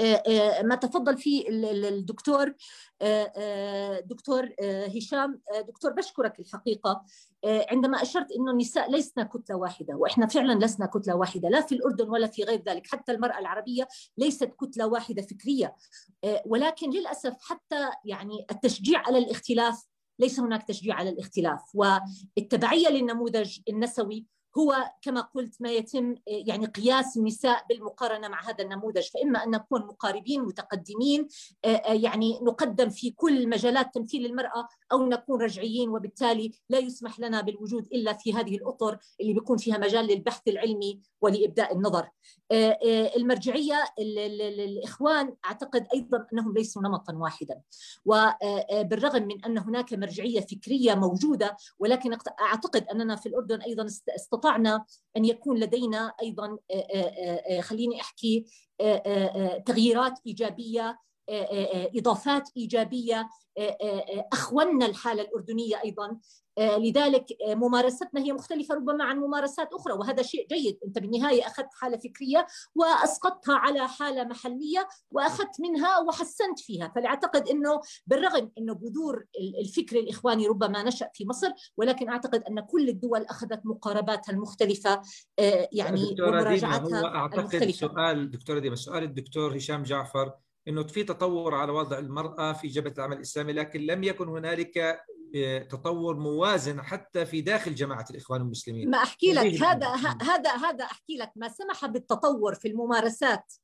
آه، 0.00 0.22
آه، 0.26 0.62
ما 0.62 0.74
تفضل 0.74 1.18
فيه 1.18 1.44
الدكتور 1.48 2.54
آه، 3.02 4.00
دكتور 4.00 4.48
هشام. 4.96 5.40
دكتور 5.68 5.92
بشكرك 5.92 6.40
الحقيقة. 6.40 7.04
عندما 7.44 8.02
أشرت 8.02 8.32
أنه 8.32 8.50
النساء 8.50 8.90
لسنا 8.90 9.24
كتلة 9.24 9.56
واحدة 9.56 9.94
وإحنا 9.94 10.26
فعلا 10.26 10.64
لسنا 10.64 10.86
كتلة 10.86 11.16
واحدة 11.16 11.48
لا 11.48 11.60
في 11.60 11.74
الأردن 11.74 12.08
ولا 12.08 12.26
في 12.26 12.42
غير 12.42 12.62
ذلك 12.68 12.86
حتى 12.86 13.12
المرأة 13.12 13.38
العربية 13.38 13.88
ليست 14.18 14.44
كتلة 14.60 14.86
واحدة 14.86 15.22
فكرية. 15.22 15.74
ولكن 16.46 16.90
للأسف 16.90 17.36
حتى 17.40 17.90
يعني 18.04 18.46
التشجيع 18.50 19.02
على 19.06 19.18
الاختلاف 19.18 19.86
ليس 20.18 20.40
هناك 20.40 20.68
تشجيع 20.68 20.94
على 20.94 21.10
الاختلاف. 21.10 21.60
والتبعية 21.74 22.88
للنموذج 22.88 23.58
النسوي 23.68 24.26
هو 24.58 24.90
كما 25.02 25.20
قلت 25.20 25.62
ما 25.62 25.72
يتم 25.72 26.14
يعني 26.26 26.66
قياس 26.66 27.16
النساء 27.16 27.66
بالمقارنة 27.68 28.28
مع 28.28 28.50
هذا 28.50 28.64
النموذج 28.64 29.08
فإما 29.14 29.44
أن 29.44 29.50
نكون 29.50 29.80
مقاربين 29.80 30.42
متقدمين 30.42 31.28
يعني 31.86 32.38
نقدم 32.42 32.90
في 32.90 33.10
كل 33.10 33.48
مجالات 33.48 33.94
تمثيل 33.94 34.26
المرأة 34.26 34.68
أو 34.92 35.06
نكون 35.06 35.42
رجعيين 35.42 35.88
وبالتالي 35.88 36.52
لا 36.68 36.78
يسمح 36.78 37.20
لنا 37.20 37.40
بالوجود 37.40 37.86
إلا 37.92 38.12
في 38.12 38.34
هذه 38.34 38.56
الأطر 38.56 38.98
اللي 39.20 39.32
بيكون 39.32 39.56
فيها 39.56 39.78
مجال 39.78 40.06
للبحث 40.06 40.48
العلمي 40.48 41.00
ولإبداء 41.20 41.76
النظر. 41.76 42.08
المرجعية 43.16 43.84
الإخوان 43.98 45.34
أعتقد 45.46 45.86
أيضا 45.94 46.26
أنهم 46.32 46.54
ليسوا 46.54 46.82
نمطا 46.82 47.14
واحدا. 47.14 47.60
وبالرغم 48.04 49.22
من 49.22 49.44
أن 49.44 49.58
هناك 49.58 49.94
مرجعية 49.94 50.40
فكرية 50.40 50.94
موجودة 50.94 51.56
ولكن 51.78 52.16
أعتقد 52.40 52.84
أننا 52.84 53.16
في 53.16 53.26
الأردن 53.26 53.60
أيضا 53.60 53.86
استطعنا 54.16 54.84
أن 55.16 55.24
يكون 55.24 55.58
لدينا 55.58 56.12
أيضا 56.22 56.58
خليني 57.60 58.00
أحكي 58.00 58.44
تغييرات 59.66 60.18
إيجابية 60.26 60.98
إضافات 61.98 62.48
إيجابية 62.56 63.28
اخونا 64.32 64.86
الحالة 64.86 65.22
الأردنية 65.22 65.82
أيضا. 65.84 66.18
لذلك 66.58 67.26
ممارستنا 67.48 68.20
هي 68.20 68.32
مختلفة 68.32 68.74
ربما 68.74 69.04
عن 69.04 69.18
ممارسات 69.18 69.68
أخرى 69.72 69.92
وهذا 69.92 70.22
شيء 70.22 70.46
جيد. 70.48 70.78
أنت 70.86 70.98
بالنهاية 70.98 71.46
أخذت 71.46 71.68
حالة 71.72 71.96
فكرية 71.96 72.46
وأسقطتها 72.74 73.54
على 73.54 73.88
حالة 73.88 74.24
محلية 74.24 74.88
وأخذت 75.10 75.60
منها 75.60 75.98
وحسنت 75.98 76.60
فيها. 76.60 76.92
فاعتقد 76.94 77.48
إنه 77.48 77.80
بالرغم 78.06 78.50
إنه 78.58 78.74
بذور 78.74 79.24
الفكر 79.60 79.98
الإخواني 79.98 80.46
ربما 80.46 80.82
نشأ 80.82 81.10
في 81.14 81.26
مصر 81.26 81.48
ولكن 81.76 82.08
أعتقد 82.08 82.42
أن 82.42 82.60
كل 82.60 82.88
الدول 82.88 83.22
أخذت 83.22 83.60
مقارباتها 83.64 84.32
المختلفة 84.32 85.02
يعني 85.72 86.16
ومراجعتها 86.20 87.00
هو 87.00 87.06
أعتقد 87.06 87.38
المختلفة. 87.38 87.88
سؤال 87.88 88.30
دكتورة 88.30 88.58
ديما 88.58 88.76
سؤال 88.76 89.02
الدكتور 89.02 89.56
هشام 89.56 89.82
جعفر 89.82 90.32
إنه 90.68 90.82
في 90.82 91.04
تطور 91.04 91.54
على 91.54 91.72
وضع 91.72 91.98
المرأة 91.98 92.52
في 92.52 92.68
جبهة 92.68 92.94
العمل 92.98 93.16
الاسلامي 93.16 93.52
لكن 93.52 93.80
لم 93.80 94.04
يكن 94.04 94.28
هنالك 94.28 94.78
آه، 95.36 95.58
تطور 95.58 96.16
موازن 96.16 96.82
حتى 96.82 97.26
في 97.26 97.40
داخل 97.40 97.74
جماعة 97.74 98.04
الإخوان 98.10 98.40
المسلمين. 98.40 98.90
ما 98.90 98.98
أحكي 98.98 99.32
لك 99.32 99.62
هذا 99.62 99.86
هذا 100.22 100.50
هذا 100.50 100.84
أحكي 100.84 101.16
لك 101.16 101.32
ما 101.36 101.48
سمح 101.48 101.86
بالتطور 101.86 102.54
في 102.54 102.68
الممارسات 102.68 103.54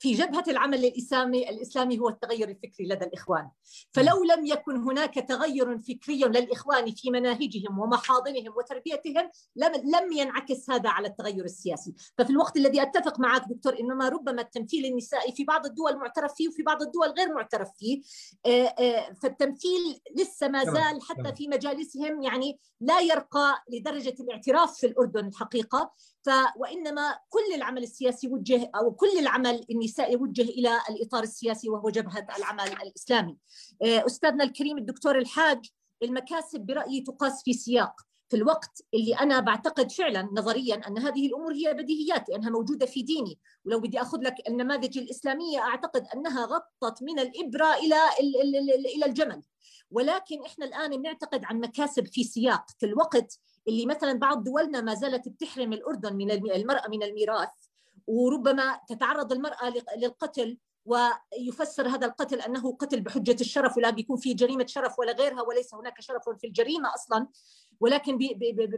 في 0.00 0.12
جبهة 0.12 0.44
العمل 0.48 0.84
الإسلامي 0.84 1.50
الإسلامي 1.50 1.98
هو 1.98 2.08
التغير 2.08 2.48
الفكري 2.48 2.86
لدى 2.86 3.04
الإخوان. 3.04 3.48
فلو 3.92 4.24
لم 4.24 4.46
يكن 4.46 4.76
هناك 4.76 5.14
تغير 5.14 5.78
فكري 5.78 6.18
للإخوان 6.18 6.94
في 6.94 7.10
مناهجهم 7.10 7.78
ومحاضنهم 7.78 8.52
وتربيتهم 8.56 9.30
لم, 9.56 9.72
لم 9.74 10.12
ينعكس 10.12 10.70
هذا 10.70 10.90
على 10.90 11.08
التغير 11.08 11.44
السياسي. 11.44 11.94
ففي 12.18 12.30
الوقت 12.30 12.56
الذي 12.56 12.82
أتفق 12.82 13.20
معك 13.20 13.42
دكتور 13.48 13.80
إنما 13.80 14.08
ربما 14.08 14.42
التمثيل 14.42 14.86
النسائي 14.86 15.32
في 15.32 15.44
بعض 15.44 15.66
الدول 15.66 15.96
معترف 15.96 16.34
فيه 16.34 16.48
وفي 16.48 16.62
بعض 16.62 16.82
الدول 16.82 17.08
غير 17.08 17.34
معترف 17.34 17.68
فيه 17.78 18.02
آه، 18.46 18.64
آه، 18.64 19.12
فالتمثيل 19.22 20.00
لسه 20.16 20.48
ما 20.48 20.64
زال 20.64 21.02
حتى 21.02 21.34
في 21.36 21.48
مجالسهم 21.48 22.22
يعني 22.22 22.58
لا 22.80 23.00
يرقى 23.00 23.64
لدرجة 23.72 24.14
الاعتراف 24.20 24.76
في 24.76 24.86
الأردن 24.86 25.26
الحقيقة. 25.26 25.92
ف 26.22 26.30
وإنما 26.56 27.18
كل 27.28 27.54
العمل 27.54 27.82
السياسي 27.82 28.28
وجه 28.28 28.70
أو 28.74 28.92
كل 28.92 29.18
العمل 29.18 29.66
النسائي 29.70 30.16
وجه 30.16 30.42
إلى 30.42 30.78
الإطار 30.90 31.22
السياسي 31.22 31.68
وهو 31.70 31.90
جبهة 31.90 32.26
العمل 32.38 32.72
الإسلامي. 32.82 33.36
آه، 33.82 34.06
أستاذنا 34.06 34.44
الكريم 34.44 34.78
الدكتور 34.78 35.18
الحاج 35.18 35.66
المكاسب 36.02 36.60
برأيي 36.60 37.00
تقاس 37.00 37.42
في 37.44 37.52
سياق. 37.52 38.00
في 38.28 38.36
الوقت 38.36 38.82
اللي 38.94 39.14
أنا 39.14 39.40
بعتقد 39.40 39.92
فعلا 39.92 40.28
نظريا 40.32 40.88
أن 40.88 40.98
هذه 40.98 41.26
الأمور 41.26 41.54
هي 41.54 41.74
بديهيات 41.74 42.28
لأنها 42.28 42.50
موجودة 42.50 42.86
في 42.86 43.02
ديني. 43.02 43.38
ولو 43.64 43.80
بدي 43.80 44.00
أخذ 44.00 44.18
لك 44.20 44.34
النماذج 44.48 44.98
الإسلامية 44.98 45.58
أعتقد 45.58 46.06
أنها 46.14 46.46
غطت 46.46 47.02
من 47.02 47.18
الإبرة 47.18 47.74
إلى 47.74 47.96
إلى 48.96 49.06
الجمل. 49.06 49.42
ولكن 49.90 50.44
إحنا 50.46 50.64
الآن 50.66 50.96
بنعتقد 50.96 51.44
عن 51.44 51.60
مكاسب 51.60 52.06
في 52.06 52.24
سياق. 52.24 52.64
في 52.78 52.86
الوقت 52.86 53.38
اللي 53.68 53.86
مثلا 53.86 54.12
بعض 54.12 54.44
دولنا 54.44 54.80
ما 54.80 54.94
زالت 54.94 55.28
بتحرم 55.28 55.72
الأردن 55.72 56.16
من 56.16 56.30
المرأة 56.30 56.88
من 56.88 57.02
الميراث 57.02 57.48
وربما 58.06 58.80
تتعرض 58.88 59.32
المرأة 59.32 59.74
للقتل 59.96 60.58
ويفسر 60.84 61.88
هذا 61.88 62.06
القتل 62.06 62.40
أنه 62.40 62.72
قتل 62.72 63.00
بحجة 63.00 63.36
الشرف 63.40 63.76
ولا 63.76 63.90
بيكون 63.90 64.16
في 64.16 64.34
جريمة 64.34 64.66
شرف 64.66 64.98
ولا 64.98 65.12
غيرها 65.12 65.42
وليس 65.42 65.74
هناك 65.74 66.00
شرف 66.00 66.28
في 66.28 66.46
الجريمة 66.46 66.94
أصلا. 66.94 67.28
ولكن 67.80 68.18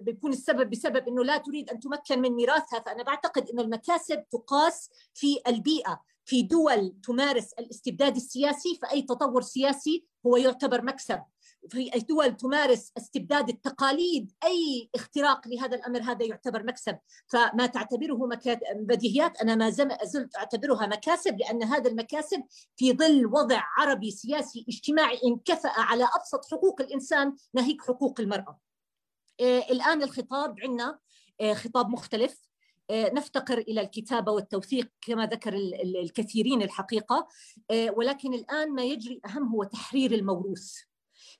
بيكون 0.01 0.33
السبب 0.33 0.71
بسبب 0.71 1.09
إنه 1.09 1.25
لا 1.25 1.39
تريد 1.39 1.71
أن 1.71 1.81
تمكن 1.81 2.21
من 2.21 2.31
ميراثها. 2.31 2.81
فأنا 2.81 3.03
بعتقد 3.03 3.49
إنه 3.49 3.63
المكاسب 3.63 4.25
تقاس 4.31 4.91
في 5.15 5.41
البيئة. 5.49 6.01
في 6.25 6.43
دول 6.43 6.95
تمارس 7.05 7.53
الاستبداد 7.53 8.17
السياسي 8.17 8.79
فأي 8.83 9.03
تطور 9.03 9.43
سياسي 9.43 10.05
هو 10.27 10.37
يعتبر 10.37 10.83
مكسب. 10.83 11.23
في 11.69 11.91
دول 12.09 12.37
تمارس 12.37 12.93
استبداد 12.99 13.49
التقاليد 13.49 14.33
أي 14.45 14.91
اختراق 14.95 15.49
لهذا 15.49 15.77
الأمر 15.77 16.03
هذا 16.03 16.25
يعتبر 16.25 16.63
مكسب. 16.63 16.99
فما 17.27 17.67
تعتبره 17.67 18.29
بديهيات 18.75 19.41
أنا 19.41 19.55
ما 19.55 19.71
زلت 20.05 20.37
أعتبرها 20.37 20.87
مكاسب 20.87 21.39
لأن 21.39 21.63
هذا 21.63 21.91
المكاسب 21.91 22.45
في 22.77 22.93
ظل 22.93 23.27
وضع 23.27 23.63
عربي 23.79 24.11
سياسي 24.11 24.67
اجتماعي 24.69 25.21
انكفأ 25.27 25.81
على 25.81 26.09
أبسط 26.17 26.51
حقوق 26.51 26.81
الإنسان 26.81 27.37
ناهيك 27.55 27.83
حقوق 27.83 28.21
المرأة. 28.21 28.59
آه 29.41 29.59
الآن 29.59 30.03
الخطاب 30.03 30.61
عندنا 30.61 30.99
آه 31.41 31.55
خطاب 31.55 31.89
مختلف. 31.89 32.53
آه، 32.91 33.13
نفتقر 33.15 33.59
إلى 33.59 33.81
الكتابة 33.81 34.33
والتوثيق 34.33 34.91
كما 35.01 35.27
ذكر 35.27 35.55
الكثيرين 36.03 36.63
الحقيقة. 36.63 37.29
ولكن 37.71 38.35
الآن 38.35 38.75
ما 38.75 38.83
يجري 38.83 39.21
أهم 39.27 39.49
هو 39.49 39.65
تحرير 39.65 40.13
الموروث. 40.13 40.92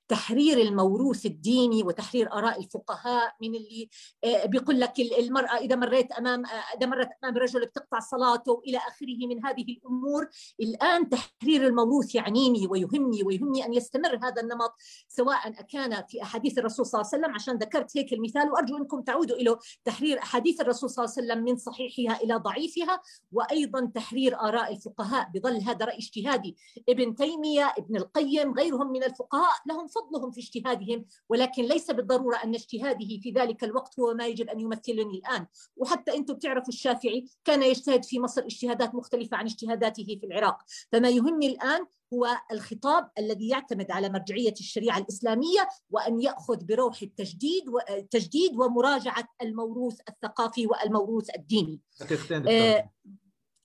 تحرير 0.09 0.59
الموروث 0.59 1.27
الديني 1.27 1.83
وتحرير 1.83 2.33
آراء 2.33 2.61
الفقهاء 2.61 3.35
من 3.43 3.55
اللي 3.55 3.89
آه، 4.25 4.47
بيقول 4.47 4.81
لك 4.81 5.01
المرأة 5.01 5.57
إذا 5.57 5.77
مريت 5.77 6.13
أمام 6.13 6.47
آه، 6.47 6.77
إذا 6.77 6.87
مرت 6.87 7.09
أمام 7.25 7.37
رجل 7.37 7.67
بتقطع 7.67 8.01
صلاته 8.01 8.63
إلى 8.67 8.79
آخره 8.79 9.27
من 9.29 9.47
هذه 9.47 9.65
الأمور 9.69 10.29
الآن 10.61 11.09
تحرير 11.09 11.67
الموروث 11.67 12.15
يعنيني 12.15 12.67
ويهمني 12.67 13.23
ويهمني 13.23 13.65
أن 13.65 13.75
يستمر 13.75 14.17
هذا 14.23 14.43
النمط 14.43 14.75
سواء 15.09 15.51
كان 15.51 16.05
في 16.09 16.23
أحاديث 16.23 16.59
الرسول 16.59 16.87
صلى 16.87 17.01
الله 17.01 17.11
عليه 17.13 17.23
وسلم 17.23 17.35
عشان 17.35 17.57
ذكرت 17.57 17.97
هيك 17.97 18.13
المثال 18.13 18.51
وأرجو 18.53 18.77
أنكم 18.77 19.01
تعودوا 19.01 19.37
إلى 19.37 19.57
تحرير 19.85 20.19
أحاديث 20.19 20.61
الرسول 20.61 20.91
صلى 20.91 21.05
الله 21.05 21.15
عليه 21.17 21.27
وسلم 21.27 21.45
من 21.45 21.57
صحيحها 21.57 22.23
إلى 22.23 22.35
ضعيفها 22.35 23.01
وأيضا 23.33 23.91
تحرير 23.95 24.41
آراء 24.41 24.73
الفقهاء 24.73 25.31
بظل 25.35 25.61
هذا 25.61 25.85
رأي 25.85 25.99
اجتهادي 25.99 26.57
ابن 26.89 27.15
تيمية 27.15 27.75
ابن 27.79 27.97
القيم 27.97 28.55
غيرهم 28.55 28.93
من 28.93 29.05
الفقهاء 29.05 29.53
لهم 29.67 29.87
فضلهم 29.95 30.31
في 30.31 30.41
اجتهادهم 30.41 31.05
ولكن 31.29 31.63
ليس 31.63 31.91
بالضرورة 31.91 32.37
أن 32.37 32.55
اجتهاده 32.55 33.19
في 33.23 33.31
ذلك 33.37 33.65
الوقت 33.65 34.01
هو 34.01 34.15
ما 34.15 34.27
يجب 34.27 34.49
أن 34.49 34.61
يمثلني 34.61 35.19
الآن. 35.19 35.47
وحتى 35.77 36.15
أنتم 36.15 36.35
بتعرفوا 36.35 36.69
الشافعي 36.69 37.25
كان 37.45 37.63
يجتهد 37.63 38.05
في 38.05 38.21
مصر 38.21 38.43
اجتهادات 38.43 38.95
مختلفة 38.95 39.37
عن 39.37 39.45
اجتهاداته 39.45 40.19
في 40.21 40.27
العراق. 40.27 40.59
فما 40.93 41.09
يهمني 41.09 41.47
الآن 41.47 41.87
هو 42.15 42.29
الخطاب 42.53 43.11
الذي 43.19 43.49
يعتمد 43.49 43.91
على 43.91 44.09
مرجعية 44.09 44.53
الشريعة 44.53 44.99
الإسلامية 44.99 45.69
وأن 45.91 46.21
يأخذ 46.21 46.65
بروح 46.65 47.03
التجديد 47.03 47.69
والتجديد 47.69 48.57
ومراجعة 48.57 49.29
الموروث 49.43 50.01
الثقافي 50.09 50.67
والموروث 50.67 51.27
الديني. 51.37 51.81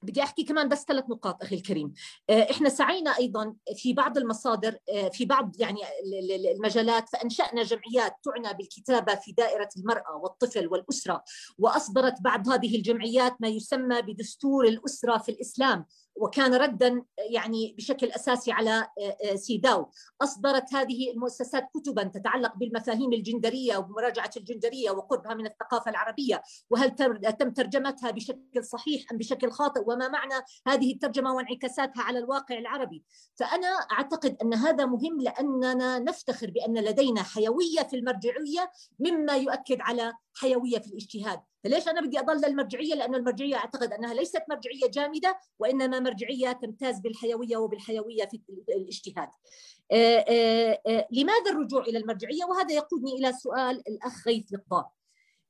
بدي 0.01 0.23
أحكي 0.23 0.43
كمان 0.43 0.69
بس 0.69 0.83
ثلاث 0.83 1.03
نقاط 1.09 1.43
أخي 1.43 1.55
الكريم. 1.55 1.93
آه، 2.29 2.51
إحنا 2.51 2.69
سعينا 2.69 3.17
أيضا 3.17 3.55
في 3.75 3.93
بعض 3.93 4.17
المصادر 4.17 4.77
آه، 4.93 5.09
في 5.09 5.25
بعض 5.25 5.55
يعني 5.59 5.79
المجالات 6.55 7.09
فأنشأنا 7.09 7.63
جمعيات 7.63 8.15
تعنى 8.23 8.57
بالكتابة 8.57 9.15
في 9.15 9.31
دائرة 9.31 9.69
المرأة 9.77 10.15
والطفل 10.15 10.67
والأسرة 10.67 11.23
وأصدرت 11.57 12.21
بعض 12.21 12.49
هذه 12.49 12.75
الجمعيات 12.75 13.35
ما 13.39 13.47
يسمى 13.47 14.01
بدستور 14.01 14.67
الأسرة 14.67 15.17
في 15.17 15.29
الإسلام. 15.29 15.85
وكان 16.19 16.53
ردا 16.53 17.03
يعني 17.17 17.75
بشكل 17.77 18.07
أساسي 18.07 18.51
على 18.51 18.87
آه، 19.31 19.35
سيداو. 19.35 19.89
أصدرت 20.21 20.73
هذه 20.73 21.11
المؤسسات 21.11 21.67
كتبا 21.75 22.03
تتعلق 22.03 22.55
بالمفاهيم 22.55 23.13
الجندرية 23.13 23.77
ومراجعة 23.77 24.31
الجندرية 24.37 24.91
وقربها 24.91 25.33
من 25.33 25.45
الثقافة 25.45 25.91
العربية. 25.91 26.41
وهل 26.69 26.95
تم 27.39 27.51
ترجمتها 27.51 28.11
بشكل 28.11 28.63
صحيح 28.63 29.11
أم 29.11 29.17
بشكل 29.17 29.51
خاطئ؟ 29.51 29.81
وما 29.87 30.07
معنى 30.07 30.43
هذه 30.67 30.93
الترجمة 30.93 31.33
وانعكاساتها 31.33 32.03
على 32.03 32.19
الواقع 32.19 32.57
العربي؟ 32.57 33.03
فأنا 33.35 33.67
أعتقد 33.67 34.37
أن 34.41 34.53
هذا 34.53 34.85
مهم 34.85 35.21
لأننا 35.21 35.99
نفتخر 35.99 36.51
بأن 36.51 36.77
لدينا 36.77 37.23
حيوية 37.23 37.83
في 37.89 37.95
المرجعية 37.95 38.71
مما 38.99 39.35
يؤكد 39.35 39.77
على 39.81 40.13
حيوية 40.35 40.79
في 40.79 40.87
الاجتهاد. 40.87 41.41
فليش 41.63 41.87
أنا 41.87 42.01
بدي 42.01 42.19
أضل 42.19 42.45
المرجعيه 42.45 42.95
لأن 42.95 43.15
المرجعية 43.15 43.55
أعتقد 43.55 43.93
أنها 43.93 44.13
ليست 44.13 44.43
مرجعية 44.49 44.87
جامدة 44.87 45.39
وإنما 45.59 45.99
مرجعية 45.99 46.51
تمتاز 46.51 46.99
بالحيوية 46.99 47.57
وبالحيوية 47.57 48.25
في 48.25 48.41
الاجتهاد. 48.69 49.29
آه، 49.91 50.25
آه، 50.29 50.81
آه، 50.87 51.07
لماذا 51.11 51.51
الرجوع 51.51 51.81
إلى 51.81 51.97
المرجعية؟ 51.97 52.45
وهذا 52.45 52.73
يقودني 52.73 53.13
إلى 53.13 53.33
سؤال 53.33 53.83
الأخ 53.87 54.27
غيث 54.27 54.53
لقضاء 54.53 54.91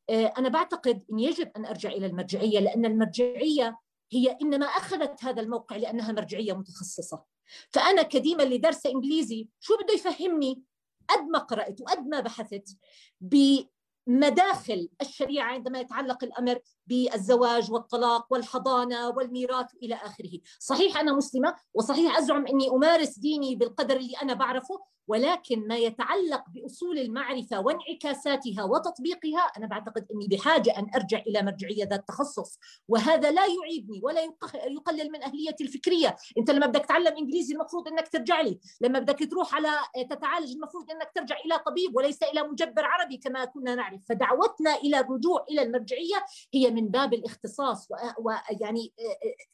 أنا 0.10 0.50
بعتقد 0.50 1.04
إن 1.12 1.20
يجب 1.20 1.52
أن 1.58 1.66
أرجع 1.66 1.90
إلى 1.90 2.06
المرجعية 2.06 2.60
لأن 2.60 2.86
المرجعية 2.86 3.78
هي 4.12 4.38
إنما 4.42 4.66
أخذت 4.66 5.24
هذا 5.24 5.42
الموقع 5.42 5.76
لأنها 5.76 6.12
مرجعية 6.12 6.54
متخصصة. 6.54 7.24
فأنا 7.70 8.02
كديما 8.02 8.44
اللي 8.44 8.58
دارسه 8.58 8.90
إنجليزي 8.90 9.48
شو 9.60 9.78
بده 9.78 9.94
يفهمني؟ 9.94 10.64
قد 11.10 11.22
ما 11.22 11.40
قرأت 11.40 11.82
وقد 11.82 12.08
ما 12.08 12.20
بحثت 12.20 12.78
مداخل 14.08 14.90
الشريعة 15.02 15.46
عندما 15.54 15.80
يتعلق 15.80 16.24
الأمر 16.24 16.60
بالزواج 16.88 17.72
والطلاق 17.72 18.28
والحضانة 18.30 19.10
والميراث 19.10 19.76
إلى 19.84 19.96
آخره، 19.96 20.40
صحيح 20.60 21.00
أنا 21.00 21.14
مسلمة 21.14 21.56
وصحيح 21.74 22.18
أزعم 22.18 22.48
أني 22.48 22.70
أمارس 22.70 23.20
ديني 23.20 23.56
بالقدر 23.56 23.98
اللي 23.98 24.14
أنا 24.22 24.34
بعرفه 24.34 24.80
ولكن 25.08 25.68
ما 25.68 25.78
يتعلق 25.78 26.44
بأصول 26.54 27.00
المعرفة 27.00 27.60
وانعكاساتها 27.60 28.64
وتطبيقها 28.64 29.40
أنا 29.58 29.68
بعتقد 29.68 30.08
أني 30.14 30.28
بحاجة 30.28 30.80
أن 30.80 30.88
أرجع 30.96 31.20
إلى 31.28 31.42
مرجعية 31.42 31.86
ذات 31.86 32.08
تخصص. 32.08 32.60
وهذا 32.88 33.32
لا 33.32 33.42
يعيبني 33.46 34.02
ولا 34.04 34.22
يقلل 34.66 35.12
من 35.12 35.24
أهليتي 35.24 35.64
الفكرية. 35.64 36.16
أنت 36.38 36.52
لما 36.52 36.66
بدك 36.66 36.86
تتعلم 36.86 37.18
إنجليزي 37.18 37.54
المفروض 37.54 37.88
إنك 37.88 38.08
ترجع 38.08 38.42
لي. 38.42 38.60
لما 38.82 39.00
بدك 39.00 39.30
تروح 39.32 39.56
على 39.56 39.70
تتعالج 40.10 40.52
المفروض 40.52 40.92
إنك 40.92 41.12
ترجع 41.16 41.36
إلى 41.46 41.60
طبيب 41.66 41.96
وليس 41.96 42.24
إلى 42.24 42.44
مجبر 42.44 42.86
عربي 42.86 43.18
كما 43.18 43.46
كنا 43.46 43.76
نعرف. 43.76 44.02
فدعوتنا 44.10 44.76
إلى 44.76 45.00
الرجوع 45.00 45.46
إلى 45.50 45.62
المرجعية 45.62 46.26
هي 46.54 46.72
من 46.78 46.88
باب 46.88 47.14
الاختصاص 47.14 47.88
ويعني 48.20 48.94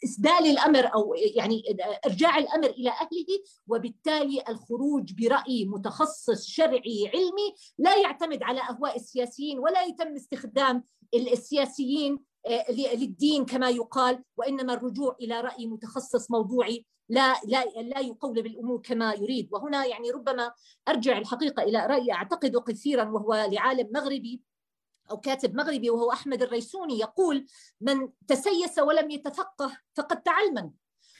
إسدال 0.03 0.45
الأمر 0.45 0.93
أو 0.93 1.15
يعني 1.35 1.63
إرجاع 2.05 2.37
الأمر 2.37 2.69
إلى 2.69 2.89
أهله 2.89 3.27
وبالتالي 3.67 4.43
الخروج 4.49 5.13
برأي 5.13 5.43
راي 5.43 5.65
متخصص 5.65 6.45
شرعي 6.45 7.11
علمي 7.13 7.53
لا 7.77 7.95
يعتمد 7.95 8.43
على 8.43 8.61
أهواء 8.61 8.95
السياسيين 8.95 9.59
ولا 9.59 9.83
يتم 9.83 10.15
استخدام 10.15 10.83
السياسيين 11.13 12.19
آه، 12.45 12.71
للدين 12.71 13.45
كما 13.45 13.69
يقال 13.69 14.23
وإنما 14.37 14.73
الرجوع 14.73 15.15
إلى 15.21 15.41
رأي 15.41 15.67
متخصص 15.67 16.31
موضوعي 16.31 16.85
لا 17.09 17.33
لا 17.47 17.65
لا 17.65 17.99
يقولب 17.99 18.45
الأمور 18.45 18.81
كما 18.81 19.13
يريد. 19.13 19.49
وهنا 19.51 19.85
يعني 19.85 20.11
ربما 20.11 20.51
أرجع 20.87 21.17
الحقيقة 21.17 21.63
إلى 21.63 21.85
رأي 21.85 22.11
أعتقد 22.11 22.57
كثيرا 22.57 23.03
وهو 23.03 23.47
لعالم 23.51 23.89
مغربي 23.93 24.41
أو 25.13 25.19
كاتب 25.19 25.55
مغربي 25.55 25.89
وهو 25.89 26.11
أحمد 26.11 26.41
الريسوني 26.41 26.99
يقول 26.99 27.45
من 27.81 28.09
تسيس 28.27 28.79
ولم 28.79 29.11
يتفقه 29.11 29.77
فقد 29.95 30.21
تعلمن 30.21 30.71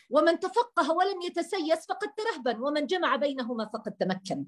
ومن 0.10 0.40
تفقه 0.40 0.92
ولم 0.92 1.22
يتسيس 1.22 1.86
فقد 1.90 2.08
ترهبن 2.18 2.62
ومن 2.62 2.86
جمع 2.86 3.16
بينهما 3.16 3.66
فقد 3.66 3.92
تمكن. 3.92 4.46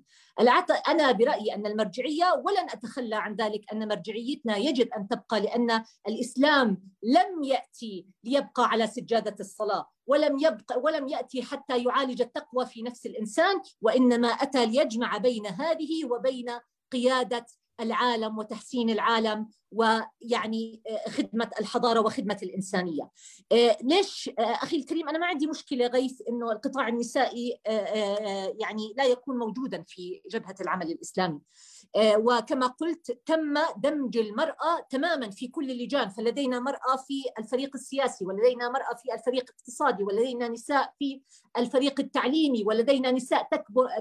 أنا 0.87 1.11
برأيي 1.11 1.55
أن 1.55 1.65
المرجعية 1.65 2.43
ولن 2.45 2.69
أتخلى 2.69 3.15
عن 3.15 3.35
ذلك 3.35 3.61
أن 3.73 3.87
مرجعيتنا 3.87 4.57
يجب 4.57 4.93
أن 4.93 5.07
تبقى 5.07 5.39
لأن 5.39 5.83
الإسلام 6.07 6.81
لم 7.03 7.43
يأتي 7.43 8.07
ليبقى 8.23 8.65
على 8.69 8.87
سجادة 8.87 9.35
الصلاة 9.39 9.89
ولم 10.07 10.37
يبقى 10.39 10.79
ولم 10.79 11.07
يأتي 11.07 11.43
حتى 11.43 11.83
يعالج 11.83 12.21
التقوى 12.21 12.65
في 12.65 12.81
نفس 12.81 13.05
الإنسان 13.05 13.61
وإنما 13.81 14.27
أتى 14.27 14.65
ليجمع 14.65 15.17
بين 15.17 15.47
هذه 15.47 16.05
وبين 16.05 16.59
قيادة 16.91 17.45
العالم 17.79 18.37
وتحسين 18.37 18.89
العالم 18.89 19.49
ويعني 19.71 20.81
آه، 20.89 21.09
خدمة 21.09 21.49
الحضارة 21.59 21.99
وخدمة 21.99 22.37
الإنسانية. 22.43 23.09
آه، 23.51 23.77
ليش 23.83 24.29
آه، 24.39 24.41
أخي 24.41 24.77
الكريم 24.77 25.09
أنا 25.09 25.17
ما 25.17 25.25
عندي 25.25 25.47
مشكلة 25.47 25.87
غيث 25.87 26.21
أنه 26.29 26.51
القطاع 26.51 26.87
النسائي 26.87 27.59
يعني 28.59 28.93
لا 28.97 29.03
يكون 29.03 29.37
موجودا 29.37 29.83
في 29.87 30.21
جبهة 30.31 30.55
العمل 30.61 30.91
الإسلامي. 30.91 31.39
وكما 31.97 32.67
قلت 32.67 33.19
تم 33.25 33.53
دمج 33.77 34.17
المرأة 34.17 34.87
تماما 34.89 35.29
في 35.29 35.47
كل 35.47 35.71
اللجان 35.71 36.09
فلدينا 36.09 36.59
مرأة 36.59 36.95
في 37.07 37.23
الفريق 37.39 37.75
السياسي 37.75 38.25
ولدينا 38.25 38.69
مرأة 38.69 38.95
في 38.95 39.13
الفريق 39.13 39.43
الاقتصادي 39.43 40.03
ولدينا 40.03 40.47
نساء 40.47 40.93
في 40.99 41.21
الفريق 41.57 41.99
التعليمي 41.99 42.63
ولدينا 42.65 43.11
نساء 43.11 43.49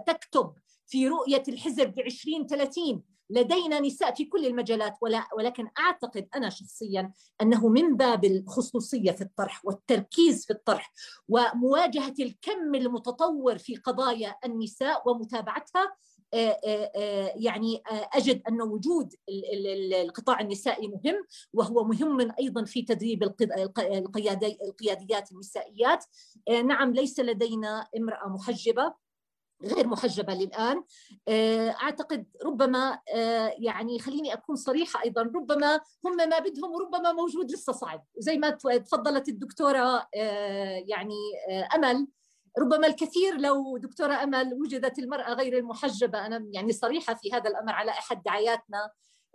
تكتب 0.07 0.53
في 0.87 1.09
رؤية 1.09 1.43
الحزب 1.49 1.95
ب 1.95 1.99
2030 1.99 3.14
لدينا 3.31 3.81
نساء 3.81 4.15
في 4.15 4.25
كل 4.25 4.47
المجالات 4.47 4.97
ولكن 5.37 5.69
أعتقد 5.79 6.29
أنا 6.37 6.51
شخصيا 6.51 7.13
أنه 7.43 7.69
من 7.69 7.97
باب 7.97 8.25
الخصوصية 8.25 9.11
في 9.11 9.23
الطرح 9.23 9.65
والتركيز 9.65 10.47
في 10.47 10.53
الطرح 10.53 10.93
ومواجهة 11.29 12.15
الكم 12.21 12.75
المتطور 12.75 13.59
في 13.59 13.77
قضايا 13.77 14.37
النساء 14.45 15.11
ومتابعتها 15.11 15.97
آه، 16.35 16.61
آه، 16.67 16.93
آه، 16.97 17.33
يعني 17.37 17.83
أجد 17.89 18.43
أن 18.49 18.63
وجود 18.63 19.15
القطاع 20.03 20.41
النسائي 20.41 20.89
مهم 20.89 21.25
وهو 21.53 21.85
مهم 21.85 22.33
أيضا 22.41 22.65
في 22.65 22.83
تدريب 22.83 23.23
القياديات 24.63 25.33
النسائيات. 25.33 26.05
نعم 26.65 26.93
ليس 26.93 27.21
لدينا 27.21 27.87
امرأة 27.97 28.29
محجبة. 28.29 29.04
غير 29.63 29.87
محجبة 29.87 30.35
للآن. 30.35 30.85
آه، 31.29 31.69
أعتقد 31.69 32.27
ربما 32.45 32.99
آه، 33.15 33.55
يعني 33.59 33.99
خليني 33.99 34.33
أكون 34.33 34.57
صريحة 34.57 35.03
أيضا 35.05 35.23
ربما 35.23 35.81
هم 36.05 36.17
ما 36.17 36.39
بدهم 36.39 36.73
وربما 36.73 37.13
موجود 37.13 37.53
لسه 37.53 37.73
صعب. 37.73 38.05
وزي 38.15 38.39
ما 38.39 38.51
تفضلت 38.51 39.29
الدكتورة 39.29 40.09
آه، 40.17 40.85
يعني 40.87 41.17
أمل 41.75 42.07
ربما 42.59 42.87
الكثير 42.87 43.37
لو 43.37 43.77
دكتورة 43.77 44.15
أمل 44.15 44.55
وجدت 44.55 44.99
المرأة 44.99 45.35
غير 45.35 45.59
المحجبة 45.59 46.27
أنا 46.27 46.47
يعني 46.53 46.73
صريحة 46.73 47.15
في 47.15 47.33
هذا 47.33 47.51
الأمر 47.51 47.73
على 47.73 47.91
أحد 47.91 48.23
دعاياتنا 48.23 48.91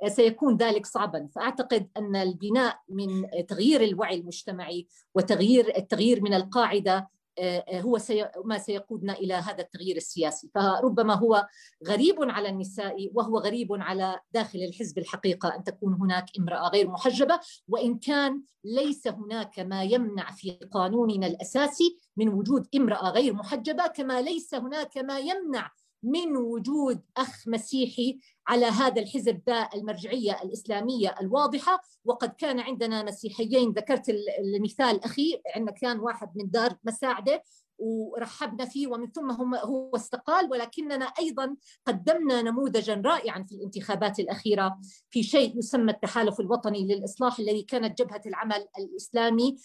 سيكون 0.08 0.58
ذلك 0.58 0.86
صعبا. 0.86 1.30
فأعتقد 1.36 1.90
أن 1.98 2.16
البناء 2.16 2.80
من 2.90 3.26
تغيير 3.48 3.82
الوعي 3.82 4.16
المجتمعي 4.16 4.88
وتغيير 5.16 5.78
التغيير 5.78 6.22
من 6.22 6.34
القاعدة 6.34 7.10
آه، 7.40 7.66
آه، 7.68 7.82
هو 7.82 8.00
ما 8.46 8.58
سيقودنا 8.58 9.14
إلى 9.14 9.34
هذا 9.34 9.62
التغيير 9.62 9.98
السياسي. 9.98 10.50
فربما 10.56 11.14
هو 11.14 11.48
غريب 11.88 12.16
على 12.20 12.50
النساء 12.50 13.12
وهو 13.14 13.38
غريب 13.38 13.68
على 13.72 14.20
داخل 14.32 14.60
الحزب 14.60 14.98
الحقيقة 14.98 15.56
أن 15.56 15.64
تكون 15.64 15.94
هناك 15.94 16.26
امرأة 16.40 16.70
غير 16.70 16.88
محجبة 16.88 17.40
وإن 17.68 17.98
كان 17.98 18.42
ليس 18.64 19.08
هناك 19.08 19.60
ما 19.60 19.84
يمنع 19.84 20.32
في 20.32 20.52
قانوننا 20.52 21.28
الأساسي 21.28 21.98
من 22.18 22.30
وجود 22.30 22.68
امرأة 22.76 23.10
غير 23.10 23.34
محجبة 23.34 23.88
كما 23.88 24.22
ليس 24.22 24.56
هناك 24.56 24.98
ما 24.98 25.20
يمنع 25.20 25.72
من 26.04 26.38
وجود 26.38 27.02
أخ 27.18 27.48
مسيحي 27.48 28.20
على 28.48 28.66
هذا 28.66 29.02
الحزب 29.02 29.42
ذا 29.50 29.70
المرجعية 29.76 30.42
الإسلامية 30.44 31.16
الواضحة 31.22 31.82
وقد 32.06 32.30
كان 32.30 32.60
عندنا 32.60 33.04
مسيحيين. 33.04 33.72
ذكرت 33.72 34.10
المثال 34.40 35.04
أخي 35.04 35.42
عندنا 35.56 35.72
كان 35.72 36.00
واحد 36.00 36.30
من 36.36 36.50
دار 36.50 36.76
مساعدة 36.84 37.44
ورحبنا 37.80 38.66
فيه 38.66 38.88
ومن 38.88 39.12
ثم 39.12 39.32
هم 39.32 39.56
هو 39.56 39.96
استقال 39.96 40.52
ولكننا 40.52 41.06
أيضا 41.06 41.56
قدمنا 41.86 42.42
نموذجا 42.42 43.02
رائعا 43.06 43.44
في 43.44 43.56
الانتخابات 43.56 44.20
الأخيرة 44.20 44.80
في 45.10 45.24
شيء 45.24 45.58
يسمى 45.58 45.92
التحالف 45.92 46.40
الوطني 46.40 46.86
للإصلاح 46.86 47.40
الذي 47.40 47.64
كانت 47.64 48.02
جبهة 48.02 48.22
العمل 48.26 48.66
الإسلامي 48.80 49.58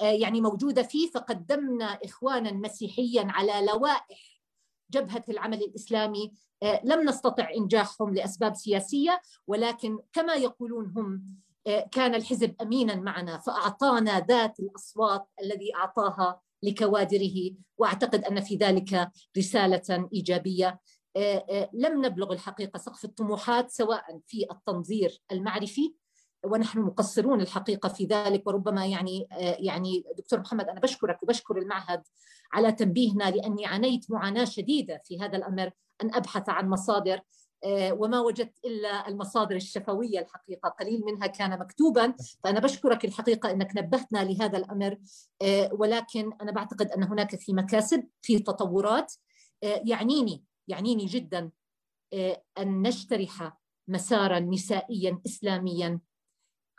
يعني 0.00 0.40
موجودة 0.40 0.82
فيه 0.82 1.10
فقدمنا 1.10 1.84
إخوانا 1.84 2.52
مسيحيا 2.52 3.26
على 3.28 3.66
لوائح 3.66 4.33
جبهة 4.94 5.24
العمل 5.28 5.62
الإسلامي 5.62 6.32
آه، 6.62 6.80
لم 6.84 7.08
نستطع 7.08 7.48
إنجاحهم 7.56 8.14
لأسباب 8.14 8.54
سياسية 8.54 9.20
ولكن 9.46 9.98
كما 10.12 10.34
يقولون 10.34 10.92
هم 10.96 11.24
آه، 11.66 11.88
كان 11.92 12.14
الحزب 12.14 12.54
أمينا 12.62 12.94
معنا 12.94 13.38
فأعطانا 13.38 14.20
ذات 14.20 14.60
الأصوات 14.60 15.26
الذي 15.42 15.74
أعطاها 15.74 16.40
لكوادره 16.62 17.50
وأعتقد 17.78 18.24
أن 18.24 18.40
في 18.40 18.56
ذلك 18.56 19.10
رسالة 19.38 20.08
إيجابية. 20.12 20.80
آه، 21.16 21.70
لم 21.72 22.04
نبلغ 22.04 22.32
الحقيقة 22.32 22.78
سقف 22.78 23.04
الطموحات 23.04 23.70
سواء 23.70 24.20
في 24.26 24.46
التنظير 24.50 25.22
المعرفي 25.32 25.94
ونحن 26.44 26.80
مقصرون 26.80 27.40
الحقيقة 27.40 27.88
في 27.88 28.04
ذلك 28.04 28.46
وربما 28.46 28.86
يعني 28.86 29.28
يعني 29.40 30.04
دكتور 30.18 30.40
محمد 30.40 30.68
أنا 30.68 30.80
بشكرك 30.80 31.22
وبشكر 31.22 31.58
المعهد 31.58 32.02
على 32.52 32.72
تنبيهنا 32.72 33.30
لأني 33.30 33.66
عانيت 33.66 34.10
معاناة 34.10 34.44
شديدة 34.44 35.02
في 35.04 35.20
هذا 35.20 35.36
الأمر 35.36 35.70
أن 36.02 36.14
أبحث 36.14 36.48
عن 36.48 36.68
مصادر 36.68 37.20
وما 37.66 38.20
وجدت 38.20 38.58
إلا 38.64 39.08
المصادر 39.08 39.56
الشفوية 39.56 40.20
الحقيقة. 40.20 40.68
قليل 40.68 41.02
منها 41.04 41.26
كان 41.26 41.58
مكتوبا 41.58 42.14
فأنا 42.44 42.60
بشكرك 42.60 43.04
الحقيقة 43.04 43.50
أنك 43.50 43.76
نبهتنا 43.76 44.24
لهذا 44.24 44.58
الأمر 44.58 44.98
ولكن 45.72 46.32
أنا 46.42 46.52
بعتقد 46.52 46.90
أن 46.90 47.02
هناك 47.02 47.36
في 47.36 47.52
مكاسب 47.52 48.04
في 48.22 48.38
تطورات 48.38 49.14
يعنيني 49.62 50.44
يعنيني 50.68 51.06
جدا 51.06 51.50
أن 52.58 52.82
نجترح 52.82 53.58
مسارا 53.88 54.40
نسائيا 54.40 55.20
اسلاميا 55.26 56.00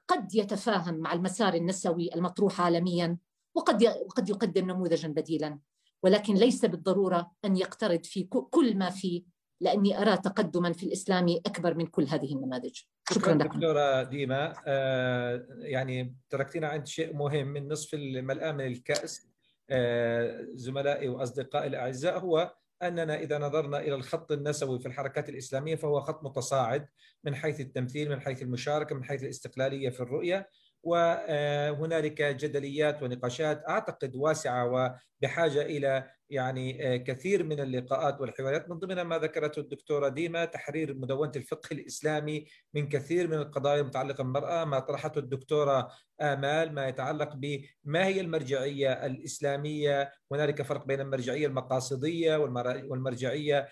قد 0.07 0.35
يتفاهم 0.35 0.97
مع 0.97 1.13
المسار 1.13 1.53
النسوي 1.53 2.09
المطروح 2.15 2.61
عالميا 2.61 3.17
وقد 3.55 3.83
وقد 3.83 4.29
يقدم 4.29 4.71
نموذجا 4.71 5.07
بديلا. 5.07 5.59
ولكن 6.03 6.33
ليس 6.33 6.65
بالضرورة 6.65 7.31
أن 7.45 7.57
يقترض 7.57 8.03
في 8.03 8.23
كل 8.23 8.77
ما 8.77 8.89
فيه 8.89 9.23
لأني 9.61 10.01
أرى 10.01 10.17
تقدما 10.17 10.73
في 10.73 10.85
الإسلام 10.85 11.29
أكبر 11.45 11.73
من 11.75 11.87
كل 11.87 12.07
هذه 12.07 12.33
النماذج. 12.33 12.81
شكرا 13.11 13.33
لكم. 13.33 13.59
دكتورة 13.59 14.03
ديما. 14.03 14.53
آه 14.67 15.45
يعني 15.59 16.15
تركتنا 16.29 16.67
عند 16.67 16.87
شيء 16.87 17.13
مهم 17.13 17.47
من 17.47 17.67
نصف 17.67 17.93
الملآن 17.93 18.55
من 18.55 18.65
الكأس. 18.65 19.27
آه 19.69 20.47
زملائي 20.53 21.09
وأصدقائي 21.09 21.67
الأعزاء 21.67 22.19
هو 22.19 22.55
أننا 22.87 23.19
إذا 23.19 23.37
نظرنا 23.37 23.79
إلى 23.79 23.95
الخط 23.95 24.31
النسوي 24.31 24.79
في 24.79 24.85
الحركات 24.85 25.29
الإسلامية 25.29 25.75
فهو 25.75 26.01
خط 26.01 26.23
متصاعد 26.23 26.87
من 27.23 27.35
حيث 27.35 27.59
التمثيل 27.59 28.09
من 28.09 28.21
حيث 28.21 28.41
المشاركة 28.41 28.95
من 28.95 29.03
حيث 29.03 29.23
الاستقلالية 29.23 29.89
في 29.89 29.99
الرؤية 29.99 30.49
وهنالك 30.83 32.21
جدليات 32.21 33.03
ونقاشات 33.03 33.63
أعتقد 33.69 34.15
واسعة 34.15 34.65
وبحاجة 34.65 35.61
إلى 35.61 36.09
يعني 36.29 36.93
آه، 36.93 36.97
كثير 36.97 37.43
من 37.43 37.59
اللقاءات 37.59 38.21
والحوارات 38.21 38.69
من 38.69 38.79
ضمنها 38.79 39.03
ما 39.03 39.17
ذكرته 39.17 39.59
الدكتورة 39.59 40.07
ديما 40.09 40.45
تحرير 40.45 40.93
مدونة 40.93 41.31
الفقه 41.35 41.67
الإسلامي 41.71 42.45
من 42.73 42.89
كثير 42.89 43.27
من 43.27 43.37
القضايا 43.37 43.81
المتعلقة 43.81 44.23
بالمرأة 44.23 44.65
ما 44.65 44.79
طرحته 44.79 45.19
الدكتورة 45.19 45.91
آمال 46.21 46.73
ما 46.73 46.87
يتعلق 46.87 47.35
بما 47.35 48.05
هي 48.05 48.21
المرجعية 48.21 48.91
الإسلامية؟ 48.91 50.11
هنالك 50.31 50.61
فرق 50.61 50.85
بين 50.85 51.01
المرجعية 51.01 51.47
المقاصدية 51.47 52.37
والمرجعية 52.37 53.67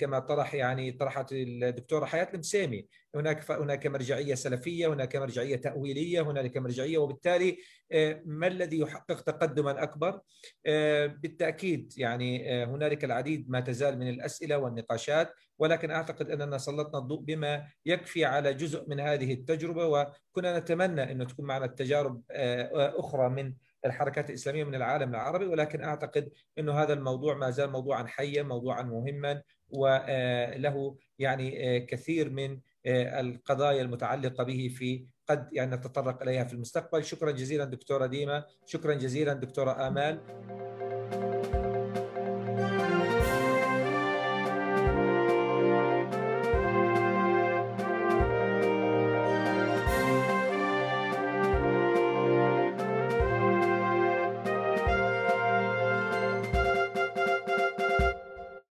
كما 0.00 0.18
طرح 0.18 0.54
يعني 0.54 0.92
طرحت 0.92 1.32
الدكتورة 1.32 2.04
حياة 2.04 2.28
المسامي 2.34 2.86
هناك 3.14 3.50
هناك 3.50 3.86
مرجعية 3.86 4.34
سلفية 4.34 4.92
هناك 4.92 5.16
مرجعية 5.16 5.56
تأويلية 5.56 6.20
هنالك 6.20 6.56
مرجعية 6.56 6.98
وبالتالي 6.98 7.58
آه، 7.92 8.22
ما 8.24 8.46
الذي 8.46 8.78
يحقق 8.78 9.20
تقدما 9.20 9.82
أكبر؟ 9.82 10.20
آه، 10.66 11.06
بالتأكيد 11.06 11.92
يعني 11.96 12.62
آه، 12.62 12.64
هنالك 12.64 13.04
العديد 13.04 13.50
ما 13.50 13.60
تزال 13.60 13.98
من 13.98 14.08
الأسئلة 14.08 14.58
والنقاشات 14.58 15.32
ولكن 15.58 15.90
أعتقد 15.90 16.30
أننا 16.30 16.58
سلطنا 16.58 16.98
الضوء 16.98 17.20
بما 17.20 17.66
يكفي 17.86 18.24
على 18.24 18.54
جزء 18.54 18.88
من 18.88 19.00
هذه 19.00 19.32
التجربة 19.34 19.86
وكنا 19.86 20.58
نتمنى 20.58 21.12
أن 21.12 21.26
تكون 21.26 21.46
معنا 21.46 21.64
التجارب 21.64 22.22
أخرى 22.30 23.28
من 23.28 23.54
الحركات 23.86 24.30
الإسلامية 24.30 24.64
من 24.64 24.74
العالم 24.74 25.10
العربي 25.10 25.46
ولكن 25.46 25.84
أعتقد 25.84 26.30
أنه 26.58 26.72
هذا 26.72 26.92
الموضوع 26.92 27.34
ما 27.34 27.50
زال 27.50 27.70
موضوعا 27.70 28.06
حيا 28.06 28.42
موضوعا 28.42 28.82
مهما 28.82 29.42
وله 29.70 30.96
يعني 31.18 31.80
كثير 31.80 32.30
من 32.30 32.60
القضايا 32.86 33.82
المتعلقة 33.82 34.44
به 34.44 34.74
في 34.76 35.06
قد 35.28 35.48
يعني 35.52 35.76
نتطرق 35.76 36.22
إليها 36.22 36.44
في 36.44 36.52
المستقبل. 36.52 37.04
شكرا 37.04 37.30
جزيلا 37.30 37.64
دكتورة 37.64 38.06
ديما 38.06 38.44
شكرا 38.66 38.94
جزيلا 38.94 39.32
دكتورة 39.32 39.88
آمال. 39.88 40.20